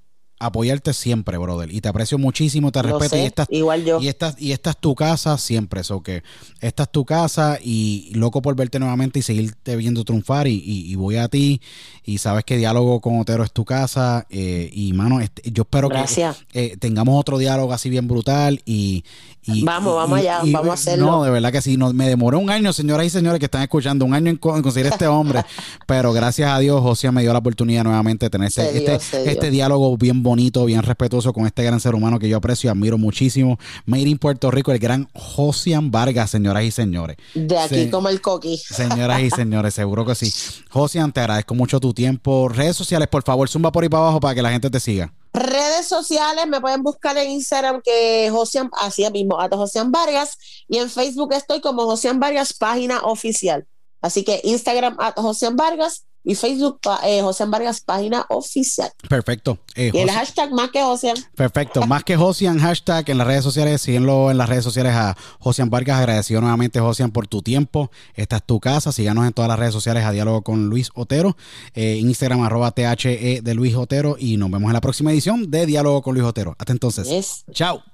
apoyarte 0.47 0.93
siempre, 0.93 1.36
brother. 1.39 1.73
Y 1.73 1.81
te 1.81 1.89
aprecio 1.89 2.19
muchísimo, 2.19 2.73
te 2.73 2.82
Lo 2.82 2.98
respeto. 2.98 3.16
Y 3.23 3.27
esta, 3.27 3.47
igual 3.51 3.85
yo. 3.85 4.01
y, 4.01 4.09
esta, 4.09 4.35
y 4.39 4.52
esta 4.52 4.70
es 4.70 4.77
tu 4.78 4.94
casa 4.94 5.36
siempre. 5.39 5.81
Eso 5.82 6.02
que 6.02 6.23
esta 6.60 6.85
es 6.85 6.90
tu 6.93 7.05
casa 7.05 7.59
y 7.62 8.10
loco 8.14 8.43
por 8.43 8.55
verte 8.56 8.78
nuevamente 8.78 9.19
y 9.19 9.23
seguirte 9.23 9.77
viendo 9.77 10.05
triunfar. 10.05 10.47
Y, 10.47 10.55
y- 10.64 10.93
y 10.93 10.94
voy 10.94 11.16
a 11.16 11.28
ti. 11.28 11.60
Y 12.05 12.19
sabes 12.19 12.44
que 12.44 12.56
diálogo 12.56 13.01
con 13.01 13.20
Otero 13.20 13.44
es 13.44 13.52
tu 13.52 13.64
casa. 13.64 14.27
eh, 14.31 14.70
y 14.73 14.93
mano, 14.93 15.20
este, 15.20 15.51
yo 15.51 15.62
espero 15.62 15.89
Gracias. 15.89 16.44
que 16.51 16.64
eh, 16.73 16.77
tengamos 16.77 17.19
otro 17.20 17.39
diálogo 17.39 17.73
así 17.73 17.89
bien 17.90 18.09
brutal. 18.09 18.60
Y, 18.64 19.05
y- 19.44 19.62
Vamos, 19.64 19.94
vamos 19.97 20.19
allá, 20.19 20.40
vamos 20.44 20.69
a 20.70 20.73
hacerlo. 20.74 21.06
No, 21.06 21.24
de 21.24 21.31
verdad 21.31 21.52
que 21.52 21.62
sí. 21.62 21.77
No, 21.77 21.93
me 21.93 22.09
demoró 22.09 22.39
un 22.39 22.51
año, 22.51 22.73
señoras 22.73 23.06
y 23.06 23.10
señores 23.10 23.39
que 23.39 23.47
están 23.47 23.62
escuchando, 23.62 24.05
un 24.05 24.14
año 24.14 24.31
en, 24.31 24.36
co- 24.36 24.56
en 24.56 24.62
conseguir 24.62 24.90
este 24.93 25.06
hombre. 25.06 25.44
pero 25.86 26.12
gracias 26.12 26.51
a 26.51 26.59
Dios, 26.59 26.81
José 26.81 27.10
me 27.12 27.23
dio 27.23 27.32
la 27.32 27.39
oportunidad 27.39 27.85
nuevamente 27.85 28.27
de 28.27 28.31
tener 28.31 28.51
dio, 28.52 28.62
este, 28.64 29.23
dio. 29.23 29.31
este 29.31 29.51
diálogo 29.51 29.97
bien 29.97 30.23
bonito, 30.23 30.31
bien 30.66 30.82
respetuoso 30.82 31.32
con 31.32 31.46
este 31.46 31.62
gran 31.62 31.80
ser 31.80 31.94
humano 31.94 32.18
que 32.18 32.28
yo 32.28 32.36
aprecio 32.36 32.68
y 32.68 32.70
admiro 32.70 32.98
muchísimo. 32.98 33.59
Made 33.86 34.09
in 34.09 34.18
Puerto 34.18 34.50
Rico, 34.50 34.72
el 34.72 34.78
gran 34.78 35.09
Josian 35.14 35.90
Vargas, 35.90 36.30
señoras 36.30 36.64
y 36.64 36.70
señores. 36.70 37.16
De 37.34 37.59
aquí 37.59 37.90
como 37.90 38.09
el 38.09 38.20
coqui. 38.20 38.59
Señoras 38.59 39.20
y 39.20 39.30
señores, 39.30 39.74
seguro 39.74 40.04
que 40.04 40.14
sí. 40.14 40.32
Josian, 40.70 41.12
te 41.12 41.20
agradezco 41.20 41.54
mucho 41.54 41.80
tu 41.80 41.92
tiempo. 41.92 42.48
Redes 42.48 42.76
sociales, 42.76 43.09
por 43.09 43.22
favor, 43.22 43.48
zumba 43.48 43.72
por 43.72 43.82
ahí 43.82 43.88
para 43.88 44.04
abajo 44.04 44.20
para 44.20 44.34
que 44.34 44.42
la 44.42 44.50
gente 44.50 44.70
te 44.70 44.80
siga. 44.80 45.12
Redes 45.32 45.88
sociales 45.88 46.46
me 46.46 46.60
pueden 46.60 46.82
buscar 46.82 47.16
en 47.16 47.30
Instagram 47.30 47.80
que 47.82 48.28
Josian, 48.30 48.70
así 48.80 49.09
mismo, 49.10 49.40
a 49.40 49.48
Josian 49.48 49.90
Vargas, 49.90 50.36
y 50.68 50.76
en 50.76 50.90
Facebook 50.90 51.32
estoy 51.32 51.60
como 51.60 51.84
Josian 51.84 52.20
Vargas, 52.20 52.52
página 52.52 53.00
oficial. 53.00 53.66
Así 54.02 54.24
que 54.24 54.40
Instagram 54.44 54.96
a 54.98 55.12
Josian 55.16 55.56
Vargas 55.56 56.04
y 56.24 56.35
Facebook 56.35 56.81
eh, 57.05 57.20
Josian 57.23 57.51
Vargas, 57.51 57.81
página 57.81 58.24
oficial. 58.28 58.90
Perfecto. 59.09 59.59
Eh, 59.74 59.90
Y 59.93 59.99
el 59.99 60.09
José- 60.09 60.19
hashtag 60.19 60.53
más 60.53 60.70
que 60.70 60.82
Josian. 60.82 61.16
Perfecto. 61.35 61.86
Más 61.86 62.05
que 62.05 62.16
Josian, 62.16 62.59
hashtag 62.59 63.11
en 63.11 63.19
las 63.19 63.27
redes 63.27 63.43
sociales, 63.44 63.81
síguenlo 63.82 64.31
en 64.31 64.39
las 64.39 64.49
redes 64.49 64.65
sociales 64.65 64.93
a 64.94 65.16
Josian 65.40 65.70
Vargas. 65.70 65.99
Agradecido 65.99 66.40
nuevamente, 66.40 66.78
Josian, 66.81 67.11
por 67.11 67.27
tu 67.27 67.43
tiempo. 67.43 67.90
Esta 68.15 68.36
es 68.36 68.43
tu 68.44 68.61
casa. 68.61 68.93
Síganos 68.93 69.27
en 69.27 69.32
todas 69.32 69.49
las 69.49 69.59
redes 69.59 69.73
sociales 69.73 70.05
a 70.05 70.12
Diálogo 70.12 70.43
con 70.43 70.66
Luis 70.69 70.90
Otero. 70.94 71.36
Eh, 71.74 71.97
Instagram, 72.01 72.43
arroba 72.43 72.70
THE 72.70 73.40
de 73.43 73.55
Luis 73.55 73.74
Otero. 73.74 74.16
Y 74.19 74.36
nos 74.36 74.51
vemos 74.51 74.69
en 74.69 74.74
la 74.74 74.81
próxima 74.81 75.11
edición 75.12 75.51
de 75.51 75.66
Diálogo 75.66 76.03
con 76.03 76.15
Luis 76.15 76.27
Otero. 76.27 76.55
Hasta 76.59 76.73
entonces. 76.73 77.09
Yes. 77.09 77.44
Chao. 77.53 77.82